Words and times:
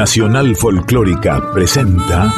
Nacional 0.00 0.56
Folclórica 0.56 1.52
presenta 1.52 2.32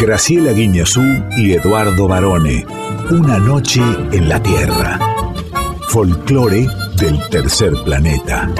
Graciela 0.00 0.52
Guiñazú 0.52 1.02
y 1.36 1.52
Eduardo 1.52 2.08
Barone. 2.08 2.64
Una 3.10 3.38
noche 3.38 3.82
en 4.10 4.26
la 4.26 4.42
Tierra. 4.42 4.98
Folclore 5.88 6.66
del 6.96 7.20
tercer 7.28 7.74
planeta. 7.84 8.50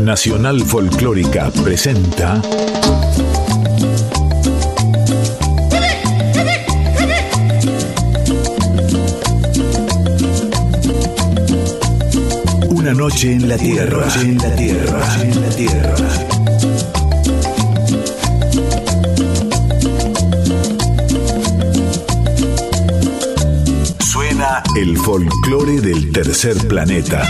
Nacional 0.00 0.60
Folclórica 0.60 1.50
presenta 1.64 2.40
Una 12.84 12.92
noche 12.92 13.32
en 13.32 13.48
la 13.48 13.56
tierra, 13.56 14.06
en 14.20 14.36
la 14.36 14.54
tierra, 14.56 15.22
en 15.22 15.40
la 15.40 15.48
tierra. 15.48 15.96
Suena 24.00 24.62
el 24.76 24.98
folclore 24.98 25.80
del 25.80 26.12
tercer 26.12 26.58
planeta. 26.68 27.26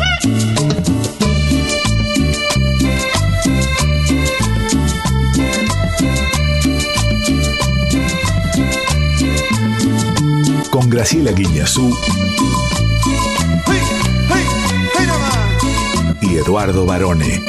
Con 10.72 10.90
Graciela 10.90 11.30
Guiñazú 11.30 11.96
Eduardo 16.44 16.84
Barone. 16.84 17.42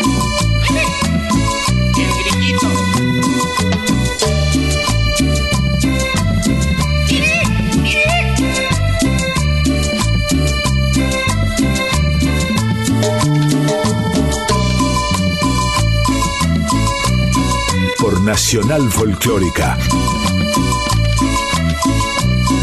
Por 17.99 18.21
Nacional 18.21 18.89
Folclórica. 18.89 19.77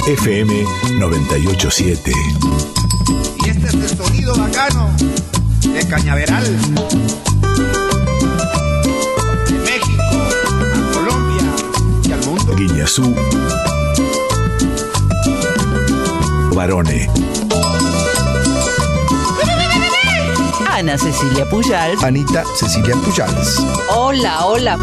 FM 0.07 0.65
987. 0.95 2.13
Y 3.45 3.49
este 3.51 3.67
es 3.67 3.75
el 3.75 3.89
sonido 3.99 4.35
bacano 4.35 4.91
de 5.73 5.89
Cañaveral. 5.89 6.45
De 9.47 9.59
México 9.59 10.03
a 10.73 10.93
Colombia 10.95 11.43
y 12.05 12.13
al 12.13 12.25
mundo. 12.27 12.55
Guiñazú. 12.55 13.15
Barone. 16.55 17.09
Ana 20.71 20.99
Cecilia 20.99 21.49
Pujal. 21.49 21.97
Anita 22.03 22.45
Cecilia 22.59 22.95
Pujals. 22.97 23.57
Hola, 23.89 24.45
hola. 24.45 24.79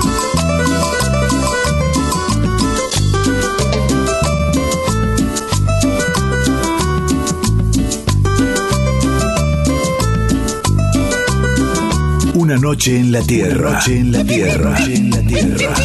Una 12.50 12.58
noche 12.58 12.98
en 12.98 13.12
la 13.12 13.22
tierra. 13.22 13.70
Una 13.70 13.78
noche 13.78 14.00
en 14.00 14.12
la 14.12 14.24
tierra. 14.24 14.76
en 14.84 15.10
la 15.12 15.22
tierra. 15.22 15.76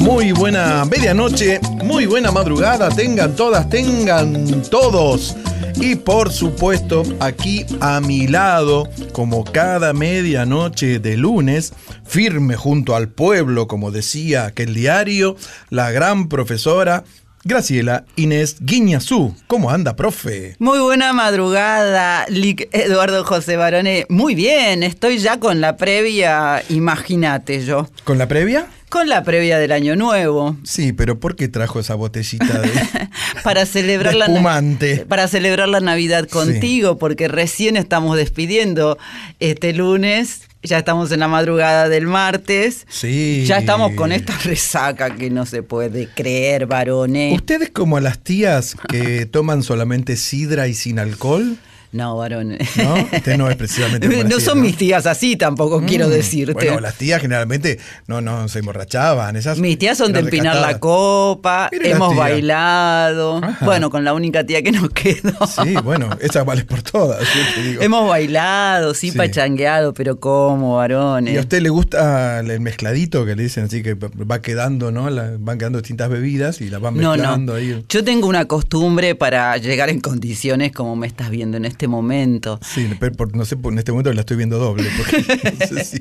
Muy 0.00 0.32
buena 0.32 0.84
medianoche, 0.86 1.60
muy 1.84 2.06
buena 2.06 2.32
madrugada, 2.32 2.88
tengan 2.88 3.36
todas, 3.36 3.70
tengan 3.70 4.62
todos. 4.70 5.36
Y 5.76 5.94
por 5.94 6.32
supuesto, 6.32 7.04
aquí 7.20 7.64
a 7.78 8.00
mi 8.00 8.26
lado, 8.26 8.88
como 9.12 9.44
cada 9.44 9.92
medianoche 9.92 10.98
de 10.98 11.16
lunes, 11.16 11.72
firme 12.04 12.56
junto 12.56 12.96
al 12.96 13.08
pueblo, 13.08 13.68
como 13.68 13.92
decía 13.92 14.46
aquel 14.46 14.74
diario, 14.74 15.36
la 15.70 15.92
gran 15.92 16.28
profesora 16.28 17.04
Graciela 17.46 18.04
Inés 18.16 18.56
Guiñazú. 18.60 19.36
¿Cómo 19.46 19.70
anda, 19.70 19.94
profe? 19.94 20.56
Muy 20.58 20.80
buena 20.80 21.12
madrugada, 21.12 22.26
Lic 22.28 22.68
Eduardo 22.72 23.22
José 23.24 23.56
Barone. 23.56 24.04
Muy 24.08 24.34
bien, 24.34 24.82
estoy 24.82 25.18
ya 25.18 25.38
con 25.38 25.60
la 25.60 25.76
previa, 25.76 26.64
imagínate 26.70 27.64
yo. 27.64 27.88
¿Con 28.02 28.18
la 28.18 28.26
previa? 28.26 28.66
Con 28.88 29.08
la 29.08 29.22
previa 29.22 29.58
del 29.60 29.70
año 29.70 29.94
nuevo. 29.94 30.56
Sí, 30.64 30.92
pero 30.92 31.20
¿por 31.20 31.36
qué 31.36 31.46
trajo 31.46 31.78
esa 31.78 31.94
botellita 31.94 32.58
de 32.58 32.70
para 33.44 33.64
celebrar 33.64 34.14
de 34.14 34.18
la 34.18 34.26
espumante? 34.26 35.06
para 35.08 35.28
celebrar 35.28 35.68
la 35.68 35.78
Navidad 35.78 36.28
contigo, 36.28 36.98
porque 36.98 37.28
recién 37.28 37.76
estamos 37.76 38.16
despidiendo 38.16 38.98
este 39.38 39.72
lunes. 39.72 40.40
Ya 40.66 40.78
estamos 40.78 41.12
en 41.12 41.20
la 41.20 41.28
madrugada 41.28 41.88
del 41.88 42.06
martes. 42.06 42.86
Sí. 42.88 43.44
Ya 43.46 43.58
estamos 43.58 43.92
con 43.92 44.12
esta 44.12 44.36
resaca 44.44 45.14
que 45.14 45.30
no 45.30 45.46
se 45.46 45.62
puede 45.62 46.08
creer, 46.08 46.66
varones. 46.66 47.34
¿Ustedes 47.34 47.70
como 47.70 48.00
las 48.00 48.18
tías 48.18 48.76
que 48.88 49.26
toman 49.26 49.62
solamente 49.62 50.16
sidra 50.16 50.66
y 50.68 50.74
sin 50.74 50.98
alcohol? 50.98 51.56
No, 51.96 52.16
varones. 52.16 52.68
¿No? 52.76 52.94
Usted 52.94 53.36
no 53.36 53.48
es 53.50 53.56
precisamente 53.56 54.06
No 54.24 54.28
tías, 54.28 54.42
son 54.42 54.60
mis 54.60 54.76
tías 54.76 55.06
así 55.06 55.36
tampoco, 55.36 55.82
quiero 55.86 56.06
Mm, 56.08 56.10
decirte. 56.10 56.52
Bueno, 56.52 56.80
las 56.80 56.94
tías 56.96 57.20
generalmente 57.20 57.78
no, 58.06 58.20
no 58.20 58.48
se 58.48 58.58
emborrachaban. 58.60 59.34
Esas 59.36 59.58
Mis 59.58 59.78
tías 59.78 59.96
son 59.98 60.12
de 60.12 60.20
empinar 60.20 60.56
la 60.56 60.78
copa, 60.78 61.68
hemos 61.72 62.14
bailado. 62.16 63.38
Ajá. 63.42 63.64
Bueno, 63.64 63.90
con 63.90 64.04
la 64.04 64.14
única 64.14 64.44
tía 64.44 64.62
que 64.62 64.72
nos 64.72 64.90
quedó. 64.94 65.46
Sí, 65.46 65.74
bueno, 65.82 66.10
esa 66.20 66.44
vale 66.44 66.64
por 66.64 66.82
todas. 66.82 67.20
yo 67.20 67.40
te 67.54 67.62
digo. 67.68 67.82
Hemos 67.82 68.08
bailado, 68.08 68.94
sí, 68.94 69.10
Sí. 69.10 69.16
pachangueado, 69.18 69.94
pero 69.94 70.18
¿cómo, 70.20 70.76
varones? 70.76 71.32
¿Y 71.34 71.36
a 71.36 71.40
usted 71.40 71.60
le 71.62 71.68
gusta 71.68 72.40
el 72.40 72.60
mezcladito 72.60 73.24
que 73.24 73.36
le 73.36 73.44
dicen 73.44 73.64
así 73.64 73.82
que 73.82 73.94
va 73.94 74.42
quedando, 74.42 74.90
¿no? 74.90 75.08
La- 75.10 75.32
van 75.38 75.58
quedando 75.58 75.78
distintas 75.78 76.08
bebidas 76.10 76.60
y 76.60 76.68
las 76.70 76.80
van 76.80 76.96
No, 76.96 77.12
mezclando 77.12 77.52
no. 77.52 77.58
ahí. 77.58 77.84
Yo 77.88 78.04
tengo 78.04 78.26
una 78.28 78.46
costumbre 78.46 79.14
para 79.14 79.56
llegar 79.58 79.88
en 79.90 80.00
condiciones 80.00 80.72
como 80.72 80.96
me 80.96 81.06
estás 81.06 81.30
viendo 81.30 81.56
en 81.56 81.64
este 81.64 81.85
momento. 81.88 82.58
Sí, 82.62 82.88
pero 82.98 83.14
no 83.34 83.44
sé, 83.44 83.56
en 83.62 83.78
este 83.78 83.92
momento 83.92 84.12
la 84.12 84.20
estoy 84.20 84.36
viendo 84.36 84.58
doble. 84.58 84.88
Porque 84.96 85.52
no 85.60 85.66
sé 85.66 85.84
si- 85.96 86.00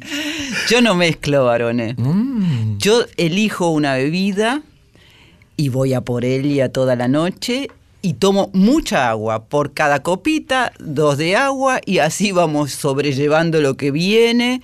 Yo 0.69 0.81
no 0.81 0.95
mezclo, 0.95 1.45
varones. 1.45 1.95
Mm. 1.97 2.77
Yo 2.77 3.05
elijo 3.17 3.69
una 3.69 3.93
bebida 3.95 4.61
y 5.57 5.69
voy 5.69 5.93
a 5.93 6.01
por 6.01 6.25
ella 6.25 6.69
toda 6.69 6.95
la 6.95 7.07
noche 7.07 7.69
y 8.01 8.13
tomo 8.13 8.49
mucha 8.53 9.09
agua. 9.09 9.45
Por 9.45 9.73
cada 9.73 10.01
copita, 10.03 10.73
dos 10.79 11.17
de 11.17 11.35
agua 11.35 11.79
y 11.85 11.99
así 11.99 12.31
vamos 12.31 12.71
sobrellevando 12.71 13.61
lo 13.61 13.75
que 13.77 13.91
viene 13.91 14.61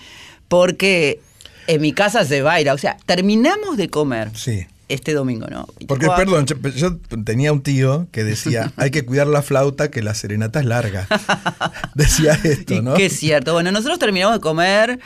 porque 0.47 1.19
en 1.67 1.81
mi 1.81 1.93
casa 1.93 2.25
se 2.25 2.41
baila. 2.41 2.73
O 2.73 2.77
sea, 2.77 2.97
terminamos 3.05 3.77
de 3.77 3.89
comer 3.89 4.29
Sí. 4.35 4.65
Este 4.93 5.13
domingo, 5.13 5.47
¿no? 5.47 5.65
Porque, 5.87 6.07
24. 6.07 6.17
perdón, 6.17 6.45
yo, 6.45 6.69
yo 6.69 7.23
tenía 7.23 7.51
un 7.53 7.63
tío 7.63 8.07
que 8.11 8.23
decía, 8.23 8.71
hay 8.77 8.91
que 8.91 9.05
cuidar 9.05 9.27
la 9.27 9.41
flauta 9.41 9.89
que 9.89 10.01
la 10.01 10.13
serenata 10.13 10.59
es 10.59 10.65
larga. 10.65 11.07
decía 11.95 12.39
esto, 12.43 12.81
¿no? 12.81 12.93
que 12.95 13.07
es 13.07 13.17
cierto. 13.17 13.53
Bueno, 13.53 13.71
nosotros 13.71 13.99
terminamos 13.99 14.35
de 14.35 14.41
comer, 14.41 14.99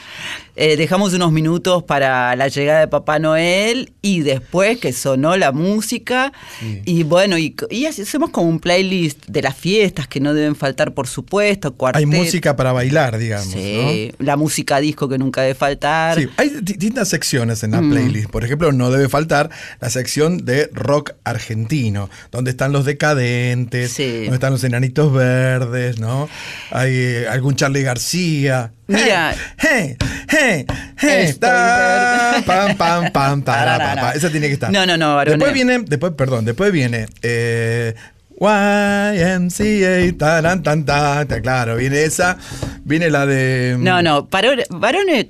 eh, 0.55 0.77
dejamos 0.77 1.13
unos 1.13 1.31
minutos 1.31 1.83
para 1.83 2.35
la 2.35 2.47
llegada 2.47 2.79
de 2.81 2.87
Papá 2.87 3.19
Noel 3.19 3.91
y 4.01 4.21
después 4.21 4.77
que 4.79 4.93
sonó 4.93 5.35
la 5.37 5.51
música 5.51 6.31
Sí. 6.59 6.81
y 6.85 7.03
bueno, 7.03 7.37
y, 7.37 7.55
hacemos 7.85 8.29
como 8.29 8.49
un 8.49 8.59
playlist 8.59 9.25
de 9.27 9.41
las 9.41 9.55
fiestas 9.55 10.07
que 10.07 10.19
no 10.19 10.33
deben 10.33 10.55
faltar, 10.55 10.93
por 10.93 11.07
supuesto, 11.07 11.69
Hay 11.69 11.73
cuarteto. 11.75 12.07
música 12.07 12.55
para 12.55 12.71
bailar, 12.71 13.17
digamos. 13.17 13.47
Sí, 13.51 14.11
la 14.19 14.37
música 14.37 14.79
disco 14.79 15.09
que 15.09 15.17
nunca 15.17 15.41
debe 15.41 15.55
faltar. 15.55 16.17
Sí, 16.19 16.27
hay 16.37 16.49
distintas 16.61 17.09
secciones 17.09 17.63
en 17.63 17.71
la 17.71 17.81
Mm. 17.81 17.89
playlist. 17.91 18.29
Por 18.29 18.43
ejemplo, 18.45 18.71
no 18.71 18.91
debe 18.91 19.09
faltar 19.09 19.49
la 19.81 19.89
sección 19.89 20.45
de 20.45 20.69
rock 20.73 21.11
argentino, 21.23 22.09
donde 22.31 22.51
están 22.51 22.71
los 22.71 22.85
decadentes, 22.85 23.91
Sí. 23.91 24.21
donde 24.21 24.35
están 24.35 24.51
los 24.53 24.63
enanitos 24.63 25.11
verdes, 25.13 25.99
¿no? 25.99 26.29
Hay 26.71 26.91
eh, 26.93 27.27
algún 27.29 27.55
Charlie 27.55 27.83
García. 27.83 28.71
Mira. 28.87 29.35
Hey, 29.57 29.97
hey, 30.29 30.65
hey, 30.97 31.33
ta, 31.39 32.43
pam, 32.45 32.75
pam, 32.77 33.11
pam, 33.11 33.41
para, 33.43 33.77
pa, 33.77 33.79
pa. 33.79 33.85
Tararara. 33.95 34.11
Esa 34.13 34.29
tiene 34.29 34.47
que 34.47 34.53
estar. 34.53 34.71
No, 34.71 34.85
no, 34.85 34.95
no, 34.97 35.15
varones. 35.15 35.39
Después 35.39 35.53
viene, 35.53 35.79
después, 35.87 36.13
perdón, 36.13 36.45
después 36.45 36.71
viene 36.71 37.07
eh, 37.23 37.95
YMCA, 38.39 40.17
taran, 40.17 40.61
tan, 40.63 40.85
tan, 40.85 41.27
tan. 41.27 41.41
Claro, 41.41 41.77
viene 41.77 42.03
esa. 42.03 42.37
Viene 42.83 43.09
la 43.09 43.25
de. 43.25 43.75
No, 43.79 44.01
no, 44.01 44.27
¿querés? 44.29 44.67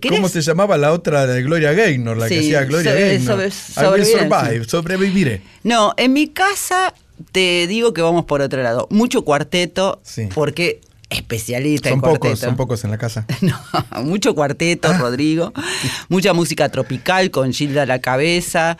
¿Cómo 0.09 0.27
se 0.29 0.41
llamaba 0.41 0.77
la 0.77 0.91
otra 0.91 1.25
de 1.25 1.41
Gloria 1.43 1.71
Gaynor? 1.73 2.17
La 2.17 2.27
que 2.27 2.39
hacía 2.39 2.63
Gloria 2.65 2.91
sobre- 2.91 3.07
Gaynor. 3.17 3.25
sobre- 3.25 3.45
I 3.45 3.47
will 3.47 4.05
sobrevivencia. 4.05 4.39
survive, 4.39 4.65
sobreviviré. 4.65 5.41
No, 5.63 5.93
en 5.97 6.13
mi 6.13 6.27
casa 6.27 6.93
te 7.31 7.67
digo 7.67 7.93
que 7.93 8.01
vamos 8.01 8.25
por 8.25 8.41
otro 8.41 8.61
lado. 8.61 8.87
Mucho 8.91 9.23
cuarteto, 9.23 10.01
Sí. 10.03 10.27
porque 10.33 10.81
especialista 11.15 11.89
Son 11.89 11.97
en 11.97 12.01
pocos, 12.01 12.39
son 12.39 12.55
pocos 12.55 12.83
en 12.83 12.91
la 12.91 12.97
casa. 12.97 13.25
No, 13.41 13.57
mucho 14.03 14.35
cuarteto, 14.35 14.89
Ah. 14.89 14.97
Rodrigo. 14.97 15.51
Mucha 16.09 16.33
música 16.33 16.69
tropical 16.69 17.31
con 17.31 17.51
Gilda 17.53 17.83
a 17.83 17.85
la 17.85 17.99
cabeza. 17.99 18.77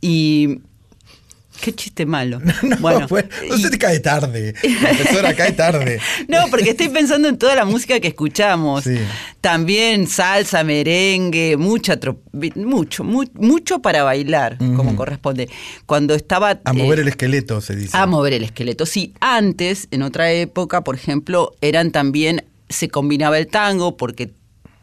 Y. 0.00 0.60
Qué 1.60 1.72
chiste 1.74 2.04
malo. 2.04 2.40
No, 2.62 2.76
bueno, 2.78 3.06
pues, 3.08 3.24
no 3.48 3.56
se 3.58 3.70
te 3.70 3.78
cae 3.78 4.00
tarde. 4.00 4.54
La 4.82 4.90
profesora 4.90 5.34
cae 5.34 5.52
tarde. 5.52 6.00
No, 6.28 6.38
porque 6.50 6.70
estoy 6.70 6.88
pensando 6.88 7.28
en 7.28 7.38
toda 7.38 7.54
la 7.54 7.64
música 7.64 8.00
que 8.00 8.08
escuchamos. 8.08 8.84
Sí. 8.84 8.96
También 9.40 10.06
salsa, 10.06 10.64
merengue, 10.64 11.56
mucha 11.56 11.98
mucho, 12.56 13.04
mu- 13.04 13.30
mucho 13.34 13.80
para 13.80 14.02
bailar, 14.02 14.56
como 14.58 14.96
corresponde. 14.96 15.48
Cuando 15.86 16.14
estaba 16.14 16.50
A 16.64 16.70
eh, 16.70 16.72
mover 16.74 17.00
el 17.00 17.08
esqueleto, 17.08 17.60
se 17.60 17.76
dice. 17.76 17.96
a 17.96 18.06
mover 18.06 18.32
el 18.34 18.44
esqueleto. 18.44 18.86
Sí, 18.86 19.12
antes, 19.20 19.88
en 19.90 20.02
otra 20.02 20.32
época, 20.32 20.82
por 20.82 20.94
ejemplo, 20.96 21.54
eran 21.60 21.90
también, 21.92 22.44
se 22.68 22.88
combinaba 22.88 23.38
el 23.38 23.46
tango, 23.46 23.96
porque 23.96 24.30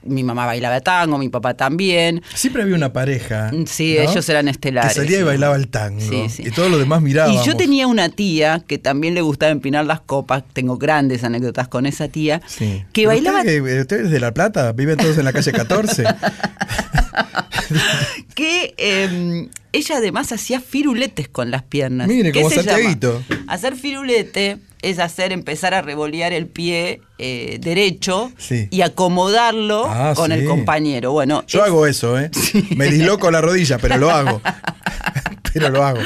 mi 0.04 0.24
mamá 0.24 0.46
bailaba 0.46 0.82
tango, 0.82 1.18
mi 1.18 1.30
papá 1.30 1.54
también. 1.54 2.22
Siempre 2.34 2.64
había 2.64 2.76
una 2.76 2.94
pareja. 2.94 3.52
Sí, 3.68 3.96
¿no? 3.98 4.10
ellos 4.10 4.28
eran 4.30 4.48
estelares. 4.48 4.94
Que 4.94 5.02
salía 5.02 5.20
y 5.20 5.24
bailaba 5.24 5.56
el 5.56 5.68
tango. 5.68 6.02
Sí, 6.02 6.30
sí. 6.30 6.44
Y 6.48 6.52
todos 6.52 6.70
los 6.72 6.80
demás 6.80 7.02
mirábamos. 7.02 7.46
Y 7.46 7.50
yo 7.50 7.56
tenía 7.56 7.88
una 7.88 8.10
tía 8.10 8.64
que 8.66 8.78
también 8.78 9.14
le 9.14 9.22
gustaba 9.22 9.52
empinar 9.52 9.86
las 9.86 10.02
copas, 10.02 10.44
tengo 10.54 10.78
grandes 10.78 11.24
anécdotas 11.24 11.68
con 11.68 11.86
esa 11.86 12.08
tía, 12.08 12.42
Sí. 12.48 12.84
que 12.94 13.08
bailaba, 13.08 13.40
Ustedes, 13.42 14.10
de 14.12 14.20
La 14.20 14.34
Plata, 14.34 14.72
viven 14.74 14.98
todos 14.98 15.18
en 15.18 15.26
la 15.26 15.34
calle 15.34 15.52
14. 15.52 16.04
que 18.36 18.74
eh, 18.78 19.48
ella 19.72 19.98
además 19.98 20.32
hacía 20.32 20.60
firuletes 20.60 21.28
con 21.28 21.52
las 21.52 21.64
piernas. 21.64 22.08
Mire, 22.08 22.32
¿Qué 22.32 22.42
como 22.42 22.50
se 22.50 22.58
llama? 22.64 22.72
Santiaguito. 22.72 23.24
Hacer 23.48 23.76
firulete 23.76 24.58
es 24.82 25.00
hacer, 25.00 25.32
empezar 25.32 25.74
a 25.74 25.82
revolear 25.82 26.34
el 26.34 26.48
pie 26.48 27.02
eh, 27.18 27.58
derecho 27.62 28.32
Sí. 28.38 28.68
y 28.72 28.82
acomodarlo 28.82 29.86
Ah, 29.88 30.14
con 30.16 30.32
sí. 30.32 30.38
el 30.38 30.46
compañero. 30.46 31.12
Bueno, 31.12 31.44
Yo 31.48 31.60
es- 31.60 31.66
hago 31.68 31.86
eso, 31.88 32.20
¿eh? 32.20 32.32
Me 32.76 32.88
disloco 32.88 33.30
la 33.32 33.42
rodilla, 33.42 33.78
pero 33.78 33.98
lo 33.98 34.10
hago. 34.12 34.42
pero 35.54 35.70
lo 35.70 35.84
hago. 35.84 36.00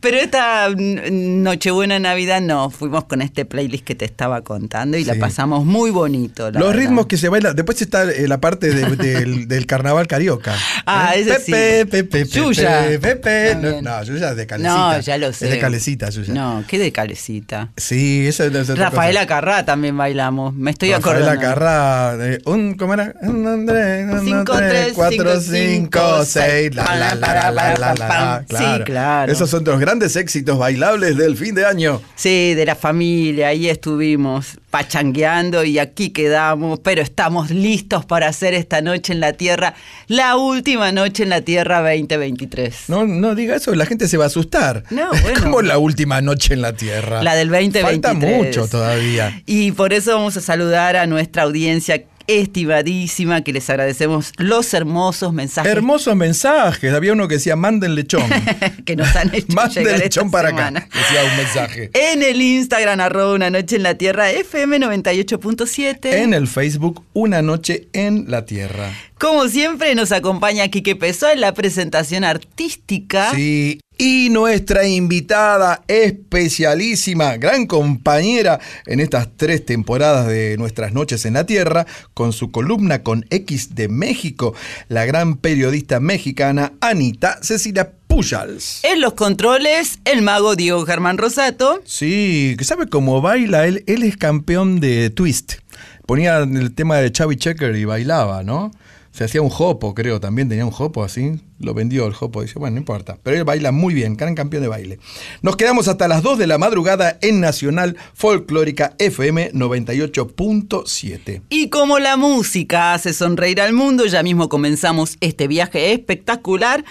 Pero 0.00 0.16
esta 0.16 0.68
mm, 0.70 1.42
Nochebuena 1.42 1.98
Navidad 1.98 2.40
no, 2.40 2.70
fuimos 2.70 3.04
con 3.04 3.22
este 3.22 3.44
playlist 3.44 3.84
que 3.84 3.94
te 3.94 4.04
estaba 4.04 4.40
contando 4.42 4.96
y 4.96 5.04
la 5.04 5.14
pasamos 5.14 5.64
muy 5.64 5.90
bonito. 5.90 6.50
Los 6.50 6.54
verdad. 6.54 6.72
ritmos 6.74 7.06
que 7.06 7.16
se 7.16 7.28
bailan. 7.28 7.54
Después 7.54 7.80
está 7.82 8.04
eh, 8.10 8.26
la 8.26 8.40
parte 8.40 8.70
de- 8.74 8.96
del, 8.96 9.46
del 9.48 9.66
carnaval 9.66 10.06
carioca. 10.08 10.54
Ah, 10.86 11.12
¿Eh? 11.14 11.20
ese 11.20 11.40
sí. 11.40 11.52
Pepe, 11.52 12.04
Pepe, 12.04 12.24
Yuya. 12.24 12.82
Pepe, 12.88 13.16
Pepe. 13.16 13.54
No, 13.56 13.82
no, 13.82 14.02
Yuya 14.02 14.30
es 14.30 14.36
de 14.36 14.46
calecita. 14.46 14.74
No, 14.94 15.00
ya 15.00 15.18
lo 15.18 15.32
sé. 15.32 15.44
Es 15.46 15.50
de 15.52 15.58
calecita, 15.58 16.10
Yuya. 16.10 16.34
No, 16.34 16.64
qué 16.66 16.78
de 16.78 16.90
calecita. 16.90 17.70
Sí, 17.76 18.26
esa 18.26 18.46
es 18.46 18.70
otra 18.70 18.90
Rafaela. 18.90 19.26
Carrá 19.26 19.64
también 19.64 19.96
bailamos. 19.96 20.54
Me 20.54 20.72
estoy 20.72 20.92
Rafaela 20.92 21.32
acordando. 21.32 21.40
Carrá, 21.42 22.16
eh, 22.20 22.38
un, 22.46 22.74
¿cómo 22.74 22.94
era? 22.94 23.14
Un, 23.22 23.46
un, 23.46 23.66
tres, 23.66 24.06
un, 24.10 24.24
Cinco, 24.24 24.56
tres, 24.56 24.92
cuatro, 24.94 25.40
cinco, 25.40 26.24
seis, 26.24 26.74
la, 26.74 26.96
la, 26.96 27.14
la, 27.14 27.34
la, 27.34 27.50
la, 27.52 27.74
la, 27.74 27.94
la, 27.94 28.44
claro. 28.62 28.84
claro. 28.84 29.32
Esos 29.32 29.50
son 29.50 29.64
los 29.64 29.78
grandes 29.78 30.16
éxitos 30.16 30.58
bailables 30.58 31.16
del 31.16 31.36
fin 31.36 31.54
de 31.54 31.66
año. 31.66 32.00
Sí, 32.14 32.54
de 32.54 32.64
la 32.64 32.74
familia, 32.76 33.48
ahí 33.48 33.68
estuvimos 33.68 34.58
pachangueando 34.70 35.64
y 35.64 35.78
aquí 35.78 36.10
quedamos, 36.10 36.80
pero 36.80 37.02
estamos 37.02 37.50
listos 37.50 38.04
para 38.06 38.28
hacer 38.28 38.54
esta 38.54 38.80
noche 38.80 39.12
en 39.12 39.20
la 39.20 39.34
Tierra, 39.34 39.74
la 40.08 40.36
última 40.36 40.92
noche 40.92 41.24
en 41.24 41.28
la 41.28 41.42
Tierra 41.42 41.80
2023. 41.80 42.88
No, 42.88 43.06
no 43.06 43.34
diga 43.34 43.56
eso, 43.56 43.74
la 43.74 43.86
gente 43.86 44.08
se 44.08 44.16
va 44.16 44.24
a 44.24 44.26
asustar. 44.28 44.84
No, 44.90 45.12
Es 45.12 45.22
bueno. 45.22 45.40
como 45.42 45.62
la 45.62 45.78
última 45.78 46.20
noche 46.20 46.54
en 46.54 46.62
la 46.62 46.72
Tierra. 46.74 47.22
La 47.22 47.34
del 47.34 47.48
2023. 47.48 47.82
Falta 47.84 48.14
mucho 48.14 48.66
todavía. 48.66 49.42
Y 49.46 49.72
por 49.72 49.92
eso 49.92 50.14
vamos 50.14 50.36
a 50.36 50.40
saludar 50.40 50.96
a 50.96 51.06
nuestra 51.06 51.42
audiencia 51.42 52.04
estimadísima, 52.26 53.42
que 53.42 53.52
les 53.52 53.68
agradecemos 53.70 54.32
los 54.36 54.72
hermosos 54.74 55.32
mensajes 55.32 55.70
Hermosos 55.72 56.16
mensajes. 56.16 56.92
Había 56.92 57.12
uno 57.12 57.28
que 57.28 57.34
decía, 57.34 57.56
manden 57.56 57.94
lechón. 57.94 58.22
que 58.84 58.96
nos 58.96 59.14
han 59.16 59.34
hecho 59.34 59.46
Manden 59.54 59.84
llegar 59.84 59.98
lechón 60.00 60.26
esta 60.26 60.38
para 60.38 60.48
semana. 60.50 60.80
acá. 60.80 60.98
Decía 60.98 61.24
un 61.30 61.36
mensaje. 61.36 61.90
En 62.12 62.22
el 62.22 62.40
Instagram, 62.40 63.00
arroba 63.00 63.34
una 63.34 63.50
noche 63.50 63.76
en 63.76 63.82
la 63.82 63.96
tierra, 63.96 64.30
FM 64.30 64.78
98.7. 64.78 66.12
En 66.12 66.34
el 66.34 66.46
Facebook, 66.48 67.04
Una 67.12 67.42
Noche 67.42 67.88
en 67.92 68.30
la 68.30 68.44
Tierra. 68.44 68.90
Como 69.18 69.48
siempre, 69.48 69.94
nos 69.94 70.12
acompaña 70.12 70.68
Quique 70.68 70.96
Pesó 70.96 71.30
en 71.30 71.40
la 71.40 71.54
presentación 71.54 72.24
artística. 72.24 73.32
Sí. 73.34 73.80
Y 74.04 74.30
nuestra 74.30 74.84
invitada 74.84 75.84
especialísima, 75.86 77.36
gran 77.36 77.68
compañera 77.68 78.58
en 78.84 78.98
estas 78.98 79.28
tres 79.36 79.64
temporadas 79.64 80.26
de 80.26 80.56
Nuestras 80.58 80.92
Noches 80.92 81.24
en 81.24 81.34
la 81.34 81.46
Tierra, 81.46 81.86
con 82.12 82.32
su 82.32 82.50
columna 82.50 83.04
con 83.04 83.24
X 83.30 83.76
de 83.76 83.86
México, 83.86 84.56
la 84.88 85.04
gran 85.04 85.36
periodista 85.36 86.00
mexicana 86.00 86.72
Anita 86.80 87.38
Cecilia 87.42 87.92
Pujals. 88.08 88.80
En 88.82 89.00
los 89.00 89.12
controles, 89.12 90.00
el 90.04 90.22
mago 90.22 90.56
Diego 90.56 90.84
Germán 90.84 91.16
Rosato. 91.16 91.80
Sí, 91.84 92.56
que 92.58 92.64
sabe 92.64 92.88
cómo 92.88 93.20
baila, 93.20 93.68
él, 93.68 93.84
él 93.86 94.02
es 94.02 94.16
campeón 94.16 94.80
de 94.80 95.10
twist. 95.10 95.60
Ponía 96.08 96.38
el 96.38 96.74
tema 96.74 96.96
de 96.96 97.12
Chavi 97.12 97.36
Checker 97.36 97.76
y 97.76 97.84
bailaba, 97.84 98.42
¿no? 98.42 98.72
Se 99.12 99.24
hacía 99.24 99.42
un 99.42 99.50
jopo, 99.50 99.94
creo, 99.94 100.20
también 100.20 100.48
tenía 100.48 100.64
un 100.64 100.70
jopo 100.70 101.04
así. 101.04 101.38
Lo 101.58 101.74
vendió 101.74 102.06
el 102.06 102.14
jopo, 102.14 102.40
dice, 102.40 102.58
bueno, 102.58 102.74
no 102.74 102.80
importa. 102.80 103.18
Pero 103.22 103.36
él 103.36 103.44
baila 103.44 103.70
muy 103.70 103.92
bien, 103.92 104.16
gran 104.16 104.34
campeón 104.34 104.62
de 104.62 104.68
baile. 104.68 104.98
Nos 105.42 105.56
quedamos 105.56 105.86
hasta 105.86 106.08
las 106.08 106.22
2 106.22 106.38
de 106.38 106.46
la 106.46 106.56
madrugada 106.56 107.18
en 107.20 107.40
Nacional 107.40 107.98
Folclórica 108.14 108.94
FM 108.98 109.52
98.7. 109.52 111.42
Y 111.50 111.68
como 111.68 111.98
la 111.98 112.16
música 112.16 112.94
hace 112.94 113.12
sonreír 113.12 113.60
al 113.60 113.74
mundo, 113.74 114.06
ya 114.06 114.22
mismo 114.22 114.48
comenzamos 114.48 115.18
este 115.20 115.46
viaje 115.46 115.92
espectacular 115.92 116.84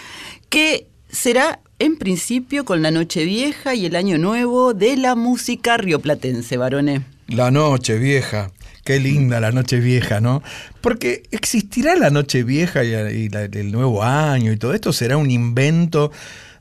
que 0.50 0.88
será 1.10 1.60
en 1.80 1.98
principio 1.98 2.66
con 2.66 2.84
la 2.84 2.92
Noche 2.92 3.26
Vieja 3.26 3.74
y 3.74 3.88
el 3.88 3.96
Año 3.96 4.20
Nuevo 4.20 4.76
de 4.76 4.96
la 4.96 5.16
música 5.16 5.78
rioplatense, 5.78 6.58
varones. 6.58 7.02
La 7.28 7.50
noche 7.50 7.98
vieja. 7.98 8.52
Qué 8.84 9.00
linda 9.00 9.40
la 9.40 9.52
noche 9.52 9.80
vieja, 9.80 10.20
¿no? 10.22 10.42
Porque 10.82 11.24
existirá 11.32 11.96
la 11.96 12.10
noche 12.10 12.44
vieja 12.44 12.84
y, 12.84 12.90
y 12.94 13.30
la- 13.30 13.44
el 13.44 13.72
nuevo 13.72 14.04
año 14.04 14.52
y 14.52 14.58
todo 14.58 14.74
esto 14.74 14.92
será 14.92 15.18
un 15.18 15.30
invento 15.30 16.12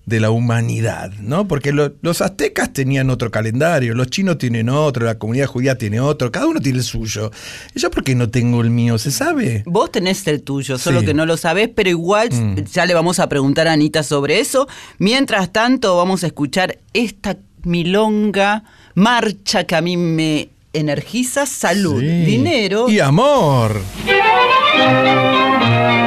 de 0.07 0.19
la 0.19 0.31
humanidad, 0.31 1.13
¿no? 1.21 1.47
Porque 1.47 1.73
lo- 1.73 1.93
los 2.03 2.21
aztecas 2.21 2.73
tenían 2.73 3.11
otro 3.11 3.31
calendario, 3.31 3.95
los 3.95 4.09
chinos 4.09 4.39
tienen 4.39 4.69
otro, 4.69 5.07
la 5.07 5.19
comunidad 5.19 5.47
judía 5.47 5.79
tiene 5.79 6.01
otro, 6.01 6.33
cada 6.33 6.47
uno 6.47 6.61
tiene 6.61 6.79
el 6.79 6.85
suyo. 6.85 7.31
¿Y 7.75 7.81
yo 7.81 7.91
por 7.91 8.03
qué 8.03 8.15
no 8.15 8.29
tengo 8.29 8.61
el 8.61 8.71
mío? 8.71 8.99
¿Se 8.99 9.13
sabe? 9.13 9.63
Vos 9.67 9.93
tenés 9.93 10.27
el 10.27 10.43
tuyo, 10.43 10.79
solo 10.79 11.01
Sí. 11.01 11.07
que 11.07 11.15
no 11.15 11.27
lo 11.27 11.37
sabés, 11.37 11.69
pero 11.75 11.89
igual 11.91 12.29
Mm. 12.33 12.65
ya 12.73 12.87
le 12.87 12.95
vamos 12.95 13.21
a 13.21 13.29
preguntar 13.29 13.69
a 13.69 13.73
Anita 13.75 14.03
sobre 14.03 14.41
eso. 14.41 14.67
Mientras 14.99 15.53
tanto, 15.53 15.97
vamos 15.97 16.25
a 16.25 16.27
escuchar 16.27 16.79
esta 16.93 17.37
milonga, 17.63 18.65
marcha 18.95 19.65
que 19.65 19.77
a 19.77 19.81
mí 19.81 19.97
me 19.97 20.49
energiza, 20.73 21.47
salud, 21.47 22.01
Sí. 22.01 22.07
dinero. 22.25 22.89
Y 22.89 23.01
amor. 23.01 23.83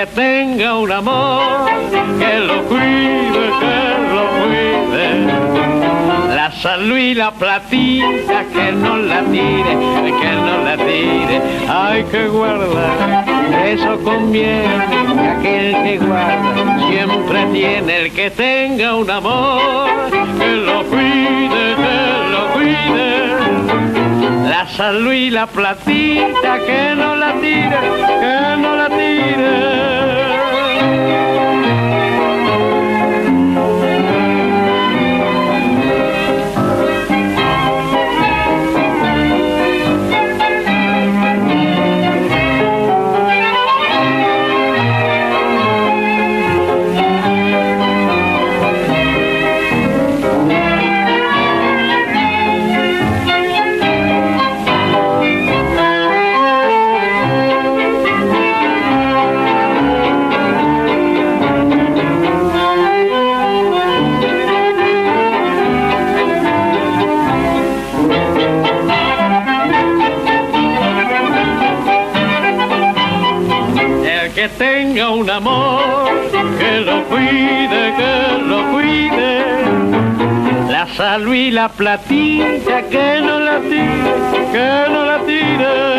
que 0.00 0.06
tenga 0.06 0.78
un 0.78 0.90
amor, 0.90 1.66
que 2.18 2.38
lo 2.38 2.62
cuide, 2.64 3.42
que 3.60 3.78
lo 4.16 4.24
cuide. 4.38 5.26
La 6.34 6.50
salud 6.52 6.96
y 6.96 7.14
la 7.14 7.30
platita, 7.32 8.44
que 8.50 8.72
no 8.72 8.96
la 8.96 9.20
tire, 9.24 9.72
que 10.20 10.32
no 10.46 10.64
la 10.64 10.76
tire. 10.78 11.42
Hay 11.68 12.04
que 12.04 12.28
guardar, 12.28 13.26
eso 13.66 13.98
conviene. 14.02 14.86
que 15.18 15.28
Aquel 15.28 15.82
que 15.84 15.98
guarda 15.98 16.88
siempre 16.88 17.44
tiene 17.52 17.96
el 18.00 18.12
que 18.12 18.30
tenga 18.30 18.94
un 18.94 19.10
amor, 19.10 19.90
que 20.38 20.56
lo 20.56 20.82
cuide, 20.84 21.74
que 21.82 22.30
lo 22.32 22.52
cuide 22.54 23.20
la 24.48 24.66
salud 24.68 25.12
y 25.12 25.30
la 25.30 25.46
platita, 25.46 26.58
que 26.66 26.94
no 26.94 27.16
la 27.16 27.32
tire, 27.40 27.78
que 28.20 28.56
no 28.60 28.76
la 28.76 28.88
tire. 28.88 29.79
Salud 81.00 81.32
y 81.32 81.50
la 81.50 81.70
platita, 81.70 82.82
que 82.90 83.22
no 83.22 83.40
la 83.40 83.58
tire, 83.60 84.12
que 84.52 84.92
no 84.92 85.06
la 85.06 85.18
tire. 85.24 85.89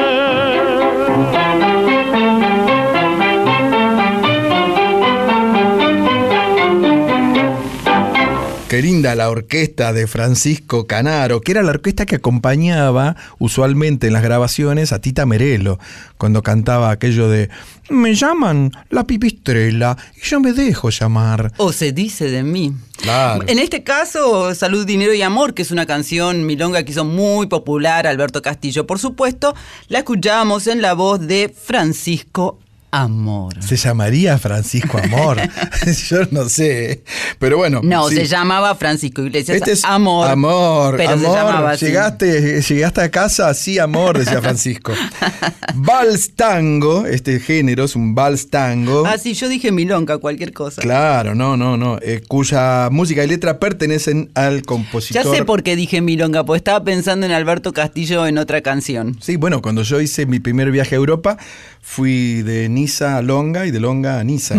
Qué 8.71 8.81
linda 8.81 9.15
la 9.15 9.29
orquesta 9.29 9.91
de 9.91 10.07
Francisco 10.07 10.87
Canaro, 10.87 11.41
que 11.41 11.51
era 11.51 11.61
la 11.61 11.71
orquesta 11.71 12.05
que 12.05 12.15
acompañaba 12.15 13.17
usualmente 13.37 14.07
en 14.07 14.13
las 14.13 14.23
grabaciones 14.23 14.93
a 14.93 15.01
Tita 15.01 15.25
Merelo, 15.25 15.77
cuando 16.17 16.41
cantaba 16.41 16.89
aquello 16.89 17.27
de 17.27 17.49
Me 17.89 18.15
llaman 18.15 18.71
la 18.89 19.05
pipistrela 19.05 19.97
y 20.15 20.25
yo 20.25 20.39
me 20.39 20.53
dejo 20.53 20.89
llamar. 20.89 21.51
O 21.57 21.73
se 21.73 21.91
dice 21.91 22.31
de 22.31 22.43
mí. 22.43 22.73
Claro. 22.95 23.43
En 23.45 23.59
este 23.59 23.83
caso, 23.83 24.55
Salud, 24.55 24.85
Dinero 24.85 25.13
y 25.13 25.21
Amor, 25.21 25.53
que 25.53 25.63
es 25.63 25.71
una 25.71 25.85
canción 25.85 26.45
milonga 26.45 26.83
que 26.83 26.93
hizo 26.93 27.03
muy 27.03 27.47
popular 27.47 28.07
Alberto 28.07 28.41
Castillo, 28.41 28.87
por 28.87 28.99
supuesto, 28.99 29.53
la 29.89 29.97
escuchábamos 29.97 30.67
en 30.67 30.81
la 30.81 30.93
voz 30.93 31.19
de 31.19 31.53
Francisco 31.53 32.57
Amor. 32.91 33.61
Se 33.63 33.77
llamaría 33.77 34.37
Francisco 34.37 34.97
Amor. 34.97 35.37
yo 36.09 36.17
no 36.31 36.49
sé. 36.49 37.03
Pero 37.39 37.57
bueno. 37.57 37.81
No, 37.83 38.09
sí. 38.09 38.15
se 38.15 38.25
llamaba 38.25 38.75
Francisco 38.75 39.21
Iglesias 39.23 39.57
Este 39.57 39.71
es 39.71 39.85
Amor. 39.85 40.27
Amor, 40.27 40.97
pero 40.97 41.11
amor. 41.11 41.25
se 41.31 41.35
llamaba 41.37 41.71
así. 41.71 41.85
Llegaste, 41.85 42.61
llegaste 42.61 43.01
a 43.01 43.09
casa, 43.09 43.53
sí, 43.53 43.79
amor, 43.79 44.17
decía 44.17 44.41
Francisco. 44.41 44.93
vals 45.75 46.35
tango, 46.35 47.05
este 47.05 47.39
género 47.39 47.85
es 47.85 47.95
un 47.95 48.13
vals 48.13 48.49
tango. 48.49 49.05
Ah, 49.05 49.17
sí, 49.17 49.33
yo 49.33 49.47
dije 49.49 49.71
milonga, 49.71 50.17
cualquier 50.17 50.53
cosa. 50.53 50.81
Claro, 50.81 51.33
no, 51.33 51.57
no, 51.57 51.77
no. 51.77 51.97
eh, 52.01 52.21
cuya 52.27 52.89
música 52.91 53.23
y 53.23 53.27
letra 53.27 53.59
pertenecen 53.59 54.31
al 54.35 54.63
compositor. 54.63 55.23
Ya 55.23 55.31
sé 55.31 55.45
por 55.45 55.63
qué 55.63 55.75
dije 55.75 56.01
milonga, 56.01 56.43
porque 56.43 56.57
estaba 56.57 56.83
pensando 56.83 57.25
en 57.25 57.31
Alberto 57.31 57.73
Castillo 57.73 58.27
en 58.27 58.37
otra 58.37 58.61
canción. 58.61 59.17
Sí, 59.21 59.37
bueno, 59.37 59.61
cuando 59.61 59.83
yo 59.83 60.01
hice 60.01 60.25
mi 60.25 60.39
primer 60.39 60.71
viaje 60.71 60.95
a 60.95 60.97
Europa, 60.97 61.37
fui 61.81 62.41
de 62.41 62.69
Niza 62.81 63.15
a 63.15 63.21
Longa 63.21 63.67
y 63.67 63.71
de 63.71 63.79
Longa 63.79 64.19
a 64.19 64.23
Niza. 64.23 64.55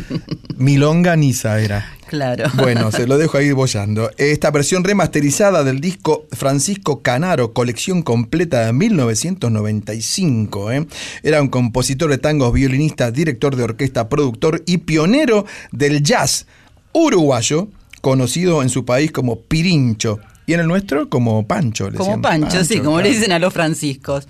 Milonga 0.56 1.16
Niza 1.16 1.60
era. 1.60 1.84
Claro. 2.06 2.50
Bueno, 2.54 2.90
se 2.90 3.06
lo 3.06 3.18
dejo 3.18 3.36
ahí 3.36 3.52
bollando. 3.52 4.10
Esta 4.16 4.50
versión 4.50 4.84
remasterizada 4.84 5.64
del 5.64 5.82
disco 5.82 6.26
Francisco 6.32 7.02
Canaro, 7.02 7.52
colección 7.52 8.00
completa 8.00 8.64
de 8.64 8.72
1995. 8.72 10.72
¿eh? 10.72 10.86
Era 11.22 11.42
un 11.42 11.48
compositor 11.48 12.08
de 12.08 12.16
tangos, 12.16 12.54
violinista, 12.54 13.10
director 13.10 13.54
de 13.54 13.64
orquesta, 13.64 14.08
productor 14.08 14.62
y 14.64 14.78
pionero 14.78 15.44
del 15.70 16.02
jazz 16.02 16.46
uruguayo, 16.94 17.68
conocido 18.00 18.62
en 18.62 18.70
su 18.70 18.86
país 18.86 19.12
como 19.12 19.42
Pirincho. 19.42 20.20
Y 20.48 20.54
en 20.54 20.60
el 20.60 20.66
nuestro 20.66 21.10
como 21.10 21.46
Pancho. 21.46 21.90
le 21.90 21.98
Como 21.98 22.16
decían. 22.16 22.22
Pancho, 22.22 22.64
sí, 22.64 22.80
como 22.80 23.02
le 23.02 23.10
dicen 23.10 23.32
a 23.32 23.38
los 23.38 23.52
franciscos. 23.52 24.26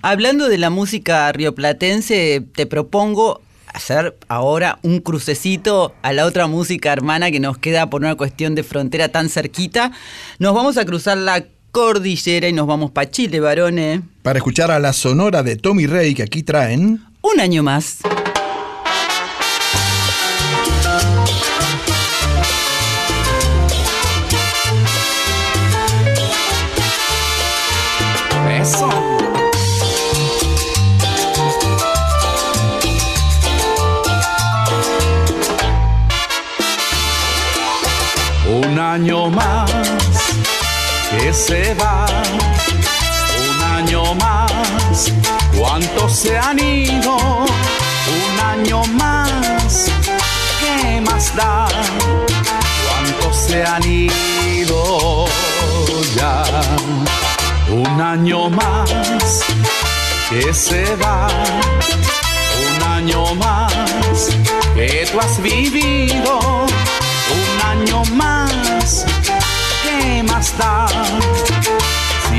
Hablando 0.00 0.48
de 0.48 0.58
la 0.58 0.70
música 0.70 1.32
rioplatense, 1.32 2.44
te 2.54 2.66
propongo 2.66 3.40
hacer 3.74 4.16
ahora 4.28 4.78
un 4.84 5.00
crucecito 5.00 5.92
a 6.02 6.12
la 6.12 6.24
otra 6.24 6.46
música 6.46 6.92
hermana 6.92 7.32
que 7.32 7.40
nos 7.40 7.58
queda 7.58 7.90
por 7.90 8.02
una 8.02 8.14
cuestión 8.14 8.54
de 8.54 8.62
frontera 8.62 9.08
tan 9.08 9.28
cerquita. 9.28 9.90
Nos 10.38 10.54
vamos 10.54 10.76
a 10.76 10.84
cruzar 10.84 11.18
la 11.18 11.44
cordillera 11.72 12.48
y 12.48 12.52
nos 12.52 12.68
vamos 12.68 12.92
para 12.92 13.10
Chile, 13.10 13.40
varones. 13.40 14.02
Para 14.22 14.38
escuchar 14.38 14.70
a 14.70 14.78
la 14.78 14.92
sonora 14.92 15.42
de 15.42 15.56
Tommy 15.56 15.88
Rey 15.88 16.14
que 16.14 16.22
aquí 16.22 16.44
traen. 16.44 17.02
Un 17.22 17.40
año 17.40 17.64
más. 17.64 17.98
Año 38.96 39.28
más 39.28 39.70
que 41.10 41.30
se 41.30 41.74
va, 41.74 42.06
un 43.46 43.62
año 43.76 44.14
más, 44.14 45.12
¿cuántos 45.54 46.12
se 46.12 46.38
han 46.38 46.58
ido? 46.58 47.14
Un 47.14 48.40
año 48.52 48.82
más, 48.94 49.90
¿qué 50.60 50.98
más 51.02 51.36
da? 51.36 51.68
¿Cuántos 52.88 53.36
se 53.36 53.62
han 53.62 53.84
ido 53.84 55.26
ya? 56.16 56.44
Un 57.68 58.00
año 58.00 58.48
más 58.48 59.44
que 60.30 60.54
se 60.54 60.96
va, 60.96 61.28
un 62.66 62.82
año 62.82 63.34
más 63.34 63.74
que 64.74 65.06
tú 65.12 65.20
has 65.20 65.42
vivido, 65.42 66.65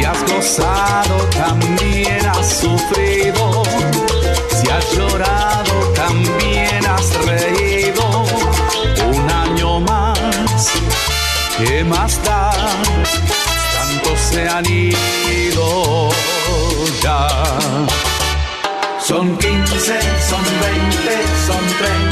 has 0.07 0.23
gozado, 0.31 1.15
también 1.29 2.25
has 2.25 2.47
sufrido, 2.61 3.63
si 4.57 4.69
has 4.69 4.91
llorado, 4.95 5.73
también 5.95 6.85
has 6.85 7.25
reído, 7.25 8.25
un 9.13 9.29
año 9.29 9.79
más, 9.81 10.69
¿qué 11.57 11.83
más 11.83 12.23
da? 12.23 12.51
tantos 13.75 14.19
se 14.19 14.47
han 14.47 14.65
ido 14.65 16.09
ya. 17.01 17.27
Son 18.99 19.37
15, 19.37 19.99
son 20.29 20.43
20, 20.61 21.27
son 21.47 21.63
30, 21.79 22.06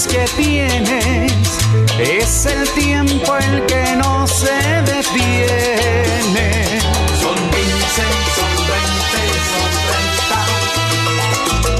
ganas 0.00 0.06
que 0.06 0.24
tienes, 0.42 1.32
es 1.98 2.46
el 2.46 2.68
tiempo 2.70 3.36
el 3.36 3.66
que 3.66 3.96
no 3.96 4.26
se 4.26 4.52
detiene. 4.82 6.80
Son 7.20 7.34
15, 7.34 8.02
son 8.36 8.56
20, 8.66 8.80
son 9.50 9.70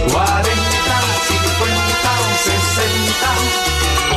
30, 0.06 0.14
40, 0.14 0.52
50 1.28 2.10
o 2.20 2.32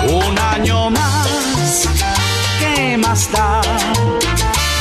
60. 0.08 0.28
Un 0.28 0.36
año 0.40 0.90
más, 0.90 1.88
¿qué 2.60 2.98
más 2.98 3.32
da? 3.32 3.62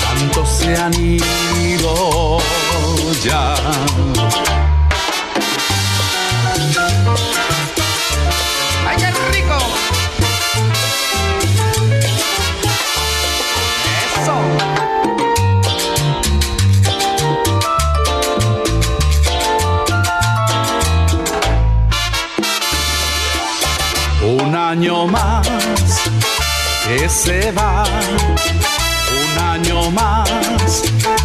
Tanto 0.02 0.46
se 0.46 0.76
anima 0.76 1.31
se 27.24 27.52
va, 27.52 27.84
un 29.22 29.38
año 29.38 29.92
más, 29.92 30.28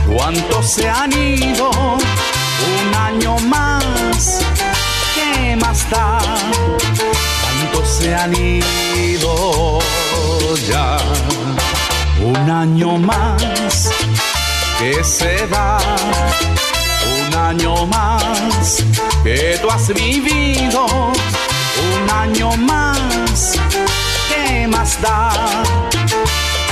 ¿cuántos 0.06 0.74
se 0.74 0.88
han 0.88 1.12
ido? 1.12 1.72
Un 1.72 2.96
año 2.96 3.36
más, 3.40 4.42
¿qué 5.16 5.56
más 5.56 5.90
da? 5.90 6.20
¿Cuántos 7.42 7.88
se 7.98 8.14
han 8.14 8.32
ido 8.36 9.80
ya? 10.70 10.98
Un 12.22 12.48
año 12.48 13.00
más 13.00 13.90
que 14.78 15.04
se 15.04 15.48
va, 15.48 15.80
un 17.18 17.36
año 17.36 17.88
más 17.88 18.84
que 19.24 19.58
tú 19.60 19.68
has 19.72 19.88
vivido, 19.88 20.86
un 20.86 22.10
año 22.12 22.56
más, 22.56 23.56
¿qué 24.68 24.78
más 24.78 25.02
da? 25.02 25.30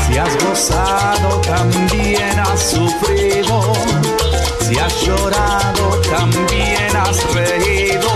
Si 0.06 0.18
has 0.18 0.44
gozado, 0.44 1.42
también 1.42 2.40
has 2.40 2.72
sufrido, 2.72 3.74
si 4.62 4.78
has 4.78 5.02
llorado, 5.02 6.02
también 6.10 6.96
has 6.96 7.34
reído, 7.34 8.10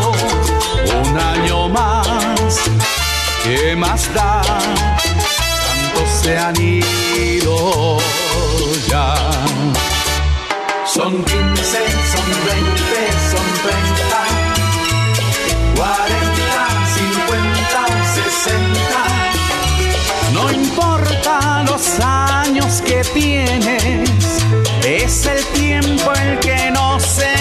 un 1.01 1.17
año 1.17 1.69
más, 1.69 2.59
¿qué 3.43 3.75
más 3.75 4.13
da? 4.13 4.41
Tantos 4.41 6.09
se 6.23 6.37
han 6.37 6.55
ido 6.61 7.97
ya. 8.87 9.15
Son 10.85 11.23
15, 11.23 11.77
son 12.13 12.27
20, 12.45 12.79
son 13.31 13.47
30, 13.63 14.19
40, 15.75 16.19
50, 16.95 17.87
60. 18.15 19.18
No 20.49 20.55
importa 20.55 21.63
los 21.67 21.99
años 21.99 22.81
que 22.81 23.03
tienes, 23.13 24.09
es 24.83 25.25
el 25.27 25.45
tiempo 25.53 26.11
el 26.13 26.39
que 26.39 26.71
no 26.71 26.99
se 26.99 27.38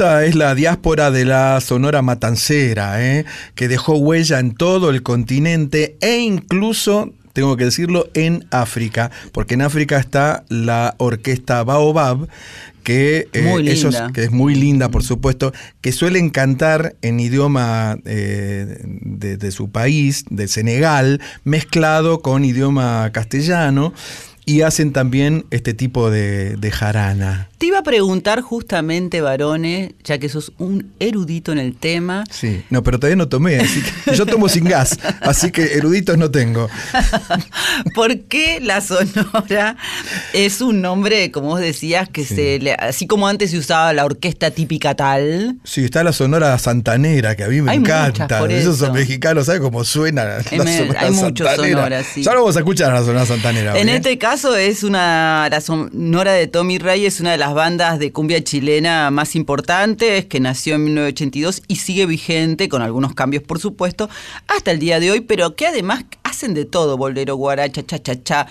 Es 0.00 0.34
la 0.34 0.54
diáspora 0.54 1.10
de 1.10 1.26
la 1.26 1.60
Sonora 1.60 2.00
Matancera, 2.00 3.04
¿eh? 3.06 3.26
que 3.54 3.68
dejó 3.68 3.96
huella 3.98 4.38
en 4.38 4.54
todo 4.54 4.88
el 4.88 5.02
continente 5.02 5.96
e 6.00 6.20
incluso, 6.20 7.12
tengo 7.34 7.54
que 7.58 7.64
decirlo, 7.64 8.08
en 8.14 8.46
África, 8.50 9.10
porque 9.32 9.54
en 9.54 9.62
África 9.62 9.98
está 9.98 10.44
la 10.48 10.94
orquesta 10.96 11.62
Baobab, 11.64 12.28
que, 12.82 13.28
eh, 13.34 13.42
ellos- 13.72 13.94
que 14.14 14.24
es 14.24 14.30
muy 14.30 14.54
linda, 14.54 14.88
por 14.88 15.02
supuesto, 15.04 15.52
que 15.82 15.92
suelen 15.92 16.30
cantar 16.30 16.94
en 17.02 17.20
idioma 17.20 17.98
eh, 18.06 18.78
de, 18.82 19.36
de 19.36 19.50
su 19.50 19.70
país, 19.70 20.24
de 20.30 20.48
Senegal, 20.48 21.20
mezclado 21.44 22.22
con 22.22 22.42
idioma 22.42 23.10
castellano, 23.12 23.92
y 24.50 24.62
hacen 24.62 24.92
también 24.92 25.46
este 25.50 25.74
tipo 25.74 26.10
de, 26.10 26.56
de 26.56 26.70
jarana. 26.70 27.48
Te 27.58 27.66
iba 27.66 27.78
a 27.80 27.82
preguntar 27.82 28.40
justamente, 28.40 29.20
varones, 29.20 29.92
ya 30.02 30.16
que 30.18 30.28
sos 30.30 30.52
un 30.58 30.92
erudito 30.98 31.52
en 31.52 31.58
el 31.58 31.74
tema, 31.76 32.24
Sí, 32.30 32.62
no, 32.70 32.82
pero 32.82 32.98
todavía 32.98 33.16
no 33.16 33.28
tomé, 33.28 33.58
así 33.58 33.82
que 33.82 34.14
yo 34.16 34.24
tomo 34.24 34.48
sin 34.48 34.64
gas, 34.64 34.98
así 35.20 35.50
que 35.50 35.74
eruditos 35.74 36.16
no 36.16 36.30
tengo. 36.30 36.68
¿por 37.94 38.18
qué 38.20 38.60
la 38.60 38.80
sonora 38.80 39.76
es 40.32 40.60
un 40.60 40.80
nombre, 40.80 41.30
como 41.30 41.48
vos 41.48 41.60
decías, 41.60 42.08
que 42.08 42.24
Sí. 42.24 42.34
se 42.34 42.58
le, 42.60 42.72
así 42.74 43.06
como 43.06 43.28
antes 43.28 43.50
se 43.50 43.58
usaba 43.58 43.92
la 43.92 44.04
orquesta 44.04 44.50
típica 44.50 44.94
tal? 44.94 45.56
Sí, 45.64 45.84
está 45.84 46.02
la 46.02 46.12
sonora 46.12 46.56
santanera, 46.58 47.36
que 47.36 47.44
a 47.44 47.48
mí 47.48 47.60
me 47.60 47.72
Hay 47.72 47.78
encanta. 47.78 48.38
por 48.38 48.50
Esos 48.50 48.78
son 48.78 48.86
eso. 48.88 48.94
mexicanos, 48.94 49.46
¿sabes 49.46 49.60
cómo 49.60 49.84
suena 49.84 50.24
la 50.24 50.42
sonora 50.42 51.00
hay 51.00 51.10
muchos 51.10 51.46
santanera? 51.46 51.76
sonoras, 51.78 52.06
sí. 52.14 52.22
Ya 52.22 52.32
lo 52.32 52.40
vamos 52.40 52.56
a 52.56 52.60
escuchar 52.60 52.92
la 52.92 53.00
sonora 53.00 53.26
santanera. 53.26 53.78
En 53.78 53.88
este 53.88 54.16
caso 54.18 54.39
es 54.44 54.84
una 54.84 55.48
la 55.50 55.60
sonora 55.60 56.32
de 56.32 56.46
Tommy 56.46 56.78
Ray 56.78 57.04
es 57.04 57.20
una 57.20 57.32
de 57.32 57.36
las 57.36 57.52
bandas 57.52 57.98
de 57.98 58.10
cumbia 58.10 58.42
chilena 58.42 59.10
más 59.10 59.36
importantes 59.36 60.24
que 60.24 60.40
nació 60.40 60.76
en 60.76 60.84
1982 60.84 61.62
y 61.68 61.76
sigue 61.76 62.06
vigente 62.06 62.70
con 62.70 62.80
algunos 62.80 63.12
cambios 63.12 63.42
por 63.42 63.58
supuesto 63.58 64.08
hasta 64.48 64.70
el 64.70 64.78
día 64.78 64.98
de 64.98 65.10
hoy, 65.10 65.20
pero 65.20 65.56
que 65.56 65.66
además 65.66 66.04
hacen 66.22 66.54
de 66.54 66.64
todo, 66.64 66.96
bolero, 66.96 67.36
guaracha, 67.36 67.84
cha 67.84 68.02
cha 68.02 68.22
cha, 68.22 68.46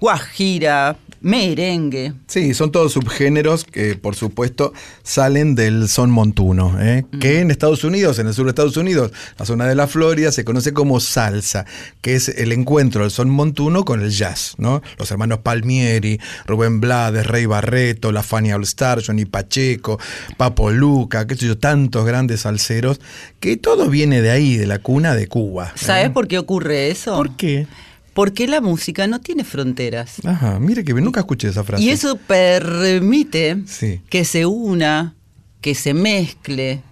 guajira, 0.00 0.96
merengue. 1.22 2.12
Sí, 2.26 2.52
son 2.54 2.72
todos 2.72 2.92
subgéneros 2.92 3.64
que, 3.64 3.94
por 3.94 4.14
supuesto, 4.14 4.72
salen 5.02 5.54
del 5.54 5.88
son 5.88 6.10
montuno, 6.10 6.76
¿eh? 6.80 7.04
que 7.20 7.40
en 7.40 7.50
Estados 7.50 7.84
Unidos, 7.84 8.18
en 8.18 8.26
el 8.26 8.34
sur 8.34 8.44
de 8.44 8.50
Estados 8.50 8.76
Unidos, 8.76 9.12
la 9.38 9.46
zona 9.46 9.66
de 9.66 9.74
la 9.74 9.86
Florida, 9.86 10.32
se 10.32 10.44
conoce 10.44 10.72
como 10.72 11.00
salsa, 11.00 11.64
que 12.00 12.14
es 12.14 12.28
el 12.28 12.52
encuentro 12.52 13.02
del 13.02 13.10
son 13.10 13.30
montuno 13.30 13.84
con 13.84 14.02
el 14.02 14.10
jazz, 14.10 14.54
¿no? 14.58 14.82
Los 14.98 15.10
hermanos 15.10 15.38
Palmieri, 15.40 16.20
Rubén 16.46 16.80
Blades, 16.80 17.26
Rey 17.26 17.46
Barreto, 17.46 18.12
La 18.12 18.22
Fania 18.22 18.56
All 18.56 18.64
Star, 18.64 19.02
Johnny 19.04 19.24
Pacheco, 19.24 19.98
Papo 20.36 20.70
Luca, 20.70 21.26
qué 21.26 21.36
sé 21.36 21.46
yo, 21.46 21.58
tantos 21.58 22.04
grandes 22.04 22.40
salseros, 22.40 23.00
que 23.40 23.56
todo 23.56 23.88
viene 23.88 24.22
de 24.22 24.30
ahí, 24.30 24.56
de 24.56 24.66
la 24.66 24.80
cuna 24.80 25.14
de 25.14 25.28
Cuba. 25.28 25.68
¿eh? 25.68 25.72
¿Sabes 25.76 26.10
por 26.10 26.28
qué 26.28 26.38
ocurre 26.38 26.90
eso? 26.90 27.16
¿Por 27.16 27.36
qué? 27.36 27.66
Porque 28.14 28.46
la 28.46 28.60
música 28.60 29.06
no 29.06 29.20
tiene 29.20 29.42
fronteras. 29.44 30.16
Ajá, 30.24 30.58
mire 30.60 30.84
que 30.84 30.92
nunca 30.94 31.20
escuché 31.20 31.48
esa 31.48 31.64
frase. 31.64 31.82
Y 31.82 31.90
eso 31.90 32.16
permite 32.16 33.62
Sí. 33.66 34.00
que 34.10 34.24
se 34.24 34.46
una, 34.46 35.14
que 35.60 35.74
se 35.74 35.94
mezcle, 35.94 36.82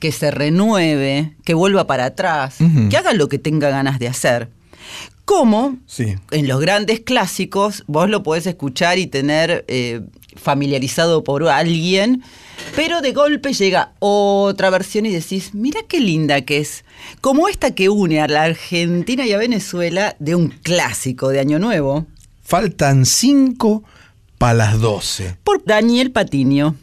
que 0.00 0.10
se 0.12 0.30
renueve, 0.30 1.34
que 1.44 1.54
vuelva 1.54 1.86
para 1.86 2.06
atrás, 2.06 2.56
que 2.90 2.96
haga 2.96 3.12
lo 3.14 3.28
que 3.28 3.38
tenga 3.38 3.70
ganas 3.70 3.98
de 3.98 4.08
hacer. 4.08 4.48
Como 5.24 5.78
Sí. 5.86 6.16
en 6.32 6.48
los 6.48 6.60
grandes 6.60 7.00
clásicos 7.00 7.84
vos 7.86 8.10
lo 8.10 8.22
podés 8.22 8.46
escuchar 8.46 8.98
y 8.98 9.06
tener 9.06 9.64
eh, 9.68 10.02
familiarizado 10.36 11.24
por 11.24 11.48
alguien, 11.48 12.22
pero 12.76 13.00
de 13.00 13.12
golpe 13.12 13.52
llega 13.52 13.92
otra 13.98 14.70
versión 14.70 15.06
y 15.06 15.10
decís, 15.10 15.54
mira 15.54 15.80
qué 15.88 16.00
linda 16.00 16.42
que 16.42 16.58
es, 16.58 16.84
como 17.20 17.48
esta 17.48 17.74
que 17.74 17.88
une 17.88 18.20
a 18.20 18.28
la 18.28 18.44
Argentina 18.44 19.26
y 19.26 19.32
a 19.32 19.38
Venezuela 19.38 20.16
de 20.18 20.34
un 20.34 20.48
clásico 20.48 21.28
de 21.28 21.40
Año 21.40 21.58
Nuevo, 21.58 22.06
Faltan 22.42 23.06
cinco 23.06 23.82
para 24.36 24.54
las 24.54 24.78
doce. 24.78 25.36
por 25.44 25.64
Daniel 25.64 26.10
Patiño. 26.10 26.76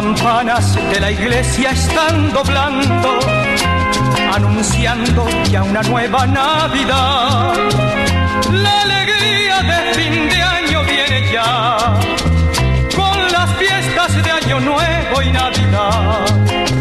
Campanas 0.00 0.76
de 0.90 0.98
la 0.98 1.10
iglesia 1.10 1.72
están 1.72 2.32
doblando, 2.32 3.18
anunciando 4.34 5.28
ya 5.50 5.62
una 5.62 5.82
nueva 5.82 6.26
Navidad. 6.26 7.52
La 8.50 8.80
alegría 8.80 9.56
de 9.70 9.94
fin 9.98 10.28
de 10.30 10.42
año 10.42 10.84
viene 10.84 11.30
ya, 11.30 12.00
con 12.96 13.18
las 13.30 13.50
fiestas 13.56 14.24
de 14.24 14.30
Año 14.30 14.60
Nuevo 14.60 15.20
y 15.22 15.32
Navidad. 15.32 16.79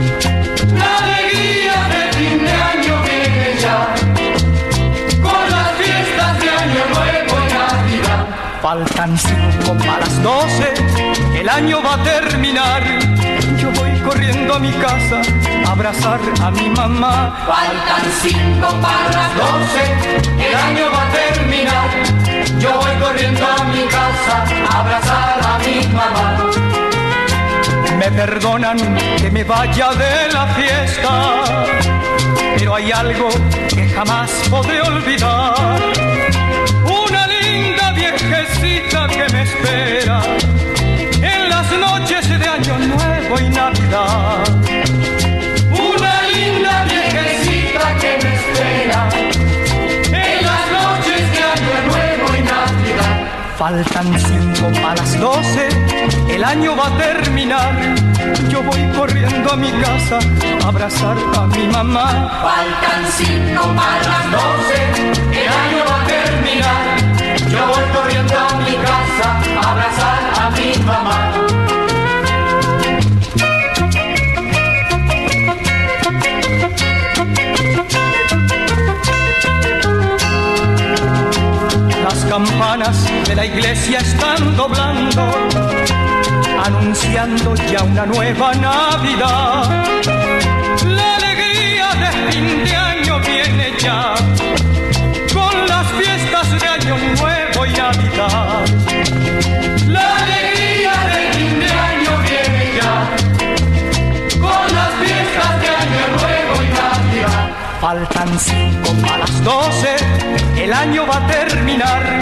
Faltan 8.62 9.18
cinco 9.18 9.74
para 9.78 10.00
las 10.00 10.22
doce, 10.22 10.74
el 11.34 11.48
año 11.48 11.82
va 11.82 11.94
a 11.94 12.04
terminar. 12.04 12.84
Yo 13.58 13.72
voy 13.72 13.98
corriendo 14.02 14.56
a 14.56 14.60
mi 14.60 14.72
casa 14.74 15.22
a 15.66 15.72
abrazar 15.72 16.20
a 16.44 16.52
mi 16.52 16.70
mamá. 16.70 17.38
Faltan 17.48 18.12
cinco 18.22 18.68
para 18.82 19.12
las 19.12 19.36
doce, 19.38 19.84
el 20.46 20.56
año 20.56 20.92
va 20.92 21.04
a 21.04 21.10
terminar. 21.10 21.90
Yo 22.60 22.74
voy 22.74 22.96
corriendo 23.02 23.46
a 23.48 23.64
mi 23.64 23.84
casa 23.88 24.44
a 24.70 24.80
abrazar 24.82 25.40
a 25.42 25.60
mi 25.60 25.88
mamá. 25.88 26.38
Me 27.98 28.12
perdonan 28.12 28.78
que 29.18 29.32
me 29.32 29.44
vaya 29.46 29.92
de 29.94 30.34
la 30.34 30.48
fiesta, 30.48 31.44
pero 32.58 32.76
hay 32.76 32.92
algo 32.92 33.30
que 33.70 33.88
jamás 33.88 34.30
podré 34.50 34.82
olvidar. 34.82 36.09
En 40.10 41.50
las 41.50 41.72
noches 41.72 42.28
de 42.28 42.48
Año 42.48 42.80
Nuevo 42.80 43.40
y 43.40 43.50
Navidad. 43.50 44.44
Una 45.70 46.22
linda 46.34 46.84
viejecita 46.86 47.96
que 48.02 48.18
me 48.24 48.36
espera 48.36 49.10
en 50.08 50.46
las 50.48 50.64
noches 50.80 51.22
de 51.32 51.42
Año 51.56 51.76
Nuevo 51.92 52.36
y 52.38 52.42
Navidad. 52.42 53.18
Faltan 53.58 54.20
cinco 54.20 54.72
para 54.82 54.96
las 54.96 55.20
doce, 55.20 55.70
el 56.28 56.44
año 56.44 56.76
va 56.76 56.88
a 56.88 56.98
terminar. 56.98 57.74
Yo 58.50 58.64
voy 58.64 58.84
corriendo 58.98 59.52
a 59.52 59.56
mi 59.58 59.72
casa 59.74 60.18
a 60.64 60.68
abrazar 60.70 61.18
a 61.38 61.46
mi 61.46 61.68
mamá. 61.68 62.08
Faltan 62.42 63.12
cinco 63.16 63.64
para 63.76 64.08
las 64.14 64.32
doce, 64.32 64.80
el 65.40 65.48
año 65.48 65.86
va 65.88 66.02
a 66.02 66.06
terminar. 66.08 66.29
Iglesia 83.60 84.00
están 84.00 84.56
doblando, 84.56 85.22
anunciando 86.64 87.54
ya 87.56 87.84
una 87.84 88.06
nueva 88.06 88.54
Navidad. 88.54 89.86
La 90.86 91.16
alegría 91.18 91.88
de 92.02 92.32
fin 92.32 92.64
de 92.64 92.76
año 92.76 93.20
viene 93.20 93.74
ya, 93.80 94.16
Faltan 107.82 108.38
cinco 108.38 108.94
para 109.02 109.20
las 109.20 109.44
doce, 109.44 109.96
el 110.58 110.74
año 110.74 111.08
va 111.08 111.16
a 111.16 111.28
terminar. 111.28 112.20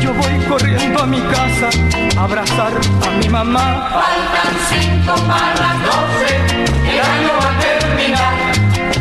Yo 0.00 0.14
voy 0.14 0.38
corriendo 0.48 1.02
a 1.02 1.06
mi 1.06 1.20
casa 1.20 1.70
a 2.16 2.22
abrazar 2.22 2.72
a 3.04 3.10
mi 3.18 3.28
mamá. 3.28 3.90
Faltan 3.90 4.54
cinco 4.70 5.14
para 5.26 5.54
las 5.56 5.76
doce, 5.90 6.30
el 6.88 7.00
año 7.00 7.30
va 7.42 7.48
a 7.50 7.58
terminar. 7.58 8.34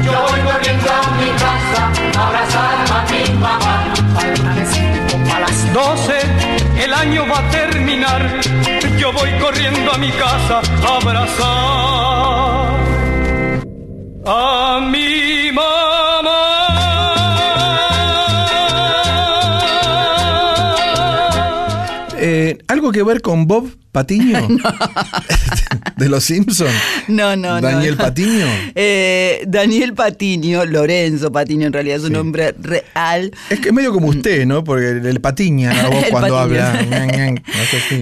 Yo 0.03 0.11
voy 0.11 0.39
corriendo 0.51 0.89
a 0.91 1.11
mi 1.21 1.29
casa 1.43 1.81
a 2.17 2.27
abrazar 2.27 2.77
a 2.97 3.01
mi 3.11 3.23
mamá. 3.39 3.93
Faltan 4.15 4.65
cinco 4.73 5.29
para 5.29 5.39
las 5.41 5.73
doce, 5.73 6.19
el 6.83 6.93
año 6.93 7.27
va 7.27 7.37
a 7.37 7.49
terminar. 7.51 8.21
Yo 8.97 9.13
voy 9.13 9.31
corriendo 9.39 9.91
a 9.93 9.97
mi 9.99 10.09
casa 10.09 10.61
a 10.83 10.95
abrazar 10.97 11.61
a 14.25 14.79
mi 14.79 15.30
¿Algo 22.71 22.93
que 22.93 23.03
ver 23.03 23.21
con 23.21 23.47
Bob 23.47 23.67
Patiño? 23.91 24.47
¿De 25.97 26.09
los 26.09 26.23
Simpsons? 26.23 26.71
No, 27.07 27.35
no, 27.35 27.59
no. 27.59 27.61
¿Daniel 27.61 27.97
no. 27.97 27.97
Patiño? 28.03 28.47
Eh, 28.75 29.43
Daniel 29.47 29.93
Patiño, 29.93 30.65
Lorenzo 30.65 31.31
Patiño 31.31 31.67
en 31.67 31.73
realidad 31.73 31.97
es 31.97 32.03
un 32.03 32.13
nombre 32.13 32.55
real. 32.59 33.31
Es 33.49 33.59
que 33.59 33.69
es 33.69 33.73
medio 33.73 33.91
como 33.91 34.07
usted, 34.07 34.45
¿no? 34.45 34.63
Porque 34.63 34.89
el, 34.89 35.05
el 35.05 35.21
patiña 35.21 35.71
a 35.71 35.89
vos 35.89 36.03
El 36.03 36.09
cuando 36.09 36.37
habla. 36.37 36.85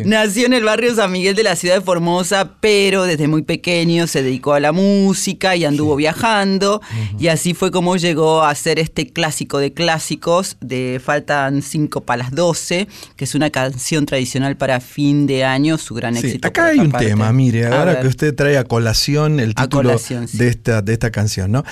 Nació 0.05 0.45
en 0.45 0.53
el 0.53 0.63
barrio 0.63 0.95
San 0.95 1.11
Miguel 1.11 1.35
de 1.35 1.43
la 1.43 1.55
ciudad 1.55 1.75
de 1.75 1.81
Formosa, 1.81 2.51
pero 2.59 3.03
desde 3.03 3.27
muy 3.27 3.41
pequeño 3.41 4.07
se 4.07 4.23
dedicó 4.23 4.53
a 4.53 4.59
la 4.59 4.71
música 4.71 5.55
y 5.55 5.65
anduvo 5.65 5.95
viajando. 5.95 6.81
Y 7.17 7.27
así 7.27 7.53
fue 7.53 7.71
como 7.71 7.97
llegó 7.97 8.43
a 8.43 8.53
ser 8.55 8.79
este 8.79 9.07
clásico 9.07 9.57
de 9.57 9.73
clásicos 9.73 10.57
de 10.61 11.01
Faltan 11.03 11.61
5 11.61 12.01
para 12.01 12.23
las 12.23 12.31
12, 12.31 12.87
que 13.15 13.25
es 13.25 13.35
una 13.35 13.49
canción 13.49 14.05
tradicional 14.05 14.57
para 14.57 14.79
fin 14.79 15.27
de 15.27 15.43
año, 15.43 15.77
su 15.79 15.95
gran 15.95 16.15
Sí, 16.15 16.27
éxito. 16.27 16.47
acá 16.47 16.67
hay 16.67 16.79
un 16.79 16.91
parte. 16.91 17.07
tema, 17.07 17.31
mire, 17.33 17.65
A 17.65 17.79
ahora 17.79 17.93
ver. 17.93 18.01
que 18.01 18.07
usted 18.07 18.35
trae 18.35 18.57
a 18.57 18.63
colación 18.63 19.39
el 19.39 19.55
título 19.55 19.89
colación, 19.89 20.27
sí. 20.27 20.37
de, 20.37 20.47
esta, 20.49 20.81
de 20.81 20.93
esta 20.93 21.11
canción, 21.11 21.51
¿no? 21.51 21.63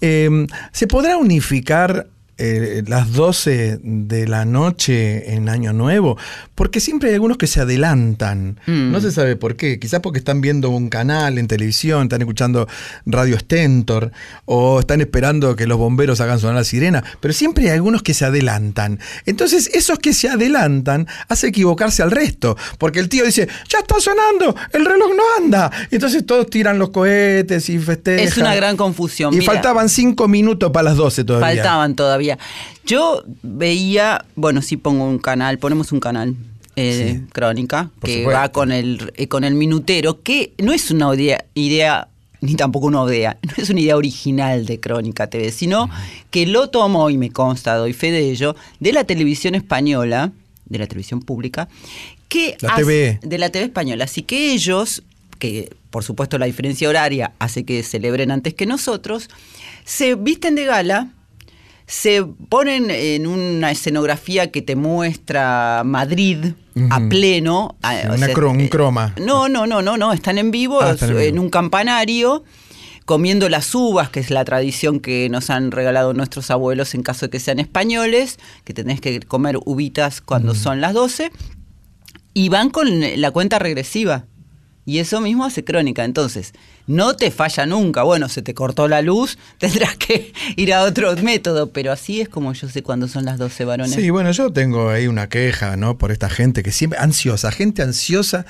Eh, 0.00 0.46
¿Se 0.72 0.86
podrá 0.86 1.16
unificar 1.16 2.08
eh, 2.38 2.82
las 2.86 3.12
12 3.12 3.80
de 3.82 4.28
la 4.28 4.44
noche 4.44 5.34
en 5.34 5.48
Año 5.48 5.72
Nuevo? 5.72 6.18
Porque 6.54 6.80
siempre 6.80 7.08
hay 7.10 7.14
algunos 7.14 7.36
que 7.38 7.46
se 7.46 7.60
adelantan. 7.60 8.60
Mm. 8.66 8.90
No 8.92 9.00
se 9.00 9.12
sabe 9.12 9.36
por 9.36 9.56
qué. 9.56 9.78
Quizás 9.78 10.00
porque 10.00 10.18
están 10.18 10.40
viendo 10.40 10.70
un 10.70 10.88
canal 10.88 11.38
en 11.38 11.48
televisión, 11.48 12.04
están 12.04 12.22
escuchando 12.22 12.68
Radio 13.04 13.38
Stentor 13.38 14.12
o 14.44 14.80
están 14.80 15.00
esperando 15.00 15.56
que 15.56 15.66
los 15.66 15.78
bomberos 15.78 16.20
hagan 16.20 16.38
sonar 16.38 16.56
la 16.56 16.64
sirena. 16.64 17.04
Pero 17.20 17.34
siempre 17.34 17.64
hay 17.64 17.70
algunos 17.74 18.02
que 18.02 18.14
se 18.14 18.24
adelantan. 18.24 18.98
Entonces, 19.24 19.70
esos 19.74 19.98
que 19.98 20.12
se 20.12 20.28
adelantan 20.28 21.06
hace 21.28 21.48
equivocarse 21.48 22.02
al 22.02 22.10
resto. 22.10 22.56
Porque 22.78 23.00
el 23.00 23.08
tío 23.08 23.24
dice, 23.24 23.48
ya 23.68 23.78
está 23.78 24.00
sonando, 24.00 24.54
el 24.72 24.84
reloj 24.84 25.10
no 25.16 25.22
anda. 25.44 25.70
Entonces 25.90 26.24
todos 26.26 26.48
tiran 26.48 26.78
los 26.78 26.90
cohetes 26.90 27.68
y 27.68 27.78
festejan. 27.78 28.26
Es 28.26 28.36
una 28.36 28.54
gran 28.54 28.76
confusión. 28.76 29.32
Y 29.32 29.38
Mira. 29.38 29.52
faltaban 29.52 29.88
cinco 29.88 30.28
minutos 30.28 30.70
para 30.72 30.90
las 30.90 30.96
12 30.96 31.24
todavía. 31.24 31.62
Faltaban 31.62 31.94
todavía. 31.94 32.25
Yo 32.84 33.22
veía, 33.42 34.24
bueno, 34.34 34.62
sí 34.62 34.76
pongo 34.76 35.04
un 35.08 35.18
canal, 35.18 35.58
ponemos 35.58 35.92
un 35.92 36.00
canal. 36.00 36.34
eh, 36.78 37.14
Sí. 37.22 37.26
crónica 37.32 37.90
Por 38.00 38.10
que 38.10 38.18
supuesto. 38.18 38.38
va 38.40 38.48
con 38.50 38.70
el 38.70 39.10
eh, 39.16 39.28
con 39.28 39.44
el 39.44 39.54
minutero 39.54 40.20
que 40.22 40.52
no 40.58 40.74
es 40.74 40.90
una 40.90 41.14
idea, 41.14 41.42
idea 41.54 42.08
ni 42.42 42.54
tampoco 42.54 42.88
una 42.88 43.02
idea 43.06 43.38
no 43.42 43.52
es 43.56 43.70
una 43.70 43.80
idea 43.80 43.96
original 43.96 44.66
de 44.66 44.78
Crónica 44.78 45.26
TV 45.28 45.52
sino 45.52 45.88
que 46.30 46.44
lo 46.46 46.68
tomó 46.68 47.08
y 47.08 47.16
me 47.16 47.30
consta 47.30 47.76
doy 47.76 47.94
fe 47.94 48.10
de 48.10 48.30
ello 48.30 48.56
de 48.78 48.92
la 48.92 49.04
televisión 49.04 49.54
española 49.54 50.32
de 50.66 50.78
la 50.78 50.86
televisión 50.86 51.20
pública 51.22 51.66
que 52.28 52.58
La 52.60 52.74
hace- 52.74 52.82
TV. 52.84 53.20
de 53.22 53.38
la 53.38 53.48
TV 53.48 53.64
española 53.64 54.04
así 54.04 54.20
que 54.20 54.52
ellos 54.52 55.02
que 55.38 55.70
por 55.88 56.04
supuesto 56.04 56.36
la 56.36 56.44
diferencia 56.44 56.90
horaria 56.90 57.32
hace 57.38 57.64
que 57.64 57.82
celebren 57.82 58.30
antes 58.30 58.52
que 58.52 58.66
nosotros 58.66 59.30
se 59.86 60.14
visten 60.14 60.56
de 60.56 60.66
gala 60.66 61.08
se 61.86 62.24
ponen 62.24 62.90
en 62.90 63.26
una 63.26 63.70
escenografía 63.70 64.50
que 64.50 64.60
te 64.62 64.74
muestra 64.76 65.82
Madrid 65.84 66.38
a 66.90 67.00
pleno. 67.08 67.76
a- 67.82 67.92
Sí, 68.00 68.06
o 68.08 68.14
una 68.14 68.26
sea, 68.26 68.34
cro- 68.34 68.50
un 68.50 68.60
eh, 68.62 68.68
croma. 68.68 69.14
No, 69.20 69.48
no, 69.48 69.66
no, 69.66 69.82
no, 69.82 69.96
no, 69.96 70.12
están 70.12 70.38
en 70.38 70.50
vivo, 70.50 70.80
Ah, 70.82 70.92
están 70.92 71.10
en 71.10 71.18
en 71.18 71.32
vivo. 71.34 71.44
un 71.44 71.50
campanario 71.50 72.44
comiendo 73.04 73.48
las 73.48 73.72
uvas, 73.72 74.10
que 74.10 74.18
es 74.18 74.30
la 74.30 74.44
tradición 74.44 74.98
que 74.98 75.28
nos 75.28 75.48
han 75.48 75.70
regalado 75.70 76.12
nuestros 76.12 76.50
abuelos 76.50 76.92
en 76.96 77.02
caso 77.04 77.26
de 77.26 77.30
que 77.30 77.38
sean 77.38 77.60
españoles, 77.60 78.38
que 78.64 78.74
tenés 78.74 79.00
que 79.00 79.20
comer 79.20 79.56
uvitas 79.64 80.20
cuando 80.20 80.56
son 80.56 80.80
las 80.80 80.92
12, 80.92 81.30
y 82.34 82.48
van 82.48 82.68
con 82.70 82.88
la 83.20 83.30
cuenta 83.30 83.60
regresiva. 83.60 84.24
Y 84.86 84.98
eso 85.00 85.20
mismo 85.20 85.44
hace 85.44 85.64
crónica. 85.64 86.04
Entonces, 86.04 86.52
no 86.86 87.16
te 87.16 87.32
falla 87.32 87.66
nunca. 87.66 88.04
Bueno, 88.04 88.28
se 88.28 88.40
te 88.40 88.54
cortó 88.54 88.86
la 88.86 89.02
luz, 89.02 89.36
tendrás 89.58 89.96
que 89.96 90.32
ir 90.56 90.72
a 90.72 90.84
otro 90.84 91.14
método. 91.16 91.70
Pero 91.72 91.90
así 91.92 92.20
es 92.20 92.28
como 92.28 92.52
yo 92.52 92.68
sé 92.68 92.82
cuándo 92.84 93.08
son 93.08 93.24
las 93.24 93.36
12 93.38 93.64
varones. 93.64 93.94
Sí, 93.94 94.08
bueno, 94.10 94.30
yo 94.30 94.52
tengo 94.52 94.88
ahí 94.90 95.08
una 95.08 95.28
queja, 95.28 95.76
¿no? 95.76 95.98
Por 95.98 96.12
esta 96.12 96.30
gente 96.30 96.62
que 96.62 96.70
siempre, 96.70 96.98
ansiosa, 97.00 97.50
gente 97.50 97.82
ansiosa 97.82 98.46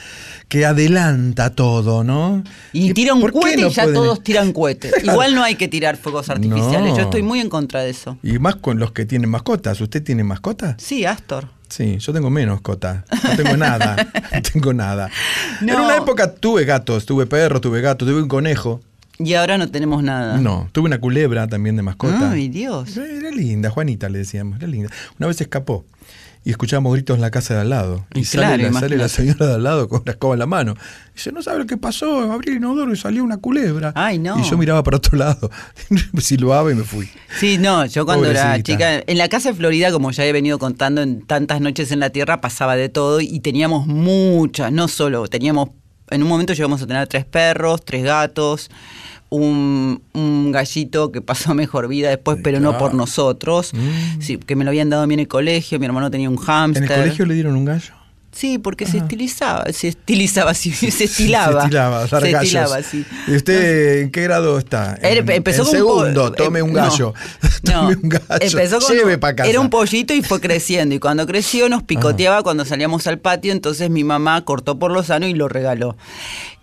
que 0.48 0.66
adelanta 0.66 1.54
todo, 1.54 2.04
¿no? 2.04 2.44
Y 2.72 2.92
tira 2.92 3.14
un 3.14 3.22
cohete 3.22 3.62
no 3.62 3.68
y 3.68 3.70
ya 3.72 3.84
pueden- 3.84 3.94
todos 3.94 4.22
tiran 4.22 4.52
cohetes. 4.52 4.92
Igual 5.04 5.34
no 5.34 5.42
hay 5.42 5.54
que 5.54 5.68
tirar 5.68 5.96
fuegos 5.96 6.28
artificiales. 6.28 6.90
No. 6.90 6.96
Yo 6.98 7.02
estoy 7.04 7.22
muy 7.22 7.40
en 7.40 7.48
contra 7.48 7.80
de 7.82 7.90
eso. 7.90 8.18
Y 8.22 8.38
más 8.38 8.56
con 8.56 8.78
los 8.78 8.92
que 8.92 9.06
tienen 9.06 9.30
mascotas. 9.30 9.80
¿Usted 9.80 10.02
tiene 10.02 10.22
mascotas? 10.22 10.76
Sí, 10.78 11.06
Astor. 11.06 11.48
Sí, 11.68 11.98
yo 11.98 12.12
tengo 12.12 12.30
menos 12.30 12.60
cota. 12.60 13.04
No 13.24 13.36
tengo 13.36 13.56
nada. 13.56 13.96
No 14.36 14.42
tengo 14.42 14.72
nada. 14.74 15.10
No. 15.62 15.72
En 15.72 15.80
una 15.80 15.96
época 15.96 16.34
tuve 16.34 16.64
gatos, 16.64 17.06
tuve 17.06 17.26
perros, 17.26 17.60
tuve 17.62 17.80
gatos, 17.80 18.06
tuve 18.06 18.20
un 18.20 18.28
conejo. 18.28 18.80
Y 19.18 19.32
ahora 19.32 19.56
no 19.56 19.70
tenemos 19.70 20.02
nada. 20.02 20.36
No, 20.38 20.68
tuve 20.72 20.86
una 20.86 20.98
culebra 21.00 21.46
también 21.46 21.74
de 21.76 21.82
mascota. 21.82 22.32
Ay, 22.32 22.48
Dios. 22.48 22.96
Era 22.98 23.30
linda, 23.30 23.70
Juanita 23.70 24.10
le 24.10 24.18
decíamos, 24.18 24.58
era 24.58 24.66
linda. 24.66 24.90
Una 25.18 25.28
vez 25.28 25.40
escapó 25.40 25.86
y 26.46 26.50
escuchábamos 26.50 26.92
gritos 26.92 27.16
en 27.16 27.22
la 27.22 27.32
casa 27.32 27.54
de 27.54 27.60
al 27.62 27.70
lado. 27.70 28.06
Y, 28.14 28.20
Y 28.20 28.24
sale, 28.24 28.46
claro, 28.46 28.62
la, 28.62 28.72
sale 28.80 28.88
la 28.90 28.94
imagínate. 29.02 29.08
señora 29.08 29.46
de 29.48 29.54
al 29.56 29.62
lado 29.64 29.88
con 29.88 30.02
la 30.06 30.12
escoba 30.12 30.34
en 30.34 30.38
la 30.38 30.46
mano. 30.46 30.74
Y 31.10 31.14
dice, 31.16 31.32
no 31.32 31.42
sabe 31.42 31.58
lo 31.58 31.66
que 31.66 31.76
pasó, 31.76 32.32
abrí 32.32 32.52
el 32.52 32.58
inodoro 32.58 32.92
y 32.92 32.96
salió 32.96 33.24
una 33.24 33.36
culebra. 33.38 33.92
Ay, 33.96 34.20
no. 34.20 34.38
Y 34.38 34.44
yo 34.48 34.56
miraba 34.56 34.84
para 34.84 34.98
otro 34.98 35.18
lado, 35.18 35.50
silbaba 36.18 36.70
y 36.70 36.76
me 36.76 36.84
fui. 36.84 37.08
Sí, 37.40 37.58
no, 37.58 37.84
yo 37.86 38.06
cuando 38.06 38.30
era 38.30 38.42
Pobrecita. 38.44 38.72
chica, 38.72 39.04
en 39.06 39.18
la 39.18 39.28
casa 39.28 39.48
de 39.50 39.56
Florida, 39.56 39.90
como 39.90 40.12
ya 40.12 40.24
he 40.24 40.32
venido 40.32 40.58
contando 40.60 41.02
en 41.02 41.26
tantas 41.26 41.60
noches 41.60 41.90
en 41.90 41.98
la 41.98 42.10
tierra, 42.10 42.40
pasaba 42.40 42.76
de 42.76 42.88
todo 42.90 43.20
y 43.20 43.40
teníamos 43.40 43.88
muchas, 43.88 44.70
no 44.70 44.86
solo, 44.86 45.26
teníamos, 45.26 45.70
en 46.10 46.22
un 46.22 46.28
momento 46.28 46.52
llegamos 46.52 46.80
a 46.80 46.86
tener 46.86 47.08
tres 47.08 47.24
perros, 47.24 47.84
tres 47.84 48.04
gatos, 48.04 48.70
un, 49.28 50.02
un 50.12 50.52
gallito 50.52 51.10
que 51.12 51.20
pasó 51.20 51.54
mejor 51.54 51.88
vida 51.88 52.08
después, 52.10 52.38
pero 52.42 52.60
no 52.60 52.78
por 52.78 52.94
nosotros, 52.94 53.72
sí, 54.20 54.38
que 54.38 54.56
me 54.56 54.64
lo 54.64 54.70
habían 54.70 54.90
dado 54.90 55.02
a 55.02 55.06
mí 55.06 55.14
en 55.14 55.20
el 55.20 55.28
colegio, 55.28 55.78
mi 55.78 55.86
hermano 55.86 56.10
tenía 56.10 56.28
un 56.30 56.36
Mm. 56.36 56.38
¿En 56.40 56.44
hámster. 56.46 56.82
el 56.84 56.88
colegio 57.00 57.26
le 57.26 57.34
dieron 57.34 57.56
un 57.56 57.64
gallo? 57.64 57.92
Sí, 58.32 58.58
porque 58.58 58.84
se 58.84 58.98
estilizaba, 58.98 59.64
se 59.72 59.88
estilizaba, 59.88 60.52
sí, 60.52 60.70
se 60.74 61.04
estilaba. 61.04 61.60
Se 61.62 61.66
estilaba, 61.68 62.06
dar 62.06 62.20
Se 62.22 62.30
gallos. 62.30 62.42
estilaba, 62.44 62.82
sí. 62.82 63.04
¿Y 63.28 63.34
usted 63.36 64.02
en 64.02 64.10
qué 64.10 64.22
grado 64.24 64.58
está? 64.58 64.98
En- 65.00 65.30
empezó 65.30 65.62
en 65.62 65.68
con 65.68 65.76
un 65.80 65.86
po- 65.88 66.00
segundo, 66.04 66.32
tome 66.32 66.60
un 66.60 66.72
gallo. 66.74 67.14
No, 67.62 67.72
tome 67.88 67.96
un 67.96 68.08
gallo. 68.10 68.26
empezó 68.42 68.78
con 68.78 68.94
Lleve 68.94 69.14
un- 69.14 69.20
para 69.20 69.36
casa. 69.36 69.48
Era 69.50 69.58
un 69.60 69.70
pollito 69.70 70.12
y 70.12 70.22
fue 70.22 70.38
creciendo. 70.40 70.94
Y 70.94 70.98
cuando 70.98 71.26
creció 71.26 71.68
nos 71.70 71.82
picoteaba 71.82 72.42
cuando 72.42 72.64
salíamos 72.66 73.06
al 73.06 73.18
patio. 73.18 73.52
Entonces 73.52 73.88
mi 73.90 74.04
mamá 74.04 74.44
cortó 74.44 74.78
por 74.78 74.92
lo 74.92 75.02
sano 75.02 75.26
y 75.26 75.32
lo 75.34 75.48
regaló. 75.48 75.96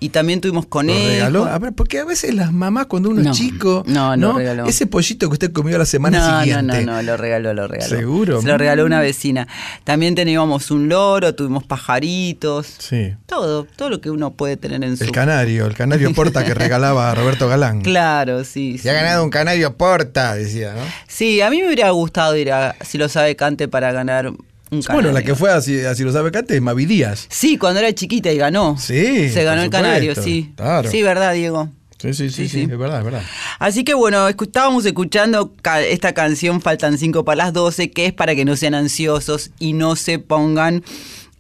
Y 0.04 0.10
también 0.10 0.42
tuvimos 0.42 0.66
¿Lo 0.66 0.70
conejos. 0.70 1.08
regaló? 1.08 1.46
A 1.46 1.58
ver, 1.60 1.72
porque 1.72 2.00
a 2.00 2.04
veces 2.04 2.34
las 2.34 2.52
mamás 2.52 2.88
cuando 2.88 3.10
uno 3.10 3.22
No, 3.22 3.32
es 3.32 3.38
chico, 3.38 3.86
no, 3.88 4.14
lo 4.18 4.34
regaló. 4.34 4.66
Ese 4.66 4.86
pollito 4.86 5.30
que 5.30 5.34
usted 5.34 5.54
comió 5.54 5.78
la 5.78 5.86
semana 5.86 6.20
no, 6.20 6.40
siguiente. 6.42 6.84
no, 6.86 6.92
no, 6.92 6.98
no, 6.98 7.02
lo 7.04 7.16
regaló, 7.16 7.54
lo 7.54 7.70
regaló. 7.70 7.90
¿Seguro? 7.96 8.42
Se 8.42 8.48
lo 8.50 8.58
regaló 8.58 8.86
una 8.86 9.00
vecina. 9.00 9.48
También 9.86 10.14
teníamos 10.14 10.72
un 10.72 10.90
loro, 10.90 11.34
tuvimos 11.36 11.64
pajaritos. 11.64 12.68
Sí. 12.80 13.14
Todo, 13.28 13.64
todo 13.64 13.90
lo 13.90 14.02
que 14.02 14.10
uno 14.10 14.32
puede 14.34 14.58
tener 14.58 14.84
en 14.84 14.98
su... 14.98 15.06
El 15.06 15.12
canario, 15.12 15.68
el 15.68 15.74
canario 15.74 16.14
porta 16.16 16.44
que 16.44 16.54
regalaba 16.54 17.10
a 17.10 17.16
Roberto 17.16 17.48
Galán. 17.48 17.82
Claro, 17.82 18.44
sí. 18.44 18.78
Se 18.78 18.90
ha 18.90 18.94
ganado 18.94 19.24
un 19.24 19.30
canario 19.30 19.78
porta, 19.78 20.36
decía, 20.36 20.74
¿no? 20.74 20.82
Sí, 21.08 21.40
a 21.40 21.50
mí 21.50 21.62
me 21.62 21.68
hubiera 21.68 21.90
gustado 21.92 22.36
ir 22.36 22.52
a, 22.52 22.76
si 22.82 22.98
lo 22.98 23.08
sabe 23.08 23.38
Cante, 23.38 23.70
para 23.70 23.94
ganar 23.94 24.34
Bueno, 24.92 25.12
la 25.12 25.22
que 25.24 25.36
fue 25.36 25.52
así, 25.52 25.80
así 25.82 26.04
lo 26.04 26.12
sabe 26.12 26.32
Cante 26.32 26.56
es 26.56 26.62
Mavi 26.62 26.86
Díaz. 26.86 27.28
Sí, 27.30 27.58
cuando 27.58 27.80
era 27.80 27.94
chiquita 27.94 28.32
y 28.32 28.38
ganó. 28.38 28.78
Sí, 28.78 29.30
Se 29.30 29.44
ganó 29.44 29.62
el 29.64 29.70
canario, 29.70 30.16
sí. 30.16 30.52
claro. 30.56 30.90
Sí, 30.90 31.02
verdad, 31.04 31.34
Diego. 31.34 31.70
Sí, 32.00 32.14
sí, 32.14 32.30
sí, 32.30 32.50
Sí, 32.50 32.62
es 32.70 32.78
verdad, 32.78 33.00
es 33.00 33.06
verdad. 33.06 33.22
Así 33.60 33.86
que 33.86 33.94
bueno, 33.94 34.28
estábamos 34.28 34.86
escuchando 34.86 35.54
ca- 35.62 35.82
esta 35.82 36.14
canción 36.14 36.60
Faltan 36.60 36.98
5 36.98 37.24
para 37.24 37.38
las 37.46 37.54
12, 37.54 37.92
que 37.92 38.08
es 38.08 38.12
para 38.14 38.36
que 38.36 38.44
no 38.44 38.58
sean 38.58 38.74
ansiosos 38.76 39.52
y 39.58 39.72
no 39.72 39.96
se 39.96 40.20
pongan 40.20 40.84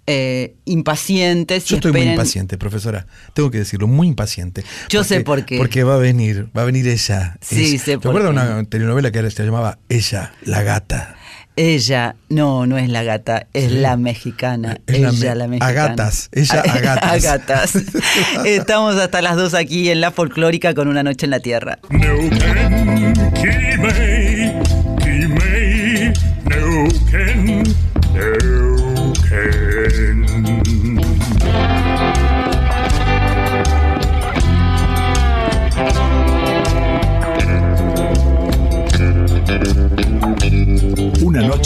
eh, 0.08 0.56
impacientes. 0.66 1.66
Yo 1.66 1.78
estoy 1.78 1.92
muy 1.92 2.02
impaciente, 2.04 2.58
profesora. 2.58 3.08
Tengo 3.34 3.52
que 3.52 3.58
decirlo, 3.60 3.88
muy 3.88 4.08
impaciente. 4.08 4.64
Yo 4.90 5.04
sé 5.04 5.22
por 5.22 5.46
qué. 5.46 5.58
Porque 5.58 5.84
va 5.84 5.96
a 5.96 5.98
venir, 5.98 6.48
va 6.56 6.62
a 6.62 6.66
venir 6.66 6.88
ella. 6.88 7.38
Sí, 7.42 7.76
Es- 7.76 7.82
sé 7.82 7.92
¿Te 7.94 7.98
por 8.00 8.10
acuerdas 8.22 8.34
de 8.48 8.54
una 8.54 8.64
telenovela 8.70 9.12
que 9.12 9.30
se 9.32 9.44
llamaba 9.46 9.80
Ella, 9.90 10.34
la 10.44 10.64
gata? 10.64 11.16
Ella, 11.56 12.16
no, 12.30 12.66
no 12.66 12.78
es 12.80 12.90
la 12.90 13.04
gata, 13.04 13.46
es 13.54 13.72
la 13.72 13.96
mexicana. 13.96 14.80
Es 14.88 15.00
la 15.00 15.10
ella, 15.10 15.30
me- 15.30 15.36
la, 15.36 15.48
mexicana. 15.48 15.70
agatas, 15.84 16.30
ella 16.32 16.62
agatas. 16.68 17.26
Agatas. 17.26 17.76
Estamos 18.46 18.96
hasta 18.98 19.22
las 19.22 19.36
2 19.36 19.54
aquí 19.54 19.90
en 19.90 20.02
La 20.02 20.10
Folclórica 20.12 20.74
con 20.74 20.88
Una 20.88 21.04
Noche 21.04 21.26
en 21.28 21.30
la 21.32 21.40
Tierra. 21.42 21.78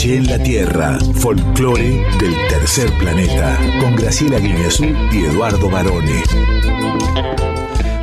En 0.04 0.28
la 0.28 0.38
Tierra, 0.38 0.96
folclore 1.14 2.04
del 2.20 2.34
tercer 2.48 2.88
planeta, 2.98 3.58
con 3.80 3.96
Graciela 3.96 4.38
Guineazú 4.38 4.84
y 4.84 5.24
Eduardo 5.24 5.68
Barone. 5.68 6.22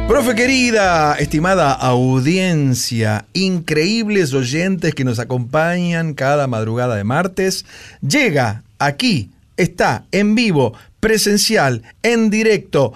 Profe 0.05 0.35
querida, 0.35 1.15
estimada 1.15 1.71
audiencia, 1.71 3.25
increíbles 3.31 4.33
oyentes 4.33 4.93
que 4.93 5.05
nos 5.05 5.19
acompañan 5.19 6.15
cada 6.15 6.47
madrugada 6.47 6.97
de 6.97 7.05
martes, 7.05 7.65
llega 8.01 8.63
aquí, 8.77 9.31
está 9.55 10.03
en 10.11 10.35
vivo, 10.35 10.73
presencial, 10.99 11.81
en 12.03 12.29
directo, 12.29 12.91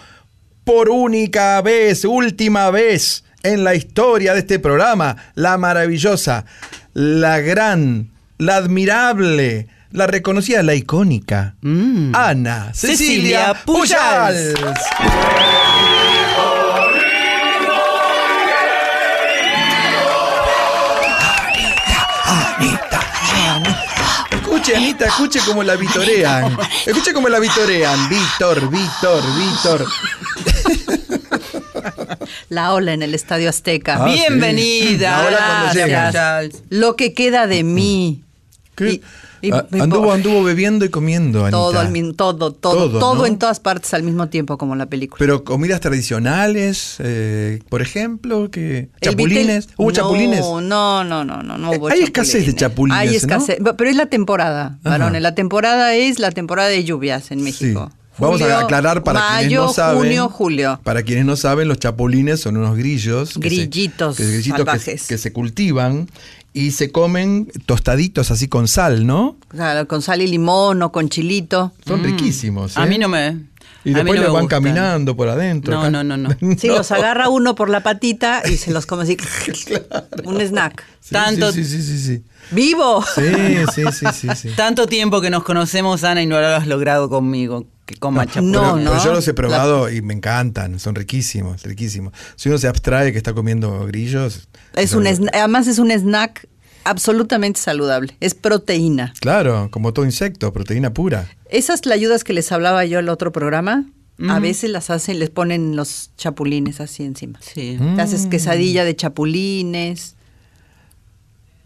por 0.65 0.89
única 0.89 1.61
vez, 1.61 2.03
última 2.03 2.69
vez 2.69 3.23
en 3.43 3.63
la 3.63 3.75
historia 3.75 4.33
de 4.33 4.39
este 4.39 4.59
programa, 4.59 5.15
la 5.35 5.57
maravillosa, 5.57 6.45
la 6.93 7.39
gran, 7.39 8.09
la 8.39 8.55
admirable, 8.55 9.67
la 9.91 10.07
reconocida, 10.07 10.63
la 10.63 10.73
icónica, 10.73 11.55
Ana 11.61 12.71
Cecilia, 12.73 13.53
Cecilia 13.53 13.63
Pujals. 13.65 14.53
Pujals. 14.55 14.79
Escuche, 24.31 24.75
Anita, 24.75 25.05
escuche 25.05 25.39
cómo 25.45 25.63
la 25.63 25.75
vitorean. 25.75 26.57
Escuche 26.85 27.13
cómo 27.13 27.29
la 27.29 27.39
vitorean. 27.39 28.09
Víctor, 28.09 28.69
Víctor, 28.69 29.23
Víctor. 29.37 29.85
La 32.49 32.73
ola 32.73 32.93
en 32.93 33.03
el 33.03 33.13
Estadio 33.15 33.49
Azteca. 33.49 34.03
Ah, 34.03 34.07
sí. 34.07 34.15
Bienvenida. 34.19 35.27
Cuando 35.29 35.73
llegas. 35.73 36.13
Charles. 36.13 36.63
Lo 36.69 36.95
que 36.95 37.13
queda 37.13 37.47
de 37.47 37.63
mí. 37.63 38.23
¿Qué? 38.85 39.01
Y- 39.41 39.47
y- 39.47 39.51
Ah, 39.51 39.65
anduvo, 39.79 40.11
anduvo 40.11 40.43
bebiendo 40.43 40.83
y 40.83 40.89
comiendo, 40.89 41.39
Anita. 41.45 41.51
todo, 41.51 41.79
al 41.79 41.91
todo, 42.15 42.51
todo, 42.51 42.89
Todo, 42.89 42.99
todo, 42.99 43.15
¿no? 43.19 43.25
en 43.25 43.37
todas 43.39 43.59
partes 43.61 43.93
al 43.93 44.03
mismo 44.03 44.27
tiempo, 44.27 44.57
como 44.57 44.75
la 44.75 44.87
película. 44.87 45.17
Pero 45.19 45.43
comidas 45.45 45.79
tradicionales, 45.79 46.95
eh, 46.99 47.59
por 47.69 47.81
ejemplo, 47.81 48.51
que 48.51 48.89
chapulines. 49.01 49.67
vitel- 49.67 49.73
¿Hubo 49.77 49.87
no, 49.89 49.95
chapulines? 49.95 50.39
No, 50.41 50.61
no, 50.61 51.03
no, 51.03 51.23
no, 51.23 51.57
no 51.57 51.73
Eh, 51.73 51.77
hubo 51.77 51.87
hay 51.89 52.01
escasez 52.01 52.45
de 52.45 52.55
chapulines, 52.55 52.99
Hay 52.99 53.15
escasez, 53.15 53.57
pero 53.77 53.89
es 53.89 53.95
la 53.95 54.07
temporada, 54.07 54.79
varones. 54.83 55.21
La 55.21 55.35
temporada 55.35 55.93
es 55.95 56.19
la 56.19 56.31
temporada 56.31 56.69
de 56.69 56.83
lluvias 56.83 57.31
en 57.31 57.41
México. 57.43 57.89
Sí. 57.91 57.98
Vamos 58.19 58.39
Julio, 58.41 58.55
a 58.55 58.61
aclarar 58.61 59.03
para 59.03 59.37
quienes 59.39 59.57
no 59.57 59.73
saben. 59.73 59.97
junio, 59.99 60.29
julio. 60.29 60.79
Para 60.83 61.03
quienes 61.03 61.25
no 61.25 61.35
saben, 61.35 61.67
los 61.67 61.79
chapulines 61.79 62.39
son 62.41 62.57
unos 62.57 62.75
grillos. 62.77 63.29
que 63.29 63.33
se- 63.33 63.39
Grillitos 63.39 64.17
que, 64.17 64.25
grillitos 64.25 64.59
que- 64.59 64.65
salvajes. 64.65 65.07
que 65.07 65.17
se 65.17 65.31
cultivan 65.33 66.09
y 66.53 66.71
se 66.71 66.91
comen 66.91 67.51
tostaditos 67.65 68.31
así 68.31 68.47
con 68.47 68.67
sal, 68.67 69.05
¿no? 69.07 69.37
Claro, 69.49 69.87
con 69.87 70.01
sal 70.01 70.21
y 70.21 70.27
limón 70.27 70.81
o 70.81 70.91
con 70.91 71.09
chilito. 71.09 71.71
Son 71.85 72.03
riquísimos. 72.03 72.77
A 72.77 72.85
¿eh? 72.85 72.89
mí 72.89 72.97
no 72.97 73.07
me. 73.07 73.47
Y 73.85 73.91
a 73.93 74.03
mí 74.03 74.03
después 74.03 74.05
no 74.07 74.13
le 74.13 74.19
me 74.27 74.33
van 74.33 74.41
gustan. 74.43 74.47
caminando 74.63 75.15
por 75.15 75.29
adentro. 75.29 75.73
No, 75.73 75.89
no, 75.89 76.03
no, 76.03 76.17
no. 76.17 76.29
Sí, 76.57 76.67
los 76.67 76.91
agarra 76.91 77.29
uno 77.29 77.55
por 77.55 77.69
la 77.69 77.81
patita 77.81 78.41
y 78.45 78.57
se 78.57 78.71
los 78.71 78.85
come 78.85 79.03
así. 79.03 79.15
Un 80.25 80.41
snack. 80.41 80.83
Sí, 80.99 81.13
Tanto- 81.13 81.51
Sí, 81.53 81.63
sí, 81.63 81.81
sí, 81.81 81.97
sí. 81.97 81.99
sí. 82.17 82.23
¡Vivo! 82.51 83.03
Sí, 83.15 83.21
sí, 83.73 83.83
sí, 83.91 84.05
sí, 84.13 84.27
sí. 84.35 84.49
Tanto 84.55 84.87
tiempo 84.87 85.21
que 85.21 85.29
nos 85.29 85.43
conocemos, 85.43 86.03
Ana, 86.03 86.21
y 86.21 86.25
no 86.25 86.39
lo 86.41 86.47
has 86.47 86.67
logrado 86.67 87.09
conmigo. 87.09 87.65
Que 87.89 87.95
coma 87.95 88.27
chapulines. 88.27 88.51
No, 88.51 88.61
pero, 88.61 88.75
no. 88.83 88.91
pero 88.91 89.03
yo 89.03 89.13
los 89.13 89.27
he 89.27 89.33
probado 89.33 89.89
y 89.89 90.03
me 90.03 90.13
encantan, 90.13 90.79
son 90.79 90.93
riquísimos, 90.93 91.63
riquísimos. 91.63 92.13
Si 92.35 92.47
uno 92.47 92.59
se 92.59 92.67
abstrae 92.67 93.11
que 93.11 93.17
está 93.17 93.33
comiendo 93.33 93.83
grillos. 93.87 94.47
Es 94.75 94.93
un 94.93 95.07
además 95.07 95.65
es 95.65 95.79
un 95.79 95.89
snack 95.89 96.47
absolutamente 96.83 97.59
saludable. 97.59 98.15
Es 98.19 98.35
proteína. 98.35 99.11
Claro, 99.19 99.69
como 99.71 99.91
todo 99.91 100.05
insecto, 100.05 100.53
proteína 100.53 100.93
pura. 100.93 101.27
Esas 101.49 101.81
tlayudas 101.81 102.23
que 102.23 102.33
les 102.33 102.51
hablaba 102.51 102.85
yo 102.85 102.99
al 102.99 103.09
otro 103.09 103.31
programa, 103.31 103.85
a 104.29 104.37
veces 104.39 104.69
las 104.69 104.91
hacen, 104.91 105.17
les 105.17 105.31
ponen 105.31 105.75
los 105.75 106.11
chapulines 106.15 106.81
así 106.81 107.03
encima. 107.03 107.39
Sí. 107.41 107.79
Te 107.95 108.01
haces 108.03 108.27
quesadilla 108.27 108.85
de 108.85 108.95
chapulines. 108.95 110.15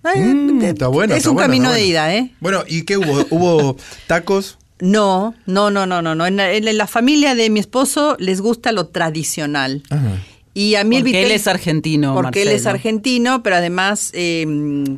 Ay, 0.04 0.22
Mm, 0.22 0.60
te- 0.60 0.70
está 0.70 0.88
bueno. 0.88 1.14
es 1.16 1.18
está 1.20 1.32
un 1.32 1.36
bueno, 1.36 1.48
camino 1.48 1.72
de 1.72 1.86
ida, 1.86 2.14
¿eh? 2.16 2.32
Bueno, 2.40 2.64
¿y 2.68 2.84
qué 2.84 2.98
hubo? 2.98 3.26
¿Hubo 3.30 3.76
tacos? 4.08 4.58
No, 4.84 5.34
no, 5.46 5.72
no, 5.72 5.86
no, 5.86 6.02
no, 6.02 6.14
no. 6.14 6.26
En 6.26 6.36
la, 6.36 6.52
en 6.52 6.78
la 6.78 6.88
familia 6.88 7.36
de 7.36 7.50
mi 7.50 7.60
esposo 7.62 8.18
les 8.20 8.42
gusta 8.42 8.72
lo 8.74 8.88
tradicional. 8.88 9.82
Ajá. 9.90 10.18
Y 10.56 10.76
a 10.76 10.84
mí 10.84 10.98
el 10.98 11.02
Porque 11.04 11.24
él 11.26 11.32
es 11.32 11.48
argentino, 11.48 12.14
Porque 12.14 12.44
él 12.44 12.50
es 12.50 12.68
argentino, 12.68 13.42
pero 13.42 13.56
además, 13.56 14.12
eh, 14.14 14.46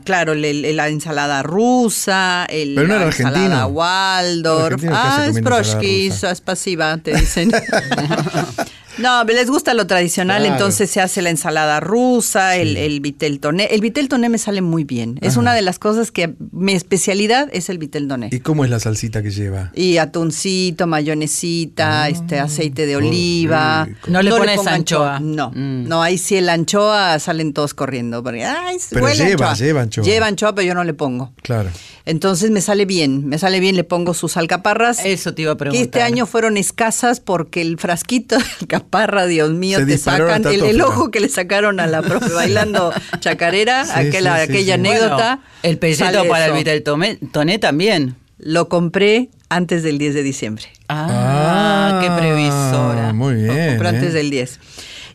claro, 0.04 0.36
le- 0.36 0.54
le- 0.54 0.74
la 0.74 0.90
ensalada 0.90 1.44
rusa, 1.44 2.46
el, 2.50 2.76
Pero 2.76 2.88
no 2.90 3.00
la 3.00 3.06
ensalada. 3.06 3.66
Waldorf. 3.68 4.74
Argentino, 4.74 4.92
¿qué 4.92 4.98
hace 4.98 5.22
Ah, 5.22 5.28
es 5.28 5.42
proshki, 5.42 6.08
es 6.08 6.42
pasiva, 6.42 6.98
te 6.98 7.14
dicen. 7.16 7.52
No, 8.98 9.24
les 9.26 9.50
gusta 9.50 9.74
lo 9.74 9.88
tradicional, 9.88 10.42
Claro. 10.42 10.56
entonces 10.56 10.90
se 10.90 11.02
hace 11.02 11.22
la 11.22 11.30
ensalada 11.30 11.80
rusa, 11.80 12.56
el, 12.56 12.78
el 12.78 13.00
vitel 13.02 13.40
toné. 13.40 13.66
El 13.66 13.82
vitel 13.82 14.08
toné 14.08 14.30
me 14.30 14.38
sale 14.38 14.62
muy 14.62 14.84
bien. 14.84 15.18
Es 15.22 15.34
Ajá. 15.34 15.40
una 15.42 15.54
de 15.54 15.62
las 15.62 15.80
cosas 15.80 16.12
que 16.12 16.36
mi 16.52 16.74
especialidad 16.74 17.50
es 17.52 17.70
el 17.70 17.78
vitel 17.78 18.08
toné. 18.08 18.30
¿Y 18.32 18.40
cómo 18.40 18.64
es 18.64 18.70
la 18.70 18.80
salsita 18.80 19.22
que 19.22 19.32
lleva? 19.32 19.72
Y 19.76 19.98
atuncito, 19.98 20.88
mayonesita, 20.88 22.08
este 22.10 22.40
aceite 22.40 22.86
de 22.86 22.94
Ah, 22.96 22.98
oliva. 22.98 23.86
rico. 23.86 24.00
No 24.08 24.22
le 24.22 24.32
pones 24.32 24.58
pongo 24.58 24.70
anchoa. 24.70 25.20
No, 25.20 25.52
Mm. 25.52 25.88
no, 25.88 26.02
ahí 26.02 26.18
sí 26.18 26.36
el 26.38 26.50
anchoa 26.50 27.20
salen 27.20 27.54
todos 27.54 27.74
corriendo. 27.74 28.24
Porque, 28.24 28.46
ay, 28.46 28.78
Pero 28.90 29.10
lleva, 29.14 29.54
lleva 29.56 29.82
anchoa. 29.82 30.04
Lleva 30.04 30.28
anchoa, 30.28 30.56
pero 30.56 30.68
yo 30.68 30.74
no 30.74 30.84
le 30.84 30.94
pongo. 30.94 31.34
Claro. 31.42 31.70
Entonces 32.08 32.52
me 32.52 32.62
sale 32.62 32.86
bien, 32.86 33.26
me 33.28 33.40
sale 33.40 33.60
bien, 33.60 33.76
le 33.76 33.84
pongo 33.84 34.14
sus 34.14 34.38
alcaparras. 34.38 35.04
Eso 35.04 35.34
te 35.34 35.42
iba 35.42 35.52
a 35.54 35.56
que 35.56 35.60
preguntar. 35.60 35.86
este 35.86 36.02
año 36.04 36.28
fueron 36.28 36.56
escasas 36.58 37.20
porque 37.20 37.62
el 37.62 37.78
frasquito 37.80 38.38
de 38.38 38.76
alcaparra, 38.86 39.26
Dios 39.26 39.52
mío, 39.52 39.80
Se 39.80 39.86
te 39.86 39.98
sacan 39.98 40.46
el, 40.46 40.82
ojo 40.82 41.12
que 41.12 41.20
le 41.20 41.30
sacaron 41.30 41.80
a 41.80 41.88
la 41.88 42.02
profe 42.04 42.32
bailando 42.32 42.94
chacarera, 43.20 43.86
Sí, 43.86 43.92
aquella, 43.96 44.38
sí, 44.40 44.46
sí, 44.46 44.52
aquella 44.52 44.66
sí. 44.76 44.80
anécdota. 44.80 45.36
Bueno, 45.36 45.42
el 45.64 45.78
peseto 45.78 46.26
para 46.28 46.46
eso. 46.46 46.54
el 46.54 46.60
Vitel 46.60 46.84
Tomé- 46.84 47.18
Toné 47.32 47.60
también. 47.60 48.16
Lo 48.38 48.68
compré 48.70 49.30
antes 49.50 49.82
del 49.84 49.98
10 49.98 50.14
de 50.14 50.24
diciembre. 50.24 50.66
Ah, 50.90 52.00
qué 52.02 52.10
previsora. 52.22 53.14
Muy 53.14 53.42
Lo 53.42 53.54
bien. 53.54 53.70
compré 53.70 53.88
antes 53.90 54.10
¿eh? 54.10 54.18
del 54.18 54.30
10. 54.30 54.60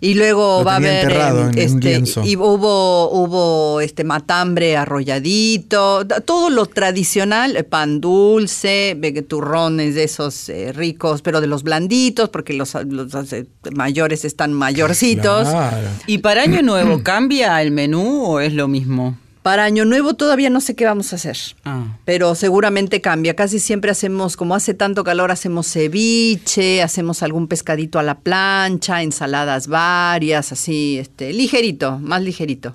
Y 0.03 0.15
luego 0.15 0.61
Lo 0.61 0.65
va 0.65 0.75
a 0.75 0.77
haber 0.77 1.03
enterrado 1.05 1.41
en 1.41 1.49
un 1.49 1.59
este 1.59 2.03
y 2.25 2.37
hubo 2.37 3.11
hubo 3.11 3.81
este 3.81 4.03
matambre 4.03 4.77
arrolladito, 4.77 6.07
todo 6.25 6.49
lo 6.49 6.67
tradicional, 6.67 7.57
eh, 7.57 7.65
pan 7.65 8.01
dulce, 8.01 8.99
turrones 9.29 9.95
de 9.95 10.05
esos 10.05 10.49
eh, 10.49 10.73
ricos, 10.73 11.21
pero 11.21 11.41
de 11.43 11.47
los 11.47 11.63
blanditos 11.63 12.31
porque 12.31 12.55
los, 12.55 12.75
los 12.87 13.33
eh, 13.33 13.47
mayores 13.75 14.25
están 14.25 14.55
mayorcitos. 14.55 15.49
Claro. 15.49 15.89
¿Y 16.07 16.19
para 16.19 16.43
Año 16.43 16.63
Nuevo 16.63 17.03
cambia 17.03 17.61
el 17.61 17.71
menú 17.71 18.25
o 18.25 18.41
es 18.41 18.55
lo 18.55 18.69
mismo? 18.69 19.19
Para 19.43 19.65
Año 19.65 19.87
Nuevo 19.87 20.15
todavía 20.15 20.51
no 20.51 20.61
sé 20.61 20.75
qué 20.75 20.85
vamos 20.85 21.13
a 21.13 21.17
hacer. 21.17 21.37
Ah. 21.65 21.97
Pero 22.05 22.35
seguramente 22.35 23.01
cambia. 23.01 23.35
Casi 23.35 23.59
siempre 23.59 23.91
hacemos, 23.91 24.37
como 24.37 24.55
hace 24.55 24.75
tanto 24.75 25.03
calor, 25.03 25.31
hacemos 25.31 25.67
ceviche, 25.67 26.83
hacemos 26.83 27.23
algún 27.23 27.49
pescadito 27.49 27.99
a 27.99 28.03
la 28.03 28.19
plancha, 28.19 29.03
ensaladas 29.03 29.67
varias, 29.67 30.53
así, 30.53 30.99
este, 30.99 31.33
ligerito, 31.33 31.99
más 31.99 32.23
ligerito. 32.23 32.75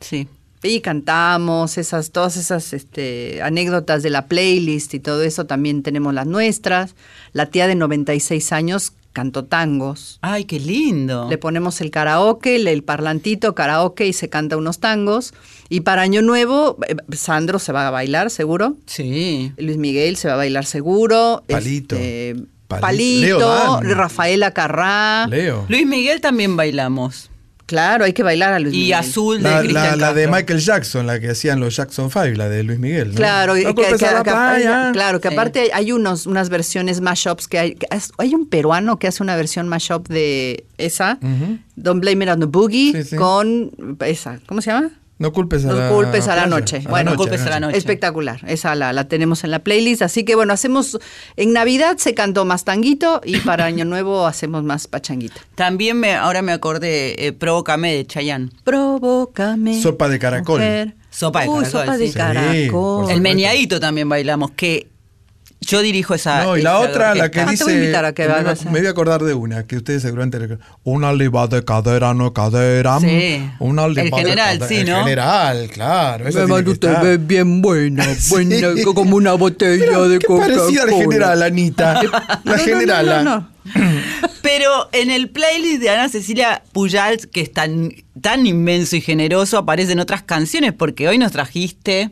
Sí. 0.00 0.26
Y 0.62 0.80
cantamos 0.80 1.76
esas, 1.76 2.10
todas 2.10 2.38
esas 2.38 2.72
este, 2.72 3.42
anécdotas 3.42 4.02
de 4.02 4.10
la 4.10 4.26
playlist 4.26 4.94
y 4.94 5.00
todo 5.00 5.22
eso, 5.22 5.44
también 5.44 5.82
tenemos 5.82 6.14
las 6.14 6.26
nuestras. 6.26 6.94
La 7.32 7.46
tía 7.46 7.66
de 7.66 7.74
96 7.74 8.52
años 8.52 8.94
cantó 9.12 9.44
tangos. 9.44 10.18
Ay, 10.22 10.44
qué 10.44 10.58
lindo. 10.58 11.28
Le 11.28 11.38
ponemos 11.38 11.80
el 11.80 11.90
karaoke, 11.90 12.56
el, 12.56 12.68
el 12.68 12.82
parlantito, 12.82 13.54
karaoke 13.54 14.06
y 14.06 14.12
se 14.12 14.28
canta 14.28 14.56
unos 14.56 14.78
tangos. 14.78 15.34
Y 15.68 15.80
para 15.80 16.02
Año 16.02 16.22
Nuevo, 16.22 16.78
eh, 16.88 16.96
Sandro 17.16 17.58
se 17.58 17.72
va 17.72 17.88
a 17.88 17.90
bailar, 17.90 18.30
seguro. 18.30 18.76
Sí. 18.86 19.52
Luis 19.58 19.76
Miguel 19.78 20.16
se 20.16 20.28
va 20.28 20.34
a 20.34 20.36
bailar 20.38 20.64
seguro. 20.64 21.42
Palito. 21.48 21.96
este, 21.96 22.36
Palito. 22.68 22.86
Palito, 22.86 23.80
Leo. 23.82 23.94
Rafaela 23.94 24.52
Carrá. 24.52 25.26
Leo. 25.28 25.66
Luis 25.68 25.86
Miguel 25.86 26.20
también 26.20 26.56
bailamos. 26.56 27.30
Claro, 27.66 28.04
hay 28.04 28.12
que 28.12 28.22
bailar 28.22 28.52
a 28.52 28.60
Luis 28.60 28.72
Y 28.74 28.78
Miguel. 28.78 28.94
Azul 28.94 29.36
de 29.42 29.42
La, 29.42 29.62
la- 29.64 29.96
la 29.96 30.14
de. 30.14 30.28
Michael 30.28 30.60
Jackson, 30.60 31.04
la 31.04 31.18
que 31.18 31.30
hacían 31.30 31.58
los 31.58 31.74
Jackson 31.74 32.10
5, 32.12 32.26
la 32.36 32.48
de 32.48 32.62
Luis 32.62 32.78
Miguel. 32.78 33.08
¿no? 33.08 33.14
Claro, 33.16 33.56
y 33.56 33.64
No 33.64 33.74
que, 33.74 33.86
a 33.86 33.96
claro, 34.92 35.20
que 35.20 35.28
Sí. 35.28 35.34
aparte 35.34 35.70
hay 35.74 35.90
unos, 35.90 36.26
unas 36.26 36.48
versiones 36.48 37.00
mashups 37.00 37.48
que 37.48 37.58
hay. 37.58 37.74
que 37.74 37.88
es- 37.90 38.12
hay 38.18 38.34
un 38.36 38.48
peruano 38.48 39.00
que 39.00 39.08
hace 39.08 39.20
una 39.20 39.34
versión 39.34 39.66
mashup 39.66 40.06
de 40.08 40.64
esa, 40.78 41.18
Ujú. 41.20 41.58
Don't 41.74 42.00
Blame 42.00 42.24
It 42.26 42.30
on 42.30 42.38
the 42.40 42.46
Boogie, 42.46 42.92
Sí, 43.02 43.02
sí. 43.10 43.16
con 43.16 43.72
esa, 44.04 44.38
¿cómo 44.46 44.62
se 44.62 44.70
llama? 44.70 44.90
No 45.18 45.32
culpes 45.32 45.64
a 45.64 45.68
No 45.68 45.74
la 45.76 45.88
culpes 45.88 46.28
a 46.28 46.36
la 46.36 46.42
playa. 46.42 46.46
noche. 46.60 46.82
Bueno, 46.88 47.12
no 47.12 47.16
culpes 47.16 47.40
a 47.42 47.48
la 47.50 47.60
noche. 47.60 47.78
Espectacular, 47.78 48.40
esa 48.46 48.74
la, 48.74 48.92
la 48.92 49.08
tenemos 49.08 49.44
en 49.44 49.50
la 49.50 49.60
playlist. 49.60 50.02
Así 50.02 50.24
que 50.24 50.34
bueno, 50.34 50.52
hacemos, 50.52 50.98
en 51.36 51.52
Navidad 51.54 51.96
se 51.96 52.12
cantó 52.14 52.44
más 52.44 52.64
tanguito 52.64 53.22
y 53.24 53.38
para 53.38 53.64
Año 53.64 53.84
Nuevo 53.86 54.26
hacemos 54.26 54.62
más 54.62 54.86
pachanguita. 54.88 55.40
También 55.54 55.98
me, 55.98 56.14
ahora 56.14 56.42
me 56.42 56.52
acordé, 56.52 57.26
eh, 57.26 57.32
Provócame 57.32 57.94
de 57.94 58.06
Chayanne. 58.06 58.50
Provócame. 58.64 59.80
Sopa 59.80 60.08
de 60.08 60.18
caracol. 60.18 60.60
mujer. 60.60 60.94
Sopa 61.10 61.42
de 61.42 61.48
Uy, 61.48 61.54
caracol, 61.64 61.80
sopa 61.80 61.96
de 61.96 62.08
sí. 62.08 62.12
Caracol. 62.14 63.10
El 63.10 63.20
meñadito 63.22 63.80
también 63.80 64.08
bailamos, 64.08 64.50
que 64.50 64.88
yo 65.66 65.82
dirijo 65.82 66.14
esa. 66.14 66.44
No, 66.44 66.56
y 66.56 66.62
la 66.62 66.78
otra, 66.78 67.14
la 67.14 67.30
que. 67.30 67.40
Ah, 67.40 67.44
te 67.46 67.50
dice. 67.52 67.64
voy 67.64 67.72
a 67.72 67.76
invitar 67.76 68.04
a 68.04 68.12
que 68.12 68.22
me, 68.22 68.28
voy 68.28 68.38
a- 68.38 68.42
vayas 68.44 68.66
a- 68.66 68.70
me 68.70 68.78
voy 68.78 68.86
a 68.86 68.90
acordar 68.90 69.22
de 69.22 69.34
una, 69.34 69.66
que 69.66 69.76
ustedes 69.76 70.02
seguramente. 70.02 70.58
Una 70.84 71.12
liba 71.12 71.46
de 71.48 71.64
cadera, 71.64 72.14
no 72.14 72.32
cadera. 72.32 72.98
Sí. 73.00 73.48
Una 73.58 73.88
liba 73.88 74.02
El 74.02 74.10
de 74.10 74.16
general, 74.16 74.58
cadera. 74.58 74.68
sí, 74.68 74.74
El 74.76 74.88
¿no? 74.88 74.98
general, 75.00 75.70
claro. 75.72 76.28
esa 76.28 76.46
Me 76.46 76.54
usted 76.70 77.02
ve 77.02 77.16
bien 77.18 77.60
buena, 77.62 78.04
Sí. 78.18 78.30
buena, 78.30 78.68
como 78.94 79.16
una 79.16 79.32
botella 79.34 79.98
de 80.00 80.18
Coca-Cola. 80.20 80.56
parecida 80.56 80.82
al 80.84 80.90
general, 80.90 81.42
Anita. 81.42 82.02
La 82.02 82.38
No, 82.44 82.52
no, 82.52 82.58
generala. 82.58 83.22
no, 83.22 83.24
no, 83.24 83.40
no. 83.40 83.56
Pero 84.42 84.88
en 84.92 85.10
el 85.10 85.28
playlist 85.30 85.80
de 85.82 85.90
Ana 85.90 86.08
Cecilia 86.08 86.62
Pujals, 86.72 87.26
que 87.26 87.40
es 87.40 87.52
tan, 87.52 87.90
tan 88.20 88.46
inmenso 88.46 88.94
y 88.96 89.00
generoso, 89.00 89.58
aparecen 89.58 89.98
otras 89.98 90.22
canciones, 90.22 90.72
porque 90.72 91.08
hoy 91.08 91.18
nos 91.18 91.32
trajiste. 91.32 92.10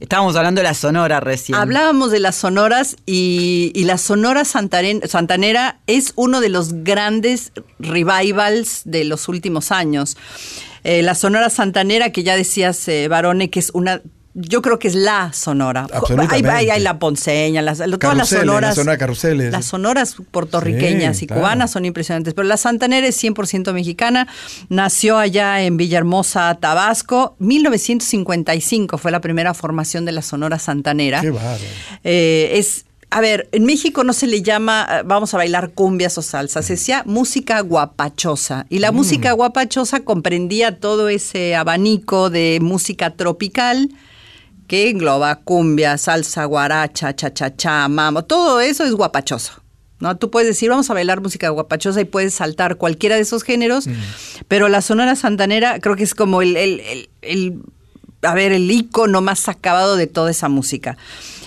Estábamos 0.00 0.36
hablando 0.36 0.60
de 0.60 0.64
la 0.64 0.74
sonora 0.74 1.20
recién. 1.20 1.58
Hablábamos 1.58 2.10
de 2.10 2.20
las 2.20 2.36
sonoras 2.36 2.96
y, 3.06 3.72
y 3.74 3.84
la 3.84 3.98
sonora 3.98 4.44
santanera 4.44 5.80
es 5.86 6.12
uno 6.16 6.40
de 6.40 6.48
los 6.50 6.84
grandes 6.84 7.52
revivals 7.78 8.82
de 8.84 9.04
los 9.04 9.28
últimos 9.28 9.72
años. 9.72 10.16
Eh, 10.84 11.02
la 11.02 11.14
sonora 11.14 11.50
santanera, 11.50 12.10
que 12.12 12.22
ya 12.22 12.36
decías, 12.36 12.86
eh, 12.88 13.08
que 13.50 13.58
es 13.58 13.70
una... 13.74 14.02
Yo 14.38 14.60
creo 14.60 14.78
que 14.78 14.88
es 14.88 14.94
la 14.94 15.32
sonora. 15.32 15.86
Absolutamente. 15.92 16.50
Hay, 16.50 16.64
hay- 16.66 16.70
hay 16.70 16.82
la 16.82 16.98
ponceña, 16.98 17.62
las, 17.62 17.78
todas 17.78 17.88
las 17.90 17.98
Carruseles, 17.98 18.30
la 18.30 18.38
sonoras. 18.52 18.74
sonora 18.74 18.98
carruseles. 18.98 19.50
Las 19.52 19.64
sonoras 19.64 20.16
puertorriqueñas 20.30 21.16
Sí, 21.16 21.24
y 21.24 21.26
claro. 21.28 21.40
cubanas 21.40 21.70
son 21.70 21.86
impresionantes. 21.86 22.34
Pero 22.34 22.46
la 22.46 22.58
santanera 22.58 23.06
es 23.06 23.16
100% 23.22 23.72
mexicana. 23.72 24.28
Nació 24.68 25.16
allá 25.16 25.62
en 25.62 25.78
Villahermosa, 25.78 26.54
Tabasco. 26.60 27.34
1955 27.38 28.98
fue 28.98 29.10
la 29.10 29.20
primera 29.20 29.54
formación 29.54 30.04
de 30.04 30.12
la 30.12 30.22
sonora 30.22 30.58
santanera. 30.58 31.20
Qué 31.20 31.30
bárbaro. 31.30 31.62
Eh, 32.04 32.50
es, 32.54 32.84
a 33.10 33.20
ver, 33.20 33.48
en 33.52 33.64
México 33.64 34.04
no 34.04 34.12
se 34.12 34.26
le 34.26 34.42
llama, 34.42 34.86
eh, 34.90 35.02
vamos 35.06 35.32
a 35.34 35.36
bailar 35.38 35.70
cumbias 35.70 36.18
o 36.18 36.22
salsa, 36.22 36.62
se 36.62 36.74
decía 36.74 37.02
música 37.06 37.60
guapachosa. 37.60 38.66
Y 38.68 38.80
la 38.80 38.92
música 38.92 39.32
guapachosa 39.32 40.00
comprendía 40.00 40.78
todo 40.78 41.08
ese 41.08 41.56
abanico 41.56 42.30
de 42.30 42.58
música 42.60 43.10
tropical 43.10 43.90
que 44.66 44.90
engloba 44.90 45.36
cumbia, 45.36 45.96
salsa, 45.98 46.44
guaracha, 46.44 47.14
cha-cha-cha, 47.14 47.88
mamo, 47.88 48.24
todo 48.24 48.60
eso 48.60 48.84
es 48.84 48.92
guapachoso. 48.92 49.52
¿No? 49.98 50.14
Tú 50.18 50.30
puedes 50.30 50.46
decir, 50.46 50.68
vamos 50.68 50.90
a 50.90 50.94
bailar 50.94 51.22
música 51.22 51.48
guapachosa 51.48 52.02
y 52.02 52.04
puedes 52.04 52.34
saltar 52.34 52.76
cualquiera 52.76 53.16
de 53.16 53.22
esos 53.22 53.42
géneros, 53.42 53.88
pero 54.46 54.68
la 54.68 54.82
Sonora 54.82 55.16
Santanera 55.16 55.78
creo 55.80 55.96
que 55.96 56.02
es 56.02 56.14
como 56.14 56.42
el, 56.42 56.54
el- 56.58 56.80
el- 56.80 57.08
el 57.22 57.62
a 58.22 58.34
ver, 58.34 58.52
el 58.52 58.70
icono 58.70 59.22
más 59.22 59.48
acabado 59.48 59.96
de 59.96 60.06
toda 60.06 60.30
esa 60.30 60.48
música. 60.50 60.98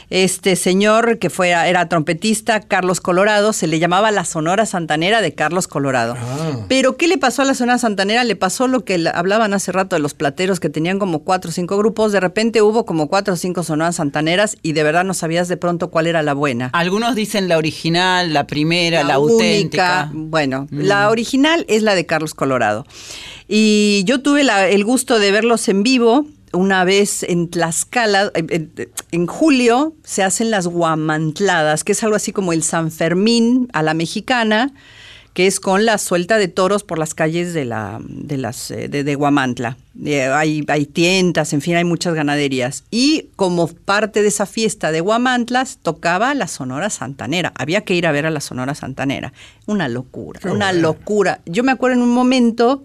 Este 0.10 0.56
señor 0.56 1.19
que 1.19 1.30
fue, 1.30 1.50
era 1.52 1.88
trompetista, 1.88 2.62
Carlos 2.62 3.00
Colorado, 3.00 3.54
se 3.54 3.67
le 3.67 3.78
llamaba 3.78 4.10
la 4.10 4.26
Sonora 4.26 4.65
Santanera 4.65 5.22
de 5.22 5.36
Carlos 5.36 5.67
Colorado. 5.67 6.15
Ah. 6.17 6.65
Pero 6.67 6.98
¿qué 6.98 7.08
le 7.08 7.19
pasó 7.19 7.43
a 7.43 7.45
la 7.45 7.54
Sonora 7.54 7.78
Santanera? 7.78 8.24
Le 8.24 8.36
pasó 8.36 8.68
lo 8.68 8.84
que 8.84 8.97
la- 8.97 9.12
hablaban 9.12 9.53
hace 9.53 9.72
rato 9.72 9.95
de 9.95 10.01
los 10.01 10.16
plateros 10.16 10.60
que 10.60 10.70
tenían 10.70 10.97
como 10.97 11.20
cuatro 11.20 11.49
o 11.49 11.51
cinco 11.53 11.78
grupos. 11.78 12.12
De 12.12 12.20
repente 12.20 12.64
hubo 12.64 12.86
como 12.86 13.07
cuatro 13.07 13.36
o 13.36 13.38
cinco 13.38 13.62
sonoras 13.64 13.97
santaneras 13.97 14.57
y 14.64 14.74
de 14.74 14.82
verdad 14.84 15.03
no 15.03 15.14
sabías 15.14 15.47
de 15.47 15.57
pronto 15.57 15.89
cuál 15.91 16.07
era 16.07 16.24
la 16.24 16.34
buena. 16.34 16.72
Algunos 16.74 17.14
dicen 17.16 17.47
la 17.47 17.57
original, 17.57 18.34
la 18.34 18.47
primera, 18.47 19.03
la, 19.03 19.20
única. 19.20 19.34
auténtica. 19.36 20.10
Bueno, 20.14 20.68
Mm. 20.72 20.80
la 20.82 21.10
original 21.10 21.66
es 21.68 21.84
la 21.84 21.93
de 21.93 22.07
Carlos 22.07 22.34
Colorado. 22.34 22.86
Y 23.47 24.03
yo 24.05 24.22
tuve 24.22 24.43
la- 24.43 24.68
el 24.68 24.84
gusto 24.86 25.20
de 25.20 25.32
verlos 25.32 25.68
en 25.70 25.84
vivo. 25.84 26.26
Una 26.54 26.84
vez 26.84 27.24
en 27.24 27.50
Tlaxcala, 27.50 28.32
en, 28.34 28.47
en- 28.52 28.89
en 29.12 29.28
julio, 29.28 29.93
se 30.04 30.24
hacen 30.24 30.50
las 30.52 30.68
guamantladas, 30.68 31.84
que 31.84 31.91
es 31.93 32.04
algo 32.04 32.16
así 32.16 32.32
como 32.32 32.54
el 32.54 32.64
San 32.64 32.91
Fermín 32.91 33.68
a 33.74 33.84
la 33.84 33.93
mexicana, 33.93 34.72
que 35.34 35.45
es 35.45 35.60
con 35.60 35.86
la 35.86 35.97
suelta 36.00 36.38
de 36.38 36.47
toros 36.47 36.84
por 36.84 36.97
las 36.97 37.14
calles 37.14 37.54
de, 37.54 37.64
la, 37.64 38.00
de, 38.04 38.38
las, 38.38 38.72
eh, 38.72 38.88
de, 38.89 39.04
de 39.04 39.16
Guamantla. 39.16 39.78
Eh, 40.04 40.24
hay, 40.26 40.66
hay 40.68 40.86
tiendas, 40.86 41.54
en 41.54 41.62
fin, 41.62 41.76
hay 41.76 41.84
muchas 41.84 42.14
ganaderías. 42.16 42.84
Y 42.89 43.28
como 43.36 43.68
parte 43.68 44.22
de 44.24 44.28
esa 44.30 44.47
fiesta 44.47 44.91
de 44.91 45.02
Guamantlas, 45.02 45.78
tocaba 45.82 46.34
la 46.34 46.47
Sonora 46.47 46.89
Santanera. 46.89 47.54
Había 47.56 47.82
que 47.82 47.93
ir 47.93 48.08
a 48.08 48.12
ver 48.12 48.26
a 48.26 48.32
la 48.32 48.41
Sonora 48.41 48.74
Santanera. 48.76 49.32
Una 49.68 49.88
locura, 49.88 50.39
Qué 50.41 50.50
una 50.50 50.74
locura. 50.74 51.41
Yo 51.45 51.64
me 51.64 51.72
acuerdo 51.72 51.97
en 51.97 52.04
un 52.04 52.14
momento, 52.14 52.84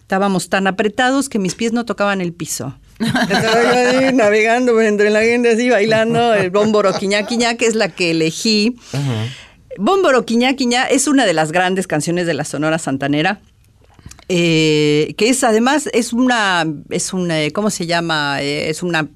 estábamos 0.00 0.48
tan 0.48 0.66
apretados 0.66 1.28
que 1.28 1.38
mis 1.38 1.54
pies 1.54 1.72
no 1.72 1.84
tocaban 1.84 2.20
el 2.20 2.32
piso. 2.32 2.74
Estaba 2.98 3.62
yo 3.62 3.98
ahí 4.00 4.12
navegando 4.12 4.80
entre 4.80 5.10
la 5.10 5.22
gente 5.22 5.50
así, 5.52 5.68
bailando 5.70 6.34
el 6.34 6.50
bomboro 6.50 6.92
quiñá 6.92 7.24
quiñá, 7.24 7.56
que 7.56 7.66
es 7.66 7.74
la 7.74 7.88
que 7.88 8.12
elegí. 8.12 8.76
Quiñá 10.24 10.54
Quiñá 10.54 10.84
es 10.84 11.08
una 11.08 11.26
de 11.26 11.32
las 11.32 11.50
grandes 11.50 11.86
canciones 11.86 12.26
de 12.26 12.34
la 12.34 12.44
Sonora 12.44 12.78
Santanera. 12.78 13.40
eh, 14.28 15.14
que 15.18 15.28
es 15.28 15.44
además 15.44 15.88
es 15.92 16.12
una 16.12 16.64
es 16.90 17.12
una 17.12 17.34
cómo 17.52 17.70
se 17.70 17.86
llama 17.86 18.40
Eh, 18.40 18.70
es 18.70 18.82
una 18.82 19.08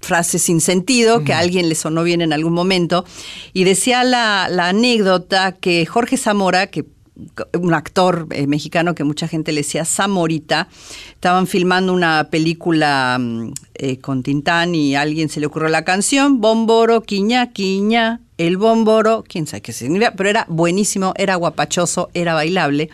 frase 0.00 0.38
sin 0.38 0.60
sentido 0.60 1.24
que 1.24 1.32
a 1.34 1.40
alguien 1.40 1.68
le 1.68 1.74
sonó 1.74 2.04
bien 2.04 2.22
en 2.22 2.32
algún 2.32 2.52
momento 2.54 3.04
y 3.52 3.64
decía 3.64 4.04
la, 4.04 4.48
la 4.48 4.68
anécdota 4.68 5.52
que 5.52 5.84
Jorge 5.84 6.16
Zamora 6.16 6.68
que 6.68 6.84
un 7.54 7.74
actor 7.74 8.26
eh, 8.30 8.46
mexicano 8.46 8.94
que 8.94 9.04
mucha 9.04 9.28
gente 9.28 9.52
le 9.52 9.60
decía 9.60 9.84
Zamorita, 9.84 10.68
estaban 11.10 11.46
filmando 11.46 11.92
una 11.92 12.28
película 12.30 13.16
mm, 13.18 13.52
eh, 13.74 13.98
con 13.98 14.22
Tintán 14.22 14.74
y 14.74 14.94
a 14.94 15.02
alguien 15.02 15.28
se 15.28 15.40
le 15.40 15.46
ocurrió 15.46 15.68
la 15.68 15.84
canción, 15.84 16.40
Bomboro, 16.40 17.02
Quiña, 17.02 17.52
Quiña, 17.52 18.20
el 18.38 18.56
Bomboro, 18.56 19.24
quién 19.26 19.46
sabe 19.46 19.62
qué 19.62 19.72
significa, 19.72 20.12
pero 20.16 20.28
era 20.30 20.46
buenísimo, 20.48 21.12
era 21.16 21.34
guapachoso, 21.34 22.08
era 22.14 22.34
bailable. 22.34 22.88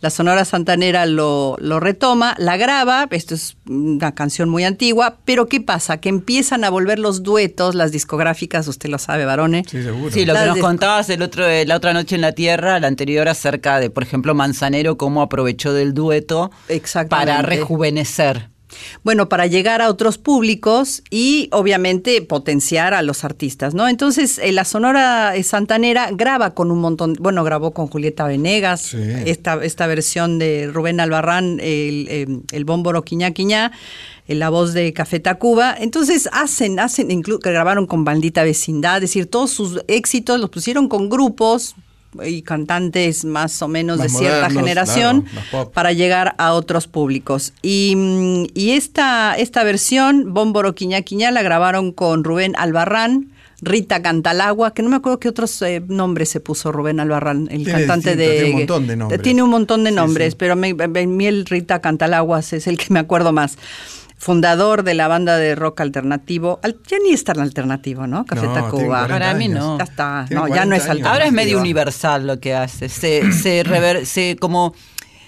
La 0.00 0.10
Sonora 0.10 0.44
Santanera 0.44 1.06
lo, 1.06 1.56
lo 1.58 1.80
retoma, 1.80 2.34
la 2.38 2.56
graba, 2.56 3.06
esto 3.10 3.34
es 3.34 3.56
una 3.66 4.14
canción 4.14 4.48
muy 4.48 4.64
antigua, 4.64 5.16
pero 5.24 5.46
¿qué 5.46 5.60
pasa? 5.60 5.98
Que 5.98 6.10
empiezan 6.10 6.64
a 6.64 6.70
volver 6.70 6.98
los 6.98 7.22
duetos, 7.22 7.74
las 7.74 7.92
discográficas, 7.92 8.68
usted 8.68 8.90
lo 8.90 8.98
sabe, 8.98 9.24
Barone. 9.24 9.64
Sí, 9.68 9.82
seguro. 9.82 10.10
Sí, 10.10 10.26
lo 10.26 10.34
que 10.34 10.46
nos 10.46 10.58
contabas 10.58 11.08
el 11.08 11.22
otro, 11.22 11.46
la 11.64 11.76
otra 11.76 11.94
noche 11.94 12.14
en 12.14 12.20
la 12.20 12.32
Tierra, 12.32 12.78
la 12.78 12.88
anterior 12.88 13.26
acerca 13.28 13.80
de, 13.80 13.88
por 13.88 14.02
ejemplo, 14.02 14.34
Manzanero, 14.34 14.98
cómo 14.98 15.22
aprovechó 15.22 15.72
del 15.72 15.94
dueto 15.94 16.50
Exactamente. 16.68 17.32
para 17.32 17.42
rejuvenecer. 17.42 18.50
Bueno, 19.04 19.28
para 19.28 19.46
llegar 19.46 19.82
a 19.82 19.88
otros 19.88 20.18
públicos 20.18 21.02
y 21.10 21.48
obviamente 21.52 22.20
potenciar 22.22 22.94
a 22.94 23.02
los 23.02 23.24
artistas, 23.24 23.74
¿no? 23.74 23.88
Entonces, 23.88 24.38
eh, 24.38 24.52
la 24.52 24.64
Sonora 24.64 25.36
eh, 25.36 25.42
Santanera 25.42 26.10
graba 26.12 26.54
con 26.54 26.70
un 26.70 26.80
montón, 26.80 27.14
bueno, 27.20 27.44
grabó 27.44 27.72
con 27.72 27.86
Julieta 27.86 28.26
Venegas, 28.26 28.80
Sí. 28.82 28.98
esta, 29.26 29.62
esta 29.64 29.86
versión 29.86 30.38
de 30.38 30.68
Rubén 30.72 31.00
Albarrán, 31.00 31.58
el, 31.60 32.06
eh, 32.10 32.26
el 32.52 32.64
bómboro 32.64 33.02
Quiñá 33.04 33.30
Quiñá, 33.32 33.72
eh, 34.28 34.34
la 34.34 34.48
voz 34.50 34.72
de 34.74 34.92
Café 34.92 35.20
Tacuba. 35.20 35.74
Entonces, 35.78 36.28
hacen, 36.32 36.78
hacen, 36.80 37.08
inclu- 37.10 37.38
que 37.40 37.50
grabaron 37.52 37.86
con 37.86 38.04
Bandita 38.04 38.42
Vecindad, 38.42 38.96
es 38.96 39.02
decir, 39.02 39.26
todos 39.26 39.50
sus 39.50 39.80
éxitos 39.88 40.40
los 40.40 40.50
pusieron 40.50 40.88
con 40.88 41.08
grupos 41.08 41.74
y 42.24 42.42
cantantes 42.42 43.24
más 43.24 43.60
o 43.62 43.68
menos 43.68 43.98
Más 43.98 44.04
de 44.12 44.18
cierta 44.18 44.36
modernos, 44.48 44.62
generación 44.62 45.24
claro, 45.50 45.70
para 45.70 45.92
llegar 45.92 46.34
a 46.38 46.52
otros 46.52 46.86
públicos. 46.86 47.52
Y, 47.62 47.94
mm, 47.96 48.44
y 48.54 48.70
esta, 48.70 49.34
esta 49.36 49.64
versión, 49.64 50.32
Bómboro 50.32 50.74
Quiñá 50.74 51.02
Quiñá, 51.02 51.30
la 51.30 51.42
grabaron 51.42 51.92
con 51.92 52.24
Rubén 52.24 52.54
Albarrán, 52.56 53.30
Rita 53.62 54.02
Cantalagua, 54.02 54.74
que 54.74 54.82
no 54.82 54.90
me 54.90 54.96
acuerdo 54.96 55.18
qué 55.18 55.28
otros 55.28 55.60
eh, 55.62 55.82
nombres 55.86 56.28
se 56.28 56.40
puso 56.40 56.72
Rubén 56.72 57.00
Albarrán, 57.00 57.48
el 57.50 57.64
Tiene 57.64 57.72
cantante 57.86 58.14
de... 58.16 58.28
tiene 58.38 58.50
un 58.52 58.58
montón 58.58 58.86
de 58.86 58.96
nombres. 58.96 59.22
Tiene 59.22 59.42
un 59.42 59.50
montón 59.50 59.84
de 59.84 59.90
nombres, 59.92 60.32
sí. 60.32 60.36
pero 60.38 60.56
me, 60.56 60.74
me- 60.74 61.06
mí 61.06 61.26
el 61.26 61.46
Rita 61.46 61.80
Cantalaguas 61.80 62.52
es 62.52 62.66
el 62.66 62.76
que 62.76 62.86
me 62.92 62.98
acuerdo 63.00 63.32
más. 63.32 63.56
Fundador 64.18 64.82
de 64.82 64.94
la 64.94 65.08
banda 65.08 65.36
de 65.36 65.54
rock 65.54 65.80
alternativo. 65.82 66.58
Al- 66.62 66.78
ya 66.86 66.96
ni 67.04 67.12
es 67.12 67.22
tan 67.24 67.38
alternativo, 67.40 68.06
¿no? 68.06 68.24
Café 68.24 68.46
No, 68.46 68.54
Tacuba. 68.54 68.70
tiene 68.70 68.88
40 68.88 69.08
Para 69.18 69.34
mí 69.34 69.48
no. 69.48 69.76
Ya 69.78 69.84
está. 69.84 70.22
No, 70.30 70.42
ya 70.48 70.64
40 70.64 70.64
no 70.66 70.74
es 70.74 70.80
alternativo. 70.82 71.08
Ahora 71.10 71.26
es 71.26 71.32
medio 71.32 71.60
universal 71.60 72.26
lo 72.26 72.40
que 72.40 72.54
hace. 72.54 72.88
Se, 72.88 73.30
se, 73.32 73.62
rever- 73.66 74.04
se 74.04 74.36
como 74.40 74.74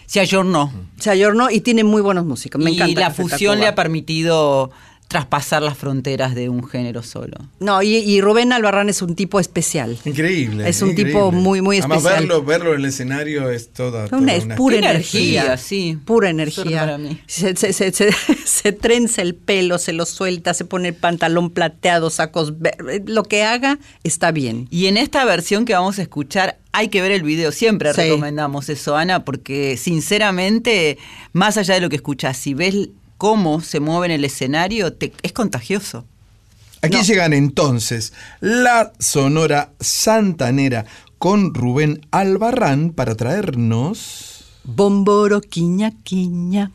se 0.06 0.20
ayornó. 0.20 0.72
Se 0.98 1.10
ayornó 1.10 1.50
y 1.50 1.60
tiene 1.60 1.84
muy 1.84 2.00
buenos 2.00 2.24
músicos. 2.24 2.62
Me 2.62 2.70
y 2.70 2.76
encanta. 2.76 3.00
la 3.00 3.06
Café 3.08 3.22
fusión 3.22 3.52
Tacuba. 3.52 3.56
le 3.56 3.66
ha 3.68 3.74
permitido 3.74 4.70
traspasar 5.08 5.62
las 5.62 5.78
fronteras 5.78 6.34
de 6.34 6.50
un 6.50 6.68
género 6.68 7.02
solo. 7.02 7.34
No, 7.60 7.82
y, 7.82 7.96
y 7.96 8.20
Rubén 8.20 8.52
Albarrán 8.52 8.90
es 8.90 9.00
un 9.00 9.14
tipo 9.16 9.40
especial. 9.40 9.98
Increíble. 10.04 10.68
Es 10.68 10.82
un 10.82 10.90
increíble. 10.90 11.14
tipo 11.14 11.32
muy, 11.32 11.62
muy 11.62 11.78
Además, 11.78 11.98
especial. 11.98 12.20
verlo, 12.26 12.44
verlo 12.44 12.74
en 12.74 12.80
el 12.80 12.84
escenario 12.84 13.50
es 13.50 13.72
toda. 13.72 14.06
toda 14.06 14.20
Una, 14.20 14.34
es 14.34 14.44
pura 14.54 14.76
energía, 14.76 15.40
energía, 15.46 15.56
sí. 15.56 15.98
Pura 16.04 16.28
energía. 16.28 16.80
para 16.80 16.98
mí. 16.98 17.18
Se, 17.26 17.56
se, 17.56 17.72
se, 17.72 17.90
se- 17.90 18.12
se 18.44 18.72
trenza 18.72 19.22
el 19.22 19.34
pelo, 19.34 19.78
se 19.78 19.94
lo 19.94 20.04
suelta, 20.04 20.52
se 20.52 20.66
pone 20.66 20.88
el 20.88 20.94
pantalón 20.94 21.50
plateado, 21.50 22.10
sacos 22.10 22.52
Lo 23.06 23.22
que 23.24 23.44
haga 23.44 23.78
está 24.04 24.30
bien. 24.30 24.68
Y 24.70 24.86
en 24.88 24.98
esta 24.98 25.24
versión 25.24 25.64
que 25.64 25.72
vamos 25.72 25.98
a 25.98 26.02
escuchar 26.02 26.58
hay 26.72 26.88
que 26.88 27.00
ver 27.00 27.12
el 27.12 27.22
video. 27.22 27.50
Siempre 27.50 27.94
Sí. 27.94 28.02
recomendamos 28.02 28.68
eso, 28.68 28.94
Ana, 28.94 29.24
porque 29.24 29.78
sinceramente, 29.78 30.98
más 31.32 31.56
allá 31.56 31.74
de 31.74 31.80
lo 31.80 31.88
que 31.88 31.96
escuchas, 31.96 32.36
si 32.36 32.52
ves 32.52 32.90
cómo 33.18 33.60
se 33.60 33.80
mueve 33.80 34.06
en 34.06 34.12
el 34.12 34.24
escenario, 34.24 34.92
te- 34.94 35.12
es 35.22 35.32
contagioso. 35.32 36.06
Aquí 36.80 37.02
llegan 37.02 37.32
entonces 37.32 38.12
la 38.40 38.92
Sonora 39.00 39.72
Santanera 39.80 40.86
con 41.18 41.52
Rubén 41.52 42.06
Albarrán 42.12 42.90
para 42.90 43.16
traernos. 43.16 44.44
Bomboro, 44.64 45.40
quiña, 45.40 45.92
quiña. 46.04 46.70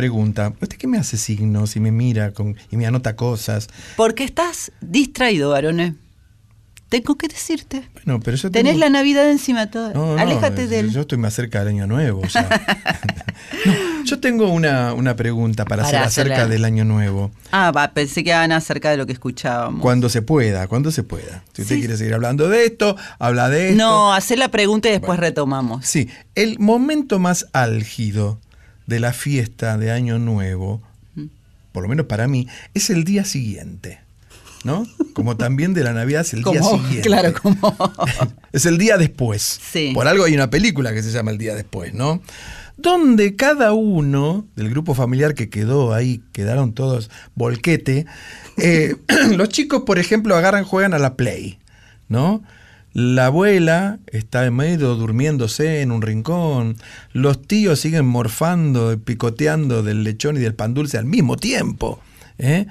Pregunta. 0.00 0.54
¿Usted 0.62 0.78
qué 0.78 0.86
me 0.86 0.96
hace 0.96 1.18
signos 1.18 1.76
y 1.76 1.80
me 1.80 1.92
mira 1.92 2.32
con, 2.32 2.56
y 2.70 2.76
me 2.78 2.86
anota 2.86 3.16
cosas? 3.16 3.68
Porque 3.96 4.24
estás 4.24 4.72
distraído, 4.80 5.50
varones. 5.50 5.92
Tengo 6.88 7.16
que 7.16 7.28
decirte. 7.28 7.88
Bueno, 7.94 8.18
pero 8.18 8.36
yo 8.36 8.50
Tenés 8.50 8.76
la 8.78 8.88
Navidad 8.88 9.30
encima 9.30 9.70
toda. 9.70 9.92
No, 9.92 10.16
no, 10.16 10.20
Aléjate 10.22 10.66
de 10.66 10.80
él. 10.80 10.90
Yo 10.90 11.02
estoy 11.02 11.18
más 11.18 11.34
cerca 11.34 11.60
del 11.60 11.68
año 11.68 11.86
nuevo. 11.86 12.22
o 12.24 12.28
sea. 12.28 12.48
No, 13.64 14.04
yo 14.04 14.20
tengo 14.20 14.48
una, 14.50 14.92
una 14.94 15.16
pregunta 15.16 15.64
para, 15.64 15.82
hacer 15.82 15.96
acerca 15.98 16.34
hacerla. 16.34 16.52
del 16.52 16.64
año 16.64 16.84
nuevo. 16.84 17.30
Ah, 17.50 17.72
va, 17.72 17.92
pensé 17.92 18.22
que 18.22 18.30
iban 18.30 18.52
acerca 18.52 18.90
de 18.90 18.96
lo 18.96 19.06
que 19.06 19.12
escuchábamos. 19.12 19.80
Cuando 19.82 20.08
se 20.08 20.22
pueda, 20.22 20.66
cuando 20.68 20.90
se 20.90 21.02
pueda. 21.02 21.42
Si 21.52 21.62
usted 21.62 21.74
Sí. 21.76 21.80
quiere 21.80 21.96
seguir 21.96 22.14
hablando 22.14 22.48
de 22.48 22.64
esto, 22.66 22.96
habla 23.18 23.48
de 23.48 23.70
esto. 23.70 23.82
No, 23.82 24.12
hacer 24.14 24.38
la 24.38 24.48
pregunta 24.50 24.88
y 24.88 24.92
después 24.92 25.18
retomamos. 25.18 25.84
Sí, 25.86 26.08
el 26.34 26.58
momento 26.58 27.18
más 27.18 27.46
álgido 27.52 28.38
de 28.90 29.00
la 29.00 29.12
fiesta 29.14 29.78
de 29.78 29.92
Año 29.92 30.18
Nuevo, 30.18 30.82
por 31.72 31.84
lo 31.84 31.88
menos 31.88 32.06
para 32.06 32.26
mí, 32.26 32.48
es 32.74 32.90
el 32.90 33.04
día 33.04 33.24
siguiente. 33.24 34.00
¿No? 34.62 34.86
Como 35.14 35.38
también 35.38 35.72
de 35.72 35.82
la 35.82 35.94
Navidad 35.94 36.20
es 36.20 36.34
el 36.34 36.42
día 36.42 36.62
siguiente. 36.62 37.00
claro, 37.00 37.32
como. 37.32 37.74
Es 38.52 38.66
el 38.66 38.76
día 38.76 38.98
después. 38.98 39.58
Sí. 39.72 39.92
Por 39.94 40.06
algo 40.06 40.24
hay 40.24 40.34
una 40.34 40.50
película 40.50 40.92
que 40.92 41.02
se 41.02 41.10
llama 41.10 41.30
El 41.30 41.38
día 41.38 41.54
después, 41.54 41.94
¿no? 41.94 42.20
Donde 42.76 43.36
cada 43.36 43.72
uno 43.72 44.46
del 44.56 44.68
grupo 44.68 44.94
familiar 44.94 45.34
que 45.34 45.48
quedó 45.48 45.94
ahí, 45.94 46.20
quedaron 46.32 46.74
todos 46.74 47.10
volquete, 47.34 48.04
eh, 48.58 48.96
los 49.36 49.48
chicos, 49.48 49.84
por 49.86 49.98
ejemplo, 49.98 50.36
agarran, 50.36 50.64
juegan 50.64 50.92
a 50.92 50.98
la 50.98 51.14
play, 51.14 51.58
¿no? 52.08 52.42
La 52.92 53.26
abuela 53.26 54.00
está 54.08 54.44
en 54.46 54.56
medio 54.56 54.96
durmiéndose 54.96 55.80
en 55.80 55.92
un 55.92 56.02
rincón, 56.02 56.76
los 57.12 57.40
tíos 57.40 57.78
siguen 57.78 58.04
morfando 58.04 58.92
y 58.92 58.96
picoteando 58.96 59.84
del 59.84 60.02
lechón 60.02 60.36
y 60.36 60.40
del 60.40 60.54
pan 60.54 60.74
dulce 60.74 60.98
al 60.98 61.04
mismo 61.04 61.36
tiempo. 61.36 62.00
¿eh? 62.38 62.66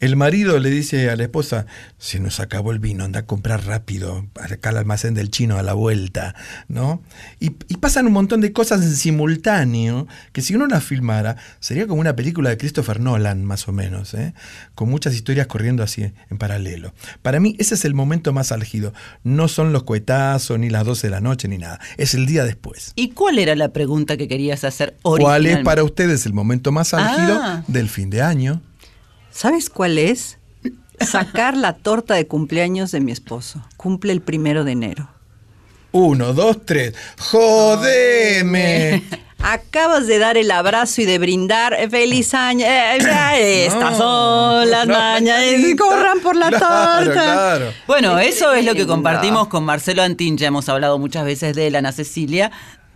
El 0.00 0.16
marido 0.16 0.58
le 0.58 0.70
dice 0.70 1.10
a 1.10 1.16
la 1.16 1.24
esposa, 1.24 1.66
se 1.98 2.18
nos 2.20 2.40
acabó 2.40 2.72
el 2.72 2.78
vino, 2.78 3.04
anda 3.04 3.20
a 3.20 3.26
comprar 3.26 3.66
rápido, 3.66 4.26
acá 4.40 4.70
al 4.70 4.78
almacén 4.78 5.12
del 5.14 5.30
chino 5.30 5.58
a 5.58 5.62
la 5.62 5.74
vuelta, 5.74 6.34
¿no? 6.68 7.02
Y, 7.38 7.52
y 7.68 7.76
pasan 7.76 8.06
un 8.06 8.12
montón 8.14 8.40
de 8.40 8.52
cosas 8.52 8.80
en 8.82 8.96
simultáneo 8.96 10.06
que 10.32 10.40
si 10.42 10.54
uno 10.54 10.66
las 10.66 10.84
filmara 10.84 11.36
sería 11.60 11.86
como 11.86 12.00
una 12.00 12.16
película 12.16 12.50
de 12.50 12.56
Christopher 12.56 12.98
Nolan, 12.98 13.44
más 13.44 13.68
o 13.68 13.72
menos, 13.72 14.14
¿eh? 14.14 14.32
con 14.74 14.88
muchas 14.88 15.14
historias 15.14 15.46
corriendo 15.46 15.82
así 15.82 16.02
en 16.30 16.38
paralelo. 16.38 16.94
Para 17.22 17.38
mí 17.38 17.54
ese 17.58 17.74
es 17.74 17.84
el 17.84 17.94
momento 17.94 18.32
más 18.32 18.52
álgido. 18.52 18.92
No 19.22 19.48
son 19.48 19.72
los 19.72 19.82
cohetazos, 19.82 20.58
ni 20.58 20.70
las 20.70 20.84
12 20.86 21.08
de 21.08 21.10
la 21.10 21.20
noche, 21.20 21.46
ni 21.48 21.58
nada. 21.58 21.78
Es 21.98 22.14
el 22.14 22.26
día 22.26 22.44
después. 22.44 22.92
¿Y 22.96 23.10
cuál 23.10 23.38
era 23.38 23.54
la 23.54 23.72
pregunta 23.72 24.16
que 24.16 24.28
querías 24.28 24.64
hacer 24.64 24.96
¿Cuál 25.02 25.20
es 25.20 25.26
originalmente? 25.26 25.64
para 25.64 25.84
ustedes 25.84 26.24
el 26.26 26.32
momento 26.32 26.72
más 26.72 26.94
álgido 26.94 27.38
Ah. 27.42 27.64
del 27.68 27.88
fin 27.88 28.08
de 28.10 28.22
año? 28.22 28.62
¿Sabes 29.30 29.70
cuál 29.70 29.98
es? 29.98 30.38
Sacar 31.00 31.56
la 31.56 31.74
torta 31.76 32.14
de 32.14 32.26
cumpleaños 32.26 32.90
de 32.90 33.00
mi 33.00 33.12
esposo. 33.12 33.64
Cumple 33.76 34.12
el 34.12 34.20
primero 34.20 34.64
de 34.64 34.72
enero. 34.72 35.08
Uno, 35.92 36.32
dos, 36.34 36.58
tres. 36.64 36.94
¡Jodeme! 37.18 39.02
Acabas 39.42 40.06
de 40.06 40.18
dar 40.18 40.36
el 40.36 40.50
abrazo 40.50 41.00
y 41.00 41.06
de 41.06 41.18
brindar 41.18 41.74
feliz 41.90 42.34
año. 42.34 42.64
eh, 42.66 42.98
eh, 43.38 43.66
Estas 43.66 43.92
No, 43.92 44.60
son 44.60 44.70
las 44.70 44.86
no. 44.86 44.94
Corran 45.78 46.20
por 46.20 46.36
la 46.36 46.48
Claro, 46.50 47.06
torta. 47.06 47.22
claro. 47.24 47.72
Bueno, 47.86 48.18
eso 48.18 48.52
es 48.52 48.64
lo 48.66 48.74
que 48.74 48.86
compartimos 48.86 49.48
con 49.48 49.64
Marcelo 49.64 50.02
Antín. 50.02 50.36
Ya 50.36 50.48
hemos 50.48 50.68
hablado 50.68 50.98
muchas 50.98 51.24
veces 51.24 51.56
de 51.56 51.68
él, 51.68 51.74
Ana 51.76 51.90
Cecilia, 51.92 52.50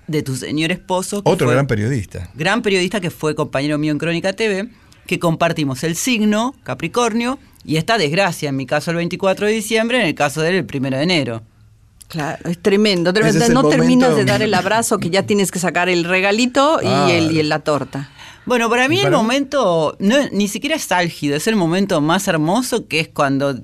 de 0.07 0.23
tu 0.23 0.37
señor 0.37 0.71
esposo. 0.71 1.23
Otro 1.25 1.47
fue 1.47 1.55
gran 1.55 1.67
periodista. 1.67 2.29
gran 2.35 2.61
periodista 2.61 3.01
que 3.01 3.11
fue 3.11 3.35
compañero 3.35 3.79
mío 3.79 3.91
en 3.93 3.99
Crónica 3.99 4.35
TV, 4.35 4.69
que 5.07 5.19
compartimos 5.19 5.85
el 5.85 5.97
signo, 5.97 6.55
Capricornio, 6.63 7.39
y 7.65 7.77
esta 7.77 7.99
desgracia, 7.99 8.51
en 8.51 8.57
mi 8.57 8.67
caso 8.67 8.91
el 8.91 8.99
24 8.99 9.47
de 9.47 9.53
diciembre, 9.53 10.01
en 10.01 10.07
el 10.07 10.15
caso 10.15 10.43
de 10.43 10.51
él 10.51 10.55
el 10.57 10.67
1 10.81 10.97
de 10.97 11.03
enero. 11.03 11.43
Claro, 12.09 12.49
es 12.49 12.61
tremendo. 12.61 13.13
tremendo. 13.13 13.45
Es 13.45 13.51
no 13.51 13.69
terminas 13.69 14.15
de 14.15 14.25
dar 14.25 14.43
el 14.43 14.53
abrazo 14.55 14.99
que 14.99 15.11
ya 15.11 15.25
tienes 15.25 15.51
que 15.51 15.59
sacar 15.59 15.89
el 15.89 16.05
regalito 16.05 16.81
y, 16.83 17.11
el, 17.11 17.33
y 17.33 17.43
la 17.43 17.61
torta. 17.61 18.11
Bueno, 18.47 18.69
para 18.69 18.89
mí 18.89 18.97
¿Y 18.97 19.01
el 19.01 19.11
momento 19.11 19.97
no, 19.99 20.17
ni 20.31 20.49
siquiera 20.49 20.77
es 20.77 20.93
álgido, 20.93 21.35
es 21.35 21.47
el 21.47 21.57
momento 21.57 22.01
más 22.03 22.29
hermoso 22.29 22.87
que 22.87 23.01
es 23.01 23.09
cuando 23.09 23.59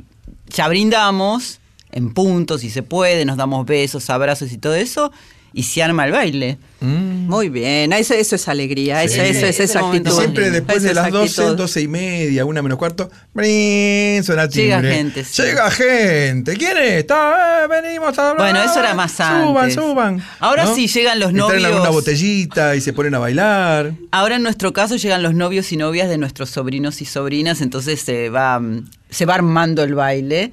ya 0.48 0.68
brindamos 0.68 1.60
en 1.92 2.14
punto, 2.14 2.56
si 2.56 2.70
se 2.70 2.82
puede, 2.82 3.24
nos 3.24 3.36
damos 3.36 3.66
besos, 3.66 4.08
abrazos 4.10 4.52
y 4.52 4.58
todo 4.58 4.74
eso, 4.74 5.12
y 5.52 5.62
se 5.64 5.82
arma 5.82 6.06
el 6.06 6.12
baile. 6.12 6.58
Muy 6.80 7.50
bien, 7.50 7.92
eso, 7.92 8.14
eso 8.14 8.36
es 8.36 8.48
alegría, 8.48 9.02
eso, 9.04 9.16
Sí. 9.16 9.20
eso 9.20 9.46
es 9.46 9.60
esa 9.60 9.80
actitud. 9.80 10.10
siempre 10.12 10.50
después 10.50 10.82
de 10.82 10.94
las 10.94 11.10
12, 11.10 11.42
actitud. 11.42 11.56
12 11.58 11.80
y 11.82 11.88
media, 11.88 12.44
una 12.46 12.62
menos 12.62 12.78
cuarto, 12.78 13.10
¡brin! 13.34 14.24
suena 14.24 14.46
Llega 14.48 14.80
gente, 14.80 15.24
sí. 15.24 15.42
Llega 15.42 15.70
gente. 15.70 16.56
¿Quién 16.56 16.78
es? 16.78 16.92
Está, 17.00 17.64
eh, 17.64 17.68
venimos 17.68 18.18
a 18.18 18.30
hablar. 18.30 18.52
Bueno, 18.52 18.62
eso 18.70 18.80
era 18.80 18.94
más 18.94 19.12
Suban, 19.12 19.56
antes. 19.58 19.74
suban. 19.74 20.24
Ahora 20.38 20.66
sí 20.74 20.86
llegan 20.86 21.20
los 21.20 21.32
novios. 21.34 21.80
una 21.80 21.90
botellita 21.90 22.74
y 22.76 22.80
se 22.80 22.92
ponen 22.94 23.14
a 23.14 23.18
bailar. 23.18 23.92
Ahora 24.10 24.36
en 24.36 24.42
nuestro 24.42 24.72
caso 24.72 24.96
llegan 24.96 25.22
los 25.22 25.34
novios 25.34 25.70
y 25.72 25.76
novias 25.76 26.08
de 26.08 26.16
nuestros 26.16 26.48
sobrinos 26.50 27.02
y 27.02 27.04
sobrinas, 27.04 27.60
entonces 27.60 28.00
se 28.00 28.30
va, 28.30 28.58
mm, 28.58 28.88
se 29.10 29.26
va 29.26 29.34
armando 29.34 29.82
el 29.82 29.94
baile. 29.94 30.52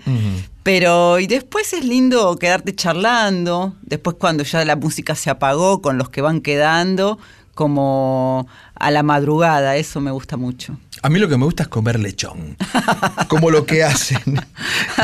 Pero, 0.67 1.17
y 1.19 1.27
después 1.27 1.71
es 1.71 1.85
lindo 1.85 2.35
quedarte 2.35 2.75
charlando, 2.75 3.77
después 3.83 4.17
cuando 4.19 4.43
ya 4.43 4.65
la 4.65 4.75
música 4.75 5.15
se 5.15 5.29
apagó, 5.29 5.81
con 5.81 5.97
los 5.97 6.09
que 6.09 6.19
van 6.19 6.41
quedando, 6.41 7.19
como 7.55 8.49
a 8.75 8.91
la 8.91 9.01
madrugada, 9.01 9.77
eso 9.77 10.01
me 10.01 10.11
gusta 10.11 10.35
mucho. 10.35 10.77
A 11.03 11.09
mí 11.09 11.19
lo 11.19 11.27
que 11.29 11.37
me 11.37 11.45
gusta 11.45 11.63
es 11.63 11.69
comer 11.69 11.99
lechón. 11.99 12.57
Como 13.27 13.49
lo 13.51 13.65
que 13.65 13.83
hacen. 13.83 14.21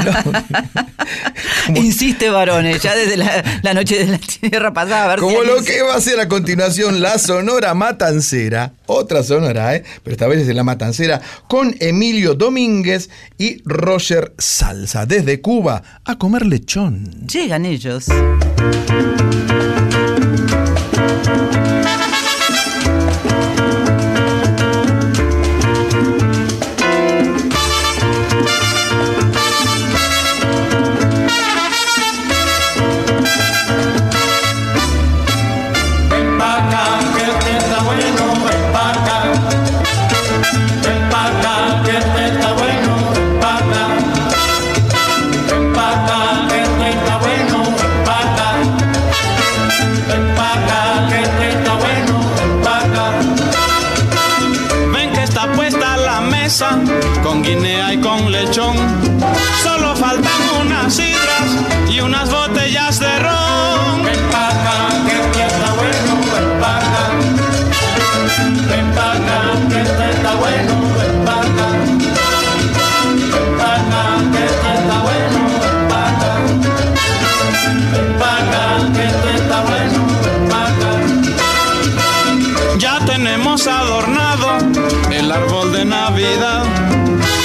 No. 0.04 0.24
Como- 0.24 1.80
Insiste, 1.80 2.30
varones, 2.30 2.82
ya 2.82 2.96
desde 2.96 3.16
la, 3.16 3.44
la 3.62 3.74
noche 3.74 4.00
de 4.04 4.08
la 4.12 4.18
tierra 4.18 4.74
pasada. 4.74 5.06
A 5.06 5.08
ver 5.10 5.20
Como 5.20 5.44
lo 5.44 5.62
que 5.64 5.82
va 5.84 5.96
a 5.96 6.02
ser 6.02 6.20
a 6.20 6.28
continuación 6.28 7.00
la 7.02 7.18
Sonora 7.20 7.74
Matancera, 7.74 8.74
otra 8.88 9.24
Sonora, 9.24 9.76
¿eh? 9.76 9.84
pero 10.04 10.14
esta 10.14 10.28
vez 10.28 10.46
es 10.48 10.54
la 10.56 10.64
Matancera, 10.64 11.22
con 11.48 11.76
Emilio 11.80 12.34
Domínguez 12.34 13.10
y 13.38 13.62
Roger 13.66 14.34
Salsa, 14.38 15.06
desde 15.06 15.42
Cuba, 15.42 15.84
a 16.04 16.18
comer 16.18 16.46
lechón. 16.48 17.28
Llegan 17.28 17.66
ellos. 17.66 18.06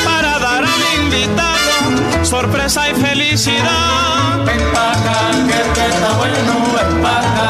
Para 0.05 0.39
dar 0.39 0.63
al 0.63 1.03
invitado 1.03 2.25
sorpresa 2.25 2.89
y 2.89 2.95
felicidad. 2.95 4.45
Ven 4.47 4.61
pa' 4.73 4.93
acá, 4.93 5.19
que 5.49 5.55
este 5.63 5.83
está 5.89 6.13
bueno, 6.17 6.53
ven 6.77 7.03
pa' 7.03 7.19
acá. 7.19 7.49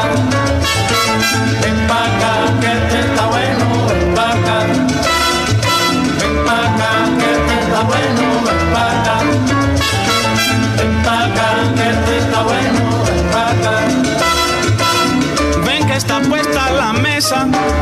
Ven 1.61 1.87
pa' 1.87 2.05
acá, 2.05 2.33
que 2.59 2.71
este 2.71 2.99
está 3.01 3.25
bueno, 3.27 3.65
ven 3.89 4.15
pa' 4.15 4.31
acá. 4.31 4.57
Ven 6.19 6.35
pa' 6.47 6.65
acá, 6.67 6.91
que 7.19 7.27
este 7.37 7.53
está 7.61 7.81
bueno, 7.91 8.23
ven 8.45 8.61
pa' 8.73 8.91
acá. 8.95 9.15
Ven 10.77 10.93
pa' 11.03 11.25
acá, 11.25 11.49
que 11.75 11.85
este 11.91 12.17
está 12.17 12.41
bueno, 12.41 12.78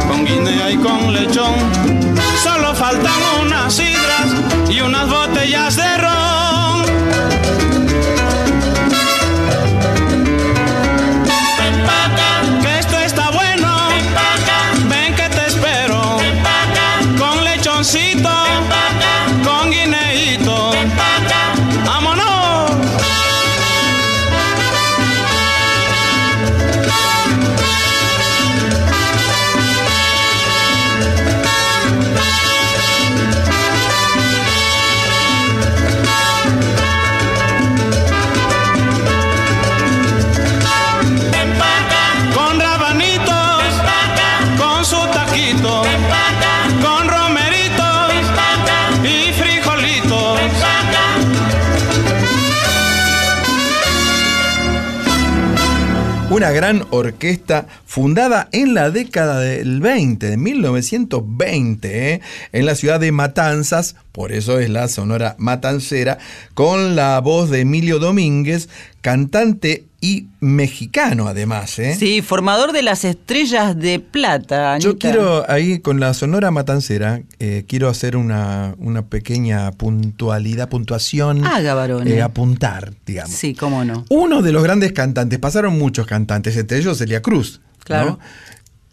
con 0.07 0.25
guinea 0.25 0.71
y 0.71 0.77
con 0.77 1.13
lechón. 1.13 1.53
Solo 2.43 2.73
faltan 2.73 3.13
unas 3.43 3.71
sidras 3.71 4.33
y 4.67 4.81
unas 4.81 5.07
botellas 5.07 5.75
de 5.75 5.97
ron. 5.97 7.76
Una 56.37 56.51
gran 56.51 56.85
orquesta 56.91 57.65
fundada 57.87 58.47
en 58.51 58.75
la 58.75 58.91
década 58.91 59.39
del 59.39 59.81
20, 59.81 60.29
de 60.29 60.37
1920, 60.37 62.13
¿eh? 62.13 62.21
en 62.53 62.65
la 62.67 62.75
ciudad 62.75 62.99
de 62.99 63.11
Matanzas, 63.11 63.95
por 64.11 64.31
eso 64.31 64.59
es 64.59 64.69
la 64.69 64.87
Sonora 64.87 65.35
Matancera, 65.39 66.19
con 66.53 66.95
la 66.95 67.19
voz 67.21 67.49
de 67.49 67.61
Emilio 67.61 67.97
Domínguez, 67.97 68.69
cantante 69.01 69.85
y 70.07 70.27
mexicano 70.39 71.27
además. 71.27 71.79
¿eh? 71.79 71.93
Sí, 71.99 72.21
formador 72.21 72.71
de 72.71 72.81
las 72.81 73.03
estrellas 73.03 73.77
de 73.77 73.99
plata. 73.99 74.77
Yo 74.77 74.97
quiero 74.97 75.49
ahí 75.49 75.79
con 75.79 75.99
la 75.99 76.13
Sonora 76.13 76.49
Matancera, 76.49 77.21
eh, 77.39 77.65
quiero 77.67 77.89
hacer 77.89 78.15
una, 78.15 78.73
una 78.77 79.01
pequeña 79.01 79.71
puntualidad, 79.71 80.69
puntuación. 80.69 81.45
Haga, 81.45 81.73
varone. 81.73 82.11
eh, 82.11 82.21
apuntar, 82.21 82.93
digamos. 83.05 83.35
Sí, 83.35 83.53
cómo 83.53 83.83
no. 83.83 84.05
Uno 84.09 84.41
de 84.41 84.53
los 84.53 84.63
grandes 84.63 84.93
cantantes, 84.93 85.39
pasaron 85.39 85.77
muchos 85.77 86.07
cantantes, 86.07 86.55
entre 86.55 86.77
ellos 86.77 86.97
Celia 86.97 87.21
Cruz. 87.21 87.59
Claro. 87.83 88.11
¿no? 88.11 88.19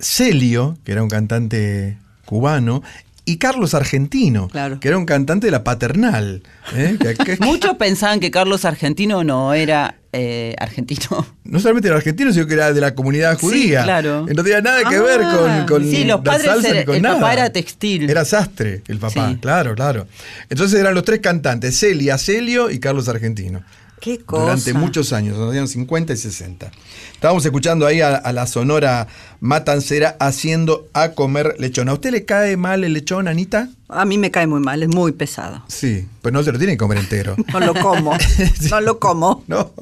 Celio, 0.01 0.77
que 0.85 0.93
era 0.93 1.03
un 1.03 1.09
cantante 1.09 1.97
cubano, 2.25 2.83
y 3.27 3.39
Carlos 3.39 3.75
Argentino, 3.75 4.49
Claro. 4.49 4.81
que 4.81 4.89
era 4.89 4.99
un 4.99 5.07
cantante 5.07 5.47
de 5.47 5.51
la 5.51 5.65
paternal. 5.65 6.43
¿eh? 6.75 6.97
Que- 7.01 7.15
que- 7.15 7.37
Muchos 7.41 7.77
pensaban 7.77 8.21
que 8.21 8.31
Carlos 8.31 8.65
Argentino 8.65 9.25
no 9.25 9.55
era 9.55 9.97
eh, 10.13 10.55
argentino. 10.59 11.27
no 11.45 11.59
solamente 11.59 11.89
era 11.89 11.97
argentino, 11.97 12.33
sino 12.33 12.47
que 12.47 12.55
era 12.55 12.73
de 12.73 12.81
la 12.81 12.95
comunidad 12.95 13.39
Sí, 13.39 13.47
judía. 13.47 13.83
claro. 13.83 14.27
No 14.27 14.43
tenía 14.45 14.61
nada 14.61 14.85
que 14.89 14.97
Ah, 14.97 15.03
ver 15.03 15.21
con, 15.23 15.67
con 15.67 15.91
sí, 15.91 16.05
los 16.05 16.25
la 16.25 16.39
salsa 16.39 16.69
era- 16.69 16.79
ni 16.81 16.85
con 16.85 16.97
el 16.97 17.03
nada. 17.03 17.15
papá 17.17 17.33
era 17.33 17.51
textil. 17.51 18.09
Era 18.11 18.25
sastre 18.25 18.83
el 18.89 18.99
papá, 18.99 19.31
Sí. 19.31 19.39
claro, 19.41 19.75
claro. 19.75 20.07
Entonces 20.51 20.79
eran 20.79 20.95
los 20.95 21.05
tres 21.05 21.21
cantantes, 21.21 21.79
Celia, 21.79 22.19
Celio 22.19 22.71
y 22.71 22.79
Carlos 22.79 23.09
Argentino. 23.09 23.63
Qué 24.05 24.19
cosa. 24.19 24.43
Durante 24.43 24.75
muchos 24.75 25.15
años, 25.15 25.35
en 25.37 25.41
los 25.47 25.53
años 25.55 25.71
50 25.71 26.13
y 26.13 26.17
60. 26.19 26.71
Estábamos 27.15 27.43
escuchando 27.47 27.87
ahí 27.87 28.03
a, 28.03 28.15
a 28.17 28.33
la 28.35 28.47
sonora 28.47 29.07
matancera 29.41 30.15
haciendo 30.21 30.89
a 30.93 31.13
comer 31.13 31.55
lechón. 31.59 31.89
¿A 31.89 31.95
usted 31.95 32.11
le 32.11 32.27
cae 32.27 32.59
mal 32.59 32.85
el 32.85 32.93
lechón, 32.93 33.29
Anita? 33.29 33.71
A 33.89 34.05
mí 34.05 34.19
me 34.19 34.31
cae 34.31 34.47
muy 34.47 34.61
mal, 34.61 34.83
es 34.83 34.91
muy 34.91 35.13
pesado. 35.13 35.63
Sí, 35.69 36.07
pues 36.21 36.35
no 36.35 36.43
se 36.43 36.53
lo 36.53 36.59
tiene 36.59 36.75
que 36.75 36.77
comer 36.77 36.99
entero. 36.99 37.35
No 37.53 37.61
lo 37.61 37.75
como. 37.75 38.13
No 38.71 38.81
lo 38.83 38.99
como. 38.99 39.43
No, 39.47 39.73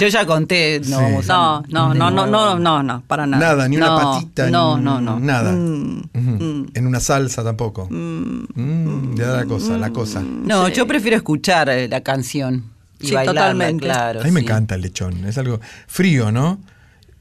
Yo 0.00 0.08
ya 0.08 0.24
conté, 0.24 0.80
no 0.80 0.96
Sí. 0.98 1.02
vamos 1.02 1.26
a. 1.28 1.34
No, 1.68 1.92
no, 1.92 1.94
no, 1.94 2.10
no, 2.10 2.26
no, 2.26 2.58
no, 2.58 2.82
no, 2.82 3.02
para 3.06 3.26
nada. 3.26 3.46
nada, 3.48 3.68
ni 3.68 3.76
una 3.76 3.88
No, 3.88 3.96
patita, 4.14 4.48
No, 4.50 4.78
ni 4.78 4.84
no, 4.84 5.00
no. 5.02 5.20
nada. 5.20 5.52
Mm, 5.52 5.98
Ujú. 6.14 6.66
En 6.72 6.86
una 6.86 7.00
salsa 7.00 7.44
tampoco. 7.44 7.88
Mm, 7.90 9.16
ya 9.16 9.26
la 9.32 9.44
cosa, 9.44 9.76
la 9.76 9.90
cosa. 9.90 10.22
No, 10.22 10.68
yo 10.68 10.86
prefiero 10.86 11.16
escuchar 11.18 11.68
eh, 11.68 11.88
la 11.88 12.00
canción. 12.00 12.64
Y 13.00 13.08
Sí, 13.08 13.14
totalmente. 13.24 13.84
claro. 13.84 14.20
A 14.20 14.24
mí 14.24 14.30
me 14.32 14.40
encanta 14.40 14.74
el 14.74 14.82
lechón, 14.82 15.24
es 15.24 15.38
algo 15.38 15.60
frío, 15.86 16.32
¿no? 16.32 16.58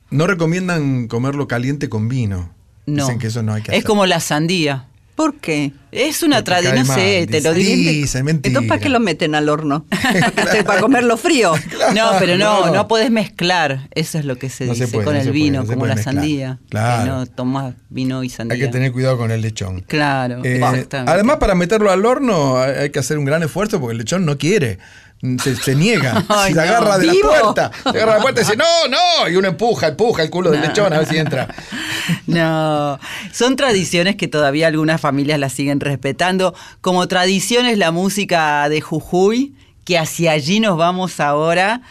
No 0.09 0.25
recomiendan 0.28 1.07
comerlo 1.07 1.47
caliente 1.47 1.89
con 1.89 2.07
vino. 2.09 2.51
No. 2.86 3.03
Dicen 3.05 3.19
que 3.19 3.28
eso 3.28 3.43
no 3.43 3.53
hay 3.53 3.61
que 3.61 3.71
Es 3.71 3.78
hacer. 3.80 3.84
como 3.88 4.05
la 4.05 4.19
sandía. 4.19 4.86
¿Por 5.15 5.34
qué? 5.36 5.73
Es 5.91 6.21
una 6.21 6.43
tradición, 6.43 6.86
no 6.88 6.93
sé, 6.93 7.25
te 7.30 7.41
lo 7.41 7.51
diré. 7.55 8.01
Entonces, 8.03 8.67
¿para 8.69 8.80
qué 8.80 8.88
lo 8.88 8.99
meten 8.99 9.34
al 9.34 9.49
horno? 9.49 9.84
¿Para 10.65 10.80
comerlo 10.80 11.17
frío? 11.17 11.53
No, 11.95 12.11
pero 12.19 12.38
no, 12.38 12.67
No. 12.67 12.73
no, 12.73 12.88
podés 12.88 13.09
mezclar. 13.09 13.88
Eso 13.95 14.19
es 14.19 14.25
lo 14.25 14.36
que 14.38 14.49
se 14.49 14.65
No 14.67 14.75
se 14.75 14.82
dice 14.86 14.93
puede, 14.93 15.05
con 15.05 15.15
no 15.15 15.21
el 15.21 15.32
vino, 15.32 15.61
puede, 15.63 15.73
como 15.73 15.88
la 15.88 15.95
mezclar. 15.95 16.15
sandía. 16.15 16.59
Claro. 16.69 17.03
Que 17.03 17.09
no 17.09 17.25
tomás 17.25 17.73
vino 17.89 18.23
y 18.23 18.30
sandía. 18.30 18.53
Hay 18.55 18.61
que 18.61 18.67
tener 18.67 18.91
cuidado 18.91 19.17
con 19.17 19.32
el 19.32 19.41
lechón. 19.41 19.82
Claro, 19.88 20.45
Eh, 20.45 20.57
exactamente. 20.57 21.11
además, 21.11 21.38
para 21.38 21.55
meterlo 21.55 21.89
al 21.91 22.05
horno 22.05 22.59
hay 22.59 22.91
que 22.91 22.99
hacer 22.99 23.17
un 23.17 23.25
gran 23.25 23.41
esfuerzo 23.41 23.80
porque 23.80 23.93
el 23.93 23.97
lechón 23.97 24.23
no 24.25 24.38
quiere. 24.38 24.78
Se, 25.41 25.55
se 25.55 25.76
niega, 25.76 26.24
Ay, 26.30 26.53
se 26.53 26.57
no. 26.57 26.61
agarra 26.61 26.97
de 26.99 27.09
¡Vivo! 27.09 27.32
la 27.32 27.41
puerta, 27.41 27.72
se 27.84 27.89
agarra 27.89 28.11
de 28.13 28.18
la 28.18 28.22
puerta 28.22 28.41
y 28.41 28.43
dice, 28.43 28.55
no, 28.55 28.88
no, 28.88 29.28
y 29.30 29.36
uno 29.36 29.47
empuja, 29.47 29.88
empuja 29.88 30.22
el 30.22 30.30
culo 30.30 30.51
del 30.51 30.61
lechón 30.61 30.93
a 30.93 30.99
ver 30.99 31.07
si 31.07 31.18
entra. 31.18 31.47
No, 32.26 32.99
son 33.34 33.55
tradiciones 33.57 34.15
que 34.15 34.28
todavía 34.30 34.68
algunas 34.68 35.01
familias 35.01 35.39
las 35.39 35.51
siguen 35.53 35.80
respetando. 35.82 36.53
Como 36.82 37.07
tradición 37.07 37.65
es 37.65 37.78
la 37.78 37.91
música 37.91 38.70
de 38.70 38.80
Jujuy, 38.80 39.53
que 39.84 39.97
hacia 39.97 40.32
allí 40.32 40.59
nos 40.59 40.78
vamos 40.78 41.20
ahora 41.20 41.82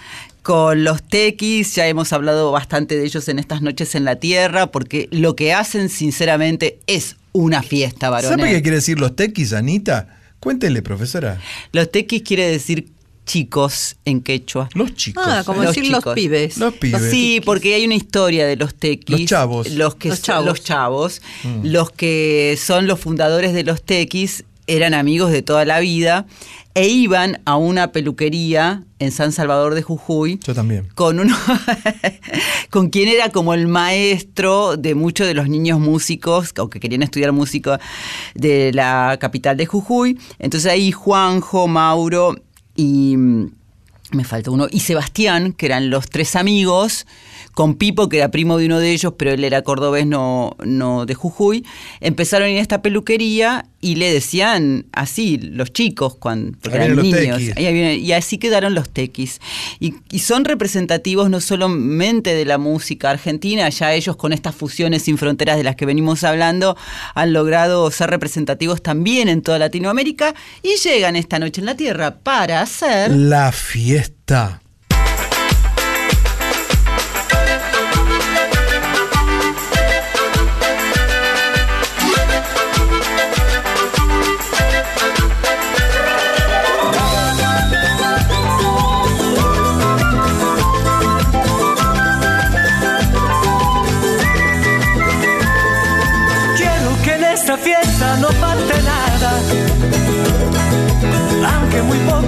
con 0.43 0.85
los 0.85 1.03
tequis. 1.03 1.74
Ya 1.74 1.87
hemos 1.87 2.12
hablado 2.12 2.51
bastante 2.53 2.97
de 2.97 3.05
ellos 3.05 3.29
en 3.29 3.39
estas 3.39 3.61
noches 3.61 3.95
en 3.95 4.05
la 4.05 4.16
tierra, 4.16 4.68
porque 4.68 5.09
lo 5.11 5.37
que 5.37 5.53
hacen 5.53 5.89
sinceramente 5.89 6.79
es 6.87 7.16
una 7.33 7.62
fiesta, 7.62 8.09
varones. 8.09 8.39
¿Sabe 8.39 8.53
qué 8.53 8.62
quiere 8.62 8.77
decir 8.77 8.99
los 8.99 9.16
tequis, 9.16 9.53
Anita? 9.53 10.09
Cuéntele, 10.41 10.81
profesora. 10.83 11.41
Los 11.72 11.91
tequis 11.91 12.22
quiere 12.22 12.47
decir 12.49 12.89
chicos 13.27 13.97
en 14.07 14.22
quechua. 14.22 14.68
Los 14.74 14.95
chicos. 14.95 15.22
Ah, 15.27 15.43
como 15.45 15.62
Los 15.62 15.74
decir 15.74 15.91
los 15.93 16.03
pibes. 16.14 16.57
Los 16.57 16.72
pibes. 16.74 17.11
Sí, 17.11 17.43
porque 17.45 17.74
hay 17.74 17.85
una 17.85 17.97
historia 17.97 18.47
de 18.47 18.57
los 18.57 18.74
tequis. 18.74 19.20
Los 19.20 19.29
chavos. 19.29 19.70
Los, 19.72 19.97
que 19.97 20.09
Los 20.09 20.18
son- 20.20 20.24
chavos. 20.24 20.47
los 20.47 20.62
chavos. 20.62 21.22
Mm. 21.45 21.66
Los 21.66 21.91
que 21.91 22.59
son 22.59 22.87
los 22.87 22.99
fundadores 23.01 23.53
de 23.53 23.64
los 23.64 23.83
tequis 23.83 24.45
eran 24.68 24.95
amigos 24.95 25.31
de 25.31 25.43
toda 25.43 25.64
la 25.64 25.81
vida 25.81 26.27
e 26.74 26.89
iban 26.89 27.41
a 27.47 27.57
una 27.57 27.91
peluquería 27.93 28.83
en 28.99 29.11
San 29.12 29.33
Salvador 29.33 29.74
de 29.74 29.83
Jujuy 29.83 30.39
Yo 30.45 30.55
también. 30.55 30.89
con 30.95 31.18
uno 31.20 31.35
con 32.70 32.91
quien 32.91 33.09
era 33.09 33.31
como 33.31 33.55
el 33.55 33.66
maestro 33.66 34.77
de 34.77 34.95
muchos 34.95 35.27
de 35.27 35.35
los 35.35 35.49
niños 35.49 35.79
músicos 35.81 36.53
o 36.59 36.68
que 36.68 36.81
querían 36.81 37.03
estudiar 37.03 37.33
música 37.33 37.81
de 38.35 38.72
la 38.74 39.16
capital 39.20 39.57
de 39.57 39.66
Jujuy. 39.66 40.18
Entonces 40.39 40.70
ahí 40.70 40.93
Juanjo, 40.93 41.66
Mauro 41.68 42.37
y 42.77 43.16
mm, 43.16 43.51
me 44.12 44.24
falta 44.24 44.51
uno. 44.51 44.68
Y 44.70 44.81
Sebastián, 44.81 45.53
que 45.53 45.66
eran 45.66 45.91
los 45.91 46.09
tres 46.09 46.37
amigos 46.37 47.07
con 47.57 47.74
Pipo, 47.74 48.11
que 48.11 48.18
era 48.18 48.30
primo 48.30 48.59
de 48.59 48.66
uno 48.66 48.80
de 48.80 48.92
ellos, 48.92 49.14
pero 49.16 49.30
él 49.30 49.42
era 49.42 49.62
cordobés, 49.62 50.07
no, 50.07 50.59
no 50.62 51.07
de 51.07 51.14
Jujuy, 51.14 51.64
empezaron 52.00 52.48
en 52.48 52.59
esta 52.59 52.82
peluquería 52.82 53.64
y 53.80 53.94
le 53.94 54.12
decían 54.12 54.84
así, 54.92 55.38
los 55.38 55.72
chicos, 55.72 56.16
cuando, 56.16 56.59
porque 56.59 56.76
eran 56.76 56.96
niños. 56.96 57.40
Ahí 57.57 57.96
y 57.96 58.12
así 58.12 58.36
quedaron 58.36 58.74
los 58.74 58.90
tequis. 58.90 59.40
Y, 59.80 59.94
y 60.11 60.18
son 60.18 60.44
representativos 60.44 61.30
no 61.30 61.40
solamente 61.40 62.34
de 62.34 62.44
la 62.44 62.59
música 62.59 63.09
argentina, 63.09 63.70
ya 63.70 63.94
ellos 63.94 64.16
con 64.16 64.34
estas 64.34 64.54
fusiones 64.54 65.04
sin 65.04 65.16
fronteras 65.16 65.57
de 65.57 65.64
las 65.64 65.76
que 65.76 65.86
venimos 65.86 66.24
hablando 66.24 66.76
han 67.14 67.32
logrado 67.32 67.90
ser 67.90 68.11
representativos 68.11 68.82
también 68.82 69.30
en 69.30 69.40
toda 69.40 69.59
Latinoamérica 69.59 70.34
y 70.62 70.76
llegan 70.86 71.16
esta 71.16 71.38
noche 71.38 71.62
en 71.62 71.64
la 71.64 71.74
Tierra 71.74 72.18
para 72.18 72.61
hacer... 72.61 73.12
La 73.12 73.50
fiesta. 73.50 74.61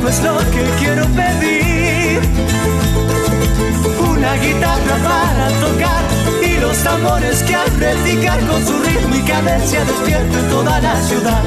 Es 0.09 0.22
lo 0.22 0.38
que 0.38 0.64
quiero 0.78 1.04
pedir. 1.09 2.20
Una 4.11 4.34
guitarra 4.36 4.96
para 5.04 5.48
tocar 5.61 6.02
y 6.42 6.61
los 6.61 6.76
tambores 6.78 7.42
que 7.42 7.54
al 7.54 7.70
repicar 7.78 8.40
con 8.46 8.66
su 8.66 8.78
ritmo 8.78 9.14
y 9.14 9.22
cadencia 9.22 9.84
despierten 9.84 10.48
toda 10.48 10.80
la 10.80 11.00
ciudad. 11.02 11.42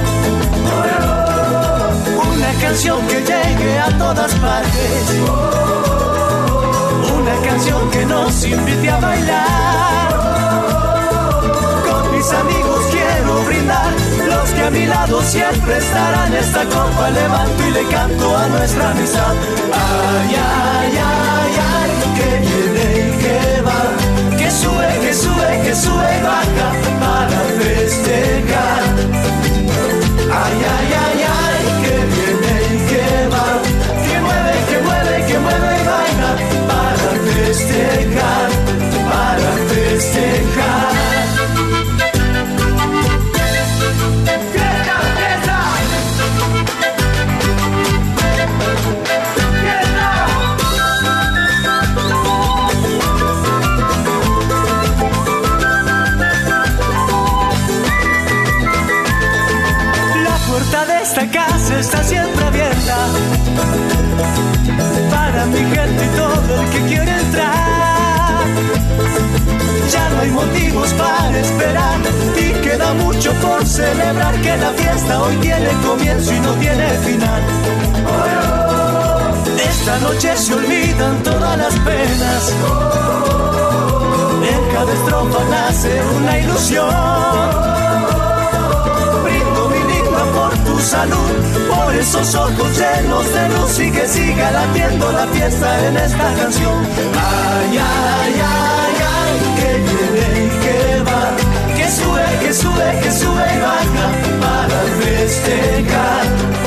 Una 2.34 2.51
canción 2.62 3.07
que 3.07 3.20
llegue 3.20 3.80
a 3.80 3.97
todas 3.97 4.34
partes. 4.36 5.03
Una 7.20 7.49
canción 7.49 7.89
que 7.89 8.05
nos 8.05 8.45
invite 8.45 8.89
a 8.89 8.99
bailar. 8.99 10.12
Con 11.88 12.16
mis 12.16 12.32
amigos 12.32 12.80
quiero 12.91 13.43
brindar, 13.45 13.93
que 14.54 14.62
a 14.62 14.70
mi 14.70 14.86
lado 14.86 15.22
siempre 15.22 15.78
estarán. 15.78 16.34
Esta 16.34 16.64
copa 16.66 17.10
levanto 17.10 17.68
y 17.68 17.72
le 17.72 17.84
canto 17.88 18.38
a 18.38 18.47
nuestra 18.47 18.91
amistad. 18.91 19.34
Ay, 19.74 20.36
ay, 20.36 20.99
ay, 21.14 21.54
ay, 21.76 21.91
que 22.18 22.30
viene 22.45 22.86
y 23.08 23.12
que 23.24 23.62
va, 23.62 23.82
que 24.38 24.52
sube, 24.52 24.89
que 25.04 25.14
sube, 25.14 25.62
que 25.64 25.76
sube 25.76 26.08
y 26.18 26.24
baja 26.24 26.68
para 27.04 27.39
festejar. 27.60 28.84
Ay, 30.41 30.58
ay, 30.76 30.89
ay, 31.06 31.20
ay, 31.43 31.64
que 31.84 31.95
viene 32.14 32.54
y 32.74 32.78
que 32.89 33.06
va, 33.34 33.47
que 34.06 34.16
mueve, 34.26 34.54
que 34.70 34.78
mueve, 34.88 35.26
que 35.28 35.38
mueve 35.39 35.70
y 35.80 35.86
baila 35.91 36.32
para 36.70 37.10
festejar, 37.34 38.49
para 39.10 39.52
festejar. 39.70 40.80
Para 65.42 65.46
mi 65.46 65.76
gente 65.76 66.06
y 66.06 66.18
todo 66.18 66.62
el 66.62 66.70
que 66.70 66.80
quiere 66.88 67.12
entrar. 67.20 68.46
Ya 69.92 70.10
no 70.10 70.22
hay 70.22 70.32
motivos 70.32 70.94
para 70.94 71.39
esperar 71.39 72.00
y 72.38 72.52
queda 72.62 72.94
mucho 72.94 73.34
por 73.34 73.66
celebrar 73.66 74.36
que 74.42 74.58
la 74.58 74.72
fiesta 74.72 75.22
hoy 75.22 75.36
tiene 75.38 75.70
comienzo 75.86 76.34
y 76.34 76.39
no 76.39 76.54
tiene 76.54 76.89
final. 77.06 77.42
Esta 79.70 80.00
noche 80.00 80.38
se 80.38 80.54
olvidan 80.54 81.24
todas 81.24 81.58
las 81.58 81.74
penas. 81.80 82.54
En 84.54 84.74
cada 84.74 84.94
estrofa 84.94 85.44
nace 85.50 86.02
una 86.18 86.39
ilusión 86.39 87.91
salud, 90.82 91.32
por 91.69 91.95
esos 91.95 92.36
ojos 92.36 92.77
llenos 92.77 93.25
de 93.34 93.49
luz 93.49 93.79
y 93.79 93.91
que 93.91 94.07
siga 94.07 94.51
latiendo 94.51 95.11
la 95.11 95.27
fiesta 95.27 95.88
en 95.88 95.97
esta 95.97 96.34
canción. 96.36 96.86
Ay, 97.15 97.77
ay, 97.77 98.34
ay, 98.43 98.95
ay, 99.15 99.39
que 99.57 99.71
viene 99.88 100.45
y 100.45 100.49
que 100.63 101.03
va, 101.03 101.23
que 101.77 101.91
sube, 101.91 102.25
que 102.41 102.53
sube, 102.53 102.99
que 103.03 103.11
sube 103.11 103.45
y 103.55 103.59
baja 103.61 104.07
para 104.41 104.82
festejar. 105.01 106.61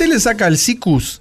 Usted 0.00 0.14
le 0.14 0.20
saca 0.20 0.46
el 0.46 0.56
sicus 0.56 1.20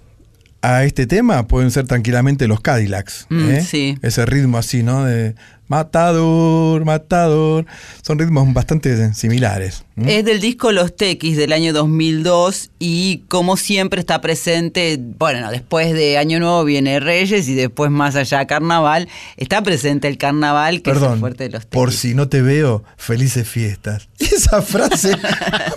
a 0.62 0.86
este 0.86 1.06
tema, 1.06 1.48
pueden 1.48 1.70
ser 1.70 1.86
tranquilamente 1.86 2.48
los 2.48 2.62
Cadillacs. 2.62 3.28
Mm, 3.30 3.50
¿eh? 3.50 3.62
sí. 3.62 3.98
Ese 4.02 4.26
ritmo 4.26 4.58
así, 4.58 4.84
¿no? 4.84 5.04
De 5.04 5.36
matador, 5.70 6.84
matador. 6.86 7.66
Son 8.02 8.20
ritmos 8.20 8.52
bastante 8.54 9.14
similares. 9.14 9.84
Es 10.06 10.24
del 10.24 10.40
disco 10.40 10.72
Los 10.72 10.96
Tequis 10.96 11.36
del 11.36 11.52
año 11.52 11.74
2002 11.74 12.72
y 12.80 13.24
como 13.28 13.58
siempre 13.58 14.00
está 14.00 14.22
presente, 14.22 14.98
bueno, 15.18 15.52
después 15.52 15.94
de 15.94 16.18
Año 16.18 16.40
Nuevo 16.40 16.64
viene 16.64 17.00
Reyes 17.02 17.50
y 17.50 17.54
después 17.54 17.92
más 17.92 18.16
allá 18.16 18.48
Carnaval, 18.48 19.10
está 19.36 19.62
presente 19.62 20.08
el 20.08 20.18
Carnaval 20.18 20.82
que 20.82 20.92
es 20.92 21.02
el 21.02 21.20
fuerte 21.20 21.44
de 21.46 21.50
los 21.50 21.64
Tequis. 21.64 21.74
por 21.74 21.92
si 21.92 22.14
no 22.16 22.30
te 22.30 22.42
veo, 22.42 22.84
felices 22.98 23.48
fiestas. 23.48 24.08
Y 24.20 24.26
esa 24.36 24.62
frase, 24.62 25.18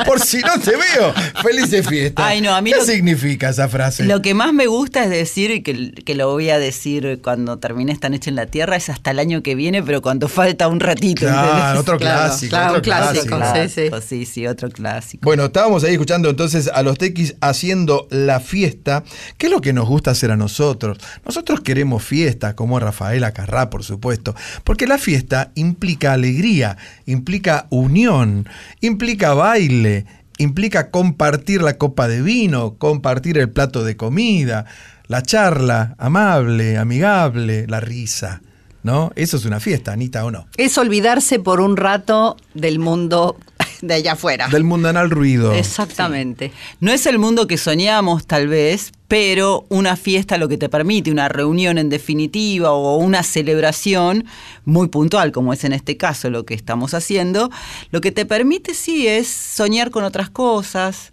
por 0.07 0.21
si 0.21 0.39
no 0.39 0.59
te 0.61 0.71
veo, 0.73 1.13
felices 1.43 1.87
fiestas. 1.89 2.25
Ay, 2.25 2.41
no, 2.41 2.55
a 2.55 2.61
mí 2.63 2.71
¿Qué 2.71 2.77
lo- 2.79 2.85
significa 2.85 3.49
esa 3.51 3.69
frase? 3.69 4.05
Lo 4.05 4.23
que 4.23 4.35
más 4.35 4.53
me 4.53 4.67
gusta 4.69 5.03
es 5.03 5.11
decir, 5.11 5.51
y 5.51 5.63
que, 5.63 5.91
que 5.93 6.15
lo 6.15 6.31
voy 6.31 6.51
a 6.51 6.59
decir 6.61 7.19
cuando 7.25 7.59
termine 7.59 7.91
esta 7.93 8.09
noche 8.09 8.31
en 8.31 8.37
la 8.37 8.47
Tierra, 8.47 8.77
es 8.77 8.89
hasta 8.89 9.11
el 9.11 9.19
año 9.19 9.43
que 9.43 9.57
viene, 9.57 9.82
pero 9.85 10.03
cuando 10.03 10.29
falta 10.29 10.69
un 10.69 10.81
ratito. 10.81 11.23
Claro, 11.23 11.49
¿entendés? 11.49 11.81
otro 11.81 11.99
Claro, 11.99 12.21
clásico, 12.21 12.51
claro, 12.51 12.69
otro 12.71 12.79
un 12.79 12.83
clásico, 12.83 13.23
sí, 13.23 13.29
sí. 13.29 13.89
clásico, 13.89 14.01
sí, 14.01 14.27
sí, 14.27 14.47
otro 14.47 14.71
clásico. 14.71 15.25
Bueno, 15.25 15.45
estábamos 15.47 15.85
ahí 15.85 15.93
escuchando 15.93 16.31
entonces 16.31 16.71
a 16.73 16.83
los 16.83 16.99
tequis 16.99 17.37
haciendo 17.41 18.07
la 18.11 18.41
fiesta. 18.41 19.05
¿Qué 19.39 19.47
es 19.47 19.53
lo 19.53 19.61
que 19.61 19.73
nos 19.73 19.89
gusta 19.89 20.13
hacer 20.13 20.31
a 20.31 20.37
nosotros? 20.37 20.99
Nosotros 21.25 21.61
queremos 21.61 22.03
fiesta, 22.03 22.55
como 22.55 22.79
Rafaela 22.79 23.33
Carrá, 23.33 23.71
por 23.71 23.85
supuesto, 23.85 24.35
porque 24.65 24.87
la 24.87 24.99
fiesta 24.99 25.53
implica 25.55 26.13
alegría, 26.13 26.77
implica 27.07 27.67
unión, 27.71 28.49
implica 28.81 29.35
baile, 29.35 30.07
implica 30.39 30.91
compartir 30.91 31.63
la 31.63 31.79
copa 31.79 32.09
de 32.09 32.23
vino, 32.23 32.75
compartir 32.75 33.39
el 33.39 33.51
plato 33.51 33.85
de 33.85 33.97
comida, 33.97 34.67
la 35.07 35.23
charla 35.23 35.95
amable, 35.99 36.79
amigable, 36.79 37.67
la 37.69 37.81
risa. 37.81 38.41
¿No? 38.83 39.13
Eso 39.15 39.37
es 39.37 39.45
una 39.45 39.61
fiesta, 39.61 39.93
Anita, 39.93 40.25
¿o 40.25 40.31
no? 40.31 40.47
Es 40.57 40.77
olvidarse 40.77 41.39
por 41.39 41.61
un 41.61 41.77
rato 41.77 42.37
del 42.55 42.79
mundo 42.79 43.37
de 43.83 43.95
allá 43.95 44.13
afuera. 44.13 44.49
Del 44.49 44.65
mundanal 44.65 45.11
ruido. 45.11 45.53
Exactamente. 45.53 46.53
No 46.81 46.93
es 46.93 47.07
el 47.07 47.19
mundo 47.19 47.47
que 47.47 47.59
soñamos, 47.59 48.27
tal 48.27 48.49
vez, 48.49 48.93
pero 49.09 49.67
una 49.69 49.97
fiesta 49.97 50.39
lo 50.39 50.49
que 50.49 50.57
te 50.57 50.69
permite, 50.69 51.11
una 51.11 51.29
reunión 51.29 51.79
en 51.79 51.91
definitiva 51.91 52.73
o 52.73 52.97
una 52.97 53.23
celebración 53.23 54.25
muy 54.65 54.89
puntual, 54.89 55.33
como 55.33 55.53
es 55.53 55.65
en 55.65 55.75
este 55.75 55.97
caso 55.97 56.31
lo 56.31 56.45
que 56.45 56.55
estamos 56.55 56.95
haciendo, 56.95 57.51
lo 57.91 58.01
que 58.01 58.13
te 58.13 58.25
permite 58.25 58.75
sí 58.75 59.07
es 59.07 59.29
soñar 59.29 59.91
con 59.91 60.05
otras 60.05 60.31
cosas, 60.31 61.13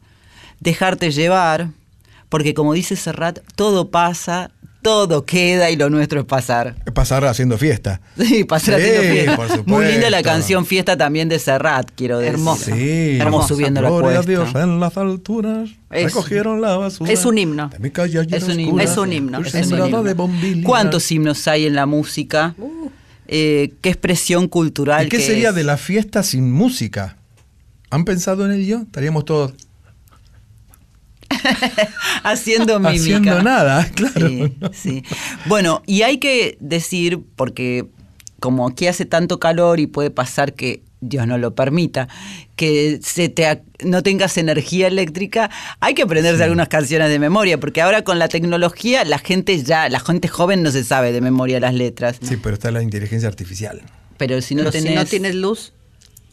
dejarte 0.60 1.12
llevar, 1.12 1.72
porque 2.30 2.54
como 2.54 2.74
dice 2.74 2.96
Serrat, 2.96 3.40
todo 3.56 3.90
pasa, 3.90 4.52
todo 4.82 5.26
queda 5.26 5.70
y 5.70 5.76
lo 5.76 5.90
nuestro 5.90 6.20
es 6.22 6.26
pasar. 6.26 6.76
Pasar 6.94 7.26
haciendo 7.26 7.58
fiesta. 7.58 8.02
Sí, 8.18 8.44
pasar 8.44 8.80
Sí, 8.80 8.88
haciendo 8.88 9.14
fiesta. 9.14 9.36
por 9.36 9.48
supuesto. 9.48 9.72
Muy 9.72 9.86
linda 9.86 10.10
la 10.10 10.24
canción 10.24 10.66
Fiesta 10.66 10.96
también 10.98 11.28
de 11.30 11.40
Serrat, 11.40 11.90
quiero 11.96 12.20
decir. 12.20 12.34
Hermosa. 12.36 12.76
Sí. 12.76 13.18
Hermoso 13.20 13.48
subiendo 13.50 13.82
la 13.82 13.90
Gloria 13.90 14.10
a 14.20 14.24
cuesta. 14.24 14.32
Dios 14.32 14.56
en 14.64 14.80
las 14.80 14.98
alturas. 14.98 15.70
Es- 15.92 16.06
recogieron 16.06 16.62
la 16.62 16.78
basura. 16.78 17.12
es 17.12 17.26
un 17.26 17.38
himno. 17.38 17.70
de 17.70 17.80
mi 17.80 17.90
calle 17.92 18.24
llena 18.24 18.38
Es 18.38 18.44
un 18.44 18.60
himno. 18.60 18.82
Es 18.82 18.98
un 18.98 19.14
himno, 19.14 19.40
es 19.42 19.54
un 19.72 19.86
himno. 19.86 20.04
de. 20.04 20.64
¿Cuántos 20.64 21.12
himnos 21.12 21.48
hay 21.48 21.66
en 21.66 21.76
la 21.76 21.86
música? 21.86 22.56
Eh, 23.28 23.74
¿Qué 23.82 23.90
expresión 23.90 24.48
cultural? 24.48 25.06
¿Y 25.06 25.10
qué 25.10 25.18
que 25.18 25.24
sería 25.24 25.50
es? 25.50 25.56
de 25.56 25.64
la 25.64 25.78
fiesta 25.78 26.24
sin 26.24 26.52
música? 26.52 27.18
¿Han 27.92 28.06
pensado 28.06 28.46
en 28.46 28.52
ello? 28.60 28.82
Estaríamos 28.82 29.26
todos 29.26 29.54
Haciendo 32.24 32.80
mímica. 32.80 33.00
haciendo 33.00 33.44
nada, 33.44 33.90
claro. 33.94 34.28
Sí, 34.28 34.54
sí. 34.74 35.04
Bueno, 35.46 35.84
y 35.86 36.02
hay 36.04 36.18
que 36.18 36.58
decir, 36.60 37.20
porque 37.36 37.86
como 38.40 38.68
aquí 38.68 38.88
hace 38.88 39.06
tanto 39.06 39.40
calor 39.40 39.80
y 39.80 39.88
puede 39.88 40.12
pasar 40.12 40.54
que 40.54 40.82
Dios 41.02 41.28
no 41.28 41.38
lo 41.38 41.56
permita, 41.56 42.08
que 42.56 43.00
se 43.02 43.30
te 43.30 43.62
no 43.86 44.04
tengas 44.04 44.38
energía 44.38 44.88
eléctrica, 44.88 45.50
hay 45.80 45.94
que 45.94 46.02
aprenderse 46.04 46.44
algunas 46.44 46.68
canciones 46.68 47.10
de 47.10 47.20
memoria, 47.20 47.58
porque 47.60 47.82
ahora 47.82 48.02
con 48.04 48.20
la 48.20 48.28
tecnología 48.28 49.06
la 49.06 49.18
gente 49.20 49.62
ya, 49.64 49.88
la 49.88 50.00
gente 50.02 50.28
joven 50.28 50.62
no 50.64 50.72
se 50.72 50.84
sabe 50.84 51.14
de 51.14 51.22
memoria 51.22 51.60
las 51.62 51.74
letras. 51.74 52.18
Sí, 52.22 52.36
pero 52.38 52.56
está 52.56 52.72
la 52.72 52.82
inteligencia 52.84 53.30
artificial. 53.30 53.82
Pero 54.18 54.42
si 54.42 54.56
no 54.56 54.64
Pero 54.64 54.72
tenés. 54.72 54.90
si 54.90 54.96
no 54.96 55.06
tienes 55.06 55.36
luz. 55.36 55.74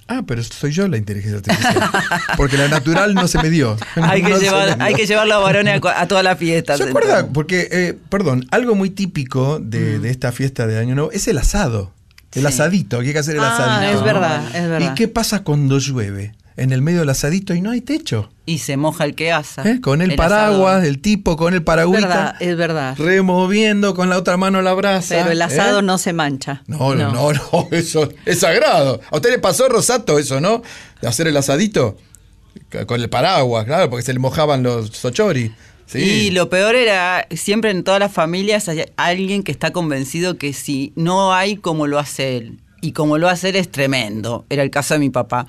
Ah, 0.09 0.23
pero 0.27 0.43
soy 0.45 0.71
yo 0.73 0.87
la 0.87 0.97
inteligencia 0.99 1.39
artificial. 1.39 1.91
Porque 2.37 2.57
la 2.57 2.69
natural 2.69 3.15
no 3.15 3.27
se 3.27 3.39
me 3.43 3.51
dio. 3.51 3.77
hay, 3.97 4.23
que 4.23 4.29
No 4.31 4.39
llevar, 4.39 4.79
me 4.79 4.85
hay 4.85 4.89
dio. 4.91 4.97
que 4.99 5.07
llevar 5.07 5.27
los 5.27 5.43
varones 5.43 5.77
a, 5.77 5.81
cu- 5.81 5.89
a 5.89 6.07
todas 6.07 6.23
las 6.23 6.39
fiestas. 6.39 6.79
¿Se 6.79 6.85
acuerda? 6.89 7.27
Porque, 7.27 7.69
eh, 7.73 7.99
perdón, 8.09 8.47
algo 8.51 8.75
muy 8.77 8.91
típico 8.91 9.59
Mm. 9.61 9.71
de, 9.71 10.11
esta 10.11 10.31
fiesta 10.33 10.67
de 10.67 10.79
Año 10.79 10.95
Nuevo 10.95 11.11
es 11.13 11.27
el 11.29 11.39
asado. 11.39 11.93
El 12.35 12.47
asadito, 12.47 13.01
que 13.01 13.07
hay 13.09 13.13
que 13.15 13.19
hacer 13.19 13.37
el 13.37 13.43
Ah, 13.43 13.55
asadito. 13.55 13.99
es 13.99 14.05
verdad, 14.05 14.45
es 14.55 14.69
verdad. 14.69 14.93
¿Y 14.93 14.95
qué 14.95 15.09
pasa 15.09 15.43
cuando 15.43 15.79
llueve? 15.79 16.35
En 16.59 16.73
el 16.73 16.81
medio 16.81 17.01
del 17.01 17.11
asadito 17.11 17.55
y 17.55 17.61
no 17.61 17.71
hay 17.71 17.83
techo. 17.83 18.31
Y 18.47 18.59
se 18.59 18.79
moja 18.79 19.05
el 19.05 19.15
que 19.15 19.31
asa. 19.31 19.63
¿eh? 19.69 19.81
Con 19.83 20.01
el, 20.01 20.13
el 20.13 20.17
paraguas, 20.17 20.77
asador. 20.77 20.87
el 20.87 21.01
tipo 21.03 21.37
con 21.37 21.53
el 21.53 21.59
Es 21.61 21.65
paragüita, 21.65 22.01
verdad, 22.09 22.37
es 22.41 22.57
verdad. 22.57 22.97
removiendo 22.99 23.95
con 23.95 24.09
la 24.09 24.17
otra 24.17 24.37
mano 24.39 24.63
la 24.63 24.73
brasa. 24.73 25.17
Pero 25.17 25.31
el 25.33 25.43
asado 25.43 25.81
¿eh? 25.81 25.83
no 25.83 25.99
se 25.99 26.15
mancha. 26.15 26.63
No, 26.67 26.95
no, 26.95 27.13
no, 27.13 27.33
no, 27.33 27.69
eso 27.73 28.09
es 28.25 28.41
sagrado. 28.41 29.01
¿A 29.11 29.17
usted 29.17 29.31
le 29.31 29.39
pasó, 29.39 29.69
Rosato, 29.69 30.19
eso, 30.19 30.41
no? 30.41 30.63
De 31.03 31.09
hacer 31.09 31.27
el 31.27 31.37
asadito 31.37 31.99
con 32.87 33.01
el 33.03 33.11
paraguas, 33.11 33.65
claro, 33.67 33.91
porque 33.91 34.03
se 34.05 34.13
le 34.15 34.19
mojaban 34.19 34.63
los 34.63 34.89
sochori. 34.91 35.53
Sí. 35.85 35.99
Y 35.99 36.31
lo 36.31 36.49
peor 36.49 36.75
era, 36.75 37.27
siempre 37.31 37.71
en 37.71 37.85
todas 37.85 38.01
las 38.01 38.13
familias 38.13 38.69
hay 38.69 38.87
alguien 38.97 39.43
que 39.45 39.53
está 39.53 39.73
convencido 39.73 40.37
que 40.37 40.53
si 40.53 40.93
no 40.97 41.33
hay 41.33 41.57
como 41.57 41.87
lo 41.87 41.99
hace 41.99 42.39
él, 42.39 42.59
y 42.87 42.93
como 42.93 43.19
lo 43.19 43.29
hace 43.29 43.49
él 43.51 43.57
es 43.57 43.71
tremendo, 43.71 44.45
era 44.51 44.63
el 44.63 44.71
caso 44.71 44.95
de 44.95 45.01
mi 45.01 45.11
papá, 45.11 45.47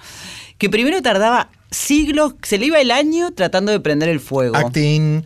que 0.58 0.70
primero 0.70 1.02
tardaba 1.02 1.50
siglos, 1.70 2.36
se 2.44 2.58
le 2.58 2.68
iba 2.68 2.80
el 2.80 2.92
año 2.92 3.32
tratando 3.32 3.72
de 3.72 3.80
prender 3.80 4.10
el 4.10 4.20
fuego. 4.22 4.56
Acting. 4.56 5.24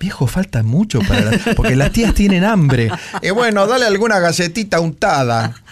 Viejo, 0.00 0.26
falta 0.26 0.62
mucho 0.62 0.98
para 1.00 1.30
porque 1.56 1.76
las 1.76 1.92
tías 1.92 2.14
tienen 2.14 2.42
hambre. 2.44 2.90
Y 3.22 3.30
bueno, 3.30 3.66
dale 3.66 3.86
alguna 3.86 4.18
galletita 4.18 4.80
untada. 4.80 5.54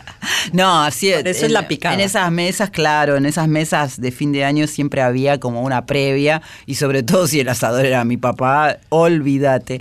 No, 0.52 0.82
así 0.84 1.10
Por 1.10 1.26
eso 1.26 1.30
es 1.38 1.42
en- 1.42 1.52
la 1.52 1.66
picada. 1.66 1.94
En 1.96 2.00
esas 2.00 2.30
mesas, 2.30 2.70
claro, 2.70 3.16
en 3.16 3.26
esas 3.26 3.48
mesas 3.48 4.00
de 4.00 4.12
fin 4.12 4.30
de 4.30 4.44
año 4.44 4.68
siempre 4.68 5.02
había 5.02 5.40
como 5.40 5.62
una 5.62 5.84
previa, 5.84 6.42
y 6.64 6.76
sobre 6.76 7.02
todo 7.02 7.26
si 7.26 7.40
el 7.40 7.48
asador 7.48 7.84
era 7.86 8.04
mi 8.04 8.16
papá, 8.16 8.76
olvídate. 8.88 9.80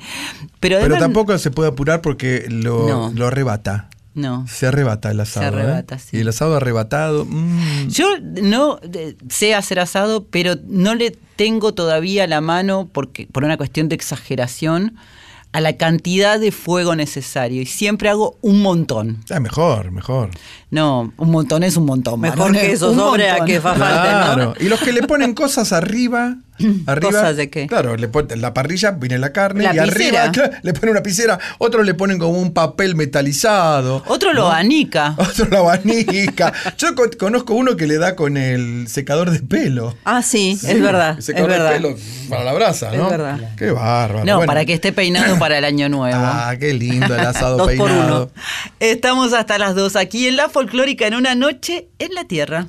Pero, 0.60 0.80
tampoco 0.98 1.38
se 1.38 1.52
puede 1.52 1.70
apurar 1.70 2.02
porque 2.02 2.46
lo, 2.50 2.88
No. 2.88 3.12
lo 3.14 3.28
arrebata. 3.28 3.88
No. 4.14 4.46
Se 4.48 4.68
arrebata 4.68 5.10
el 5.12 5.20
asado. 5.20 5.46
¿eh? 5.58 5.62
arrebata, 5.62 5.98
sí. 5.98 6.18
Y 6.18 6.20
el 6.20 6.28
asado 6.28 6.56
arrebatado. 6.58 7.26
mm, 7.26 7.88
Yo 7.88 8.08
no 8.42 8.80
eh, 8.94 9.16
sé 9.30 9.56
hacer 9.56 9.80
asado, 9.80 10.26
pero 10.26 10.56
no 10.68 10.96
le 10.96 11.12
tengo 11.38 11.74
todavía 11.74 12.28
la 12.28 12.42
mano, 12.42 12.90
porque, 12.92 13.28
por 13.32 13.44
una 13.46 13.58
cuestión 13.58 13.88
de 13.90 13.96
exageración, 13.96 14.96
a 15.54 15.60
la 15.62 15.76
cantidad 15.78 16.40
de 16.40 16.52
fuego 16.52 16.96
necesario. 16.96 17.62
Y 17.62 17.66
siempre 17.66 18.10
hago 18.10 18.38
un 18.42 18.62
montón. 18.62 19.24
ah, 19.32 19.40
mejor, 19.40 19.92
mejor. 19.92 20.30
No, 20.72 21.12
un 21.18 21.30
montón 21.32 21.64
es 21.64 21.76
un 21.78 21.86
montón. 21.86 22.20
Mejor 22.22 22.54
que 22.54 22.72
eso 22.72 22.96
sobre 22.96 23.30
a 23.30 23.44
que 23.46 23.60
Claro. 23.60 24.46
¿no? 24.46 24.54
Y 24.60 24.70
los 24.70 24.80
que 24.80 24.92
le 24.94 25.04
ponen 25.04 25.34
cosas 25.34 25.74
arriba. 25.74 26.38
arriba 26.86 27.12
¿Cosas 27.12 27.38
de 27.38 27.50
qué? 27.50 27.66
Claro, 27.68 27.98
le 27.98 28.08
ponen 28.08 28.40
la 28.40 28.54
parrilla, 28.54 28.92
viene 28.92 29.18
la 29.18 29.34
carne 29.34 29.64
La 29.64 29.74
y 29.76 29.80
arriba 29.80 30.30
claro, 30.32 30.54
le 30.62 30.74
ponen 30.74 30.92
una 30.92 31.04
piscera. 31.04 31.40
Otros 31.58 31.86
le 31.86 31.94
ponen 31.94 32.20
como 32.20 32.38
un 32.40 32.54
papel 32.54 32.96
metalizado. 32.96 34.04
Otro 34.08 34.32
lo 34.34 34.46
abanica. 34.46 35.16
Otro 35.18 35.48
la 35.50 35.60
abanica. 35.60 36.54
Yo 36.78 36.96
co- 36.96 37.10
conozco 37.20 37.54
uno 37.54 37.76
que 37.76 37.88
le 37.88 37.98
da 37.98 38.16
con 38.16 38.38
el 38.38 38.88
secador 38.88 39.32
de 39.32 39.40
pelo. 39.40 39.96
Ah, 40.06 40.22
sí, 40.22 40.56
Sí, 40.56 40.68
es 40.72 40.82
verdad. 40.82 41.14
el 41.14 41.20
Es 41.20 41.26
secador 41.26 41.50
verdad. 41.50 41.70
de 41.72 41.76
pelo 41.82 41.96
para 42.30 42.44
la 42.46 42.54
brasa, 42.54 42.92
Es 42.94 42.98
¿no? 42.98 43.10
verdad. 43.10 43.40
Qué 43.58 43.72
bárbaro. 43.72 44.24
No, 44.26 44.36
Bueno. 44.38 44.48
para 44.48 44.64
que 44.66 44.74
esté 44.74 44.94
peinado 44.94 45.38
para 45.40 45.58
el 45.58 45.66
año 45.66 45.90
nuevo. 45.90 46.18
Ah, 46.24 46.54
qué 46.60 46.74
lindo 46.74 47.14
el 47.14 47.20
asado 47.26 47.58
Dos 47.58 47.68
por 47.74 47.88
peinado. 47.90 48.24
uno. 48.26 48.32
Estamos 48.80 49.34
hasta 49.34 49.58
las 49.58 49.76
dos 49.76 49.96
aquí 49.96 50.28
en 50.28 50.38
La 50.38 50.48
Folclórica 50.62 51.08
en 51.08 51.16
una 51.16 51.34
noche 51.34 51.88
en 51.98 52.14
la 52.14 52.26
Tierra. 52.26 52.68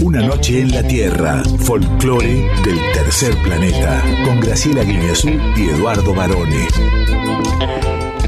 Una 0.00 0.20
noche 0.20 0.60
en 0.60 0.70
la 0.70 0.86
Tierra, 0.86 1.42
folclore 1.58 2.48
del 2.64 2.78
tercer 2.92 3.34
planeta, 3.42 4.00
con 4.24 4.38
Graciela 4.38 4.84
Guineazú 4.84 5.30
y 5.56 5.70
Eduardo 5.70 6.14
Barone. 6.14 6.68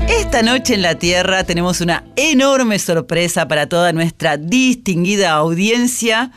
Esta 0.09 0.43
noche 0.43 0.75
en 0.75 0.83
la 0.83 0.97
Tierra 0.97 1.45
tenemos 1.45 1.81
una 1.81 2.05
enorme 2.17 2.79
sorpresa 2.79 3.49
para 3.49 3.69
toda 3.69 3.93
nuestra 3.93 4.37
distinguida 4.37 5.33
audiencia, 5.33 6.31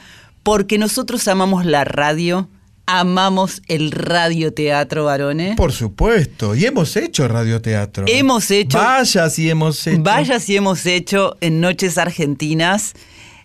porque 0.43 0.77
nosotros 0.77 1.27
amamos 1.27 1.65
la 1.65 1.83
radio, 1.83 2.49
amamos 2.85 3.61
el 3.67 3.91
radioteatro, 3.91 5.05
varones. 5.05 5.55
Por 5.55 5.71
supuesto. 5.71 6.55
Y 6.55 6.65
hemos 6.65 6.95
hecho 6.97 7.27
radioteatro. 7.27 8.05
Hemos 8.07 8.49
hecho- 8.51 8.77
Vaya 8.77 9.29
si 9.29 9.49
hemos 9.49 9.85
hecho. 9.85 10.01
Vaya 10.01 10.39
si 10.39 10.55
hemos 10.55 10.85
hecho 10.85 11.37
en 11.41 11.61
Noches 11.61 11.97
Argentinas 11.97 12.93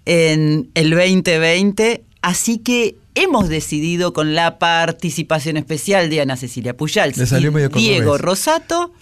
en 0.07 0.70
el 0.75 0.91
2020, 0.91 2.03
así 2.22 2.59
que 2.59 2.97
hemos 3.14 3.49
decidido 3.49 4.12
con 4.12 4.35
la 4.35 4.59
participación 4.59 5.57
especial 5.57 6.11
de 6.11 6.20
Ana 6.22 6.37
Cecilia 6.37 6.77
Puyal 6.77 7.12
Le 7.14 7.27
salió 7.27 7.53
medio 7.53 7.68
Diego. 7.68 8.18
Rosato 8.18 8.93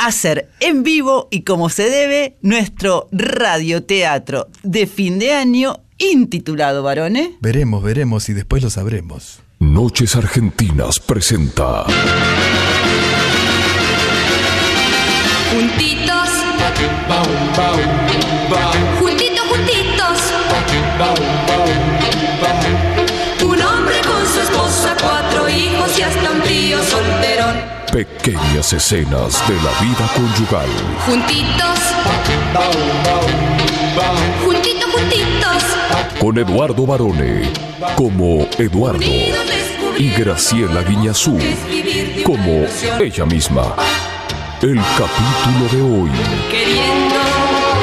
hacer 0.00 0.50
en 0.60 0.82
vivo 0.82 1.28
y 1.30 1.42
como 1.42 1.68
se 1.68 1.90
debe 1.90 2.36
nuestro 2.42 3.08
radioteatro 3.12 4.48
de 4.62 4.86
fin 4.86 5.18
de 5.18 5.32
año 5.32 5.80
intitulado 5.98 6.82
Varones. 6.82 7.30
Veremos, 7.40 7.82
veremos 7.82 8.28
y 8.28 8.32
después 8.32 8.62
lo 8.62 8.70
sabremos. 8.70 9.40
Noches 9.58 10.16
Argentinas 10.16 10.98
presenta 11.00 11.84
Juntitos. 15.52 16.28
Juntitos, 19.00 19.46
juntitos. 19.50 20.20
Un 23.44 23.62
hombre 23.62 23.96
con 24.02 24.26
su 24.26 24.40
esposa, 24.40 24.96
cuatro 25.02 25.48
hijos 25.48 25.98
y 25.98 26.02
hasta 26.02 26.30
un 26.30 26.40
tío 26.42 26.78
solterón. 26.84 27.19
Pequeñas 27.92 28.72
escenas 28.72 29.46
de 29.48 29.54
la 29.56 29.72
vida 29.80 30.08
conyugal. 30.14 30.68
Juntitos. 31.06 31.78
Juntitos, 34.44 34.90
juntitos. 34.92 35.62
Con 36.20 36.38
Eduardo 36.38 36.86
Barone 36.86 37.50
como 37.96 38.46
Eduardo 38.58 39.00
y 39.98 40.10
Graciela 40.10 40.82
Guiñazú 40.82 41.38
como 42.24 42.66
ella 43.00 43.26
misma. 43.26 43.74
El 44.62 44.78
capítulo 44.98 45.68
de 45.72 45.82
hoy. 45.82 46.10
Queriendo, 46.50 47.20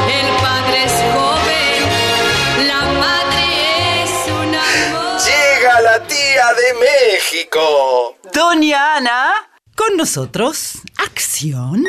el 0.08 0.28
padre 0.42 0.84
es 0.86 0.94
joven, 1.14 2.68
la 2.68 2.82
madre 3.00 4.04
es 4.04 4.12
un 4.28 4.56
amor. 4.56 5.20
Llega 5.20 5.82
la 5.82 6.00
tía 6.04 6.46
de 6.54 6.74
México. 6.80 8.16
Doña 8.32 8.98
Ana, 8.98 9.34
con 9.78 9.96
nosotros, 9.96 10.80
acción. 10.98 11.84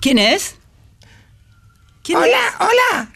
¿Quién 0.00 0.18
es? 0.18 0.56
¿Quién 2.02 2.18
Hola, 2.18 2.28
es? 2.28 2.54
hola. 2.60 3.08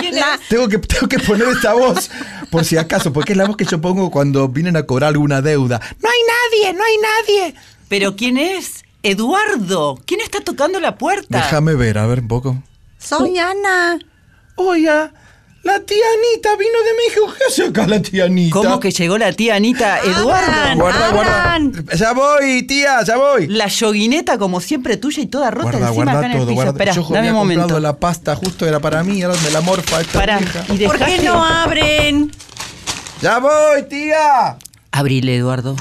¿Quién 0.00 0.18
es? 0.18 0.24
Tengo 0.48 0.68
que, 0.68 0.78
tengo 0.78 1.08
que 1.08 1.18
poner 1.20 1.48
esta 1.48 1.72
voz 1.72 2.10
por 2.50 2.64
si 2.64 2.76
acaso, 2.76 3.12
porque 3.12 3.32
es 3.32 3.38
la 3.38 3.46
voz 3.46 3.56
que 3.56 3.64
yo 3.64 3.80
pongo 3.80 4.10
cuando 4.10 4.48
vienen 4.48 4.76
a 4.76 4.82
cobrar 4.82 5.10
alguna 5.10 5.40
deuda. 5.40 5.80
No 6.02 6.08
hay 6.08 6.20
nadie, 6.66 6.74
no 6.74 6.84
hay 6.84 6.96
nadie. 6.98 7.54
¿Pero 7.88 8.16
quién 8.16 8.36
es? 8.36 8.84
Eduardo, 9.02 9.98
¿quién 10.04 10.20
está 10.20 10.40
tocando 10.40 10.78
la 10.80 10.98
puerta? 10.98 11.38
Déjame 11.38 11.74
ver, 11.74 11.96
a 11.98 12.06
ver 12.06 12.20
un 12.20 12.28
poco. 12.28 12.62
Soy 12.98 13.38
Ana. 13.38 13.98
Oiga, 14.56 15.12
la 15.62 15.78
tía 15.80 16.04
Anita 16.18 16.56
vino 16.56 16.78
de 16.82 16.94
México. 17.06 17.34
¿Qué 17.38 17.44
hace 17.48 17.64
acá 17.66 17.86
la 17.86 18.00
tía 18.00 18.24
Anita? 18.24 18.52
¿Cómo 18.52 18.80
que 18.80 18.90
llegó 18.90 19.18
la 19.18 19.32
tía 19.32 19.56
Anita? 19.56 19.98
Eduardo. 20.00 20.76
Guarda, 20.76 21.10
guarda. 21.10 21.58
Ya 21.96 22.12
voy, 22.12 22.62
tía, 22.66 23.02
ya 23.04 23.16
voy. 23.16 23.46
La 23.46 23.66
yoguineta, 23.68 24.38
como 24.38 24.60
siempre, 24.60 24.96
tuya 24.96 25.22
y 25.22 25.26
toda 25.26 25.50
rota 25.50 25.70
Guarda, 25.72 25.88
encima 25.88 25.94
guarda 26.04 26.18
acá 26.18 26.26
en 26.26 26.32
el 26.32 26.38
todo, 26.38 26.48
piso. 26.50 26.62
Espera, 26.68 26.92
Yo 26.94 27.06
dame 27.10 27.30
un 27.30 27.36
momento. 27.36 27.60
comprado 27.62 27.80
la 27.80 27.96
pasta, 27.98 28.36
justo 28.36 28.66
era 28.66 28.80
para 28.80 29.02
mí, 29.02 29.22
ahora 29.22 29.38
me 29.44 29.50
la 29.50 29.60
morfa 29.60 30.00
esta 30.00 30.18
Pará, 30.18 30.40
y 30.68 30.78
¿Por 30.86 30.98
qué 30.98 31.18
no 31.22 31.44
abren? 31.44 32.32
¡Ya 33.20 33.38
voy, 33.38 33.82
tía! 33.88 34.56
Abrile, 34.92 35.36
Eduardo. 35.36 35.76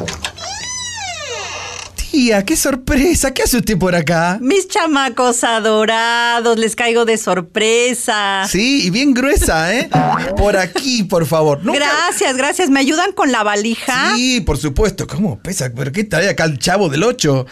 Tía, 2.12 2.43
qué 2.43 2.55
sorpresa. 2.57 3.34
¿Qué 3.34 3.43
hace 3.43 3.57
usted 3.57 3.78
por 3.78 3.95
acá? 3.95 4.39
Mis 4.41 4.68
chamacos 4.68 5.43
adorados, 5.43 6.57
les 6.57 6.76
caigo 6.76 7.05
de 7.05 7.18
sorpresa. 7.18 8.45
Sí, 8.49 8.86
y 8.86 8.89
bien 8.89 9.14
gruesa, 9.14 9.74
¿eh? 9.76 9.89
Por 10.36 10.57
aquí, 10.57 11.03
por 11.03 11.26
favor. 11.28 11.64
Nunca- 11.64 11.80
Gracias, 11.80 12.36
gracias. 12.36 12.70
¿Me 12.72 12.80
ayudan 12.80 13.12
con 13.14 13.32
la 13.32 13.43
valija? 13.43 14.16
Sí, 14.16 14.41
por 14.41 14.57
supuesto. 14.57 15.05
¿Cómo 15.05 15.39
pesa? 15.39 15.72
¿Pero 15.76 15.91
qué 15.91 16.03
trae 16.03 16.30
acá 16.30 16.45
el 16.45 16.57
chavo 16.57 16.89
del 16.89 17.03
8? 17.03 17.45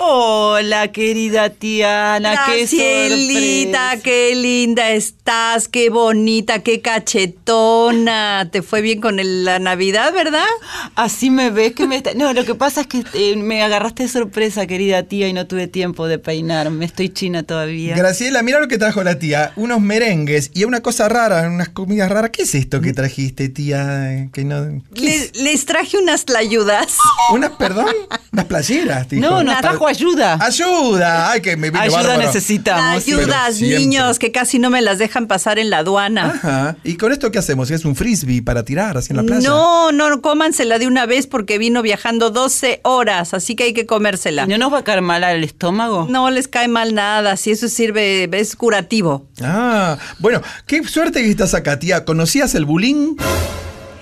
Hola, 0.00 0.92
querida 0.92 1.50
Tiana, 1.50 2.44
qué 2.46 2.58
Gracielita, 2.58 3.78
sorpresa. 3.90 4.02
qué 4.04 4.34
linda 4.36 4.90
estás, 4.90 5.66
qué 5.66 5.90
bonita, 5.90 6.62
qué 6.62 6.80
cachetona. 6.80 8.48
Te 8.52 8.62
fue 8.62 8.80
bien 8.80 9.00
con 9.00 9.18
el- 9.18 9.44
la 9.44 9.58
Navidad, 9.58 10.12
¿verdad? 10.12 10.46
Así 10.94 11.30
me 11.30 11.50
ves 11.50 11.72
que 11.74 11.88
me 11.88 11.96
está... 11.96 12.14
No, 12.14 12.32
lo 12.32 12.44
que 12.44 12.54
pasa 12.54 12.82
es 12.82 12.86
que 12.86 13.02
eh, 13.14 13.34
me 13.36 13.60
agarraste 13.60 14.04
de 14.04 14.08
sorpresa, 14.08 14.68
querida 14.68 15.02
tía, 15.02 15.26
y 15.26 15.32
no 15.32 15.48
tuve 15.48 15.66
tiempo 15.66 16.06
de 16.06 16.20
peinarme. 16.20 16.84
Estoy 16.84 17.08
china 17.08 17.42
todavía. 17.42 17.96
Graciela, 17.96 18.42
mira 18.44 18.60
lo 18.60 18.68
que 18.68 18.78
trajo 18.78 19.02
la 19.02 19.18
tía. 19.18 19.52
Unos 19.56 19.80
merengues 19.80 20.52
y 20.54 20.62
una 20.62 20.80
cosa 20.80 21.08
rara, 21.08 21.48
unas 21.48 21.70
comidas 21.70 22.08
raras. 22.08 22.30
¿Qué 22.30 22.42
es 22.42 22.54
esto 22.54 22.80
que 22.80 22.92
trajiste, 22.92 23.48
tía? 23.48 24.28
Que 24.32 24.44
no... 24.44 24.80
¿qué 24.94 25.00
Les, 25.02 25.36
les 25.36 25.66
traje 25.66 25.98
unas 25.98 26.24
tlayudas. 26.24 26.96
¿Unas, 27.32 27.50
perdón? 27.52 27.88
Unas 28.32 28.44
playeras, 28.44 29.08
dijo. 29.08 29.22
No, 29.22 29.42
nos 29.42 29.58
trajo 29.60 29.87
ayuda. 29.88 30.38
¡Ayuda! 30.40 31.30
¡Ay, 31.30 31.40
que 31.40 31.56
me 31.56 31.70
vino 31.70 31.82
Ayuda 31.82 32.02
bárbaro! 32.02 32.22
necesitamos. 32.22 33.02
Ayudas, 33.02 33.60
niños, 33.60 34.18
que 34.18 34.32
casi 34.32 34.58
no 34.58 34.70
me 34.70 34.82
las 34.82 34.98
dejan 34.98 35.26
pasar 35.26 35.58
en 35.58 35.70
la 35.70 35.78
aduana. 35.78 36.26
Ajá. 36.26 36.76
¿Y 36.84 36.96
con 36.96 37.12
esto 37.12 37.30
qué 37.30 37.38
hacemos? 37.38 37.70
¿Es 37.70 37.84
un 37.84 37.96
frisbee 37.96 38.42
para 38.42 38.64
tirar 38.64 38.96
así 38.96 39.12
en 39.12 39.16
la 39.18 39.22
playa? 39.22 39.48
No, 39.48 39.92
no, 39.92 40.20
cómansela 40.20 40.78
de 40.78 40.86
una 40.86 41.06
vez 41.06 41.26
porque 41.26 41.58
vino 41.58 41.82
viajando 41.82 42.30
12 42.30 42.80
horas, 42.84 43.34
así 43.34 43.56
que 43.56 43.64
hay 43.64 43.72
que 43.74 43.86
comérsela. 43.86 44.44
¿Y 44.44 44.48
¿No 44.48 44.58
nos 44.58 44.72
va 44.72 44.78
a 44.78 44.84
caer 44.84 45.02
mal 45.02 45.24
al 45.24 45.42
estómago? 45.44 46.06
No 46.08 46.30
les 46.30 46.48
cae 46.48 46.68
mal 46.68 46.94
nada, 46.94 47.36
si 47.36 47.50
eso 47.50 47.68
sirve, 47.68 48.28
es 48.32 48.56
curativo. 48.56 49.26
Ah, 49.42 49.98
bueno, 50.18 50.42
qué 50.66 50.82
suerte 50.84 51.22
que 51.22 51.30
estás 51.30 51.54
acá, 51.54 51.78
tía. 51.78 52.04
¿Conocías 52.04 52.54
el 52.54 52.64
bullying? 52.64 53.16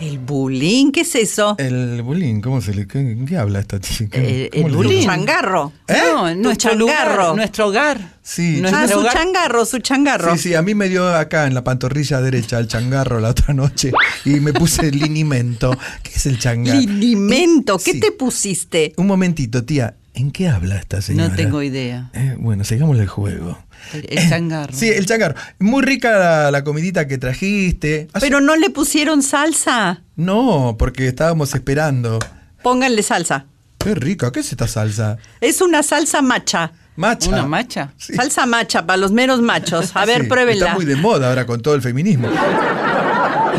¿El 0.00 0.18
bullying? 0.18 0.92
¿Qué 0.92 1.00
es 1.00 1.14
eso? 1.14 1.54
El 1.58 2.02
bullying, 2.02 2.42
¿cómo 2.42 2.60
se 2.60 2.74
le... 2.74 2.86
¿Qué, 2.86 3.16
qué 3.26 3.38
habla 3.38 3.60
esta 3.60 3.80
tía? 3.80 4.08
Eh, 4.12 4.50
¿Cómo 4.52 4.66
el 4.66 4.72
le- 4.72 4.76
bullying. 4.76 5.06
Changarro. 5.06 5.72
No, 5.88 6.28
Tu 6.34 6.42
nuestro 6.42 6.70
changarro. 6.72 7.12
lugar, 7.22 7.36
nuestro 7.36 7.66
hogar. 7.68 8.14
Sí. 8.22 8.58
Nuestro 8.60 8.80
Ah, 8.82 8.88
su 8.88 8.98
hogar. 8.98 9.12
changarro, 9.14 9.64
su 9.64 9.78
changarro. 9.78 10.36
Sí, 10.36 10.42
sí, 10.50 10.54
a 10.54 10.60
mí 10.60 10.74
me 10.74 10.90
dio 10.90 11.08
acá 11.14 11.46
en 11.46 11.54
la 11.54 11.64
pantorrilla 11.64 12.20
derecha 12.20 12.58
el 12.58 12.68
changarro 12.68 13.20
la 13.20 13.30
otra 13.30 13.54
noche 13.54 13.90
y 14.26 14.40
me 14.40 14.52
puse 14.52 14.88
el 14.88 14.98
linimento. 14.98 15.70
¿Qué 16.02 16.10
es 16.14 16.26
el 16.26 16.38
changarro? 16.38 16.78
Linimento, 16.78 17.78
¿qué 17.78 17.92
Sí. 17.92 18.00
te 18.00 18.12
pusiste? 18.12 18.92
Un 18.98 19.06
momentito, 19.06 19.64
tía. 19.64 19.94
¿En 20.12 20.30
qué 20.30 20.48
habla 20.48 20.76
esta 20.76 21.02
señora? 21.02 21.28
No 21.28 21.36
tengo 21.36 21.62
idea. 21.62 22.10
Eh, 22.14 22.36
bueno, 22.38 22.64
sigamos 22.64 22.98
el 22.98 23.06
juego. 23.06 23.58
El 23.92 24.28
changarro. 24.28 24.72
Sí, 24.72 24.88
el 24.88 25.06
changarro. 25.06 25.34
Muy 25.58 25.82
rica 25.82 26.10
la, 26.12 26.50
la 26.50 26.64
comidita 26.64 27.06
que 27.06 27.18
trajiste. 27.18 28.08
Hace- 28.12 28.26
Pero 28.26 28.40
no 28.40 28.56
le 28.56 28.70
pusieron 28.70 29.22
salsa. 29.22 30.02
No, 30.16 30.76
porque 30.78 31.06
estábamos 31.08 31.54
esperando. 31.54 32.18
Pónganle 32.62 33.02
salsa. 33.02 33.46
Qué 33.78 33.94
rica, 33.94 34.32
¿qué 34.32 34.40
es 34.40 34.50
esta 34.50 34.66
salsa? 34.66 35.16
Es 35.40 35.60
una 35.60 35.82
salsa 35.82 36.22
macha. 36.22 36.72
Macha. 36.96 37.28
¿Una 37.28 37.44
macha? 37.46 37.92
Sí. 37.98 38.14
Salsa 38.14 38.46
macha 38.46 38.86
para 38.86 38.96
los 38.96 39.12
meros 39.12 39.42
machos. 39.42 39.90
A 39.94 40.06
ver, 40.06 40.22
Sí, 40.22 40.28
pruébenla. 40.28 40.64
Está 40.66 40.74
muy 40.76 40.86
de 40.86 40.96
moda 40.96 41.28
ahora 41.28 41.44
con 41.46 41.60
todo 41.60 41.74
el 41.74 41.82
feminismo. 41.82 42.28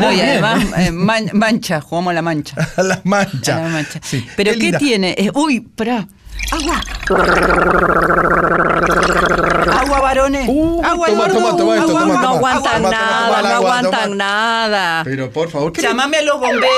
No, 0.00 0.12
y 0.12 0.20
además, 0.20 0.64
¿eh? 0.76 0.90
man- 0.92 1.30
mancha, 1.32 1.80
jugamos 1.80 2.10
a 2.12 2.14
la 2.14 2.22
mancha. 2.22 2.56
A 2.76 2.82
la 2.82 3.00
mancha. 3.04 3.56
A 3.58 3.62
la 3.62 3.68
mancha. 3.68 4.00
Sí. 4.02 4.24
Pero 4.36 4.52
Qué 4.52 4.58
¿qué, 4.58 4.62
linda. 4.64 4.78
tiene? 4.78 5.14
Eh, 5.18 5.30
uy, 5.34 5.60
pará. 5.60 6.06
Agua. 6.50 6.80
Agua, 9.80 10.00
varones. 10.00 10.48
Uh, 10.48 10.80
agua, 10.84 11.06
toma, 11.08 11.24
gordo. 11.28 11.34
toma, 11.38 11.56
toma 11.56 11.74
esto, 11.76 11.88
Agua, 11.98 12.00
toma, 12.00 12.14
agua. 12.14 12.20
No 12.20 12.28
aguantan 12.28 12.82
nada, 12.82 13.28
no 13.28 13.34
agua, 13.48 13.56
aguantan 13.56 14.16
nada. 14.16 15.02
Pero 15.04 15.30
por 15.30 15.50
favor, 15.50 15.72
¿qué? 15.72 15.82
Llámame 15.82 16.16
a 16.18 16.22
los 16.22 16.40
bomberos. 16.40 16.70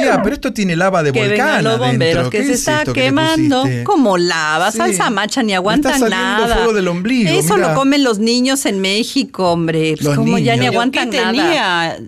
Tía, 0.00 0.20
pero 0.22 0.34
esto 0.34 0.52
tiene 0.52 0.76
lava 0.76 1.02
de 1.02 1.12
Que 1.12 1.26
volcán 1.28 1.64
los 1.64 1.78
bomberos, 1.78 2.26
adentro. 2.26 2.30
que 2.30 2.38
¿Qué 2.38 2.44
se 2.44 2.52
es 2.52 2.58
está 2.68 2.84
que 2.84 2.92
quemando. 2.92 3.64
Como 3.84 4.18
lava, 4.18 4.70
Sí. 4.70 4.78
salsa 4.78 5.10
macha, 5.10 5.42
ni 5.42 5.54
aguantan 5.54 5.94
está 5.94 6.08
saliendo 6.10 6.42
nada. 6.42 6.54
fuego 6.56 6.72
del 6.72 6.88
ombligo, 6.88 7.30
Eso 7.30 7.54
mira. 7.56 7.68
lo 7.68 7.74
comen 7.74 8.04
los 8.04 8.18
niños 8.18 8.66
en 8.66 8.80
México, 8.80 9.52
hombre. 9.52 9.92
Pues 9.96 10.04
Los 10.04 10.16
como 10.16 10.38
ya 10.38 10.52
ni 10.54 10.60
niños. 10.60 10.74
aguantan 10.74 11.10
¿Qué 11.10 11.16
nada. 11.20 11.32
tenía? 11.32 11.98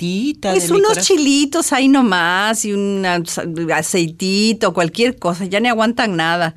Tita 0.00 0.52
Pues 0.52 0.68
de 0.68 0.72
unos 0.72 0.96
chilitos 1.00 1.74
ahí 1.74 1.86
nomás 1.86 2.64
y 2.64 2.72
un 2.72 3.04
aceitito, 3.74 4.72
cualquier 4.72 5.18
cosa, 5.18 5.44
ya 5.44 5.60
ni 5.60 5.68
aguantan 5.68 6.16
nada. 6.16 6.54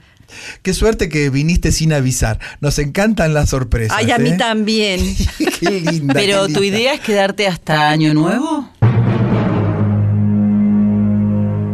Qué 0.61 0.73
suerte 0.73 1.09
que 1.09 1.29
viniste 1.29 1.73
sin 1.73 1.91
avisar. 1.91 2.39
Nos 2.61 2.79
encantan 2.79 3.33
las 3.33 3.49
sorpresas. 3.49 3.97
Ay, 3.97 4.11
a 4.11 4.17
mí 4.17 4.29
¿eh? 4.29 4.37
también. 4.37 5.01
qué 5.59 5.81
linda. 5.81 6.13
Pero 6.13 6.47
qué 6.47 6.53
tu 6.53 6.63
idea 6.63 6.93
es 6.93 7.01
quedarte 7.01 7.45
hasta 7.45 7.89
Año 7.89 8.13
Nuevo. 8.13 8.69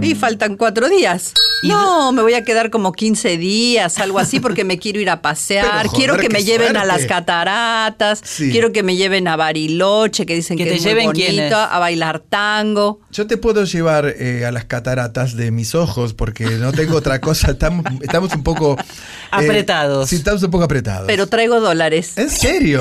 Y 0.09 0.15
faltan 0.15 0.57
cuatro 0.57 0.89
días. 0.89 1.33
No, 1.63 2.11
me 2.11 2.21
voy 2.21 2.33
a 2.33 2.43
quedar 2.43 2.69
como 2.69 2.93
15 2.93 3.37
días, 3.37 3.99
algo 3.99 4.17
así, 4.17 4.39
porque 4.39 4.63
me 4.63 4.79
quiero 4.79 4.99
ir 4.99 5.09
a 5.09 5.21
pasear. 5.21 5.65
Pero, 5.65 5.89
joder, 5.89 5.91
quiero 5.97 6.17
que 6.17 6.29
me 6.29 6.43
lleven 6.43 6.77
a 6.77 6.85
las 6.85 7.05
cataratas. 7.05 8.21
Sí. 8.23 8.49
Quiero 8.51 8.71
que 8.71 8.81
me 8.81 8.95
lleven 8.95 9.27
a 9.27 9.35
Bariloche, 9.35 10.25
que 10.25 10.35
dicen 10.35 10.57
Que 10.57 10.63
que, 10.63 10.69
te 10.71 10.75
es 10.77 10.81
muy 10.83 10.89
lleven 10.91 11.05
bonito, 11.07 11.55
a 11.57 11.79
bailar 11.79 12.19
tango. 12.19 13.01
Yo 13.11 13.27
te 13.27 13.37
puedo 13.37 13.65
llevar 13.65 14.05
eh, 14.17 14.45
a 14.45 14.51
las 14.51 14.65
cataratas 14.65 15.35
de 15.35 15.51
mis 15.51 15.75
ojos 15.75 16.13
porque 16.13 16.45
no 16.45 16.71
tengo 16.71 16.95
otra 16.95 17.19
cosa. 17.21 17.51
Estamos, 17.51 17.85
estamos 18.01 18.33
un 18.33 18.43
poco. 18.43 18.77
eh, 18.79 18.83
Apretados. 19.31 20.09
Sí, 20.09 20.15
estamos 20.15 20.41
un 20.43 20.51
poco 20.51 20.63
apretados. 20.63 21.07
Pero 21.07 21.27
traigo 21.27 21.59
dólares. 21.59 22.13
¿En 22.17 22.29
serio? 22.29 22.79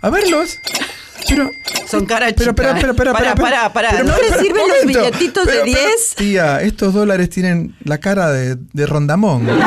A 0.00 0.10
verlos. 0.10 0.58
Pero. 1.26 1.50
Son 1.88 2.04
cara 2.04 2.26
Pero, 2.26 2.38
chica. 2.38 2.50
espera, 2.50 2.70
espera, 2.72 2.90
espera. 2.92 3.12
Pará, 3.12 3.28
espera, 3.30 3.50
pará, 3.50 3.72
pará. 3.72 3.88
Pero, 3.92 4.04
¿No 4.04 4.14
le 4.18 4.38
sirven 4.42 4.62
los 4.68 4.86
billetitos 4.86 5.46
de 5.46 5.52
Pero, 5.52 5.64
pero, 5.64 5.78
10? 5.88 6.14
Tía, 6.16 6.60
estos 6.62 6.92
dólares 6.92 7.30
tienen 7.30 7.74
la 7.84 7.98
cara 7.98 8.30
de, 8.30 8.56
de 8.72 8.86
Rondamón. 8.86 9.46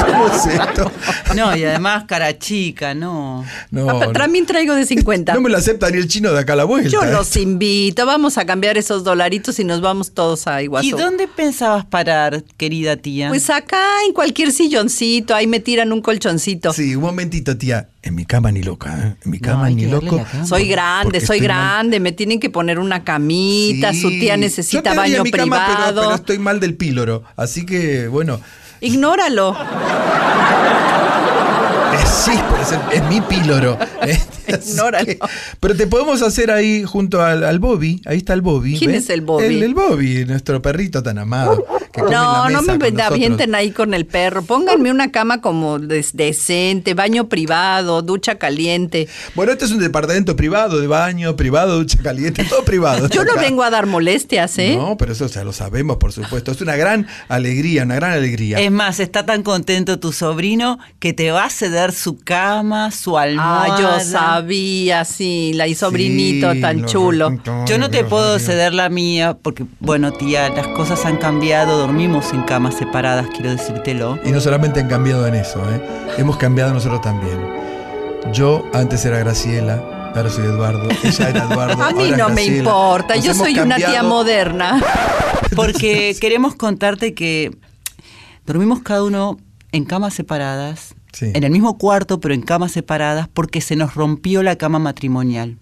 ¿Cómo 0.00 0.28
es 0.28 0.46
esto? 0.46 0.90
No, 1.34 1.56
y 1.56 1.64
además 1.64 2.04
cara 2.06 2.38
chica, 2.38 2.94
no. 2.94 3.44
No, 3.70 3.90
Ah, 3.90 4.06
no. 4.06 4.12
También 4.12 4.46
traigo 4.46 4.74
de 4.74 4.86
50. 4.86 5.34
No 5.34 5.40
me 5.40 5.50
lo 5.50 5.56
acepta 5.58 5.90
ni 5.90 5.98
el 5.98 6.08
chino 6.08 6.32
de 6.32 6.40
acá 6.40 6.52
a 6.52 6.56
la 6.56 6.64
vuelta. 6.64 6.88
Yo 6.90 7.02
¿eh? 7.02 7.10
los 7.12 7.36
invito, 7.36 8.06
vamos 8.06 8.38
a 8.38 8.44
cambiar 8.46 8.78
esos 8.78 9.02
dolaritos 9.04 9.58
y 9.58 9.64
nos 9.64 9.80
vamos 9.80 10.12
todos 10.12 10.46
a 10.46 10.60
¿Y 10.62 10.64
Iguazú. 10.64 10.96
dónde 10.96 11.26
pensabas 11.28 11.84
parar, 11.84 12.44
querida 12.56 12.96
tía? 12.96 13.28
Pues 13.28 13.50
acá, 13.50 13.82
en 14.06 14.12
cualquier 14.12 14.52
silloncito, 14.52 15.34
ahí 15.34 15.46
me 15.46 15.60
tiran 15.60 15.92
un 15.92 16.00
colchoncito. 16.00 16.72
Sí, 16.72 16.94
un 16.94 17.02
momentito, 17.02 17.56
tía. 17.56 17.88
En 18.08 18.14
mi 18.14 18.24
cama 18.24 18.50
ni 18.50 18.62
loca, 18.62 18.90
¿eh? 18.98 19.16
En 19.22 19.30
mi 19.30 19.38
cama 19.38 19.68
ni 19.68 19.84
loco. 19.84 20.16
cama. 20.24 20.46
Soy 20.46 20.66
grande, 20.66 21.20
soy 21.20 21.40
mal. 21.40 21.44
grande, 21.44 22.00
me 22.00 22.12
tienen 22.12 22.40
que 22.40 22.48
poner 22.48 22.78
una 22.78 23.04
camita, 23.04 23.92
Sí. 23.92 24.00
su 24.00 24.08
tía 24.08 24.38
necesita 24.38 24.94
baño 24.94 25.22
mi 25.22 25.30
cama, 25.30 25.56
pero- 25.66 25.74
privado. 25.76 26.00
pero 26.04 26.14
estoy 26.14 26.38
mal 26.38 26.58
del 26.58 26.74
píloro. 26.74 27.22
Así 27.36 27.66
que, 27.66 28.08
bueno. 28.08 28.40
Ignóralo. 28.80 29.54
Sí, 32.24 32.32
pero 32.50 32.62
es, 32.62 32.96
es 33.02 33.08
mi 33.08 33.20
píloro. 33.20 33.78
Ignóralo. 34.48 35.04
que- 35.06 35.18
pero 35.60 35.76
te 35.76 35.86
podemos 35.86 36.22
hacer 36.22 36.50
ahí 36.50 36.82
junto 36.84 37.22
al, 37.22 37.44
al 37.44 37.58
Bobby. 37.58 38.00
Ahí 38.06 38.18
está 38.18 38.32
el 38.34 38.40
Bobby. 38.40 38.78
¿Quién 38.78 38.92
¿ves? 38.92 39.04
es 39.04 39.10
el 39.10 39.20
Bobby? 39.20 39.44
El, 39.44 39.62
el 39.62 39.74
Bobby, 39.74 40.24
nuestro 40.24 40.62
perrito 40.62 41.02
tan 41.02 41.18
amado. 41.18 41.64
que 41.92 42.00
come 42.00 42.06
en 42.06 42.12
la 42.14 42.48
No, 42.50 42.62
no 42.62 42.62
me 42.62 43.02
avienten 43.02 43.54
ahí 43.54 43.70
con 43.72 43.92
el 43.92 44.06
perro. 44.06 44.42
Pónganme 44.42 44.90
una 44.90 45.10
cama 45.12 45.40
como 45.42 45.78
des- 45.78 46.16
decente, 46.16 46.94
baño 46.94 47.28
privado, 47.28 48.00
ducha 48.02 48.36
caliente. 48.36 49.06
Bueno, 49.34 49.52
este 49.52 49.66
es 49.66 49.70
un 49.70 49.80
departamento 49.80 50.34
privado, 50.34 50.80
de 50.80 50.86
baño, 50.86 51.36
privado, 51.36 51.76
ducha 51.78 51.98
caliente, 52.02 52.44
todo 52.44 52.64
privado. 52.64 53.08
Yo 53.10 53.24
no 53.24 53.34
vengo 53.36 53.62
a 53.62 53.70
dar 53.70 53.84
molestias, 53.86 54.58
¿eh? 54.58 54.76
No, 54.76 54.96
pero 54.96 55.12
eso 55.12 55.26
ya 55.26 55.44
lo 55.44 55.52
sabemos, 55.52 55.98
por 55.98 56.12
supuesto. 56.12 56.52
Es 56.52 56.60
una 56.62 56.76
gran 56.76 57.06
alegría, 57.28 57.82
una 57.82 57.96
gran 57.96 58.12
alegría. 58.12 58.58
Es 58.58 58.70
más, 58.70 58.98
está 58.98 59.26
tan 59.26 59.42
contento 59.42 59.98
tu 60.00 60.12
sobrino 60.12 60.78
que 61.00 61.12
te 61.12 61.30
va 61.32 61.44
a 61.44 61.50
ceder 61.50 61.92
su 61.92 62.07
cama, 62.16 62.90
su 62.90 63.18
almohada. 63.18 63.76
Ah, 63.76 63.80
yo 63.80 64.00
sabía, 64.00 65.04
sí, 65.04 65.52
la 65.54 65.66
y 65.66 65.74
sobrinito 65.74 66.52
Sí, 66.52 66.60
tan 66.60 66.82
lo 66.82 66.88
chulo. 66.88 67.38
Yo 67.66 67.78
no 67.78 67.90
te 67.90 68.04
puedo 68.04 68.38
ceder 68.38 68.72
la 68.72 68.88
mía 68.88 69.36
porque, 69.40 69.66
bueno, 69.80 70.12
tía, 70.12 70.48
las 70.48 70.68
cosas 70.68 71.04
han 71.04 71.18
cambiado, 71.18 71.78
dormimos 71.78 72.32
en 72.32 72.42
camas 72.42 72.74
separadas, 72.74 73.26
quiero 73.34 73.50
decírtelo. 73.50 74.18
Y 74.24 74.30
no 74.30 74.40
solamente 74.40 74.80
han 74.80 74.88
cambiado 74.88 75.26
en 75.26 75.34
eso, 75.34 75.60
¿eh? 75.70 75.80
hemos 76.18 76.36
cambiado 76.36 76.72
nosotros 76.72 77.00
también. 77.00 77.38
Yo 78.32 78.64
antes 78.72 79.04
era 79.04 79.18
Graciela, 79.18 80.12
ahora 80.14 80.30
soy 80.30 80.44
Eduardo, 80.44 80.88
ella 81.02 81.28
era 81.28 81.44
Eduardo. 81.44 81.82
A 81.82 81.92
mí 81.92 82.10
no 82.16 82.28
me 82.28 82.44
importa, 82.44 83.16
Nos 83.16 83.24
yo 83.24 83.34
soy 83.34 83.58
una 83.58 83.76
tía 83.76 84.02
moderna. 84.02 84.82
Porque 85.56 86.16
queremos 86.20 86.54
contarte 86.54 87.14
que 87.14 87.56
dormimos 88.46 88.80
cada 88.80 89.02
uno 89.02 89.38
en 89.72 89.84
camas 89.84 90.14
separadas, 90.14 90.94
Sí. 91.18 91.30
en 91.34 91.42
el 91.44 91.50
mismo 91.50 91.78
cuarto, 91.78 92.20
pero 92.20 92.32
en 92.34 92.42
camas 92.42 92.72
separadas, 92.72 93.28
porque 93.32 93.60
se 93.60 93.74
nos 93.76 93.94
rompió 93.94 94.42
la 94.42 94.56
cama 94.56 94.78
matrimonial. 94.78 95.56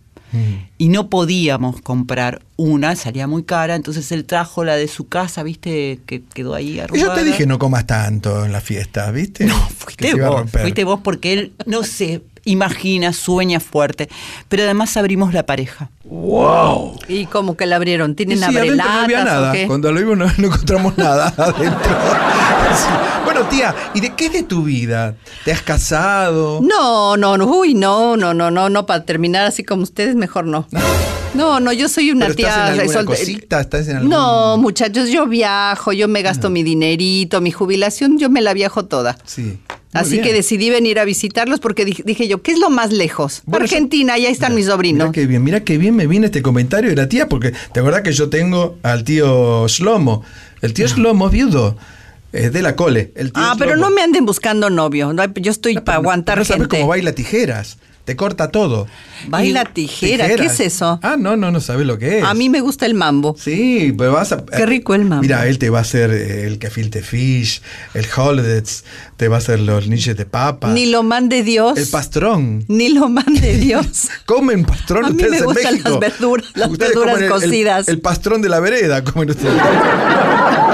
y 0.77 0.89
no 0.91 1.09
podíamos 1.09 1.81
comprar 1.81 2.43
una, 2.57 2.95
salía 2.95 3.27
muy 3.27 3.45
cara, 3.45 3.75
entonces 3.75 4.13
él 4.13 4.27
trajo 4.27 4.65
la 4.65 4.77
de 4.77 4.87
su 4.87 5.09
casa, 5.09 5.43
viste, 5.43 6.01
que 6.05 6.23
quedó 6.35 6.55
ahí 6.55 6.73
Y 6.75 6.81
arrugada. 6.81 7.07
yo 7.09 7.15
te 7.15 7.25
dije 7.25 7.47
no 7.47 7.59
comas 7.59 7.87
tanto 7.87 8.45
en 8.45 8.53
la 8.53 8.61
fiesta, 8.61 9.11
¿viste? 9.13 9.47
No, 9.47 9.55
Fuiste 9.79 10.15
vos, 10.15 10.51
fuiste 10.51 10.85
vos 10.85 11.01
porque 11.03 11.33
él 11.33 11.53
no 11.65 11.85
se 11.85 12.21
imagina, 12.47 13.13
sueña 13.13 13.61
fuerte, 13.61 14.09
pero 14.49 14.63
además 14.63 14.97
abrimos 14.97 15.35
la 15.35 15.45
pareja. 15.45 15.91
¡Wow! 16.05 16.99
¿Y 17.09 17.27
como 17.27 17.57
que 17.57 17.67
la 17.67 17.77
abrieron? 17.77 18.15
¿Tienen 18.15 18.39
Sí, 18.39 18.45
no 18.53 18.59
había 18.59 19.25
nada. 19.25 19.51
o 19.51 19.53
qué? 19.53 19.67
Cuando 19.67 19.93
lo 19.93 20.01
vimos 20.01 20.17
no, 20.17 20.27
no 20.39 20.47
encontramos 20.47 20.97
nada 20.99 21.35
adentro. 21.37 21.97
Sí. 22.77 22.89
Bueno, 23.25 23.43
tía, 23.49 23.75
¿y 23.95 24.01
de 24.01 24.15
qué 24.15 24.27
es 24.27 24.33
de 24.33 24.43
tu 24.43 24.63
vida? 24.65 25.15
¿Te 25.45 25.53
has 25.53 25.63
casado? 25.63 26.61
No, 26.63 27.17
no, 27.17 27.37
no, 27.39 27.47
uy, 27.47 27.75
no, 27.75 28.17
no, 28.17 28.35
no, 28.35 28.51
no, 28.51 28.69
no, 28.69 28.87
para 28.87 29.05
terminar 29.05 29.47
así 29.47 29.63
como 29.65 29.83
ustedes, 29.83 30.15
mejor 30.15 30.47
no. 30.47 30.67
No, 31.35 31.59
no, 31.61 31.73
yo 31.73 31.89
soy 31.89 32.11
una 32.11 32.27
¿Pero 32.27 32.37
tía 32.37 32.49
estás 32.49 32.75
en 32.75 32.81
alguna 32.81 32.99
resolta- 33.01 33.07
cosita? 33.19 33.61
¿Estás 33.61 33.89
en 33.89 33.97
algún- 33.97 34.11
No, 34.11 34.57
muchachos, 34.59 35.09
yo 35.11 35.27
viajo, 35.27 35.93
yo 35.93 36.07
me 36.09 36.23
gasto 36.23 36.51
mi 36.51 36.63
dinerito, 36.65 37.41
mi 37.41 37.51
jubilación, 37.51 38.19
yo 38.19 38.29
me 38.31 38.41
la 38.43 38.53
viajo 38.53 38.85
toda. 38.85 39.17
Sí. 39.25 39.59
Así 40.01 40.13
bien. 40.13 40.25
que 40.25 40.33
decidí 40.33 40.71
venir 40.71 40.99
a 40.99 41.05
visitarlos 41.05 41.61
porque 41.61 41.85
dije, 41.85 42.29
yo, 42.29 42.43
¿qué 42.43 42.53
es 42.53 42.59
lo 42.59 42.71
más 42.71 42.93
lejos? 42.93 43.43
Bueno, 43.47 43.65
Argentina, 43.65 44.17
ya 44.19 44.29
están 44.29 44.55
mis 44.55 44.65
Mira 44.67 44.75
sobrinos. 44.75 45.13
qué 45.13 45.27
bien, 45.27 45.43
mira 45.45 45.61
qué 45.61 45.79
bien 45.79 45.95
me 45.97 46.07
viene 46.07 46.27
este 46.27 46.43
comentario 46.43 46.91
de 46.91 46.97
la 46.97 47.09
tía, 47.09 47.29
porque 47.29 47.53
te 47.73 47.81
acordás 47.81 48.03
que 48.03 48.13
yo 48.13 48.29
tengo 48.29 48.79
al 48.83 49.05
tío 49.05 49.67
Shlomo. 49.69 50.23
El 50.63 50.73
tío 50.73 50.87
Shlomo 50.87 51.27
es 51.27 51.33
viudo, 51.33 51.77
es 52.33 52.53
de 52.53 52.63
la 52.63 52.77
cole. 52.77 53.13
El 53.15 53.33
tío 53.33 53.43
Ah, 53.45 53.55
pero 53.59 53.77
no 53.77 53.91
me 53.91 54.03
anden 54.03 54.25
buscando 54.27 54.71
novio. 54.71 55.13
no, 55.13 55.25
Yo 55.35 55.51
estoy 55.51 55.75
para 55.81 55.99
aguantar 55.99 56.39
No 56.39 56.45
sabes 56.45 56.63
gente. 56.63 56.77
cómo 56.79 56.89
baila 56.89 57.13
tijeras, 57.13 57.79
te 58.07 58.15
corta 58.17 58.51
todo. 58.51 58.87
Baila 59.29 59.65
tijera, 59.65 60.29
¿qué 60.37 60.45
es 60.47 60.61
eso? 60.61 61.01
Ah, 61.03 61.17
no, 61.19 61.37
no, 61.37 61.51
no 61.51 61.61
sabes 61.61 61.87
lo 61.87 61.99
que 61.99 62.19
es. 62.21 62.25
A 62.25 62.33
mí 62.35 62.49
me 62.49 62.61
gusta 62.61 62.87
el 62.87 62.95
mambo. 62.95 63.35
Sí, 63.39 63.93
pero 63.99 64.13
vas 64.13 64.31
a. 64.33 64.47
Qué 64.47 64.65
rico 64.65 64.95
el 64.95 65.03
mambo. 65.05 65.23
Mira, 65.23 65.47
él 65.49 65.59
te 65.59 65.69
va 65.71 65.79
a 65.79 65.83
hacer 65.83 66.11
eh, 66.13 66.47
el 66.47 66.59
gefilte 66.61 67.03
fish, 67.03 67.61
el 67.95 68.07
holidays, 68.17 68.85
te 69.17 69.27
va 69.27 69.37
a 69.37 69.39
hacer 69.39 69.59
los 69.59 69.89
niches 69.89 70.17
de 70.17 70.25
papa. 70.25 70.69
Ni 70.73 70.87
lo 70.87 71.03
mande 71.03 71.43
Dios. 71.43 71.77
El 71.77 71.89
pastrón. 71.89 72.65
Ni 72.69 72.91
lo 72.91 73.09
mande 73.09 73.57
Dios. 73.59 74.09
Comen 74.25 74.65
pastrón 74.65 75.05
A 75.05 75.09
mí 75.11 75.17
ustedes 75.17 75.31
me 75.33 75.39
en 75.39 75.45
gustan 75.45 75.73
México. 75.73 75.91
las 75.91 75.99
verduras, 75.99 76.47
las 76.55 76.71
Ustedes 76.71 76.91
verduras 76.91 77.15
comen 77.15 77.25
el- 77.33 77.33
el- 77.35 77.41
cocidas. 77.43 77.89
El, 77.89 78.01
pastrón 78.01 78.41
de 78.41 78.49
la 78.49 78.61
vereda, 78.61 79.03
comen 79.03 79.31
ustedes. 79.31 79.53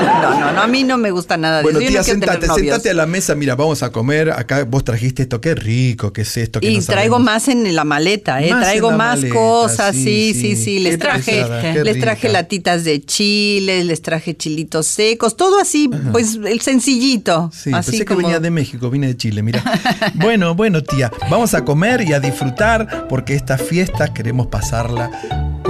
No, 0.02 0.40
no, 0.40 0.52
no, 0.52 0.60
a 0.62 0.66
mí 0.66 0.82
no 0.84 0.98
me 0.98 1.10
gusta 1.10 1.36
nada 1.36 1.58
de 1.58 1.62
Bueno, 1.62 1.78
eso. 1.78 1.84
Yo 1.86 1.90
tía, 1.90 1.98
no 2.00 2.04
sentate, 2.04 2.46
sentate 2.48 2.90
a 2.90 2.94
la 2.94 3.06
mesa. 3.06 3.34
Mira, 3.34 3.54
vamos 3.54 3.82
a 3.82 3.90
comer. 3.92 4.30
Acá 4.30 4.64
vos 4.64 4.84
trajiste 4.84 5.22
esto, 5.22 5.40
qué 5.40 5.54
rico, 5.54 6.12
qué 6.12 6.22
es 6.22 6.36
esto. 6.36 6.60
Que 6.60 6.70
Y 6.70 6.78
no 6.78 6.84
traigo. 6.84 7.18
Más 7.22 7.48
en 7.48 7.74
la 7.74 7.84
maleta, 7.84 8.42
¿eh? 8.42 8.50
Más 8.50 8.62
traigo 8.62 8.90
más 8.90 9.18
maleta, 9.18 9.34
cosas, 9.34 9.94
sí, 9.94 10.34
sí, 10.34 10.56
sí. 10.56 10.80
Les 10.80 10.98
traje, 10.98 11.42
pesada, 11.42 11.84
les 11.84 12.00
traje 12.00 12.28
rica. 12.28 12.40
latitas 12.40 12.84
de 12.84 13.02
chile, 13.02 13.84
les 13.84 14.02
traje 14.02 14.36
chilitos 14.36 14.86
secos, 14.86 15.36
todo 15.36 15.58
así, 15.60 15.88
pues 16.10 16.38
el 16.44 16.60
sencillito. 16.60 17.50
Sí, 17.52 17.72
así 17.72 17.92
pensé 17.92 18.04
que 18.04 18.14
venía 18.14 18.40
de 18.40 18.50
México, 18.50 18.90
vine 18.90 19.06
de 19.08 19.16
Chile, 19.16 19.42
mira. 19.42 19.62
bueno, 20.14 20.54
bueno, 20.54 20.82
tía, 20.82 21.10
vamos 21.30 21.54
a 21.54 21.64
comer 21.64 22.02
y 22.02 22.12
a 22.12 22.20
disfrutar 22.20 23.06
porque 23.08 23.34
estas 23.34 23.62
fiestas 23.62 24.10
queremos 24.10 24.48
pasarla 24.48 25.10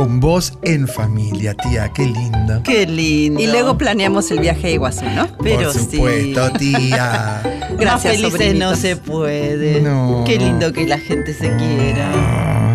con 0.03 0.19
vos 0.19 0.59
en 0.63 0.89
familia, 0.89 1.55
tía, 1.55 1.93
qué 1.93 2.07
linda. 2.07 2.61
Qué 2.65 2.87
lindo. 2.89 3.41
Y 3.41 3.47
luego 3.47 3.79
planeamos 3.79 4.29
el 4.33 4.41
viaje 4.41 4.67
a 4.67 4.71
Iguazú, 4.71 5.05
¿no? 5.05 5.29
Pero 5.41 5.71
Por 5.71 5.81
supuesto, 5.81 6.49
sí. 6.59 6.73
tía. 6.75 7.41
Más 7.71 7.79
Gracias, 7.79 8.15
felices 8.17 8.33
sobrinitos. 8.33 8.71
no 8.71 8.75
se 8.75 8.97
puede. 8.97 9.81
No, 9.81 10.25
Qué 10.27 10.39
lindo 10.39 10.73
que 10.73 10.89
la 10.89 10.99
gente 10.99 11.33
se 11.33 11.55
quiera. 11.57 12.72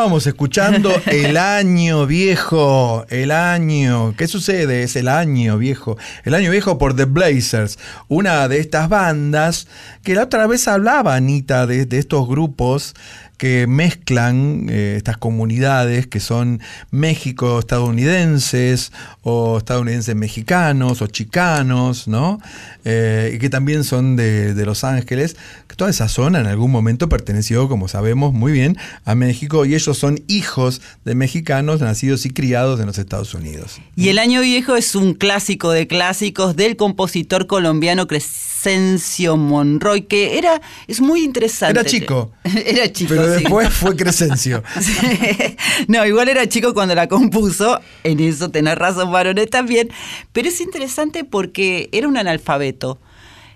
Estábamos 0.00 0.26
escuchando 0.26 0.90
El 1.12 1.36
Año 1.36 2.06
Viejo, 2.06 3.04
El 3.10 3.30
Año. 3.30 4.14
¿Qué 4.16 4.28
sucede? 4.28 4.82
Es 4.82 4.96
El 4.96 5.08
Año 5.08 5.58
Viejo. 5.58 5.98
El 6.24 6.32
Año 6.32 6.50
Viejo 6.50 6.78
por 6.78 6.96
The 6.96 7.04
Blazers, 7.04 7.78
una 8.08 8.48
de 8.48 8.60
estas 8.60 8.88
bandas 8.88 9.68
que 10.02 10.14
la 10.14 10.22
otra 10.22 10.46
vez 10.46 10.66
hablaba, 10.68 11.16
Anita, 11.16 11.66
de, 11.66 11.84
de 11.84 11.98
estos 11.98 12.26
grupos 12.26 12.94
que 13.40 13.66
mezclan 13.66 14.66
eh, 14.68 14.96
estas 14.98 15.16
comunidades 15.16 16.06
que 16.06 16.20
son 16.20 16.60
México 16.90 17.58
estadounidenses 17.58 18.92
o 19.22 19.56
estadounidenses 19.56 20.14
mexicanos 20.14 21.00
o 21.00 21.06
chicanos, 21.06 22.06
¿no? 22.06 22.38
Eh, 22.84 23.32
y 23.34 23.38
que 23.38 23.48
también 23.48 23.82
son 23.84 24.14
de, 24.14 24.52
de 24.52 24.66
Los 24.66 24.84
Ángeles, 24.84 25.38
toda 25.80 25.88
esa 25.88 26.08
zona 26.08 26.40
en 26.40 26.46
algún 26.46 26.70
momento 26.70 27.08
perteneció, 27.08 27.66
como 27.66 27.88
sabemos 27.88 28.34
muy 28.34 28.52
bien, 28.52 28.76
a 29.06 29.14
México 29.14 29.64
y 29.64 29.74
ellos 29.74 29.96
son 29.96 30.22
hijos 30.26 30.82
de 31.06 31.14
mexicanos 31.14 31.80
nacidos 31.80 32.26
y 32.26 32.30
criados 32.30 32.80
en 32.80 32.86
los 32.86 32.98
Estados 32.98 33.32
Unidos. 33.32 33.80
Y 33.96 34.10
El 34.10 34.18
Año 34.18 34.42
Viejo 34.42 34.76
es 34.76 34.94
un 34.94 35.14
clásico 35.14 35.70
de 35.70 35.86
clásicos 35.86 36.54
del 36.54 36.76
compositor 36.76 37.46
colombiano 37.46 38.06
Crescencio 38.60 39.38
Monroy, 39.38 40.02
que 40.02 40.36
era, 40.36 40.60
es 40.86 41.00
muy 41.00 41.24
interesante. 41.24 41.80
Era 41.80 41.88
chico. 41.88 42.30
era 42.66 42.92
chico. 42.92 43.14
Pero 43.14 43.34
sí. 43.34 43.42
después 43.42 43.70
fue 43.70 43.96
Crescencio. 43.96 44.62
no, 45.88 46.04
igual 46.04 46.28
era 46.28 46.46
chico 46.46 46.74
cuando 46.74 46.94
la 46.94 47.08
compuso, 47.08 47.80
en 48.04 48.20
eso 48.20 48.50
tenés 48.50 48.76
razón, 48.76 49.10
varones 49.10 49.48
también, 49.48 49.88
pero 50.32 50.48
es 50.48 50.60
interesante 50.60 51.24
porque 51.24 51.88
era 51.92 52.06
un 52.06 52.18
analfabeto, 52.18 52.98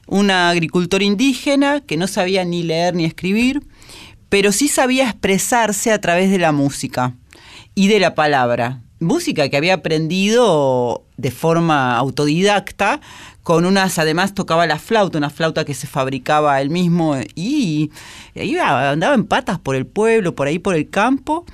un 0.07 0.31
agricultor 0.31 1.03
indígena 1.03 1.83
que 1.83 1.99
no 1.99 2.07
sabía 2.07 2.47
ni 2.47 2.63
leer 2.63 2.95
ni 2.95 3.05
escribir, 3.05 3.63
pero 4.31 4.53
sí 4.53 4.69
sabía 4.69 5.11
expresarse 5.11 5.93
a 5.93 6.01
través 6.01 6.31
de 6.31 6.39
la 6.39 6.53
música 6.53 7.15
y 7.75 7.89
de 7.89 8.01
la 8.01 8.15
palabra. 8.15 8.81
Música 9.01 9.51
que 9.51 9.57
había 9.59 9.75
aprendido 9.75 11.05
de 11.19 11.31
forma 11.31 11.95
autodidacta, 11.97 13.01
con 13.45 13.67
unas, 13.67 13.99
además 13.99 14.35
tocaba 14.35 14.67
la 14.67 14.79
flauta, 14.79 15.19
una 15.19 15.31
flauta 15.31 15.65
que 15.65 15.75
se 15.75 15.87
fabricaba 15.87 16.61
él 16.61 16.71
mismo 16.71 17.17
y 17.35 17.93
iba, 18.35 18.91
andaba 18.91 19.15
en 19.15 19.25
patas 19.25 19.59
por 19.59 19.77
el 19.77 19.87
pueblo, 19.87 20.35
por 20.35 20.47
ahí 20.47 20.59
por 20.59 20.75
el 20.75 20.89
campo, 20.89 21.45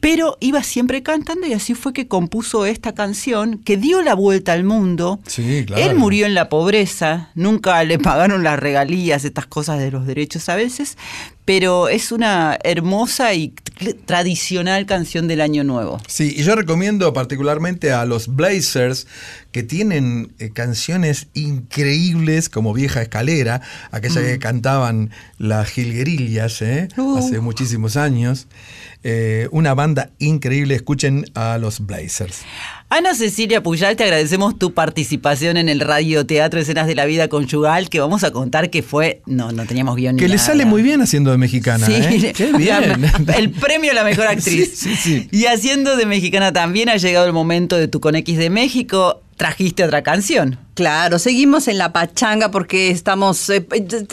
pero 0.00 0.36
iba 0.40 0.62
siempre 0.64 1.04
cantando 1.04 1.46
y 1.46 1.52
así 1.52 1.74
fue 1.74 1.92
que 1.92 2.08
compuso 2.08 2.66
esta 2.66 2.94
canción 2.94 3.58
que 3.58 3.76
dio 3.76 4.02
la 4.02 4.14
vuelta 4.14 4.52
al 4.52 4.64
mundo. 4.64 5.20
Sí, 5.26 5.64
claro. 5.64 5.82
Él 5.82 5.96
murió 5.96 6.26
en 6.26 6.34
la 6.34 6.48
pobreza, 6.48 7.30
nunca 7.36 7.82
le 7.84 8.00
pagaron 8.00 8.42
las 8.42 8.58
regalías, 8.58 9.24
estas 9.24 9.46
cosas 9.46 9.78
de 9.78 9.92
los 9.92 10.04
derechos 10.04 10.48
a 10.48 10.56
veces, 10.56 10.98
pero 11.46 11.88
es 11.88 12.12
una 12.12 12.58
hermosa 12.64 13.32
y 13.32 13.54
tradicional 14.04 14.84
canción 14.84 15.28
del 15.28 15.40
Año 15.40 15.64
Nuevo. 15.64 16.00
Sí, 16.08 16.34
y 16.36 16.42
yo 16.42 16.56
recomiendo 16.56 17.12
particularmente 17.12 17.92
a 17.92 18.04
los 18.04 18.34
Blazers 18.34 19.06
que 19.52 19.62
tienen 19.62 20.32
eh, 20.38 20.50
canciones 20.50 21.28
increíbles 21.34 22.48
como 22.48 22.74
Vieja 22.74 23.00
Escalera, 23.00 23.62
aquella 23.92 24.22
que 24.22 24.38
cantaban 24.38 25.10
las 25.38 25.70
Gilguerillas 25.70 26.60
¿eh? 26.62 26.88
Uh. 26.96 27.18
hace 27.18 27.40
muchísimos 27.40 27.96
años. 27.96 28.48
Eh, 29.04 29.48
una 29.52 29.72
banda 29.74 30.10
increíble, 30.18 30.74
escuchen 30.74 31.26
a 31.34 31.58
los 31.58 31.86
Blazers. 31.86 32.40
Ana 32.88 33.14
Cecilia 33.16 33.64
Puyal, 33.64 33.96
te 33.96 34.04
agradecemos 34.04 34.56
tu 34.60 34.72
participación 34.72 35.56
en 35.56 35.68
el 35.68 35.80
Radio 35.80 36.24
Teatro 36.24 36.60
Escenas 36.60 36.86
de 36.86 36.94
la 36.94 37.04
Vida 37.04 37.26
Conyugal, 37.26 37.88
que 37.90 37.98
vamos 37.98 38.22
a 38.22 38.30
contar 38.30 38.70
que 38.70 38.84
fue, 38.84 39.22
no, 39.26 39.50
no 39.50 39.66
teníamos 39.66 39.96
guion 39.96 40.14
ni 40.14 40.20
Que 40.22 40.28
le 40.28 40.36
nada. 40.36 40.46
sale 40.46 40.64
muy 40.66 40.82
bien 40.82 41.02
haciendo 41.02 41.32
de 41.32 41.36
mexicana. 41.36 41.84
Sí, 41.84 41.94
¿eh? 41.94 42.32
Qué 42.34 42.52
bien. 42.56 43.02
la- 43.26 43.34
el 43.34 43.50
premio 43.50 43.90
a 43.90 43.94
la 43.94 44.04
mejor 44.04 44.26
actriz. 44.28 44.78
Sí, 44.78 44.94
sí, 44.94 44.96
sí. 44.96 45.28
Y 45.32 45.46
haciendo 45.46 45.96
de 45.96 46.06
mexicana 46.06 46.52
también 46.52 46.88
ha 46.88 46.96
llegado 46.96 47.26
el 47.26 47.32
momento 47.32 47.76
de 47.76 47.88
tu 47.88 47.98
con 47.98 48.14
X 48.14 48.38
de 48.38 48.50
México. 48.50 49.20
Trajiste 49.36 49.82
otra 49.84 50.02
canción. 50.02 50.58
Claro, 50.74 51.18
seguimos 51.18 51.66
en 51.68 51.76
la 51.78 51.92
pachanga 51.92 52.50
porque 52.52 52.90
estamos 52.90 53.50
eh, 53.50 53.66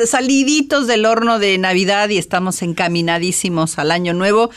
saliditos 0.06 0.88
del 0.88 1.06
horno 1.06 1.38
de 1.40 1.58
Navidad 1.60 2.10
y 2.10 2.18
estamos 2.18 2.62
encaminadísimos 2.64 3.78
al 3.78 3.92
año 3.92 4.14
nuevo. 4.14 4.50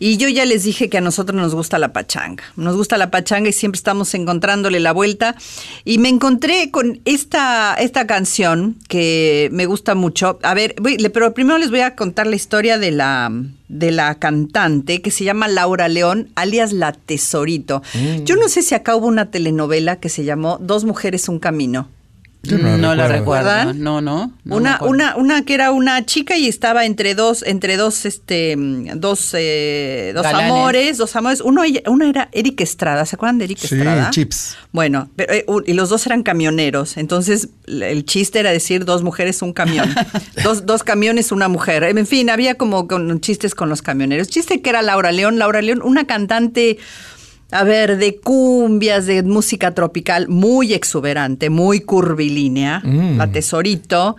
Y 0.00 0.16
yo 0.16 0.28
ya 0.28 0.44
les 0.44 0.62
dije 0.64 0.88
que 0.88 0.98
a 0.98 1.00
nosotros 1.00 1.40
nos 1.40 1.54
gusta 1.54 1.78
la 1.78 1.92
pachanga. 1.92 2.44
Nos 2.56 2.76
gusta 2.76 2.96
la 2.98 3.10
pachanga 3.10 3.48
y 3.48 3.52
siempre 3.52 3.78
estamos 3.78 4.14
encontrándole 4.14 4.78
la 4.80 4.92
vuelta. 4.92 5.34
Y 5.84 5.98
me 5.98 6.08
encontré 6.08 6.70
con 6.70 7.00
esta, 7.04 7.74
esta 7.74 8.06
canción 8.06 8.76
que 8.88 9.48
me 9.52 9.66
gusta 9.66 9.94
mucho. 9.94 10.38
A 10.42 10.54
ver, 10.54 10.74
voy- 10.80 10.96
pero 11.12 11.34
primero 11.34 11.58
les 11.58 11.70
voy 11.70 11.80
a 11.80 11.96
contar 11.96 12.26
la 12.28 12.36
historia 12.36 12.78
de 12.78 12.92
la, 12.92 13.30
de 13.68 13.90
la 13.90 14.14
cantante 14.20 15.02
que 15.02 15.10
se 15.10 15.24
llama 15.24 15.48
Laura 15.48 15.88
León, 15.88 16.30
alias 16.36 16.72
La 16.72 16.92
Tesorito. 16.92 17.82
Yo 18.24 18.36
no 18.36 18.48
sé 18.48 18.62
si 18.62 18.74
acá 18.74 18.94
hubo 18.94 19.06
una 19.06 19.30
telenovela 19.30 19.96
que 19.96 20.08
se 20.08 20.24
llamó 20.24 20.58
Dos 20.60 20.84
mujeres, 20.84 21.28
un 21.28 21.38
camino. 21.40 21.88
Yo 22.48 22.58
no 22.58 22.94
la 22.94 22.94
la 22.94 23.08
recuerdo. 23.08 23.18
recuerdo. 23.18 23.50
¿Recuerdan? 23.50 23.82
No, 23.82 24.00
no. 24.00 24.32
no 24.44 24.56
una, 24.56 24.78
una, 24.82 25.16
una 25.16 25.44
que 25.44 25.54
era 25.54 25.70
una 25.70 26.04
chica 26.06 26.36
y 26.36 26.48
estaba 26.48 26.84
entre 26.84 27.14
dos, 27.14 27.42
entre 27.46 27.76
dos, 27.76 28.04
este, 28.06 28.56
dos, 28.96 29.30
eh, 29.34 30.12
dos 30.14 30.22
Galanes. 30.22 30.50
amores, 30.52 30.98
dos 30.98 31.14
amores. 31.16 31.40
Uno, 31.40 31.64
ella- 31.64 31.82
uno 31.86 32.04
era 32.06 32.28
Eric 32.32 32.60
Estrada, 32.60 33.04
¿se 33.06 33.16
acuerdan 33.16 33.38
de 33.38 33.44
Eric 33.44 33.58
Sí, 33.58 33.74
Estrada? 33.74 34.10
Chips. 34.10 34.56
Bueno, 34.72 35.10
pero, 35.16 35.32
eh, 35.32 35.44
y 35.66 35.72
los 35.72 35.88
dos 35.88 36.06
eran 36.06 36.22
camioneros, 36.22 36.96
entonces 36.96 37.48
el 37.66 38.04
chiste 38.04 38.38
era 38.40 38.50
decir 38.50 38.84
dos 38.84 39.02
mujeres, 39.02 39.42
un 39.42 39.52
camión. 39.52 39.88
dos, 40.44 40.66
dos 40.66 40.82
camiones, 40.84 41.32
una 41.32 41.48
mujer. 41.48 41.84
En 41.84 42.06
fin, 42.06 42.30
había 42.30 42.54
como 42.56 42.88
con 42.88 43.20
chistes 43.20 43.54
con 43.54 43.68
los 43.68 43.82
camioneros. 43.82 44.28
Chiste 44.28 44.60
que 44.62 44.70
era 44.70 44.82
Laura 44.82 45.12
León. 45.12 45.38
Laura 45.38 45.60
León, 45.62 45.80
una 45.82 46.06
cantante, 46.06 46.78
a 47.50 47.64
ver, 47.64 47.96
de 47.96 48.16
cumbias, 48.16 49.06
de 49.06 49.22
música 49.22 49.74
tropical, 49.74 50.28
muy 50.28 50.74
exuberante, 50.74 51.50
muy 51.50 51.80
curvilínea, 51.80 52.80
Mm. 52.84 53.16
la 53.18 53.26
tesorito. 53.30 54.16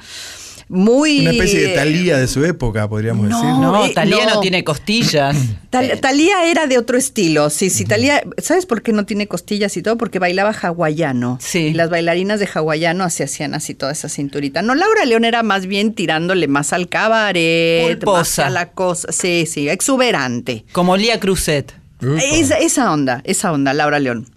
Muy. 0.72 1.22
Una 1.22 1.32
especie 1.32 1.62
de 1.62 1.70
Talía 1.74 2.18
de 2.20 2.28
su 2.28 2.46
época, 2.46 2.88
podríamos 2.88 3.28
No, 3.28 3.42
decir. 3.42 3.60
No, 3.60 3.86
eh, 3.88 3.92
Talía 3.92 4.28
no. 4.28 4.36
no. 4.36 4.40
tiene 4.40 4.64
costillas. 4.64 5.36
Tal- 5.72 6.00
Talía 6.00 6.46
era 6.46 6.68
de 6.68 6.78
otro 6.78 6.96
estilo, 6.96 7.50
sí, 7.50 7.72
sí, 7.72 7.86
Talía, 7.86 8.22
¿sabes 8.38 8.68
por 8.68 8.84
qué 8.84 8.92
no 8.94 9.04
tiene 9.04 9.26
costillas 9.28 9.76
y 9.78 9.82
todo? 9.82 9.98
Porque 9.98 10.20
bailaba 10.20 10.52
hawaiano. 10.52 11.40
Sí. 11.42 11.58
Y 11.60 11.74
las 11.74 11.90
bailarinas 11.90 12.40
de 12.40 12.48
hawaiano 12.54 13.04
así 13.04 13.24
hacían 13.24 13.56
así 13.56 13.74
toda 13.74 13.92
esa 13.94 14.10
cinturita. 14.10 14.62
No, 14.62 14.76
Laura 14.76 15.06
León 15.06 15.26
era 15.26 15.42
más 15.42 15.66
bien 15.66 15.94
tirándole 15.96 16.48
más 16.48 16.72
al 16.72 16.88
cabaret, 16.88 17.82
más 17.88 17.96
Pulposa. 17.98 18.46
a 18.46 18.50
la 18.52 18.70
cosa, 18.72 19.12
sí, 19.12 19.48
sí, 19.48 19.70
exuberante. 19.70 20.66
Como 20.72 20.96
Lía 20.98 21.20
Cruzet. 21.20 21.74
Esa, 22.02 22.58
esa 22.58 22.92
onda, 22.92 23.22
esa 23.26 23.52
onda, 23.52 23.74
Laura 23.74 24.00
León. 24.00 24.28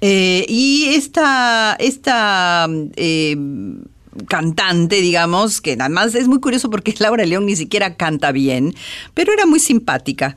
Eh, 0.00 0.44
y 0.48 0.94
esta, 0.94 1.76
esta 1.78 2.68
eh, 2.96 3.36
cantante, 4.28 4.96
digamos, 4.96 5.60
que 5.60 5.76
además 5.78 6.14
es 6.14 6.28
muy 6.28 6.40
curioso 6.40 6.70
porque 6.70 6.94
Laura 6.98 7.24
León 7.24 7.46
ni 7.46 7.56
siquiera 7.56 7.96
canta 7.96 8.32
bien, 8.32 8.74
pero 9.14 9.32
era 9.32 9.46
muy 9.46 9.60
simpática. 9.60 10.36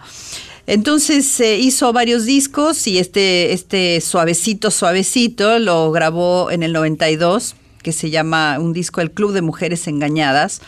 Entonces 0.67 1.39
eh, 1.39 1.57
hizo 1.57 1.93
varios 1.93 2.25
discos 2.25 2.87
y 2.87 2.97
este, 2.97 3.53
este 3.53 4.01
suavecito, 4.01 4.71
suavecito 4.71 5.59
lo 5.59 5.91
grabó 5.91 6.49
en 6.49 6.63
el 6.63 6.73
92, 6.73 7.55
que 7.83 7.91
se 7.91 8.09
llama 8.09 8.57
un 8.59 8.73
disco 8.73 9.01
El 9.01 9.11
Club 9.11 9.31
de 9.31 9.41
Mujeres 9.41 9.87
Engañadas. 9.87 10.61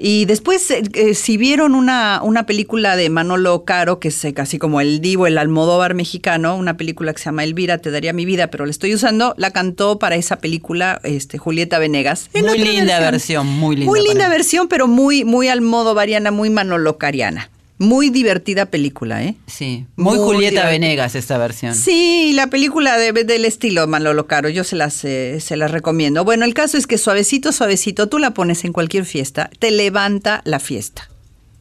Y 0.00 0.26
después, 0.26 0.70
eh, 0.70 0.84
eh, 0.94 1.14
si 1.14 1.36
vieron 1.36 1.74
una, 1.74 2.20
una 2.22 2.46
película 2.46 2.94
de 2.94 3.10
Manolo 3.10 3.64
Caro, 3.64 3.98
que 3.98 4.08
es 4.08 4.24
eh, 4.24 4.32
casi 4.32 4.56
como 4.56 4.80
el 4.80 5.00
divo, 5.00 5.26
el 5.26 5.36
Almodóvar 5.36 5.94
mexicano, 5.94 6.56
una 6.56 6.76
película 6.76 7.12
que 7.12 7.18
se 7.18 7.24
llama 7.24 7.42
Elvira, 7.42 7.78
te 7.78 7.90
daría 7.90 8.12
mi 8.12 8.24
vida, 8.24 8.46
pero 8.46 8.64
la 8.64 8.70
estoy 8.70 8.94
usando, 8.94 9.34
la 9.36 9.50
cantó 9.50 9.98
para 9.98 10.14
esa 10.14 10.36
película 10.36 11.00
este, 11.02 11.38
Julieta 11.38 11.80
Venegas. 11.80 12.30
En 12.32 12.46
Muy 12.46 12.58
linda 12.58 13.00
versión, 13.00 13.48
muy 13.48 13.74
linda 13.74 13.90
Muy 13.90 14.06
linda 14.06 14.28
versión, 14.28 14.68
pero 14.68 14.86
muy, 14.86 15.24
muy 15.24 15.48
almodovariana, 15.48 16.30
muy 16.30 16.48
manolocariana. 16.48 17.50
Muy 17.78 18.10
divertida 18.10 18.66
película, 18.66 19.22
¿eh? 19.22 19.36
Sí. 19.46 19.86
Muy, 19.96 20.16
Muy 20.16 20.24
Julieta 20.24 20.62
divertida. 20.62 20.70
Venegas 20.70 21.14
esta 21.14 21.38
versión. 21.38 21.74
Sí, 21.76 22.32
la 22.34 22.48
película 22.48 22.96
de- 22.98 23.12
del 23.24 23.44
estilo 23.44 23.86
Manolo 23.86 24.26
Caro, 24.26 24.48
yo 24.48 24.64
se 24.64 24.74
las, 24.76 25.04
eh, 25.04 25.38
se 25.40 25.56
las 25.56 25.70
recomiendo. 25.70 26.24
Bueno, 26.24 26.44
el 26.44 26.54
caso 26.54 26.76
es 26.76 26.86
que 26.88 26.98
suavecito, 26.98 27.52
suavecito, 27.52 28.08
tú 28.08 28.18
la 28.18 28.32
pones 28.34 28.64
en 28.64 28.72
cualquier 28.72 29.04
fiesta, 29.04 29.48
te 29.60 29.70
levanta 29.70 30.42
la 30.44 30.58
fiesta. 30.58 31.08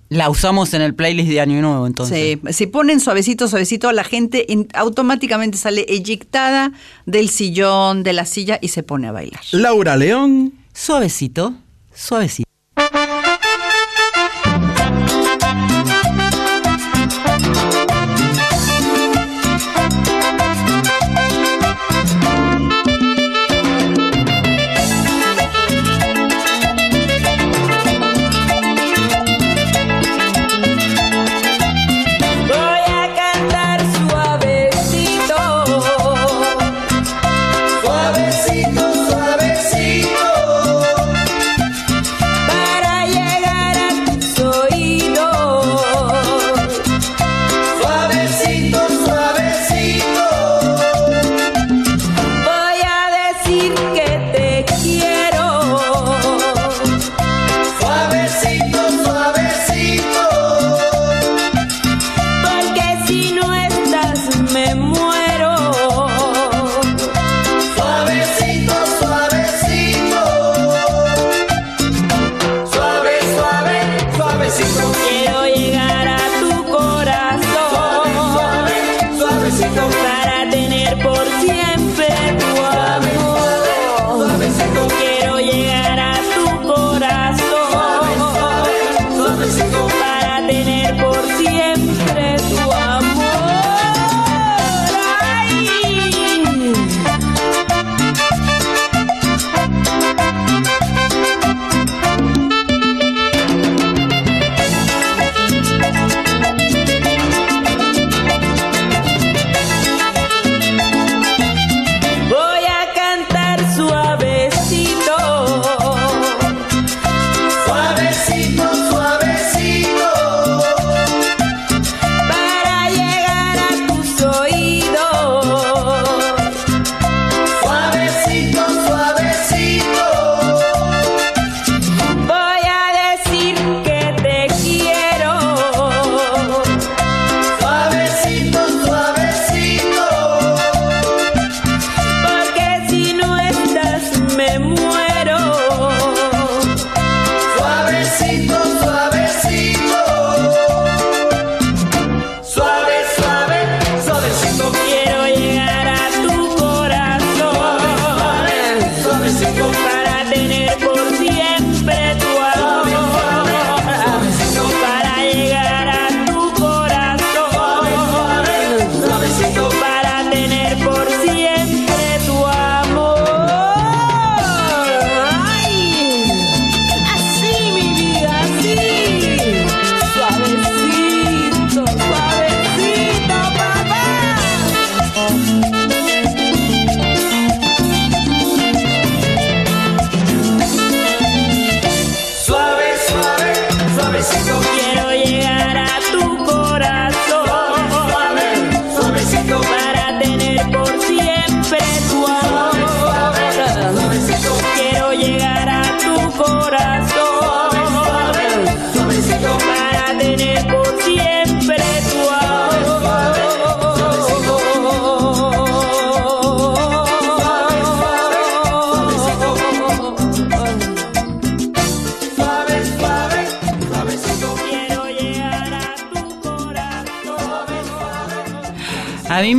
La 0.09 0.29
usamos 0.29 0.73
en 0.73 0.81
el 0.81 0.95
playlist 0.95 1.27
de 1.29 1.41
Año 1.41 1.61
Nuevo, 1.61 1.85
entonces. 1.85 2.39
Sí, 2.41 2.53
si 2.53 2.65
ponen 2.67 3.01
suavecito, 3.01 3.47
suavecito, 3.49 3.91
la 3.91 4.05
gente 4.05 4.51
en- 4.53 4.69
automáticamente 4.73 5.57
sale 5.57 5.85
eyectada 5.89 6.71
del 7.05 7.27
sillón, 7.29 8.03
de 8.03 8.13
la 8.13 8.25
silla 8.25 8.57
y 8.61 8.69
se 8.69 8.83
pone 8.83 9.07
a 9.07 9.11
bailar. 9.11 9.41
Laura 9.51 9.97
León. 9.97 10.53
Suavecito, 10.73 11.53
suavecito. 11.93 12.46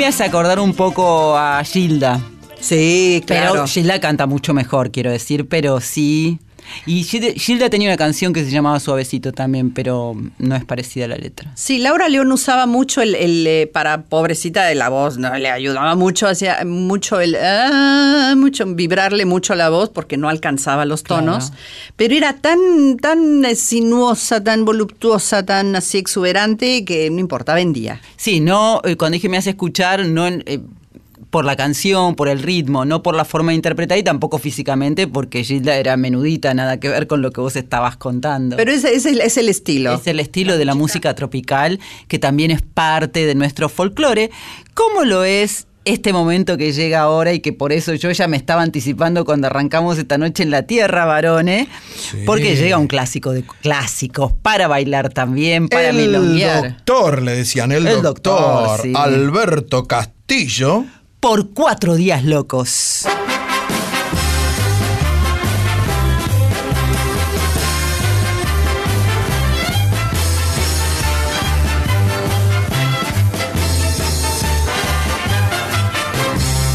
Hace 0.09 0.25
acordar 0.25 0.59
un 0.59 0.73
poco 0.73 1.37
a 1.37 1.63
Gilda. 1.65 2.19
Sí, 2.61 3.23
claro. 3.27 3.53
Pero 3.53 3.67
Gilda 3.67 4.01
canta 4.01 4.27
mucho 4.27 4.55
mejor, 4.55 4.91
quiero 4.91 5.11
decir, 5.11 5.47
pero 5.49 5.81
sí. 5.81 6.39
Y 6.89 7.05
Gilda, 7.05 7.69
tenía 7.69 7.91
una 7.91 7.99
canción 7.99 8.33
que 8.33 8.43
se 8.43 8.51
llamaba 8.51 8.81
Suavecito 8.81 9.33
también, 9.33 9.73
pero 9.73 10.17
no 10.39 10.57
es 10.57 10.65
parecida 10.65 11.05
a 11.05 11.09
la 11.09 11.17
letra. 11.17 11.53
Sí, 11.55 11.77
Laura 11.77 12.09
León 12.09 12.33
usaba 12.33 12.65
mucho 12.65 13.03
el, 13.03 13.15
el, 13.15 13.47
eh, 13.47 13.71
para 13.71 14.05
pobrecita 14.05 14.65
de 14.65 14.75
la 14.75 14.89
voz, 14.89 15.19
no 15.19 15.37
le 15.37 15.51
ayudaba 15.51 15.95
mucho, 15.97 16.27
hacía 16.27 16.65
mucho 16.65 17.21
el 17.21 17.37
ah, 17.37 18.33
mucho 18.39 18.65
vibrarle 18.75 19.27
mucho 19.27 19.55
la 19.55 19.69
voz 19.69 19.91
porque 19.91 20.17
no 20.17 20.31
alcanzaba 20.31 20.87
los 20.87 21.03
tonos, 21.03 21.53
pero 21.97 22.15
era 22.15 22.33
tan 22.39 22.97
tan 22.97 23.45
eh, 23.45 23.55
sinuosa, 23.55 24.43
tan 24.43 24.65
voluptuosa, 24.65 25.45
tan 25.45 25.77
así 25.77 25.99
exuberante 25.99 26.87
que 26.87 27.11
no 27.11 27.19
importaba 27.19 27.61
en 27.61 27.75
día. 27.75 28.01
Sí, 28.17 28.41
no, 28.41 28.81
eh, 28.85 28.97
cuando 28.97 29.17
dije 29.17 29.29
me 29.29 29.37
hace 29.37 29.51
escuchar, 29.51 30.07
no 30.07 30.27
eh, 30.27 30.61
por 31.31 31.45
la 31.45 31.57
canción, 31.57 32.15
por 32.15 32.29
el 32.29 32.43
ritmo, 32.43 32.85
no 32.85 33.03
por 33.03 33.15
la 33.15 33.25
forma 33.25 33.53
de 33.53 33.57
interpretar 33.57 33.99
y 33.99 34.03
tampoco 34.03 34.39
físicamente, 34.39 35.07
porque 35.07 35.45
Gilda 35.45 35.77
era 35.77 35.97
menudita, 35.97 36.55
nada 36.55 36.81
que 36.81 36.89
ver 36.89 37.07
con 37.07 37.23
lo 37.23 37.31
que 37.31 37.41
vos 37.41 37.57
estabas 37.57 37.97
contando. 37.97 38.57
Pero 38.57 38.73
ese, 38.73 38.95
ese 38.95 39.11
es 39.11 39.37
el 39.37 39.49
estilo. 39.49 39.95
Es 39.95 40.07
el 40.07 40.21
estilo 40.21 40.57
de 40.57 40.65
la 40.65 40.75
música 40.75 41.15
tropical, 41.15 41.81
que 42.09 42.19
también 42.19 42.51
es 42.51 42.63
parte 42.63 43.27
de 43.27 43.35
nuestro 43.35 43.69
folclore, 43.69 44.31
como 44.75 45.05
lo 45.05 45.25
es 45.25 45.67
este 45.85 46.13
momento 46.13 46.57
que 46.59 46.73
llega 46.73 47.01
ahora 47.01 47.33
y 47.33 47.41
que 47.41 47.53
por 47.53 47.73
eso 47.73 47.95
yo 47.95 48.11
ya 48.11 48.29
me 48.29 48.37
estaba 48.37 48.63
anticipando 48.63 49.25
cuando 49.25 49.47
arrancamos 49.47 49.97
esta 49.99 50.19
noche 50.19 50.43
en 50.43 50.51
la 50.51 50.65
Tierra, 50.65 51.07
varones, 51.07 51.67
porque 52.27 52.57
llega 52.57 52.77
un 52.77 52.89
clásico 52.89 53.33
de 53.33 53.43
clásicos 53.63 54.33
para 54.33 54.69
bailar 54.69 55.09
también, 55.09 55.69
para 55.69 55.91
el 55.91 55.97
milonguear. 55.97 56.77
doctor, 56.77 57.23
le 57.23 57.37
decían, 57.37 57.73
el, 57.73 57.87
El 57.87 58.03
doctor, 58.03 58.41
doctor, 58.41 58.81
sí. 58.83 58.93
Alberto 58.95 59.85
Castillo. 59.85 60.85
Por 61.21 61.51
cuatro 61.53 61.97
días 61.97 62.23
locos. 62.25 63.05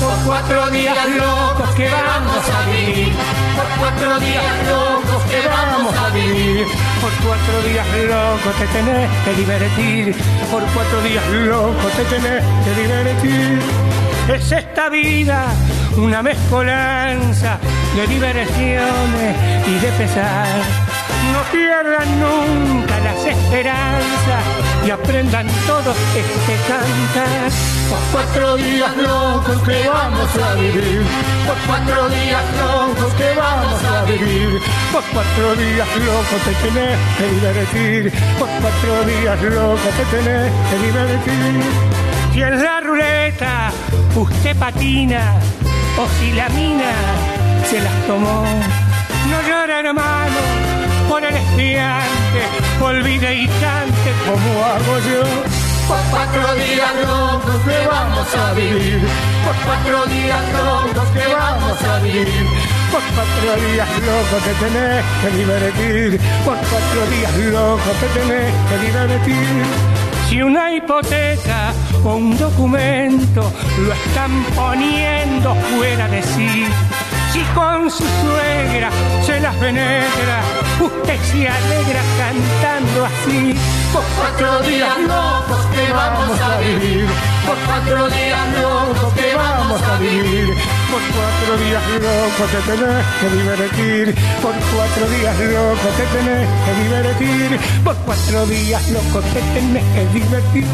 Por 0.02 0.26
cuatro 0.26 0.70
días 0.72 0.98
locos 1.16 1.70
que 1.78 1.90
vamos 1.90 2.50
a 2.50 2.66
vivir. 2.70 3.14
Por 3.56 3.80
cuatro 3.80 4.20
días 4.20 4.68
locos 4.68 5.13
Por 5.84 7.12
cuatro 7.26 7.62
días 7.68 7.86
locos 8.08 8.56
te 8.58 8.68
tenés 8.68 9.10
que 9.26 9.34
divertir. 9.36 10.16
Por 10.50 10.64
cuatro 10.74 11.02
días 11.02 11.28
locos 11.30 11.92
te 11.98 12.04
tenés 12.06 12.44
que 12.64 12.82
divertir. 12.82 13.60
Es 14.34 14.52
esta 14.52 14.88
vida 14.90 15.48
una 15.98 16.24
mezcolanza 16.24 17.60
de 17.96 18.08
diversiones 18.08 19.36
y 19.68 19.80
de 19.80 19.92
pesar. 19.92 21.03
Pierdan 21.52 22.20
nunca 22.20 23.00
las 23.00 23.26
esperanzas 23.26 24.44
y 24.86 24.90
aprendan 24.92 25.48
todos 25.68 25.96
este 26.16 26.56
cantar. 26.68 27.52
Por 27.90 28.00
cuatro 28.12 28.56
días 28.58 28.98
locos 28.98 29.62
que 29.64 29.88
vamos 29.88 30.30
a 30.36 30.54
vivir. 30.56 31.04
Por 31.48 31.58
cuatro 31.68 32.10
días 32.10 32.44
locos 32.60 33.14
que 33.14 33.36
vamos 33.36 33.84
a 33.84 34.04
vivir. 34.06 34.62
Por 34.92 35.04
cuatro 35.14 35.56
días 35.56 35.88
locos 36.06 36.42
te 36.46 36.54
tenés 36.68 37.00
que 37.18 37.28
divertir. 37.28 38.14
Por 38.40 38.50
cuatro 38.62 39.04
días 39.06 39.42
locos 39.42 39.92
te 39.98 40.18
tenés 40.18 40.52
que 40.70 40.78
divertir. 40.88 41.64
Si 42.34 42.42
en 42.42 42.64
la 42.64 42.80
ruleta 42.82 43.72
usted 44.16 44.56
patina 44.58 45.36
o 45.98 46.08
si 46.20 46.32
la 46.34 46.50
mina 46.50 46.94
se 47.70 47.80
las 47.80 48.08
tomó. 48.08 48.44
No 49.30 49.42
llora 49.48 49.80
hermano 49.80 50.73
por 51.14 51.24
el 51.24 51.36
olvide 52.82 53.36
y 53.36 53.48
cante 53.48 54.12
como 54.26 54.66
hago 54.66 54.98
yo. 55.10 55.24
Por 55.88 56.00
cuatro 56.10 56.56
días 56.56 56.92
locos 57.06 57.62
que 57.68 57.88
vamos 57.88 58.36
a 58.36 58.54
vivir, 58.54 59.02
por 59.46 59.56
cuatro 59.64 60.06
días 60.08 60.42
locos 60.54 61.08
que 61.14 61.34
vamos 61.34 61.84
a 61.84 62.00
vivir. 62.00 62.48
Por 62.92 63.02
cuatro 63.14 63.52
días 63.68 63.90
locos 64.10 64.42
te 64.44 64.54
tenés 64.64 65.04
que 65.22 65.30
divertir, 65.38 66.22
por 66.46 66.58
cuatro 66.58 67.02
días 67.14 67.36
locos 67.54 67.94
te 68.02 68.08
tenés 68.20 68.54
que 68.70 68.78
divertir. 68.88 69.66
Si 70.30 70.42
una 70.42 70.74
hipoteca 70.74 71.74
o 72.04 72.16
un 72.16 72.36
documento 72.38 73.52
lo 73.86 73.94
están 73.94 74.44
poniendo 74.56 75.54
fuera 75.76 76.08
de 76.08 76.24
sí, 76.24 76.66
si 77.34 77.42
con 77.56 77.90
su 77.90 78.04
suegra 78.04 78.92
se 79.26 79.40
las 79.40 79.56
penetra, 79.56 80.42
usted 80.80 81.20
se 81.32 81.48
alegra 81.48 82.02
cantando 82.22 83.06
así. 83.06 83.56
Por 83.92 84.04
cuatro 84.18 84.62
días 84.62 85.00
locos 85.00 85.66
que 85.74 85.92
vamos 85.92 86.40
a 86.40 86.58
vivir, 86.60 87.08
por 87.46 87.58
cuatro 87.66 88.10
días 88.10 88.48
locos 88.62 89.14
que 89.14 89.36
vamos 89.36 89.82
a 89.82 89.98
vivir, 89.98 90.48
por 90.92 91.02
cuatro 91.14 91.58
días 91.64 91.84
locos 92.02 92.48
te 92.52 92.62
tenés 92.72 93.06
que 93.20 93.28
divertir, 93.38 94.16
por 94.42 94.56
cuatro 94.74 95.04
días 95.10 95.40
locos 95.40 95.92
te 95.98 96.06
tenés 96.16 96.48
que 96.64 96.72
divertir, 96.84 97.60
por 97.84 97.96
cuatro 97.98 98.46
días 98.46 98.90
locos 98.90 99.24
te 99.34 99.42
tenés 99.54 99.84
que 99.94 100.20
divertir, 100.20 100.66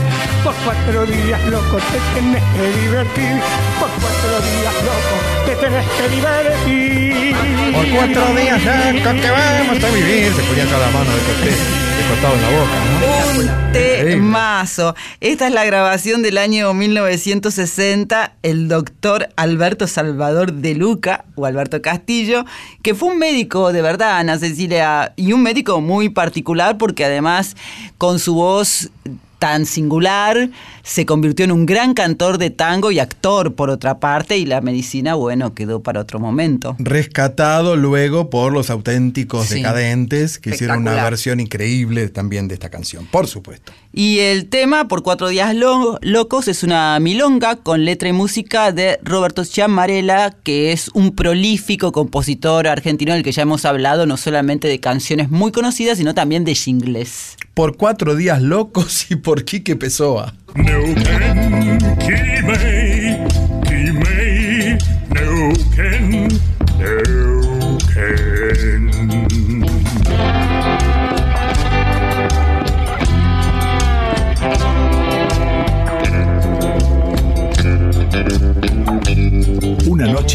por 0.44 0.54
cuatro 0.66 1.06
días 1.06 1.46
locos 1.46 1.82
te 1.92 2.00
tenés 2.14 2.44
que 2.56 2.66
divertir, 2.82 3.36
por 3.80 3.90
cuatro 4.02 4.36
días 4.50 4.76
locos 4.88 5.22
te 5.46 5.56
tenés 5.56 5.86
que 5.98 6.10
divertir. 6.16 7.36
Por 7.74 7.88
cuatro 7.90 8.34
días 8.36 8.64
locos 8.64 9.22
que 9.22 9.32
vamos 9.32 9.84
a 9.84 9.90
vivir. 9.90 10.34
Se 10.34 10.42
ponía 10.44 10.66
cada 10.66 10.90
mano 10.92 11.12
de 11.12 11.22
corté, 11.22 11.89
de 12.10 12.16
cortado 12.16 12.36
en 12.36 12.42
la 12.42 12.50
boca, 12.50 12.72
¿no? 12.86 13.40
Un 13.40 13.72
temazo. 13.72 14.96
Esta 15.20 15.48
es 15.48 15.54
la 15.54 15.66
grabación 15.66 16.22
del 16.22 16.38
año 16.38 16.74
1960. 16.74 18.34
El 18.42 18.68
doctor 18.68 19.30
Alberto 19.36 19.88
Salvador 19.88 20.54
de 20.54 20.76
Luca, 20.76 21.26
o 21.36 21.46
Alberto 21.46 21.82
Castillo, 21.82 22.46
que 22.82 22.96
fue 22.96 23.10
un 23.10 23.20
médico 23.20 23.72
de 23.72 23.82
verdad, 23.82 24.18
Ana 24.18 24.40
Cecilia, 24.40 25.14
y 25.16 25.34
un 25.34 25.44
médico 25.44 25.82
muy 25.82 26.10
particular 26.10 26.78
porque 26.78 27.06
además 27.06 27.56
con 27.98 28.20
su 28.20 28.36
voz 28.36 28.90
tan 29.40 29.66
singular, 29.66 30.50
se 30.84 31.06
convirtió 31.06 31.46
en 31.46 31.52
un 31.52 31.66
gran 31.66 31.94
cantor 31.94 32.38
de 32.38 32.50
tango 32.50 32.92
y 32.92 33.00
actor 33.00 33.56
por 33.56 33.70
otra 33.70 34.00
parte, 34.00 34.38
y 34.38 34.46
la 34.46 34.62
medicina, 34.62 35.16
bueno, 35.16 35.54
quedó 35.54 35.82
para 35.82 36.02
otro 36.02 36.20
momento. 36.20 36.76
Rescatado 36.80 37.76
luego 37.76 38.30
por 38.30 38.52
los 38.54 38.70
auténticos 38.70 39.48
Sí. 39.48 39.56
decadentes, 39.56 40.38
que 40.38 40.52
hicieron 40.52 40.80
una 40.80 41.02
versión 41.04 41.40
increíble 41.40 42.10
también 42.10 42.48
de 42.48 42.54
esta 42.56 42.70
canción, 42.70 43.06
por 43.06 43.28
supuesto. 43.28 43.72
Y 43.94 44.20
el 44.20 44.50
tema, 44.50 44.88
por 44.88 45.02
cuatro 45.02 45.30
días 45.30 45.56
lo- 45.56 45.98
locos, 46.02 46.48
es 46.48 46.62
una 46.64 47.00
milonga 47.00 47.56
con 47.56 47.86
letra 47.86 48.10
y 48.10 48.14
música 48.14 48.72
de 48.72 49.00
Roberto 49.04 49.44
Chiamarella, 49.46 50.32
que 50.44 50.72
es 50.72 50.90
un 50.94 51.16
prolífico 51.16 51.92
compositor 51.92 52.68
argentino 52.68 53.14
del 53.14 53.24
que 53.24 53.32
ya 53.32 53.44
hemos 53.44 53.66
hablado, 53.66 54.06
no 54.06 54.18
solamente 54.18 54.68
de 54.68 54.80
canciones 54.80 55.30
muy 55.32 55.52
conocidas, 55.52 55.98
sino 55.98 56.14
también 56.14 56.44
de 56.46 56.54
jingles. 56.56 57.38
Por 57.54 57.78
cuatro 57.78 58.16
días 58.16 58.42
locos 58.42 59.12
y 59.12 59.16
por 59.16 59.44
Quique 59.44 59.76
Pessoa. 59.76 60.34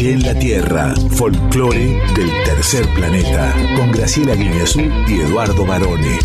En 0.01 0.23
la 0.23 0.37
Tierra, 0.37 0.93
folclore 1.11 2.01
del 2.15 2.29
tercer 2.43 2.85
planeta, 2.95 3.55
con 3.77 3.93
Graciela 3.93 4.35
Guineazú 4.35 4.81
y 5.07 5.21
Eduardo 5.21 5.65
Barone. 5.65 6.19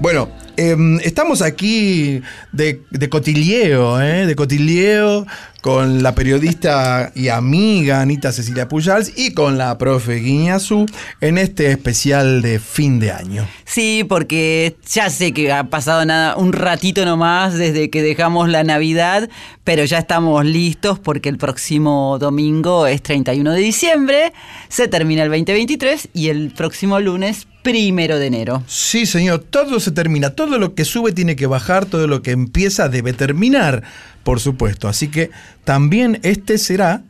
Bueno, 0.00 0.28
em, 0.58 0.98
estamos 1.00 1.40
aquí 1.40 2.20
de, 2.52 2.82
de 2.90 3.08
cotilleo, 3.08 4.00
¿eh? 4.00 4.26
de 4.26 4.36
cotilleo 4.36 5.26
con 5.60 6.02
la 6.02 6.14
periodista 6.14 7.10
y 7.14 7.28
amiga 7.28 8.00
Anita 8.00 8.32
Cecilia 8.32 8.68
Pujals 8.68 9.12
y 9.16 9.34
con 9.34 9.58
la 9.58 9.76
profe 9.76 10.16
Guiñazú 10.16 10.86
en 11.20 11.36
este 11.36 11.70
especial 11.70 12.42
de 12.42 12.58
fin 12.58 13.00
de 13.00 13.12
año. 13.12 13.46
Sí, 13.64 14.04
porque 14.08 14.76
ya 14.90 15.10
sé 15.10 15.32
que 15.32 15.52
ha 15.52 15.64
pasado 15.64 16.04
nada, 16.04 16.36
un 16.36 16.52
ratito 16.52 17.04
nomás 17.04 17.54
desde 17.54 17.90
que 17.90 18.02
dejamos 18.02 18.48
la 18.48 18.62
Navidad, 18.62 19.28
pero 19.64 19.84
ya 19.84 19.98
estamos 19.98 20.44
listos 20.44 20.98
porque 20.98 21.28
el 21.28 21.38
próximo 21.38 22.18
domingo 22.18 22.86
es 22.86 23.02
31 23.02 23.52
de 23.52 23.60
diciembre, 23.60 24.32
se 24.68 24.88
termina 24.88 25.24
el 25.24 25.28
2023 25.28 26.08
y 26.14 26.28
el 26.28 26.50
próximo 26.50 27.00
lunes, 27.00 27.48
primero 27.68 28.18
de 28.18 28.26
enero. 28.26 28.62
Sí, 28.66 29.04
señor, 29.04 29.44
todo 29.50 29.78
se 29.78 29.90
termina, 29.90 30.30
todo 30.30 30.58
lo 30.58 30.74
que 30.74 30.86
sube 30.86 31.12
tiene 31.12 31.36
que 31.36 31.46
bajar, 31.46 31.84
todo 31.84 32.06
lo 32.06 32.22
que 32.22 32.30
empieza 32.30 32.88
debe 32.88 33.12
terminar, 33.12 33.82
por 34.22 34.40
supuesto. 34.40 34.88
Así 34.88 35.08
que 35.08 35.30
también 35.64 36.18
este 36.22 36.56
será 36.56 37.02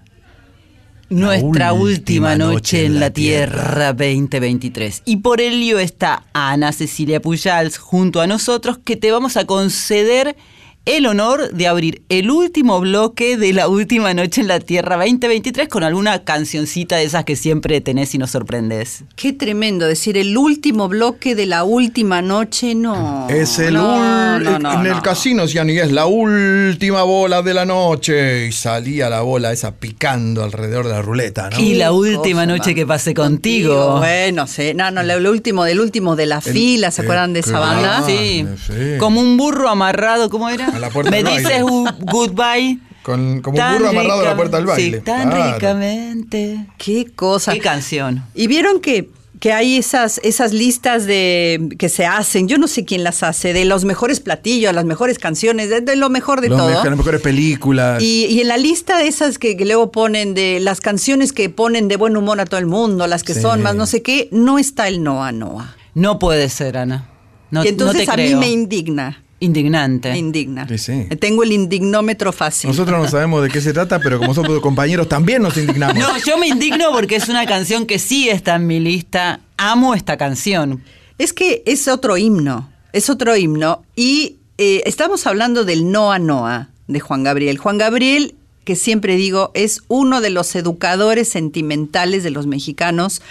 Nuestra 1.10 1.72
última 1.72 2.32
última 2.32 2.36
noche 2.36 2.54
noche 2.54 2.84
en 2.86 2.98
la 2.98 3.10
Tierra 3.10 3.92
2023. 3.92 5.02
Y 5.04 5.18
por 5.18 5.40
ello 5.40 5.78
está 5.78 6.24
Ana 6.32 6.72
Cecilia 6.72 7.22
Pujals 7.22 7.78
junto 7.78 8.20
a 8.20 8.26
nosotros 8.26 8.78
que 8.82 8.96
te 8.96 9.12
vamos 9.12 9.36
a 9.36 9.44
conceder 9.44 10.34
el 10.84 11.04
honor 11.06 11.50
de 11.52 11.66
abrir 11.66 12.00
el 12.08 12.30
último 12.30 12.80
bloque 12.80 13.36
de 13.36 13.52
la 13.52 13.68
última 13.68 14.14
noche 14.14 14.40
en 14.40 14.48
la 14.48 14.58
Tierra 14.58 14.96
2023 14.96 15.68
con 15.68 15.82
alguna 15.84 16.24
cancioncita 16.24 16.96
de 16.96 17.04
esas 17.04 17.24
que 17.24 17.36
siempre 17.36 17.82
tenés 17.82 18.14
y 18.14 18.18
nos 18.18 18.30
sorprendes. 18.30 19.04
Qué 19.14 19.34
tremendo 19.34 19.86
decir 19.86 20.16
el 20.16 20.34
último 20.38 20.88
bloque 20.88 21.34
de 21.34 21.44
la 21.44 21.64
última 21.64 22.22
noche, 22.22 22.74
no. 22.74 23.26
Es 23.28 23.58
el 23.58 23.74
no, 23.74 23.96
ul- 23.98 24.42
no, 24.42 24.58
no, 24.58 24.80
en 24.80 24.86
el 24.86 24.92
no. 24.94 25.02
casino 25.02 25.42
decían, 25.42 25.68
y 25.68 25.76
es 25.78 25.92
la 25.92 26.06
última 26.06 27.02
bola 27.02 27.42
de 27.42 27.52
la 27.52 27.66
noche. 27.66 28.46
Y 28.46 28.52
salía 28.52 29.10
la 29.10 29.20
bola 29.20 29.52
esa 29.52 29.74
picando 29.74 30.42
alrededor 30.42 30.86
de 30.86 30.92
la 30.94 31.02
ruleta, 31.02 31.50
¿no? 31.50 31.60
Y 31.60 31.74
la 31.74 31.92
última 31.92 32.44
cosa, 32.44 32.46
noche 32.46 32.74
que 32.74 32.86
pasé 32.86 33.12
contigo. 33.12 33.98
bueno, 33.98 34.46
sí. 34.46 34.72
No, 34.74 34.90
no, 34.90 35.02
lo, 35.02 35.30
último 35.30 35.64
del 35.64 35.80
último 35.80 36.16
de 36.16 36.24
la 36.24 36.40
fila, 36.40 36.90
¿se 36.90 37.02
acuerdan 37.02 37.34
de 37.34 37.40
esa 37.40 37.58
banda? 37.58 38.02
Sí. 38.06 38.46
sí. 38.66 38.72
Como 38.98 39.20
un 39.20 39.36
burro 39.36 39.68
amarrado, 39.68 40.30
¿cómo 40.30 40.48
era? 40.48 40.67
A 40.74 40.78
la 40.78 40.90
puerta 40.90 41.10
me 41.10 41.18
del 41.22 41.26
dices 41.26 41.44
baile. 41.44 41.62
un 41.64 41.88
goodbye. 42.00 42.78
Con, 43.02 43.40
como 43.40 43.58
un 43.58 43.72
burro 43.74 43.88
amarrado 43.88 44.20
a 44.20 44.24
la 44.24 44.36
puerta 44.36 44.56
del 44.58 44.66
baile. 44.66 44.98
Sí, 44.98 45.04
tan 45.04 45.30
Claro. 45.30 45.54
ricamente. 45.54 46.66
Qué 46.76 47.06
cosa. 47.14 47.52
Qué 47.54 47.60
canción. 47.60 48.24
Y 48.34 48.48
vieron 48.48 48.80
que, 48.80 49.08
que 49.40 49.52
hay 49.52 49.76
esas, 49.78 50.20
esas 50.24 50.52
listas 50.52 51.06
de 51.06 51.68
que 51.78 51.88
se 51.88 52.04
hacen, 52.04 52.48
yo 52.48 52.58
no 52.58 52.66
sé 52.68 52.84
quién 52.84 53.04
las 53.04 53.22
hace, 53.22 53.52
de 53.54 53.64
los 53.64 53.84
mejores 53.86 54.20
platillos, 54.20 54.74
las 54.74 54.84
mejores 54.84 55.18
canciones, 55.18 55.70
de, 55.70 55.80
de 55.80 55.96
lo 55.96 56.10
mejor 56.10 56.40
de 56.42 56.48
Los 56.50 56.58
todo. 56.58 56.68
mejor- 56.68 56.86
las 56.88 56.96
mejores 56.98 57.20
películas. 57.22 58.02
Y, 58.02 58.26
y 58.26 58.40
en 58.42 58.48
la 58.48 58.58
lista 58.58 58.98
de 58.98 59.06
esas 59.08 59.38
que, 59.38 59.56
que 59.56 59.64
luego 59.64 59.90
ponen 59.90 60.34
de 60.34 60.60
las 60.60 60.80
canciones 60.82 61.32
que 61.32 61.48
ponen 61.48 61.88
de 61.88 61.96
buen 61.96 62.14
humor 62.16 62.40
a 62.40 62.44
todo 62.44 62.60
el 62.60 62.66
mundo, 62.66 63.06
las 63.06 63.22
que 63.22 63.32
Sí. 63.34 63.40
son 63.40 63.62
más 63.62 63.74
no 63.74 63.86
sé 63.86 64.02
qué, 64.02 64.28
no 64.32 64.58
está 64.58 64.86
el 64.88 65.02
Noa 65.02 65.32
Noa. 65.32 65.76
No 65.94 66.18
puede 66.18 66.48
ser, 66.50 66.76
Ana. 66.76 67.08
No, 67.50 67.64
y 67.64 67.68
entonces 67.68 68.06
no 68.06 68.12
te 68.14 68.20
a 68.20 68.22
mí 68.22 68.28
creo. 68.28 68.38
me 68.40 68.50
indigna. 68.50 69.22
Indignante. 69.40 70.16
Indigna. 70.16 70.66
Sí, 70.66 70.78
sí. 70.78 71.16
Tengo 71.16 71.44
el 71.44 71.52
indignómetro 71.52 72.32
fácil. 72.32 72.70
Nosotros 72.70 73.00
no 73.00 73.08
sabemos 73.08 73.42
de 73.42 73.48
qué 73.50 73.60
se 73.60 73.72
trata, 73.72 74.00
pero 74.00 74.18
como 74.18 74.34
somos 74.34 74.58
compañeros 74.60 75.08
también 75.08 75.42
nos 75.42 75.56
indignamos. 75.56 75.98
No, 75.98 76.18
yo 76.18 76.38
me 76.38 76.48
indigno 76.48 76.90
porque 76.92 77.16
es 77.16 77.28
una 77.28 77.46
canción 77.46 77.86
que 77.86 78.00
sí 78.00 78.28
está 78.28 78.56
en 78.56 78.66
mi 78.66 78.80
lista. 78.80 79.40
Amo 79.56 79.94
esta 79.94 80.16
canción. 80.16 80.82
Es 81.18 81.32
que 81.32 81.62
es 81.66 81.86
otro 81.86 82.16
himno, 82.16 82.68
es 82.92 83.10
otro 83.10 83.36
himno. 83.36 83.82
Y 83.94 84.36
eh, 84.58 84.82
estamos 84.86 85.26
hablando 85.26 85.64
del 85.64 85.90
Noa 85.90 86.18
Noa 86.18 86.68
de 86.88 86.98
Juan 86.98 87.22
Gabriel. 87.22 87.58
Juan 87.58 87.78
Gabriel, 87.78 88.34
que 88.64 88.74
siempre 88.74 89.14
digo, 89.14 89.52
es 89.54 89.82
uno 89.86 90.20
de 90.20 90.30
los 90.30 90.56
educadores 90.56 91.28
sentimentales 91.28 92.24
de 92.24 92.30
los 92.30 92.48
mexicanos. 92.48 93.22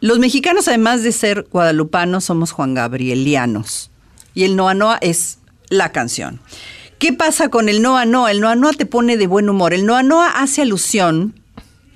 Los 0.00 0.18
mexicanos, 0.18 0.68
además 0.68 1.02
de 1.02 1.12
ser 1.12 1.46
guadalupanos, 1.52 2.24
somos 2.24 2.52
Juan 2.52 2.72
Gabrielianos. 2.72 3.90
Y 4.34 4.44
el 4.44 4.56
Noa 4.56 4.74
Noa 4.74 4.98
es 5.00 5.38
la 5.68 5.92
canción. 5.92 6.40
¿Qué 6.98 7.12
pasa 7.12 7.48
con 7.48 7.68
el 7.68 7.80
Noa 7.82 8.04
Noa? 8.04 8.30
El 8.30 8.40
Noa 8.40 8.54
Noa 8.56 8.72
te 8.72 8.86
pone 8.86 9.16
de 9.16 9.26
buen 9.26 9.48
humor. 9.48 9.72
El 9.72 9.86
Noa 9.86 10.02
Noa 10.02 10.28
hace 10.42 10.62
alusión 10.62 11.34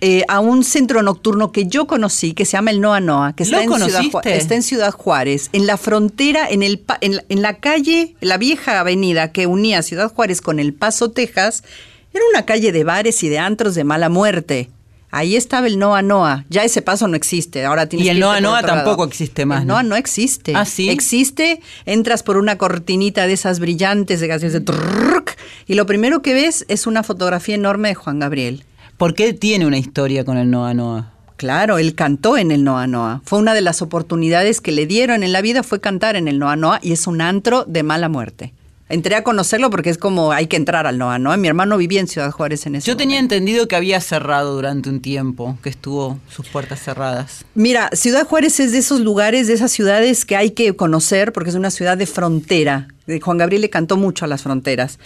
eh, 0.00 0.24
a 0.28 0.40
un 0.40 0.64
centro 0.64 1.02
nocturno 1.02 1.52
que 1.52 1.66
yo 1.66 1.86
conocí, 1.86 2.32
que 2.34 2.44
se 2.44 2.52
llama 2.52 2.70
el 2.70 2.80
Noa 2.80 3.00
Noa, 3.00 3.34
que 3.34 3.42
está, 3.44 3.56
¿Lo 3.56 3.62
en 3.62 3.68
Ciudad, 3.68 4.00
Ju- 4.02 4.10
conociste? 4.10 4.36
está 4.36 4.54
en 4.54 4.62
Ciudad 4.62 4.90
Juárez, 4.92 5.48
en 5.52 5.66
la 5.66 5.76
frontera, 5.76 6.46
en, 6.48 6.62
el, 6.62 6.78
pa- 6.78 6.98
en, 7.00 7.22
en 7.28 7.42
la 7.42 7.58
calle, 7.58 8.14
la 8.20 8.36
vieja 8.38 8.80
avenida 8.80 9.32
que 9.32 9.46
unía 9.46 9.82
Ciudad 9.82 10.12
Juárez 10.12 10.40
con 10.40 10.58
El 10.58 10.74
Paso, 10.74 11.10
Texas, 11.10 11.64
era 12.12 12.22
una 12.32 12.44
calle 12.44 12.70
de 12.72 12.84
bares 12.84 13.22
y 13.22 13.28
de 13.28 13.38
antros 13.38 13.74
de 13.74 13.84
mala 13.84 14.08
muerte. 14.08 14.70
Ahí 15.14 15.36
estaba 15.36 15.68
el 15.68 15.78
Noa 15.78 16.02
Noa. 16.02 16.44
Ya 16.50 16.64
ese 16.64 16.82
paso 16.82 17.06
no 17.06 17.14
existe. 17.14 17.64
Ahora 17.64 17.88
tienes 17.88 18.04
Y 18.04 18.10
el 18.10 18.16
que 18.16 18.20
Noa 18.20 18.40
Noa 18.40 18.62
lado. 18.62 18.74
tampoco 18.74 19.04
existe 19.04 19.46
más, 19.46 19.60
El 19.60 19.68
¿no? 19.68 19.74
Noa 19.74 19.82
no 19.84 19.94
existe. 19.94 20.54
¿Ah, 20.56 20.64
sí? 20.64 20.90
Existe, 20.90 21.60
entras 21.86 22.24
por 22.24 22.36
una 22.36 22.58
cortinita 22.58 23.28
de 23.28 23.34
esas 23.34 23.60
brillantes 23.60 24.18
de 24.18 24.26
gases 24.26 24.52
de 24.52 24.60
trrrrc, 24.60 25.36
y 25.68 25.74
lo 25.74 25.86
primero 25.86 26.20
que 26.20 26.34
ves 26.34 26.64
es 26.66 26.88
una 26.88 27.04
fotografía 27.04 27.54
enorme 27.54 27.90
de 27.90 27.94
Juan 27.94 28.18
Gabriel. 28.18 28.64
¿Por 28.96 29.14
qué 29.14 29.32
tiene 29.32 29.66
una 29.66 29.78
historia 29.78 30.24
con 30.24 30.36
el 30.36 30.50
Noa 30.50 30.74
Noa? 30.74 31.12
Claro, 31.36 31.78
él 31.78 31.94
cantó 31.94 32.36
en 32.36 32.50
el 32.50 32.64
Noa 32.64 32.88
Noa. 32.88 33.22
Fue 33.24 33.38
una 33.38 33.54
de 33.54 33.60
las 33.60 33.82
oportunidades 33.82 34.60
que 34.60 34.72
le 34.72 34.86
dieron 34.86 35.22
en 35.22 35.32
la 35.32 35.42
vida 35.42 35.62
fue 35.62 35.80
cantar 35.80 36.16
en 36.16 36.26
el 36.26 36.40
Noa 36.40 36.56
Noa 36.56 36.80
y 36.82 36.90
es 36.90 37.06
un 37.06 37.20
antro 37.20 37.64
de 37.68 37.84
mala 37.84 38.08
muerte. 38.08 38.52
Entré 38.88 39.14
a 39.14 39.24
conocerlo 39.24 39.70
porque 39.70 39.88
es 39.88 39.96
como 39.96 40.32
hay 40.32 40.46
que 40.46 40.56
entrar 40.56 40.86
al 40.86 40.98
Noa 40.98 41.18
Noa. 41.18 41.38
Mi 41.38 41.48
hermano 41.48 41.78
vivía 41.78 42.00
en 42.00 42.06
Ciudad 42.06 42.30
Juárez 42.30 42.66
en 42.66 42.74
ese 42.74 42.86
Yo 42.86 42.98
tenía 42.98 43.18
entendido 43.18 43.66
que 43.66 43.76
había 43.76 43.98
cerrado 44.00 44.54
durante 44.54 44.90
un 44.90 45.00
tiempo, 45.00 45.58
que 45.62 45.70
estuvo 45.70 46.18
sus 46.28 46.46
puertas 46.48 46.82
cerradas. 46.82 47.46
Mira, 47.54 47.88
Ciudad 47.94 48.26
Juárez 48.26 48.60
es 48.60 48.72
de 48.72 48.78
esos 48.78 49.00
lugares, 49.00 49.46
de 49.46 49.54
esas 49.54 49.72
ciudades 49.72 50.26
que 50.26 50.36
hay 50.36 50.50
que 50.50 50.76
conocer 50.76 51.32
porque 51.32 51.48
es 51.48 51.56
una 51.56 51.70
ciudad 51.70 51.96
de 51.96 52.06
frontera. 52.06 52.88
Eh, 53.06 53.20
Juan 53.20 53.38
Gabriel 53.38 53.62
le 53.62 53.70
cantó 53.70 53.96
mucho 53.96 54.26
a 54.26 54.28
las 54.28 54.42
fronteras. 54.42 54.98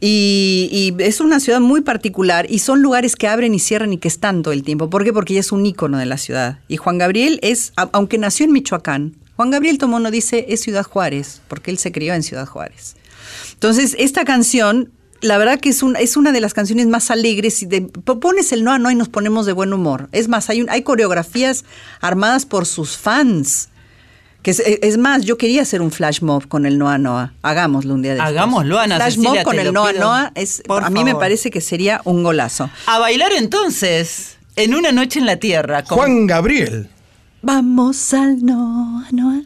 Y, 0.00 0.68
y 0.72 1.02
es 1.02 1.20
una 1.20 1.38
ciudad 1.38 1.60
muy 1.60 1.82
particular 1.82 2.46
y 2.48 2.60
son 2.60 2.80
lugares 2.80 3.14
que 3.14 3.28
abren 3.28 3.54
y 3.54 3.58
cierran 3.58 3.92
y 3.92 3.98
que 3.98 4.08
están 4.08 4.42
todo 4.42 4.54
el 4.54 4.62
tiempo. 4.62 4.88
¿Por 4.88 5.04
qué? 5.04 5.12
Porque 5.12 5.34
ella 5.34 5.40
es 5.40 5.52
un 5.52 5.66
ícono 5.66 5.98
de 5.98 6.06
la 6.06 6.16
ciudad. 6.16 6.60
Y 6.66 6.78
Juan 6.78 6.96
Gabriel 6.96 7.40
es, 7.42 7.72
aunque 7.76 8.16
nació 8.16 8.46
en 8.46 8.52
Michoacán, 8.52 9.16
Juan 9.36 9.50
Gabriel 9.50 9.78
Tomono 9.78 10.10
dice 10.10 10.46
es 10.48 10.62
Ciudad 10.62 10.82
Juárez, 10.82 11.42
porque 11.46 11.70
él 11.70 11.78
se 11.78 11.92
crió 11.92 12.12
en 12.14 12.24
Ciudad 12.24 12.46
Juárez. 12.46 12.96
Entonces, 13.58 13.96
esta 13.98 14.24
canción, 14.24 14.90
la 15.20 15.36
verdad 15.36 15.58
que 15.58 15.68
es, 15.70 15.82
un- 15.82 15.96
es 15.96 16.16
una 16.16 16.30
de 16.30 16.40
las 16.40 16.54
canciones 16.54 16.86
más 16.86 17.10
alegres. 17.10 17.60
Y 17.62 17.66
de, 17.66 17.80
pones 17.82 18.52
el 18.52 18.62
Noa 18.62 18.78
Noa 18.78 18.92
y 18.92 18.94
nos 18.94 19.08
ponemos 19.08 19.46
de 19.46 19.52
buen 19.52 19.72
humor. 19.72 20.08
Es 20.12 20.28
más, 20.28 20.48
hay, 20.48 20.62
un- 20.62 20.70
hay 20.70 20.82
coreografías 20.82 21.64
armadas 22.00 22.46
por 22.46 22.66
sus 22.66 22.96
fans. 22.96 23.68
Que 24.42 24.52
es, 24.52 24.60
es 24.60 24.96
más, 24.98 25.22
yo 25.24 25.36
quería 25.36 25.62
hacer 25.62 25.82
un 25.82 25.90
flash 25.90 26.20
mob 26.22 26.46
con 26.46 26.64
el 26.66 26.78
Noa 26.78 26.96
Noa. 26.98 27.32
Hagámoslo 27.42 27.94
un 27.94 28.02
día 28.02 28.14
de. 28.14 28.20
Hagámoslo, 28.20 28.78
Ana 28.78 28.94
Flash 28.96 29.14
Cecilia, 29.16 29.30
mob 29.30 29.42
con 29.42 29.58
el 29.58 29.72
Noa 29.72 29.90
pido. 29.90 30.00
Noa 30.04 30.32
es, 30.36 30.62
Por 30.64 30.84
a 30.84 30.90
mí 30.90 31.02
me 31.02 31.16
parece 31.16 31.50
que 31.50 31.60
sería 31.60 32.00
un 32.04 32.22
golazo. 32.22 32.70
A 32.86 33.00
bailar 33.00 33.32
entonces, 33.32 34.36
en 34.54 34.74
una 34.76 34.92
noche 34.92 35.18
en 35.18 35.26
la 35.26 35.36
tierra. 35.38 35.82
con- 35.82 35.98
Juan 35.98 36.26
Gabriel. 36.28 36.88
Vamos 37.42 38.14
al 38.14 38.44
Noa 38.44 39.06
Noa. 39.10 39.42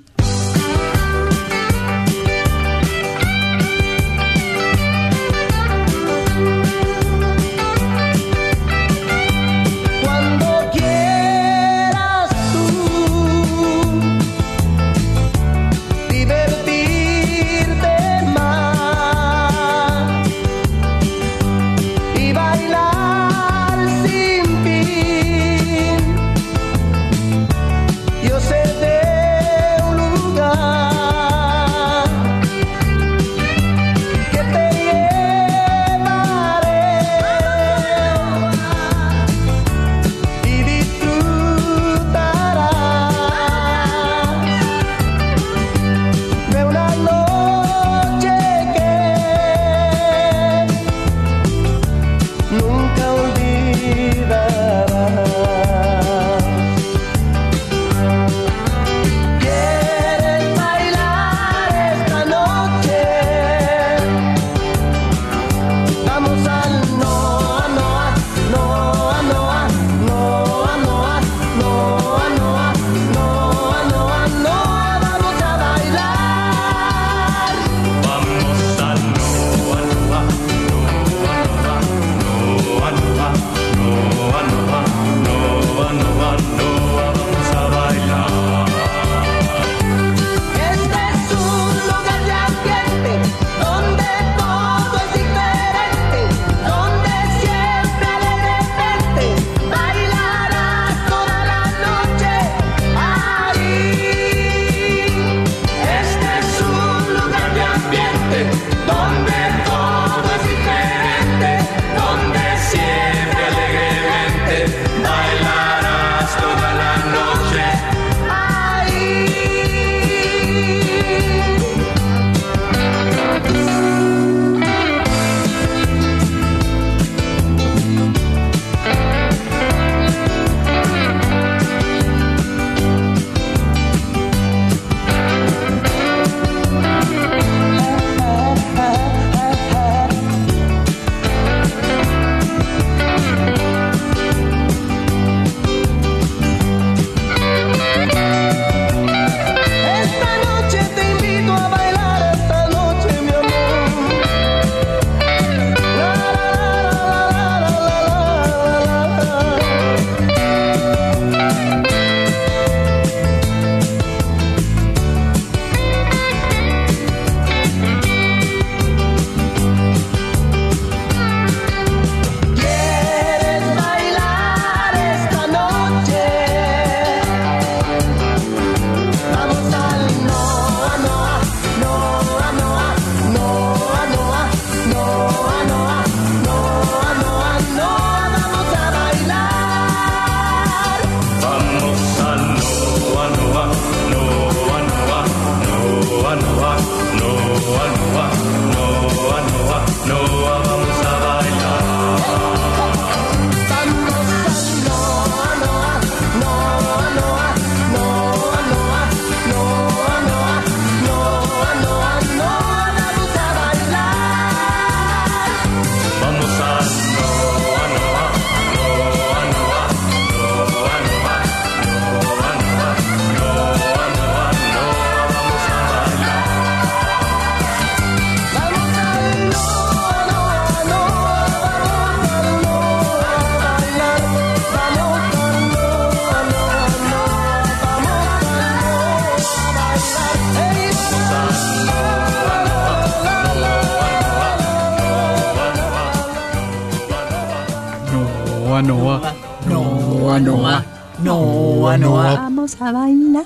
Noa, 248.87 249.35
Noa. 249.69 250.39
Noa, 250.39 250.39
Noa. 250.41 250.85
Noa, 251.23 251.97
Noa. 251.99 252.35
Vamos 252.35 252.77
a 252.81 252.91
bailar. 252.91 253.45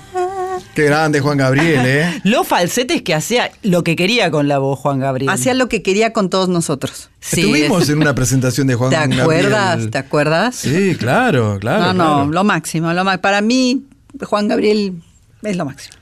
Qué 0.75 0.85
grande 0.85 1.21
Juan 1.21 1.37
Gabriel, 1.37 1.83
¿eh? 1.85 2.21
Los 2.25 2.47
falsetes 2.49 3.03
que 3.03 3.15
hacía 3.15 3.51
lo 3.63 3.85
que 3.85 3.97
quería 3.97 4.31
con 4.31 4.49
la 4.49 4.59
voz 4.59 4.79
Juan 4.79 4.99
Gabriel. 5.01 5.29
Hacía 5.31 5.53
lo 5.55 5.69
que 5.69 5.83
quería 5.83 6.13
con 6.13 6.31
todos 6.31 6.49
nosotros. 6.49 7.11
Sí, 7.21 7.41
Estuvimos 7.41 7.83
es- 7.83 7.89
en 7.91 7.99
una 7.99 8.15
presentación 8.15 8.67
de 8.67 8.75
Juan 8.77 8.91
¿Te 8.91 8.97
Gabriel. 8.97 9.21
acuerdas? 9.21 9.91
¿Te 9.91 9.99
acuerdas? 9.99 10.55
Sí, 10.57 10.95
claro, 10.99 11.59
claro. 11.61 11.85
no, 11.87 11.93
no, 11.95 12.05
claro. 12.15 12.31
lo 12.31 12.45
máximo, 12.45 12.93
lo 12.93 13.05
ma- 13.05 13.19
Para 13.19 13.41
mí, 13.43 13.85
Juan 14.25 14.49
Gabriel 14.49 15.03
es 15.43 15.57
lo 15.57 15.65
máximo. 15.67 15.96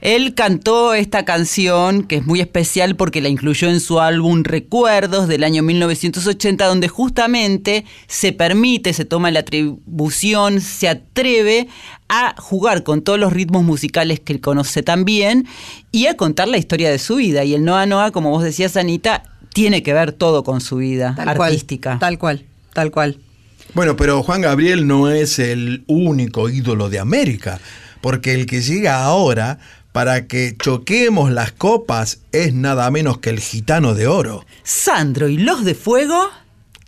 Él 0.00 0.34
cantó 0.34 0.94
esta 0.94 1.24
canción 1.24 2.04
que 2.04 2.16
es 2.16 2.26
muy 2.26 2.40
especial 2.40 2.96
porque 2.96 3.20
la 3.20 3.28
incluyó 3.28 3.68
en 3.68 3.80
su 3.80 4.00
álbum 4.00 4.44
Recuerdos 4.44 5.28
del 5.28 5.44
año 5.44 5.62
1980 5.62 6.66
donde 6.66 6.88
justamente 6.88 7.84
se 8.06 8.32
permite, 8.32 8.92
se 8.92 9.04
toma 9.04 9.30
la 9.30 9.40
atribución, 9.40 10.60
se 10.60 10.88
atreve 10.88 11.68
a 12.08 12.34
jugar 12.38 12.82
con 12.82 13.02
todos 13.02 13.18
los 13.18 13.32
ritmos 13.32 13.62
musicales 13.62 14.20
que 14.20 14.32
él 14.32 14.40
conoce 14.40 14.82
también 14.82 15.46
y 15.92 16.06
a 16.06 16.16
contar 16.16 16.48
la 16.48 16.58
historia 16.58 16.90
de 16.90 16.98
su 16.98 17.16
vida. 17.16 17.44
Y 17.44 17.54
el 17.54 17.64
Noa 17.64 17.86
Noa, 17.86 18.10
como 18.10 18.30
vos 18.30 18.42
decías, 18.42 18.76
Anita, 18.76 19.22
tiene 19.52 19.82
que 19.82 19.92
ver 19.92 20.12
todo 20.12 20.44
con 20.44 20.60
su 20.60 20.76
vida 20.76 21.14
Tal 21.16 21.28
artística. 21.28 21.90
cual. 21.90 22.00
Tal 22.00 22.18
cual, 22.18 22.44
tal 22.72 22.90
cual. 22.90 23.18
Bueno, 23.74 23.96
pero 23.96 24.22
Juan 24.22 24.40
Gabriel 24.40 24.86
no 24.86 25.10
es 25.10 25.38
el 25.38 25.84
único 25.86 26.48
ídolo 26.48 26.88
de 26.88 26.98
América, 26.98 27.60
porque 28.00 28.34
el 28.34 28.46
que 28.46 28.62
llega 28.62 29.04
ahora 29.04 29.58
para 29.92 30.26
que 30.26 30.56
choquemos 30.56 31.30
las 31.30 31.52
copas 31.52 32.20
es 32.32 32.54
nada 32.54 32.90
menos 32.90 33.18
que 33.18 33.30
el 33.30 33.40
gitano 33.40 33.94
de 33.94 34.06
oro. 34.06 34.44
Sandro 34.62 35.28
y 35.28 35.38
los 35.38 35.64
de 35.64 35.74
fuego. 35.74 36.30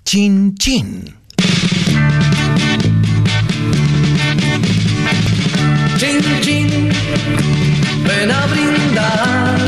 Chin 0.04 0.54
Chin. 0.56 1.16
Chin, 5.98 6.20
chin, 6.40 6.90
ven 8.06 8.30
a 8.30 8.46
brindar. 8.46 9.58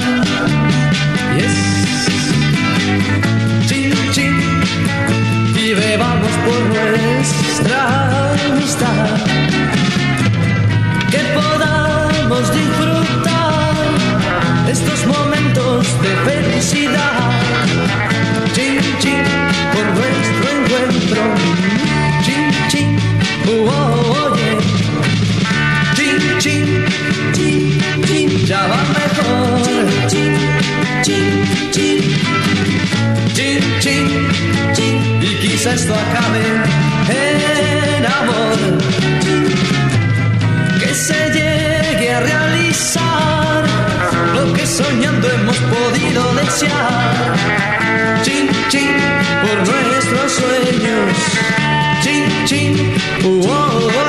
Yes. 1.37 2.09
Chin, 3.69 3.95
chin, 4.11 4.35
y 5.55 5.75
bebamos 5.75 6.33
por 6.45 6.61
nuestra 6.75 8.33
amistad. 8.49 9.17
Que 11.11 11.21
podamos 11.35 12.53
disfrutar 12.53 12.94
estos 14.85 15.07
momentos 15.07 15.87
de 16.03 16.15
felicidad. 16.31 17.31
Chin, 18.55 18.79
chin, 18.99 19.23
por 19.73 19.87
nuestro 19.97 20.47
encuentro. 20.59 21.23
Chin, 22.25 22.51
chin, 22.69 22.99
oh, 23.47 23.69
oh, 23.69 24.33
oh, 24.33 24.37
yeah. 24.37 24.61
Chin, 25.95 26.39
chin, 26.39 26.85
chin, 27.33 27.81
chin, 28.07 28.47
ya 28.47 28.67
va 28.67 28.81
mejor. 28.99 29.63
Chin, 30.09 30.35
chin, 31.03 31.45
chin, 31.73 32.01
chin, 33.35 33.61
chin, 33.81 34.07
chin, 34.75 34.97
y 35.23 35.35
quizá 35.41 35.75
esto 35.75 35.95
acabe 35.95 37.34
Chin, 46.57 48.49
chin, 48.69 48.95
por 49.43 49.59
nuestros 49.67 50.33
sueños. 50.33 51.17
Chin, 52.01 52.25
chin, 52.45 52.95
oh, 53.25 53.41
oh, 53.45 53.89
oh, 53.93 54.04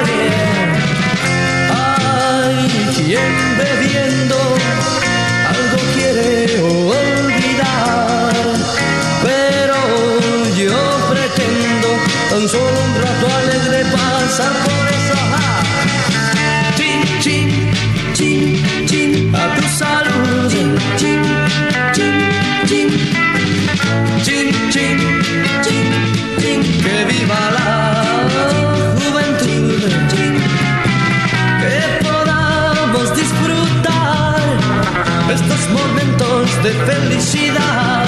de 36.66 36.72
felicidad. 36.72 38.06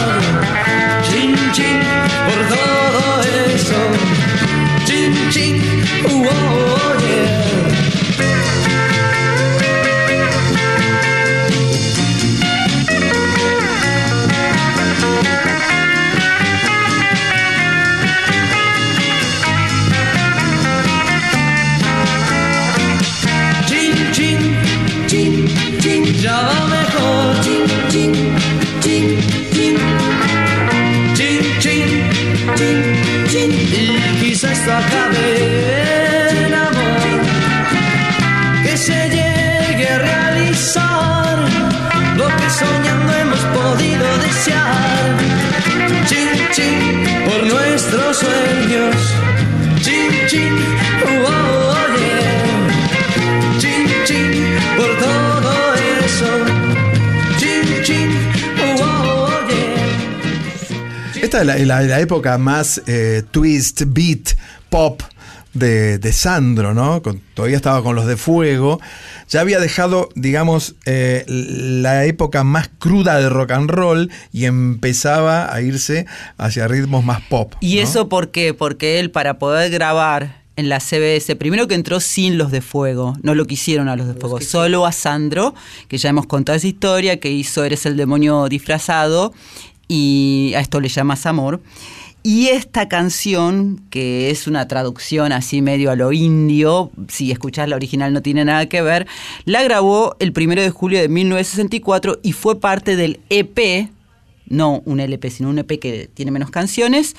Chin, 1.04 1.36
chin, 1.52 1.80
por 2.28 2.40
todo 2.56 3.22
eso. 3.54 3.80
Chin, 4.86 5.14
chin, 5.30 5.62
oh, 6.10 6.26
oh, 6.26 6.66
nuestros 47.89 48.18
sueños. 48.18 48.95
Chin, 49.81 50.11
chin, 50.27 50.53
oh, 51.05 51.26
oh, 51.27 51.76
yeah. 51.97 53.59
Chin, 54.05 54.43
por 54.76 54.97
todo 54.97 55.73
eso. 56.05 56.26
Oh. 58.59 59.27
Esta 61.22 61.41
es 61.55 61.68
la 61.68 61.99
época 61.99 62.38
más 62.38 62.81
eh, 62.88 63.23
twist, 63.31 63.84
beat, 63.88 64.35
pop 64.69 65.01
de, 65.60 65.98
de 66.00 66.14
Sandro, 66.14 66.74
¿no? 66.74 67.02
Con- 67.02 67.22
todavía 67.34 67.58
estaba 67.58 67.84
con 67.84 67.96
los 67.96 68.06
de 68.08 68.18
fuego. 68.18 68.80
Ya 69.30 69.42
había 69.42 69.60
dejado, 69.60 70.10
digamos, 70.16 70.76
eh, 70.86 71.24
la 71.28 72.06
época 72.06 72.44
más 72.44 72.70
cruda 72.80 73.20
de 73.20 73.30
rock 73.30 73.52
and 73.52 73.70
roll 73.70 74.12
y 74.32 74.46
empezaba 74.46 75.54
a 75.54 75.62
irse 75.62 76.06
hacia 76.38 76.68
ritmos 76.68 77.04
más 77.04 77.22
pop. 77.22 77.54
¿Y 77.60 77.80
eso 77.80 78.10
por 78.10 78.32
qué? 78.32 78.54
Porque 78.54 79.00
él 79.00 79.12
para 79.12 79.40
poder 79.40 79.72
grabar 79.72 80.42
en 80.56 80.70
la 80.70 80.80
CBS, 80.80 81.36
primero 81.36 81.68
que 81.68 81.76
entró 81.76 82.00
sin 82.00 82.40
los 82.40 82.50
de 82.52 82.62
fuego, 82.62 83.16
no 83.22 83.36
lo 83.36 83.46
quisieron 83.46 83.90
a 83.90 83.96
los 83.96 84.08
de 84.08 84.16
fuego, 84.16 84.42
solo 84.42 84.88
a 84.88 84.92
Sandro, 84.92 85.54
que 85.88 86.00
ya 86.00 86.10
hemos 86.10 86.26
contado 86.26 86.56
esa 86.56 86.66
historia, 86.66 87.20
que 87.20 87.30
hizo 87.30 87.64
Eres 87.64 87.86
el 87.86 87.96
demonio 87.96 88.48
disfrazado, 88.50 89.34
y 89.88 90.54
a 90.56 90.60
esto 90.60 90.80
le 90.80 90.90
llamas 90.90 91.28
amor. 91.28 91.62
Y 92.30 92.49
esta 92.49 92.90
canción, 92.90 93.82
que 93.90 94.30
es 94.32 94.48
una 94.48 94.68
traducción 94.68 95.32
así 95.32 95.62
medio 95.62 95.91
a 95.91 95.95
lo 95.95 96.12
indio, 96.12 96.91
si 97.08 97.32
escuchás 97.32 97.70
la 97.70 97.78
original 97.78 98.12
no 98.12 98.22
tiene 98.22 98.44
nada 98.44 98.66
que 98.66 98.82
ver, 98.82 99.08
la 99.45 99.64
grabó 99.64 100.14
el 100.20 100.34
primero 100.34 100.62
de 100.62 100.70
julio 100.70 100.99
de 100.99 101.08
1964 101.08 102.20
y 102.24 102.34
fue 102.34 102.60
parte 102.60 102.98
del 102.98 103.22
EP 103.30 103.90
no 104.49 104.82
un 104.84 104.99
LP, 104.99 105.30
sino 105.30 105.49
un 105.49 105.60
EP 105.60 105.80
que 105.80 106.10
tiene 106.14 106.32
menos 106.32 106.52
canciones, 106.52 107.16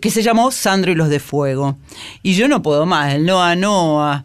que 0.00 0.10
se 0.10 0.22
llamó 0.22 0.50
Sandro 0.50 0.92
y 0.92 0.94
los 0.94 1.08
de 1.08 1.18
Fuego. 1.18 1.78
Y 2.22 2.34
yo 2.34 2.48
no 2.48 2.60
puedo 2.60 2.84
más, 2.84 3.14
el 3.14 3.24
Noa 3.24 3.56
Noa, 3.56 4.24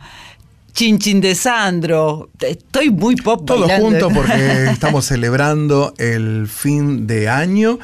Chin 0.78 1.00
Chin 1.00 1.20
de 1.22 1.34
Sandro, 1.34 2.30
estoy 2.40 2.92
muy 2.92 3.16
pop 3.16 3.48
Todos 3.48 3.62
bailando. 3.62 3.86
juntos 3.90 4.14
porque 4.14 4.66
estamos 4.72 5.06
celebrando 5.06 5.96
el 5.98 6.48
fin 6.48 7.08
de 7.08 7.28
año 7.30 7.80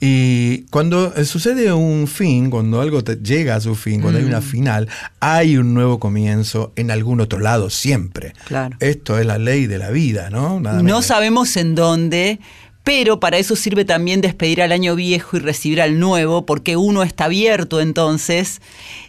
y 0.00 0.62
cuando 0.70 1.12
eh, 1.14 1.26
sucede 1.26 1.70
un 1.74 2.06
fin, 2.08 2.48
cuando 2.48 2.80
algo 2.80 3.04
te- 3.04 3.16
llega 3.16 3.56
a 3.56 3.60
su 3.60 3.74
fin, 3.74 4.00
cuando 4.00 4.18
hay 4.20 4.24
una 4.24 4.40
Mm. 4.40 4.42
final, 4.42 4.88
hay 5.20 5.58
un 5.58 5.74
nuevo 5.74 6.00
comienzo 6.00 6.72
en 6.76 6.90
algún 6.90 7.20
otro 7.20 7.40
lado 7.40 7.68
siempre. 7.68 8.32
Claro. 8.46 8.74
Esto 8.80 9.18
es 9.18 9.26
la 9.26 9.36
ley 9.36 9.66
de 9.66 9.76
la 9.76 9.90
vida, 9.90 10.30
¿no? 10.30 10.60
Nada 10.60 10.78
No 10.78 10.82
menos. 10.84 11.04
sabemos 11.04 11.54
en 11.58 11.74
dónde, 11.74 12.40
Pero 12.82 13.20
para 13.20 13.36
eso 13.36 13.56
sirve 13.56 13.84
también 13.84 14.22
despedir 14.22 14.62
al 14.62 14.72
año 14.72 14.96
viejo 14.96 15.36
y 15.36 15.40
recibir 15.40 15.82
al 15.82 15.98
nuevo, 15.98 16.46
porque 16.46 16.76
uno 16.76 17.02
está 17.02 17.26
abierto 17.26 17.80
entonces 17.80 18.62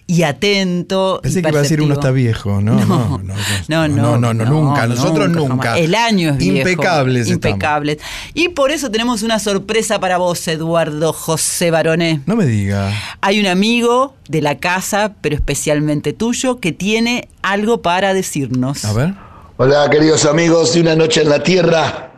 y 0.08 0.24
atento. 0.24 1.22
Pensé 1.24 1.40
y 1.40 1.42
que 1.42 1.50
iba 1.50 1.60
a 1.60 1.62
decir 1.62 1.82
uno 1.82 1.94
está 1.94 2.12
viejo, 2.12 2.62
¿no? 2.62 2.74
No, 2.74 3.18
no, 3.18 3.34
No, 3.70 3.88
no, 3.88 4.18
no, 4.18 4.34
no, 4.34 4.46
nunca. 4.46 4.88
Nosotros 4.88 5.30
nunca. 5.30 5.78
El 5.78 5.96
año 5.96 6.32
es 6.32 6.38
viejo. 6.38 6.70
Impecables 6.70 7.30
estamos. 7.30 7.56
Impecables. 7.56 7.98
Y 8.34 8.50
por 8.50 8.72
eso 8.72 8.92
tenemos 8.92 9.24
una 9.24 9.40
sorpresa 9.40 10.00
para 10.00 10.18
vos, 10.18 10.46
Eduardo 10.50 11.14
José 11.14 11.72
Baroné. 11.72 12.20
No 12.26 12.36
me 12.36 12.46
diga. 12.46 12.92
Hay 13.22 13.40
un 13.40 13.48
amigo 13.48 14.16
de 14.28 14.42
la 14.42 14.58
casa, 14.58 15.14
pero 15.22 15.34
especialmente 15.36 16.12
tuyo, 16.12 16.60
que 16.60 16.74
tiene 16.74 17.30
algo 17.42 17.82
para 17.82 18.14
decirnos. 18.14 18.84
A 18.84 18.92
ver. 18.92 19.14
Hola, 19.56 19.90
queridos 19.90 20.26
amigos 20.26 20.74
de 20.74 20.82
Una 20.82 20.96
Noche 20.96 21.22
en 21.22 21.30
la 21.30 21.42
Tierra. 21.42 22.12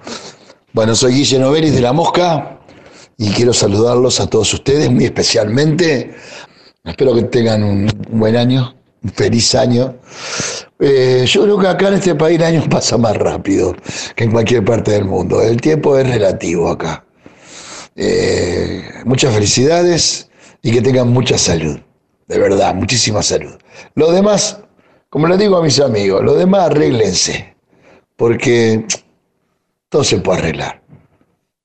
Bueno, 0.73 0.95
soy 0.95 1.13
Guille 1.13 1.37
Novelis 1.37 1.75
de 1.75 1.81
La 1.81 1.93
Mosca 1.93 2.57
y 3.15 3.29
quiero 3.29 3.53
saludarlos 3.53 4.19
a 4.19 4.25
todos 4.25 4.51
ustedes 4.55 4.89
muy 4.89 5.05
especialmente. 5.05 6.15
Espero 6.83 7.13
que 7.13 7.21
tengan 7.23 7.63
un 7.63 7.87
buen 8.09 8.35
año, 8.35 8.73
un 9.03 9.11
feliz 9.11 9.53
año. 9.53 9.99
Eh, 10.79 11.25
yo 11.27 11.43
creo 11.43 11.59
que 11.59 11.67
acá 11.67 11.89
en 11.89 11.93
este 11.93 12.15
país 12.15 12.39
el 12.39 12.45
año 12.45 12.63
pasa 12.71 12.97
más 12.97 13.15
rápido 13.15 13.75
que 14.15 14.23
en 14.23 14.31
cualquier 14.31 14.65
parte 14.65 14.93
del 14.93 15.05
mundo. 15.05 15.43
El 15.43 15.61
tiempo 15.61 15.95
es 15.95 16.09
relativo 16.09 16.67
acá. 16.67 17.05
Eh, 17.95 18.83
muchas 19.05 19.31
felicidades 19.31 20.27
y 20.63 20.71
que 20.71 20.81
tengan 20.81 21.09
mucha 21.09 21.37
salud. 21.37 21.77
De 22.27 22.39
verdad, 22.39 22.73
muchísima 22.73 23.21
salud. 23.21 23.53
Lo 23.93 24.11
demás, 24.11 24.57
como 25.11 25.27
les 25.27 25.37
digo 25.37 25.55
a 25.55 25.61
mis 25.61 25.79
amigos, 25.79 26.23
lo 26.23 26.33
demás 26.33 26.71
arréglense. 26.71 27.53
Porque 28.15 28.87
todo 29.93 30.03
se 30.03 30.17
puede 30.17 30.39
arreglar. 30.39 30.81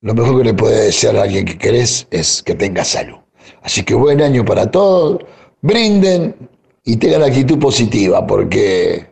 Lo 0.03 0.13
mejor 0.13 0.37
que 0.37 0.45
le 0.45 0.53
puede 0.53 0.85
desear 0.85 1.17
a 1.17 1.23
alguien 1.23 1.47
que 1.47 1.57
querés 1.57 2.07
es 2.11 2.43
que 2.43 2.55
tenga 2.55 2.85
salud. 2.85 3.17
Así 3.63 3.83
que 3.83 3.95
buen 3.95 4.21
año 4.21 4.45
para 4.45 4.71
todos, 4.71 5.25
brinden 5.63 6.37
y 6.85 6.99
tengan 6.99 7.23
actitud 7.23 7.59
positiva, 7.59 8.27
porque 8.27 9.07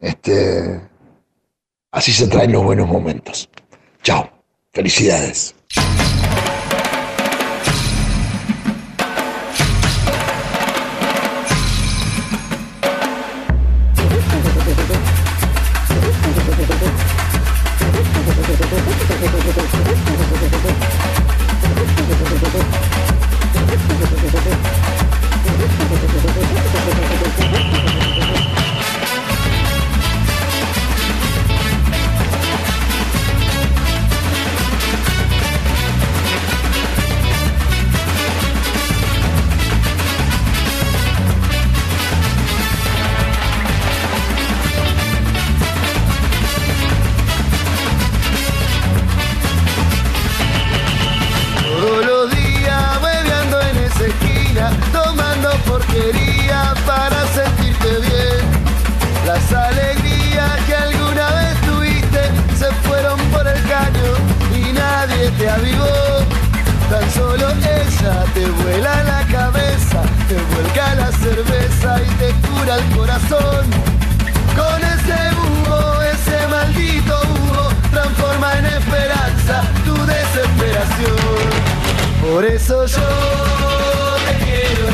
este, 0.00 0.82
así 1.92 2.12
se 2.12 2.26
traen 2.26 2.52
los 2.52 2.62
buenos 2.62 2.88
momentos. 2.88 3.48
Chao, 4.02 4.28
felicidades. 4.74 5.54
Te 68.34 68.46
vuela 68.46 69.02
la 69.04 69.24
cabeza, 69.30 70.02
te 70.28 70.34
vuelca 70.54 70.94
la 70.96 71.12
cerveza 71.12 72.00
y 72.02 72.08
te 72.16 72.32
cura 72.48 72.76
el 72.76 72.96
corazón. 72.96 73.66
Con 74.56 74.82
ese 74.82 75.18
humo, 75.38 76.02
ese 76.02 76.46
maldito 76.48 77.20
humo, 77.22 77.68
transforma 77.92 78.58
en 78.58 78.66
esperanza 78.66 79.62
tu 79.84 79.94
desesperación. 79.94 81.16
Por 82.22 82.44
eso 82.44 82.86
yo 82.86 83.08
te 84.26 84.44
quiero 84.44 84.90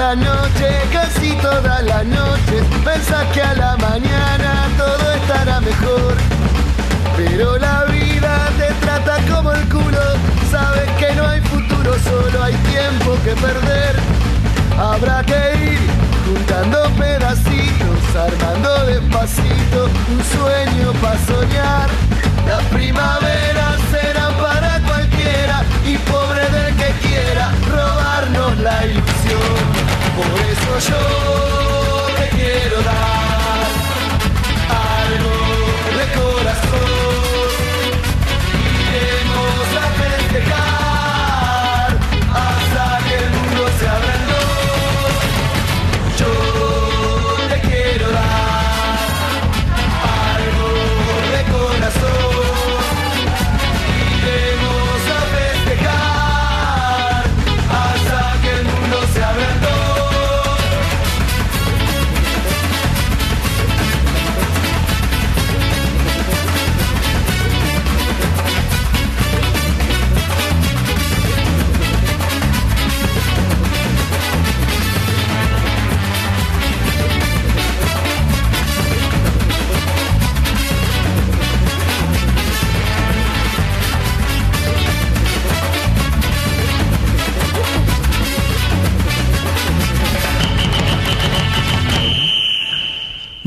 la 0.00 0.16
noche, 0.16 0.68
casi 0.90 1.30
toda 1.42 1.82
la 1.82 2.02
noche, 2.02 2.56
pensás 2.82 3.26
que 3.34 3.42
a 3.42 3.54
la 3.54 3.76
mañana 3.76 4.50
todo 4.78 5.12
estará 5.12 5.60
mejor. 5.60 6.14
Pero 7.18 7.58
la 7.58 7.84
vida 7.84 8.32
te 8.58 8.68
trata 8.84 9.18
como 9.30 9.52
el 9.52 9.68
culo, 9.68 10.06
sabes 10.50 10.88
que 10.98 11.14
no 11.14 11.28
hay 11.28 11.42
futuro, 11.42 11.92
solo 12.08 12.42
hay 12.42 12.54
tiempo 12.74 13.10
que 13.24 13.32
perder. 13.46 13.94
Habrá 14.78 15.22
que 15.22 15.40
ir 15.70 15.80
juntando 16.26 16.78
pedacitos, 16.98 18.00
armando 18.26 18.86
despacito 18.86 19.78
un 20.12 20.20
sueño 20.34 20.92
para 21.02 21.18
soñar. 21.30 21.88
Las 22.48 22.62
primaveras 22.76 23.76
serán 23.92 24.32
para 24.46 24.70
cualquiera 24.80 24.89
y 25.92 25.98
pobre 25.98 26.48
del 26.50 26.76
que 26.76 26.90
quiera 27.06 27.52
robarnos 27.68 28.58
la 28.58 28.86
ilusión. 28.86 29.56
Por 30.16 30.40
eso 30.52 30.72
yo 30.90 31.02
te 32.18 32.28
quiero 32.36 32.76
dar 32.82 33.68
algo 35.02 35.34
de 35.98 36.04
corazón. 36.20 37.39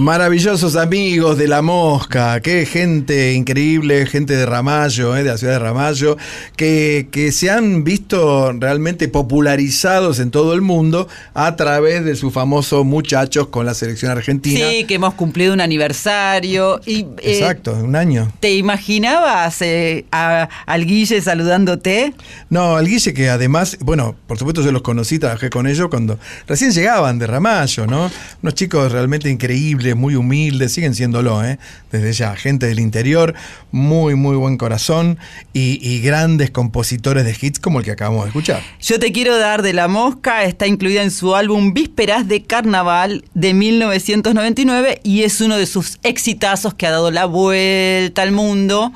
Maravillosos 0.03 0.75
amigos 0.75 1.37
de 1.37 1.47
La 1.47 1.61
Mosca, 1.61 2.41
qué 2.41 2.65
gente 2.65 3.31
increíble, 3.31 4.05
gente 4.05 4.35
de 4.35 4.45
Ramallo, 4.45 5.15
eh, 5.15 5.23
de 5.23 5.29
la 5.29 5.37
ciudad 5.37 5.53
de 5.53 5.59
Ramallo, 5.59 6.17
que, 6.55 7.07
que 7.11 7.31
se 7.31 7.49
han 7.49 7.83
visto 7.83 8.51
realmente 8.53 9.07
popularizados 9.07 10.19
en 10.19 10.31
todo 10.31 10.53
el 10.53 10.61
mundo 10.61 11.07
a 11.33 11.55
través 11.55 12.05
de 12.05 12.15
sus 12.15 12.31
famosos 12.33 12.85
muchachos 12.85 13.47
con 13.47 13.65
la 13.65 13.73
selección 13.73 14.11
argentina. 14.11 14.69
Sí, 14.69 14.85
que 14.85 14.95
hemos 14.95 15.13
cumplido 15.15 15.53
un 15.53 15.61
aniversario. 15.61 16.79
Y, 16.85 17.01
eh, 17.01 17.39
Exacto, 17.39 17.73
un 17.73 17.95
año. 17.95 18.31
¿Te 18.39 18.53
imaginabas 18.55 19.61
eh, 19.61 20.05
a- 20.11 20.47
al 20.65 20.85
Guille 20.85 21.21
saludándote? 21.21 22.13
No, 22.49 22.75
al 22.77 22.87
Guille 22.87 23.13
que 23.13 23.29
además, 23.29 23.77
bueno, 23.81 24.15
por 24.27 24.37
supuesto 24.37 24.61
yo 24.61 24.71
los 24.71 24.81
conocí, 24.81 25.19
trabajé 25.19 25.49
con 25.49 25.67
ellos 25.67 25.87
cuando 25.89 26.19
recién 26.47 26.71
llegaban 26.71 27.19
de 27.19 27.27
Ramallo, 27.27 27.87
¿no? 27.87 28.11
Unos 28.41 28.53
chicos 28.55 28.91
realmente 28.91 29.29
increíbles, 29.29 29.95
muy 29.95 30.15
humildes, 30.15 30.73
siguen 30.73 30.93
siéndolo, 30.95 31.43
¿eh? 31.43 31.57
Desde 31.91 32.13
ya, 32.13 32.35
gente 32.35 32.67
del 32.67 32.79
interior, 32.79 33.33
muy, 33.71 34.15
muy 34.15 34.35
buen 34.35 34.57
corazón 34.57 35.17
y, 35.53 35.79
y 35.81 36.01
grandes 36.01 36.51
compositores 36.53 37.25
de 37.25 37.35
hits 37.39 37.59
como 37.59 37.79
el 37.79 37.85
que 37.85 37.91
acabamos 37.91 38.23
de 38.23 38.29
escuchar. 38.29 38.63
Yo 38.79 38.99
te 38.99 39.11
quiero 39.11 39.37
dar 39.37 39.61
de 39.61 39.73
la 39.73 39.89
mosca, 39.89 40.43
está 40.45 40.67
incluida 40.67 41.03
en 41.03 41.11
su 41.11 41.35
álbum 41.35 41.73
Vísperas 41.73 42.27
de 42.27 42.43
Carnaval 42.43 43.25
de 43.33 43.53
1999 43.53 45.01
y 45.03 45.23
es 45.23 45.41
uno 45.41 45.57
de 45.57 45.65
sus 45.65 45.99
exitazos 46.03 46.73
que 46.73 46.87
ha 46.87 46.91
dado 46.91 47.11
la 47.11 47.25
vuelta 47.25 48.21
al 48.21 48.31
mundo 48.31 48.93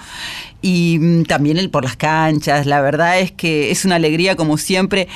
y 0.61 0.97
mm, 0.99 1.23
también 1.23 1.57
el 1.57 1.69
por 1.69 1.83
las 1.83 1.97
canchas. 1.97 2.65
La 2.65 2.81
verdad 2.81 3.19
es 3.19 3.31
que 3.31 3.71
es 3.71 3.85
una 3.85 3.95
alegría 3.95 4.35
como 4.35 4.57
siempre. 4.57 5.07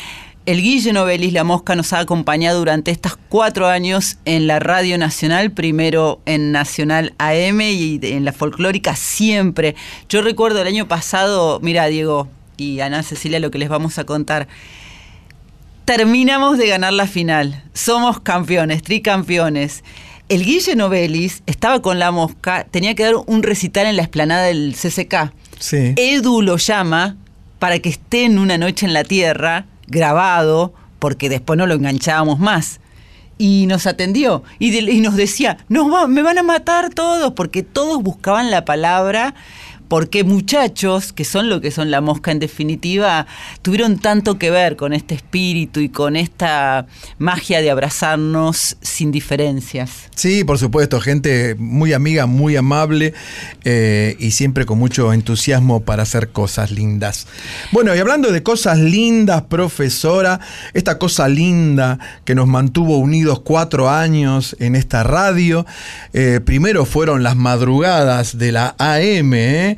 El 0.48 0.60
Guille 0.60 0.92
Novelis 0.92 1.34
La 1.34 1.44
Mosca 1.44 1.76
nos 1.76 1.94
ha 1.94 2.00
acompañado 2.00 2.58
durante 2.58 2.90
estos 2.90 3.16
cuatro 3.30 3.68
años 3.68 4.18
en 4.26 4.48
la 4.48 4.60
Radio 4.60 4.98
Nacional, 4.98 5.52
primero 5.52 6.20
en 6.26 6.52
Nacional 6.52 7.14
AM 7.20 7.62
y 7.62 8.00
en 8.02 8.26
la 8.26 8.34
folclórica 8.34 8.96
siempre. 8.96 9.76
Yo 10.10 10.24
recuerdo 10.24 10.62
el 10.62 10.68
año 10.68 10.88
pasado, 10.88 11.60
mira 11.62 11.86
Diego 11.86 12.28
y 12.58 12.80
Ana 12.80 13.04
Cecilia 13.04 13.40
lo 13.40 13.52
que 13.52 13.60
les 13.60 13.70
vamos 13.70 14.00
a 14.00 14.06
contar. 14.06 14.48
Terminamos 15.86 16.58
de 16.58 16.68
ganar 16.68 16.94
la 16.94 17.06
final. 17.06 17.64
Somos 17.74 18.20
campeones, 18.20 18.82
tricampeones. 18.82 19.84
El 20.28 20.44
Guille 20.44 20.76
Novelis 20.76 21.44
estaba 21.46 21.84
con 21.84 22.00
la 22.00 22.10
mosca, 22.10 22.66
tenía 22.72 22.96
que 22.96 23.04
dar 23.04 23.14
un 23.28 23.44
recital 23.44 23.86
en 23.86 23.96
la 23.96 24.02
explanada 24.02 24.46
del 24.46 24.74
CCK. 24.74 25.34
Sí. 25.60 25.94
Edu 25.98 26.42
lo 26.42 26.58
llama 26.58 27.16
para 27.60 27.78
que 27.78 27.90
esté 27.90 28.26
en 28.26 28.40
una 28.40 28.58
noche 28.58 28.88
en 28.88 28.94
la 28.94 29.04
tierra, 29.04 29.68
grabado, 29.92 30.74
porque 31.00 31.30
después 31.30 31.58
no 31.58 31.68
lo 31.68 31.76
enganchábamos 31.76 32.40
más. 32.40 32.80
Y 33.38 33.66
nos 33.68 33.88
atendió 33.88 34.44
y, 34.60 35.02
nos 35.02 35.16
decía, 35.16 35.58
nos 35.68 35.92
va- 35.92 36.08
me 36.08 36.22
van 36.22 36.38
a 36.38 36.44
matar 36.44 36.92
todos, 36.94 37.34
porque 37.34 37.64
todos 37.64 38.02
buscaban 38.04 38.52
la 38.52 38.66
palabra, 38.66 39.34
porque 39.92 40.24
muchachos, 40.24 41.12
que 41.12 41.26
son 41.26 41.50
lo 41.50 41.60
que 41.60 41.70
son 41.70 41.92
la 41.92 42.00
mosca 42.00 42.32
en 42.32 42.40
definitiva, 42.40 43.28
tuvieron 43.62 44.00
tanto 44.00 44.40
que 44.40 44.50
ver 44.50 44.78
con 44.78 44.94
este 44.94 45.16
espíritu 45.16 45.82
y 45.82 45.90
con 45.90 46.16
esta 46.16 46.88
magia 47.18 47.60
de 47.60 47.72
abrazarnos 47.72 48.78
sin 48.82 49.12
diferencias. 49.12 50.10
Sí, 50.16 50.46
por 50.46 50.58
supuesto, 50.60 51.02
gente 51.02 51.56
muy 51.56 51.92
amiga, 51.92 52.26
muy 52.26 52.56
amable 52.56 53.14
eh, 53.66 54.16
y 54.18 54.32
siempre 54.32 54.66
con 54.66 54.80
mucho 54.80 55.12
entusiasmo 55.12 55.82
para 55.82 56.04
hacer 56.04 56.30
cosas 56.30 56.72
lindas. 56.72 57.28
Bueno, 57.74 57.94
y 57.94 58.00
hablando 58.00 58.32
de 58.32 58.44
cosas 58.44 58.80
lindas, 58.80 59.42
profesora, 59.42 60.40
esta 60.74 61.00
cosa 61.00 61.28
linda 61.28 62.00
que 62.24 62.34
nos 62.34 62.48
mantuvo 62.48 62.98
unidos 62.98 63.42
cuatro 63.42 63.90
años 63.90 64.56
en 64.60 64.78
esta 64.78 65.04
radio, 65.04 65.66
eh, 66.14 66.40
primero 66.46 66.86
fueron 66.86 67.24
las 67.24 67.36
madrugadas 67.36 68.38
de 68.38 68.54
la 68.54 68.74
AM, 68.78 69.34
¿eh? 69.34 69.78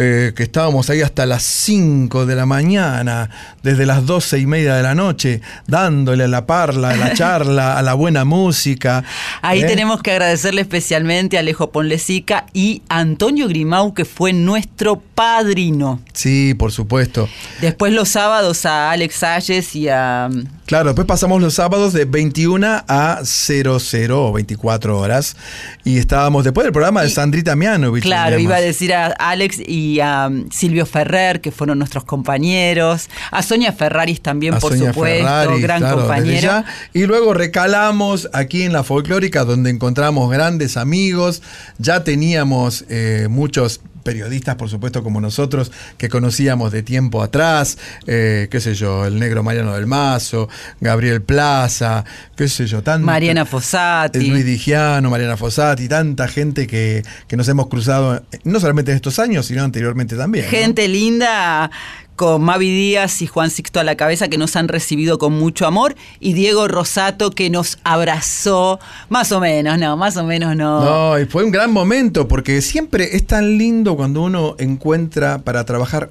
eh, 0.00 0.32
que 0.36 0.44
estábamos 0.44 0.88
ahí 0.90 1.02
hasta 1.02 1.26
las 1.26 1.42
5 1.42 2.24
de 2.24 2.36
la 2.36 2.46
mañana, 2.46 3.30
desde 3.64 3.84
las 3.84 4.06
12 4.06 4.38
y 4.38 4.46
media 4.46 4.76
de 4.76 4.84
la 4.84 4.94
noche, 4.94 5.40
dándole 5.66 6.22
a 6.22 6.28
la 6.28 6.46
parla, 6.46 6.90
a 6.90 6.96
la 6.96 7.12
charla, 7.14 7.76
a 7.76 7.82
la 7.82 7.94
buena 7.94 8.24
música. 8.24 9.02
Ahí 9.42 9.62
¿eh? 9.62 9.66
tenemos 9.66 10.00
que 10.00 10.12
agradecerle 10.12 10.60
especialmente 10.60 11.36
a 11.36 11.40
Alejo 11.40 11.72
Ponlesica 11.72 12.46
y 12.52 12.82
a 12.88 13.00
Antonio 13.00 13.48
Grimau, 13.48 13.92
que 13.92 14.04
fue 14.04 14.32
nuestro 14.32 15.02
padrino. 15.16 16.00
Sí, 16.12 16.54
por 16.54 16.70
supuesto. 16.70 17.28
Después 17.60 17.92
los 17.92 18.08
sábados 18.08 18.66
a 18.66 18.92
Alex 18.92 19.16
Salles 19.16 19.74
y 19.74 19.88
a... 19.88 20.30
Claro, 20.66 20.90
después 20.90 21.08
pasamos 21.08 21.40
los 21.40 21.54
sábados 21.54 21.92
de 21.92 22.04
21 22.04 22.84
a 22.86 23.20
00 23.24 24.28
o 24.28 24.32
24 24.32 24.96
horas. 24.96 25.34
Y 25.82 25.98
estábamos 25.98 26.44
después 26.44 26.66
del 26.66 26.72
programa 26.72 27.02
de 27.02 27.08
Sandrita 27.08 27.56
Mianovich. 27.56 28.04
Claro, 28.04 28.38
iba 28.38 28.56
a 28.56 28.60
decir 28.60 28.92
a 28.92 29.06
Alex 29.06 29.60
y 29.66 29.87
a 30.00 30.30
Silvio 30.50 30.86
Ferrer, 30.86 31.40
que 31.40 31.50
fueron 31.50 31.78
nuestros 31.78 32.04
compañeros. 32.04 33.08
A 33.30 33.42
Sonia 33.42 33.72
Ferraris 33.72 34.20
también, 34.20 34.54
a 34.54 34.58
por 34.58 34.72
Sonia 34.72 34.92
supuesto, 34.92 35.58
gran 35.58 35.80
claro, 35.80 36.24
ya. 36.24 36.64
Y 36.92 37.06
luego 37.06 37.34
recalamos 37.34 38.28
aquí 38.32 38.62
en 38.62 38.72
la 38.72 38.84
folclórica, 38.84 39.44
donde 39.44 39.70
encontramos 39.70 40.30
grandes 40.30 40.76
amigos. 40.76 41.42
Ya 41.78 42.04
teníamos 42.04 42.84
eh, 42.88 43.26
muchos 43.30 43.80
periodistas, 44.08 44.56
por 44.56 44.70
supuesto, 44.70 45.02
como 45.02 45.20
nosotros, 45.20 45.70
que 45.98 46.08
conocíamos 46.08 46.72
de 46.72 46.82
tiempo 46.82 47.22
atrás, 47.22 47.76
eh, 48.06 48.48
qué 48.50 48.58
sé 48.58 48.74
yo, 48.74 49.04
el 49.04 49.18
negro 49.18 49.42
Mariano 49.42 49.74
del 49.74 49.86
Mazo, 49.86 50.48
Gabriel 50.80 51.20
Plaza, 51.20 52.06
qué 52.34 52.48
sé 52.48 52.66
yo, 52.66 52.82
tanto. 52.82 53.04
Mariana 53.04 53.44
Fossati. 53.44 54.26
Luis 54.30 54.46
Digiano, 54.46 55.10
Mariana 55.10 55.36
Fossati, 55.36 55.88
tanta 55.88 56.26
gente 56.26 56.66
que, 56.66 57.02
que 57.26 57.36
nos 57.36 57.46
hemos 57.48 57.66
cruzado, 57.66 58.16
eh, 58.16 58.38
no 58.44 58.60
solamente 58.60 58.92
en 58.92 58.96
estos 58.96 59.18
años, 59.18 59.44
sino 59.44 59.62
anteriormente 59.62 60.16
también. 60.16 60.46
¿no? 60.46 60.50
Gente 60.52 60.88
linda 60.88 61.70
con 62.18 62.42
Mavi 62.42 62.68
Díaz 62.68 63.22
y 63.22 63.26
Juan 63.28 63.48
Sixto 63.48 63.78
a 63.80 63.84
la 63.84 63.94
cabeza 63.94 64.26
que 64.28 64.36
nos 64.38 64.56
han 64.56 64.66
recibido 64.68 65.18
con 65.18 65.32
mucho 65.32 65.66
amor 65.66 65.94
y 66.18 66.32
Diego 66.34 66.66
Rosato 66.66 67.30
que 67.30 67.48
nos 67.48 67.78
abrazó, 67.84 68.80
más 69.08 69.30
o 69.32 69.38
menos, 69.40 69.78
no, 69.78 69.96
más 69.96 70.16
o 70.16 70.24
menos 70.24 70.56
no. 70.56 70.84
No, 70.84 71.18
y 71.18 71.26
fue 71.26 71.44
un 71.44 71.52
gran 71.52 71.72
momento 71.72 72.26
porque 72.26 72.60
siempre 72.60 73.16
es 73.16 73.24
tan 73.26 73.56
lindo 73.56 73.96
cuando 73.96 74.22
uno 74.22 74.56
encuentra 74.58 75.38
para 75.38 75.64
trabajar 75.64 76.10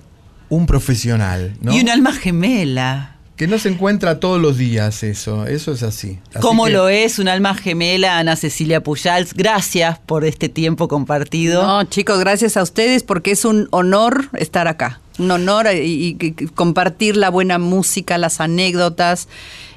un 0.49 0.65
profesional, 0.65 1.55
¿no? 1.61 1.75
Y 1.75 1.81
un 1.81 1.89
alma 1.89 2.13
gemela. 2.13 3.13
Que 3.35 3.45
no 3.47 3.59
se 3.59 3.69
encuentra 3.69 4.19
todos 4.19 4.41
los 4.41 4.57
días 4.57 5.03
eso, 5.03 5.45
eso 5.45 5.73
es 5.73 5.83
así. 5.83 6.17
Así 6.31 6.39
Como 6.39 6.65
que- 6.65 6.71
lo 6.71 6.87
es 6.89 7.19
un 7.19 7.27
alma 7.27 7.53
gemela, 7.53 8.17
Ana 8.17 8.35
Cecilia 8.37 8.81
Pujals. 8.81 9.33
Gracias 9.35 9.99
por 9.99 10.23
este 10.23 10.47
tiempo 10.49 10.87
compartido. 10.87 11.61
No, 11.61 11.83
chicos, 11.83 12.17
gracias 12.19 12.55
a 12.57 12.63
ustedes 12.63 13.03
porque 13.03 13.31
es 13.31 13.43
un 13.45 13.67
honor 13.71 14.29
estar 14.33 14.67
acá. 14.69 15.01
Un 15.19 15.31
honor 15.31 15.67
y, 15.73 16.17
y- 16.19 16.45
compartir 16.55 17.17
la 17.17 17.29
buena 17.29 17.57
música, 17.57 18.17
las 18.17 18.39
anécdotas 18.39 19.27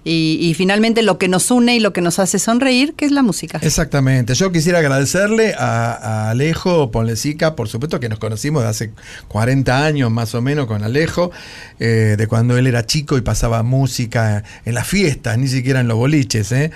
y, 0.05 0.55
finalmente 0.57 1.03
lo 1.03 1.19
que 1.19 1.29
nos 1.29 1.51
une 1.51 1.77
y 1.77 1.81
lo 1.81 1.93
que 1.93 2.01
nos 2.01 2.19
hace 2.19 2.39
sonreír, 2.39 2.95
que 2.95 3.05
es 3.05 3.13
la 3.13 3.23
música. 3.23 3.59
Exactamente. 3.63 4.35
Yo 4.35 4.51
quisiera 4.51 4.79
agradecerle 4.79 5.55
a, 5.59 6.31
Alejo 6.31 6.91
Ponlesica, 6.91 7.55
por 7.57 7.69
supuesto 7.69 8.01
que 8.01 8.09
nos 8.09 8.19
conocimos 8.19 8.63
de 8.63 8.69
hace 8.69 8.91
40 9.29 9.85
años 9.85 10.11
más 10.11 10.35
o 10.35 10.41
menos 10.41 10.67
con 10.67 10.83
Alejo, 10.83 11.31
eh, 11.79 12.15
de 12.17 12.27
cuando 12.27 12.57
él 12.57 12.67
era 12.67 12.87
chico 12.87 13.19
y 13.19 13.21
pasaba 13.21 13.63
música 13.63 14.45
en 14.65 14.75
las 14.75 14.87
fiestas, 14.87 15.37
ni 15.39 15.49
siquiera 15.49 15.81
en 15.81 15.89
los 15.89 15.97
boliches. 15.97 16.53
¿eh? 16.53 16.71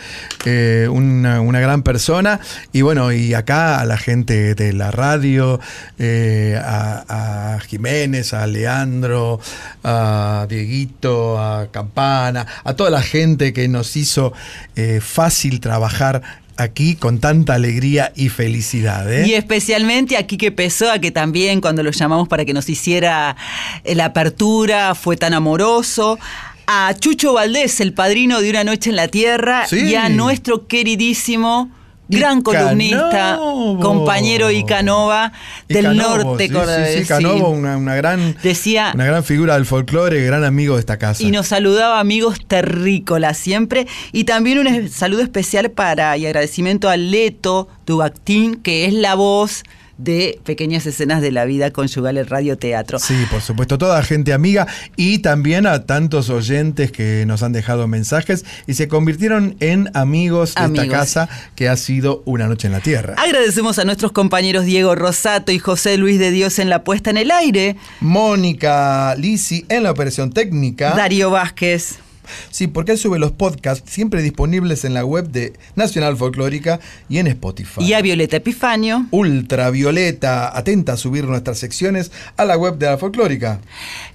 Eh, 0.45 0.89
una, 0.91 1.41
una 1.41 1.61
gran 1.61 1.83
persona. 1.83 2.41
Y 2.73 2.83
bueno, 2.83 3.13
y 3.13 3.35
acá 3.35 3.81
a 3.81 3.85
la 3.87 3.97
gente 3.97 4.55
de 4.55 4.73
la 4.73 4.91
radio, 4.91 5.61
eh, 5.99 6.61
a, 6.63 7.55
a 7.57 7.61
Jiménez, 7.61 8.35
a 8.35 8.47
Leandro, 8.47 9.41
a 9.83 10.47
Dieguito, 10.49 11.39
a 11.39 11.69
Campana, 11.71 12.47
a 12.65 12.75
toda 12.75 12.91
la 12.91 13.01
gente 13.01 13.14
que 13.15 13.69
nos 13.69 13.97
hizo 13.97 14.33
eh, 14.75 15.01
fácil 15.01 15.61
trabajar 15.61 16.23
aquí 16.57 16.97
con 16.97 17.21
tanta 17.21 17.55
alegría 17.55 18.13
y 18.17 18.29
felicidad. 18.29 19.13
¿eh? 19.13 19.29
Y 19.29 19.35
especialmente 19.35 20.17
a 20.17 20.27
Quique 20.27 20.51
Pessoa, 20.51 20.99
que 20.99 21.13
también 21.13 21.61
cuando 21.61 21.85
lo 21.85 21.93
llamamos 21.93 22.27
para 22.27 22.45
que 22.45 22.53
nos 22.53 22.69
hiciera 22.69 23.37
eh, 23.85 23.95
la 23.95 24.07
apertura 24.07 24.97
fue 24.97 25.17
tan 25.17 25.33
amoroso. 25.33 26.19
A 26.67 26.93
Chucho 26.99 27.35
Valdés, 27.35 27.81
el 27.81 27.93
padrino 27.93 28.41
de 28.41 28.51
Una 28.51 28.65
Noche 28.65 28.91
en 28.91 28.97
la 28.97 29.07
Tierra. 29.07 29.65
Sí. 29.69 29.91
Y 29.91 29.95
a 29.95 30.09
nuestro 30.09 30.67
queridísimo, 30.67 31.71
gran 32.09 32.43
columnista, 32.43 33.39
compañero 33.81 34.51
Icanova 34.51 35.33
Y 35.69 35.75
del 35.75 35.85
Canovo, 35.85 36.17
norte 36.17 36.47
sí, 36.49 36.53
cordobés. 36.53 37.07
Sí, 37.07 37.15
sí, 37.15 37.25
una, 37.25 37.77
una 37.77 37.95
gran, 37.95 38.37
Decía, 38.43 38.93
una 38.95 39.07
gran 39.07 39.25
figura 39.25 39.55
del 39.55 39.67
folclore, 39.67 40.25
gran 40.25 40.45
amigo 40.45 40.75
de 40.75 40.81
esta 40.81 40.99
casa. 40.99 41.23
y 41.23 41.31
nos 41.31 41.49
saludaba 41.49 42.01
amigos 42.01 42.39
terrícolas 42.47 43.39
siempre. 43.39 43.87
Y 44.13 44.25
también 44.25 44.59
un 44.59 44.89
saludo 44.89 45.23
especial 45.23 45.71
para 45.71 46.17
y 46.17 46.27
agradecimiento 46.27 46.89
a 46.89 46.97
Leto 46.97 47.69
Dubactín, 47.87 48.57
que 48.57 48.87
es 48.87 48.93
la 48.95 49.15
voz 49.15 49.63
de 49.99 50.41
pequeñas 50.45 50.87
escenas 50.87 51.23
de 51.23 51.31
la 51.31 51.45
vida 51.45 51.71
conyugal 51.71 52.19
en 52.19 52.27
radioteatro. 52.27 52.99
Sí, 52.99 53.15
por 53.31 53.41
supuesto, 53.41 53.79
toda 53.79 54.03
gente 54.03 54.33
amiga 54.33 54.67
y 54.97 55.19
también 55.19 55.67
a 55.67 55.87
tantos 55.87 56.31
oyentes 56.31 56.91
que 56.93 57.25
nos 57.27 57.43
han 57.43 57.53
dejado 57.53 57.87
mensajes 57.89 58.45
y 58.67 58.75
se 58.75 58.89
convirtieron 58.89 59.57
en 59.61 59.91
amigos 59.95 60.55
de 60.55 60.63
Amigos. 60.63 60.85
esta 60.85 60.97
casa 60.97 61.29
que 61.55 61.69
ha 61.69 61.77
sido 61.77 62.23
una 62.25 62.47
noche 62.47 62.67
en 62.67 62.73
la 62.73 62.81
tierra. 62.81 63.15
Agradecemos 63.19 63.79
a 63.79 63.85
nuestros 63.85 64.13
compañeros 64.13 64.65
Diego 64.65 64.95
Rosato 64.95 65.53
y 65.53 65.59
José 65.59 65.97
Luis 65.97 66.19
de 66.19 66.31
Dios 66.31 66.59
en 66.59 66.71
la 66.71 66.85
puesta 66.85 67.11
en 67.11 67.17
el 67.17 67.31
aire. 67.31 67.77
Mónica 68.01 69.15
Lisi 69.17 69.65
en 69.69 69.83
la 69.83 69.91
operación 69.91 70.33
técnica. 70.33 70.95
Darío 70.95 71.31
Vázquez. 71.31 72.04
Sí, 72.51 72.67
porque 72.67 72.93
él 72.93 72.99
sube 72.99 73.19
los 73.19 73.33
podcasts 73.33 73.91
siempre 73.91 74.23
disponibles 74.23 74.85
en 74.85 74.95
la 74.95 75.05
web 75.05 75.29
de 75.29 75.53
Nacional 75.75 76.17
Folclórica 76.17 76.81
y 77.09 77.19
en 77.19 77.27
Spotify. 77.27 77.83
Y 77.83 77.93
a 77.93 78.03
Violeta 78.03 78.37
Epifanio. 78.37 79.07
Ultravioleta, 79.11 80.57
atenta 80.57 80.95
a 80.95 80.97
subir 80.97 81.25
nuestras 81.25 81.59
secciones 81.59 82.13
a 82.37 82.45
la 82.45 82.57
web 82.57 82.79
de 82.79 82.87
la 82.87 82.99
Folclórica. 82.99 83.61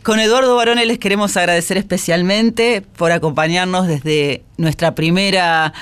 Con 0.03 0.19
Eduardo 0.19 0.55
Barone 0.55 0.85
les 0.85 0.99
queremos 0.99 1.37
agradecer 1.37 1.77
especialmente 1.77 2.81
por 2.97 3.11
acompañarnos 3.11 3.87
desde 3.87 4.43
nuestra 4.57 4.95
primera 4.95 5.73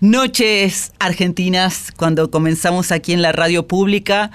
Noches 0.00 0.92
Argentinas, 0.98 1.92
cuando 1.96 2.30
comenzamos 2.30 2.92
aquí 2.92 3.12
en 3.12 3.22
la 3.22 3.32
radio 3.32 3.66
pública. 3.66 4.30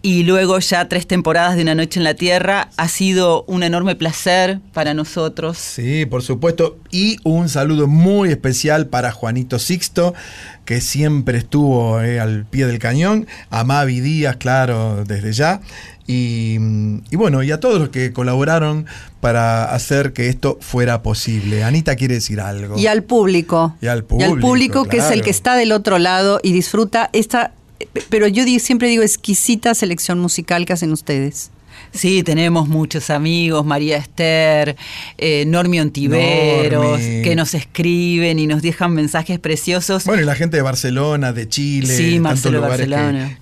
Y 0.00 0.22
luego 0.22 0.60
ya 0.60 0.88
tres 0.88 1.08
temporadas 1.08 1.56
de 1.56 1.62
Una 1.62 1.74
Noche 1.74 1.98
en 1.98 2.04
la 2.04 2.14
Tierra. 2.14 2.70
Ha 2.76 2.86
sido 2.88 3.42
un 3.48 3.64
enorme 3.64 3.96
placer 3.96 4.60
para 4.72 4.94
nosotros. 4.94 5.58
Sí, 5.58 6.06
por 6.06 6.22
supuesto. 6.22 6.78
Y 6.90 7.16
un 7.24 7.48
saludo 7.48 7.88
muy 7.88 8.30
especial 8.30 8.86
para 8.86 9.10
Juanito 9.10 9.58
Sixto, 9.58 10.14
que 10.64 10.80
siempre 10.80 11.38
estuvo 11.38 12.00
eh, 12.00 12.20
al 12.20 12.44
pie 12.46 12.66
del 12.66 12.78
cañón. 12.78 13.26
A 13.50 13.64
Mavi 13.64 13.98
Díaz, 14.00 14.36
claro, 14.36 15.04
desde 15.04 15.32
ya. 15.32 15.60
Y, 16.06 16.56
y 17.10 17.16
bueno, 17.16 17.42
y 17.42 17.50
a 17.50 17.58
todos 17.60 17.80
los 17.80 17.88
que 17.90 18.12
colaboraron 18.12 18.86
para 19.20 19.64
hacer 19.74 20.12
que 20.12 20.28
esto 20.28 20.58
fuera 20.60 21.02
posible. 21.02 21.64
Anita 21.64 21.96
quiere 21.96 22.14
decir 22.14 22.40
algo. 22.40 22.78
Y 22.78 22.86
al 22.86 23.02
público. 23.02 23.74
Y 23.82 23.88
al 23.88 23.98
Y 23.98 24.02
público. 24.02 24.32
al 24.32 24.40
público 24.40 24.84
que 24.84 24.98
es 24.98 25.10
el 25.10 25.22
que 25.22 25.30
está 25.30 25.56
del 25.56 25.72
otro 25.72 25.98
lado 25.98 26.40
y 26.42 26.52
disfruta 26.52 27.10
esta, 27.12 27.52
pero 28.08 28.26
yo 28.26 28.44
siempre 28.58 28.88
digo 28.88 29.02
exquisita 29.02 29.74
selección 29.74 30.18
musical 30.18 30.66
que 30.66 30.72
hacen 30.72 30.92
ustedes. 30.92 31.50
Sí, 31.92 32.22
tenemos 32.22 32.68
muchos 32.68 33.10
amigos, 33.10 33.64
María 33.64 33.96
Esther, 33.96 34.76
eh, 35.16 35.44
Normi 35.46 35.80
Ontiveros, 35.80 36.98
que 37.00 37.34
nos 37.36 37.54
escriben 37.54 38.38
y 38.38 38.46
nos 38.46 38.62
dejan 38.62 38.92
mensajes 38.92 39.38
preciosos. 39.38 40.04
Bueno, 40.04 40.22
y 40.22 40.26
la 40.26 40.34
gente 40.34 40.56
de 40.56 40.62
Barcelona, 40.62 41.32
de 41.32 41.48
Chile, 41.48 41.96
Sí, 41.96 42.20
tantos 42.22 42.52
lugares 42.52 42.88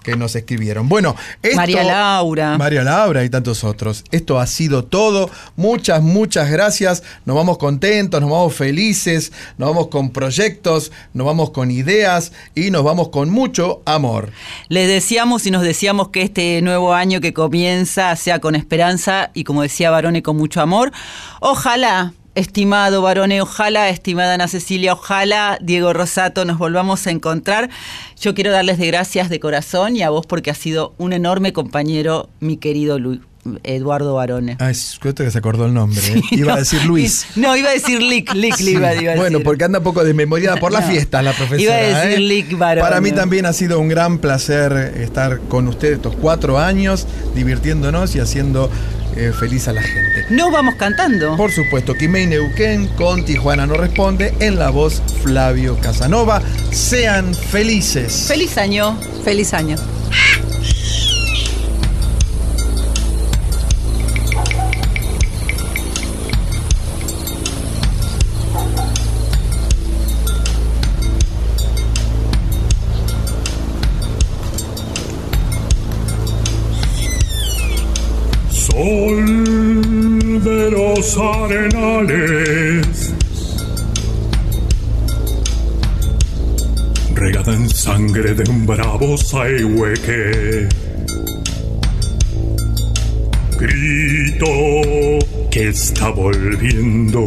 que, 0.02 0.16
nos 0.16 0.35
escribieron. 0.35 0.89
Bueno, 0.89 1.14
esto- 1.43 1.56
María 1.56 1.85
Laura. 1.85 2.56
María 2.56 2.82
Laura 2.82 3.24
y 3.24 3.31
tantos 3.31 3.64
otros. 3.64 4.05
Esto 4.10 4.39
ha 4.39 4.47
sido 4.47 4.85
todo. 4.85 5.31
Muchas, 5.56 6.02
muchas 6.02 6.51
gracias. 6.51 7.02
Nos 7.24 7.36
vamos 7.36 7.59
contentos, 7.59 8.20
nos 8.20 8.31
vamos 8.31 8.55
felices, 8.55 9.32
nos 9.59 9.68
vamos 9.70 9.89
con 9.89 10.10
proyectos, 10.10 10.93
nos 11.12 11.27
vamos 11.27 11.51
con 11.51 11.70
ideas 11.70 12.32
y 12.55 12.70
nos 12.70 12.85
vamos 12.85 13.09
con 13.09 13.31
mucho 13.31 13.82
amor. 13.85 14.31
Les 14.68 14.89
deseamos 14.89 15.47
y 15.47 15.51
nos 15.51 15.62
deseamos 15.62 16.09
que 16.09 16.23
este 16.23 16.62
nuevo 16.62 16.94
año 16.94 17.20
que 17.20 17.32
comienza 17.32 18.14
sea 18.16 18.35
con 18.40 18.54
esperanza 18.54 19.30
y 19.34 19.44
como 19.44 19.62
decía 19.62 19.90
Barone, 19.90 20.22
con 20.22 20.36
mucho 20.36 20.60
amor. 20.60 20.92
Ojalá, 21.40 22.12
estimado 22.34 23.02
Barone, 23.02 23.40
ojalá, 23.40 23.88
estimada 23.88 24.34
Ana 24.34 24.48
Cecilia, 24.48 24.92
ojalá, 24.92 25.58
Diego 25.60 25.92
Rosato, 25.92 26.44
nos 26.44 26.58
volvamos 26.58 27.06
a 27.06 27.10
encontrar. 27.10 27.70
Yo 28.20 28.34
quiero 28.34 28.50
darles 28.52 28.78
de 28.78 28.86
gracias 28.88 29.28
de 29.28 29.40
corazón 29.40 29.96
y 29.96 30.02
a 30.02 30.10
vos 30.10 30.26
porque 30.26 30.50
has 30.50 30.58
sido 30.58 30.94
un 30.98 31.12
enorme 31.12 31.52
compañero, 31.52 32.28
mi 32.40 32.56
querido 32.56 32.98
Lu- 32.98 33.20
Eduardo 33.62 34.14
Barone. 34.14 34.56
Ah, 34.60 34.70
es 34.70 34.98
cuento 35.01 35.24
que 35.24 35.31
se 35.31 35.39
acordó 35.39 35.66
el 35.66 35.74
nombre. 35.74 36.01
¿eh? 36.06 36.20
Iba 36.31 36.55
a 36.55 36.59
decir 36.59 36.85
Luis. 36.85 37.27
No, 37.36 37.56
iba 37.56 37.68
a 37.70 37.73
decir 37.73 38.01
Lick, 38.02 38.32
Lick 38.35 38.59
le 38.60 38.70
iba, 38.73 38.94
iba 38.94 39.12
a 39.12 39.16
Bueno, 39.16 39.39
decir. 39.39 39.44
porque 39.44 39.64
anda 39.64 39.78
un 39.78 39.85
poco 39.85 40.02
desmemoriada 40.05 40.56
por 40.56 40.73
la 40.73 40.81
No. 40.81 40.86
fiesta 40.89 41.23
la 41.23 41.32
profesora. 41.32 41.60
Iba 41.62 41.74
a 41.74 42.01
decir 42.05 42.18
¿eh? 42.18 42.20
Lick 42.20 42.56
Barone. 42.59 42.81
Para 42.81 43.01
mí 43.01 43.12
también 43.12 43.47
ha 43.47 43.52
sido 43.52 43.78
un 43.81 43.89
gran 43.89 44.18
placer 44.18 44.73
estar 45.01 45.39
con 45.48 45.68
ustedes 45.68 45.97
estos 45.97 46.14
cuatro 46.16 46.59
años, 46.59 47.06
divirtiéndonos 47.35 48.14
y 48.16 48.20
haciendo 48.20 48.70
eh, 49.16 49.32
feliz 49.39 49.66
a 49.68 49.73
la 49.73 49.82
gente. 49.82 50.27
Nos 50.31 50.51
vamos 50.52 50.74
cantando. 50.77 51.36
Por 51.36 51.51
supuesto, 51.52 51.94
Kimei 51.94 52.27
Neuquén 52.27 52.86
con 52.89 53.24
Tijuana 53.24 53.66
no 53.66 53.74
responde 53.74 54.35
en 54.40 54.59
la 54.59 54.70
voz 54.70 55.02
Flavio 55.23 55.78
Casanova. 55.81 56.43
Sean 56.70 57.35
felices. 57.35 58.27
Feliz 58.28 58.56
año. 58.59 58.98
Feliz 59.24 59.55
año. 59.55 59.77
De 78.86 80.70
los 80.70 81.18
arenales, 81.18 83.12
regada 87.12 87.52
en 87.52 87.68
sangre 87.68 88.34
de 88.34 88.48
un 88.48 88.64
bravo 88.64 89.16
saihueque. 89.18 90.68
Grito 93.58 94.46
que 95.50 95.68
está 95.70 96.10
volviendo 96.10 97.24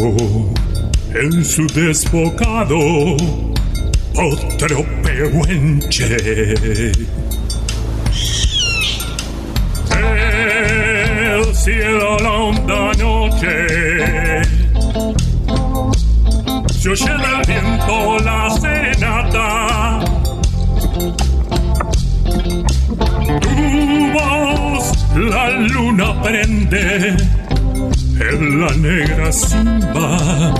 en 1.13 1.43
su 1.43 1.67
desbocado 1.67 3.17
otro 4.15 4.85
pehuenche. 5.03 6.15
Cielo 11.69 12.17
la 12.17 12.31
honda 12.31 12.91
noche. 12.97 13.53
Se 16.79 16.89
oye 16.89 17.13
del 17.23 17.41
viento 17.47 18.17
la 18.23 18.49
serenata. 18.59 19.99
Tu 23.43 24.11
voz 24.13 24.85
la 25.15 25.49
luna 25.73 26.21
prende 26.23 27.15
en 28.29 28.61
la 28.61 28.71
negra 28.87 29.31
simba 29.31 30.53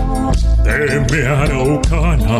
de 0.63 0.77
mi 1.09 1.21
araucana 1.25 2.39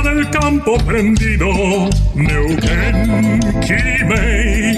del 0.00 0.30
campo 0.30 0.78
prendido, 0.86 1.46
Neuquén, 2.14 3.40
Kimei, 3.60 4.71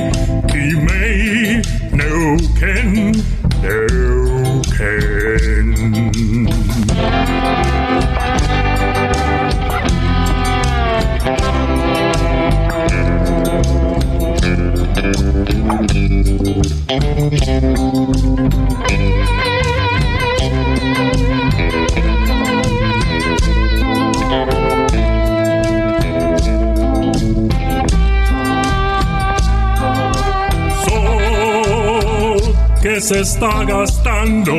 se 33.05 33.21
está 33.21 33.63
gastando 33.65 34.55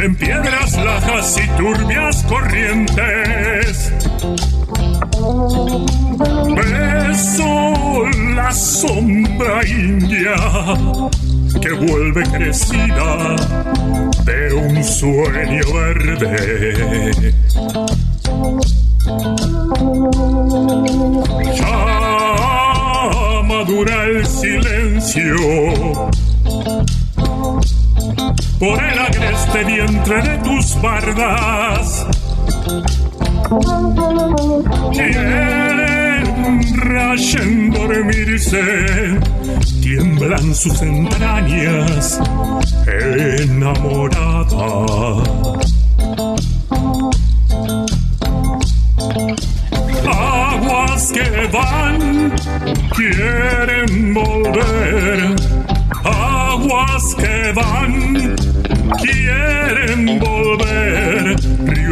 en 0.00 0.16
piedras 0.16 0.72
lajas 0.82 1.36
y 1.36 1.46
turbias 1.58 2.24
corrientes. 2.24 3.92
Beso 6.56 8.06
la 8.36 8.50
sombra 8.54 9.66
india 9.66 10.34
que 11.60 11.72
vuelve 11.72 12.22
crecida 12.30 13.36
de 14.24 14.54
un 14.54 14.82
sueño 14.82 15.62
verde. 15.74 17.34
Por 28.58 28.84
el 28.84 28.98
agreste 28.98 29.64
vientre 29.64 30.22
de 30.22 30.36
tus 30.38 30.82
bardas. 30.82 32.06
Quieren 34.92 36.62
rayen 36.76 37.70
dormirse, 37.70 39.18
tiemblan 39.80 40.54
sus 40.54 40.82
entrañas 40.82 42.20
enamorada. 42.86 44.48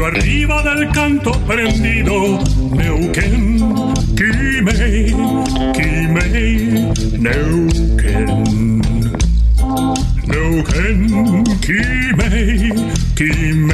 Arriba 0.07 0.63
del 0.63 0.89
canto 0.93 1.33
prendido, 1.49 2.39
Neuquén, 2.71 3.59
Quimei, 4.15 5.13
Quimei, 5.75 6.93
Neuquén. 7.19 8.81
Neuquén, 10.29 11.45
Quimei, 11.61 12.73
Quimei, 13.17 13.66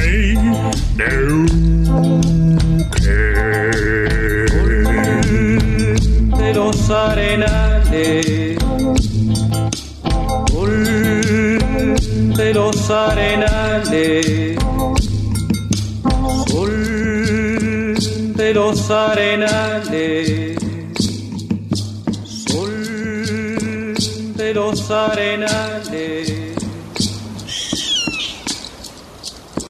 los 18.83 18.91
arenales, 18.91 20.57
sol 22.25 23.93
de 24.35 24.53
los 24.53 24.91
arenales. 24.91 25.72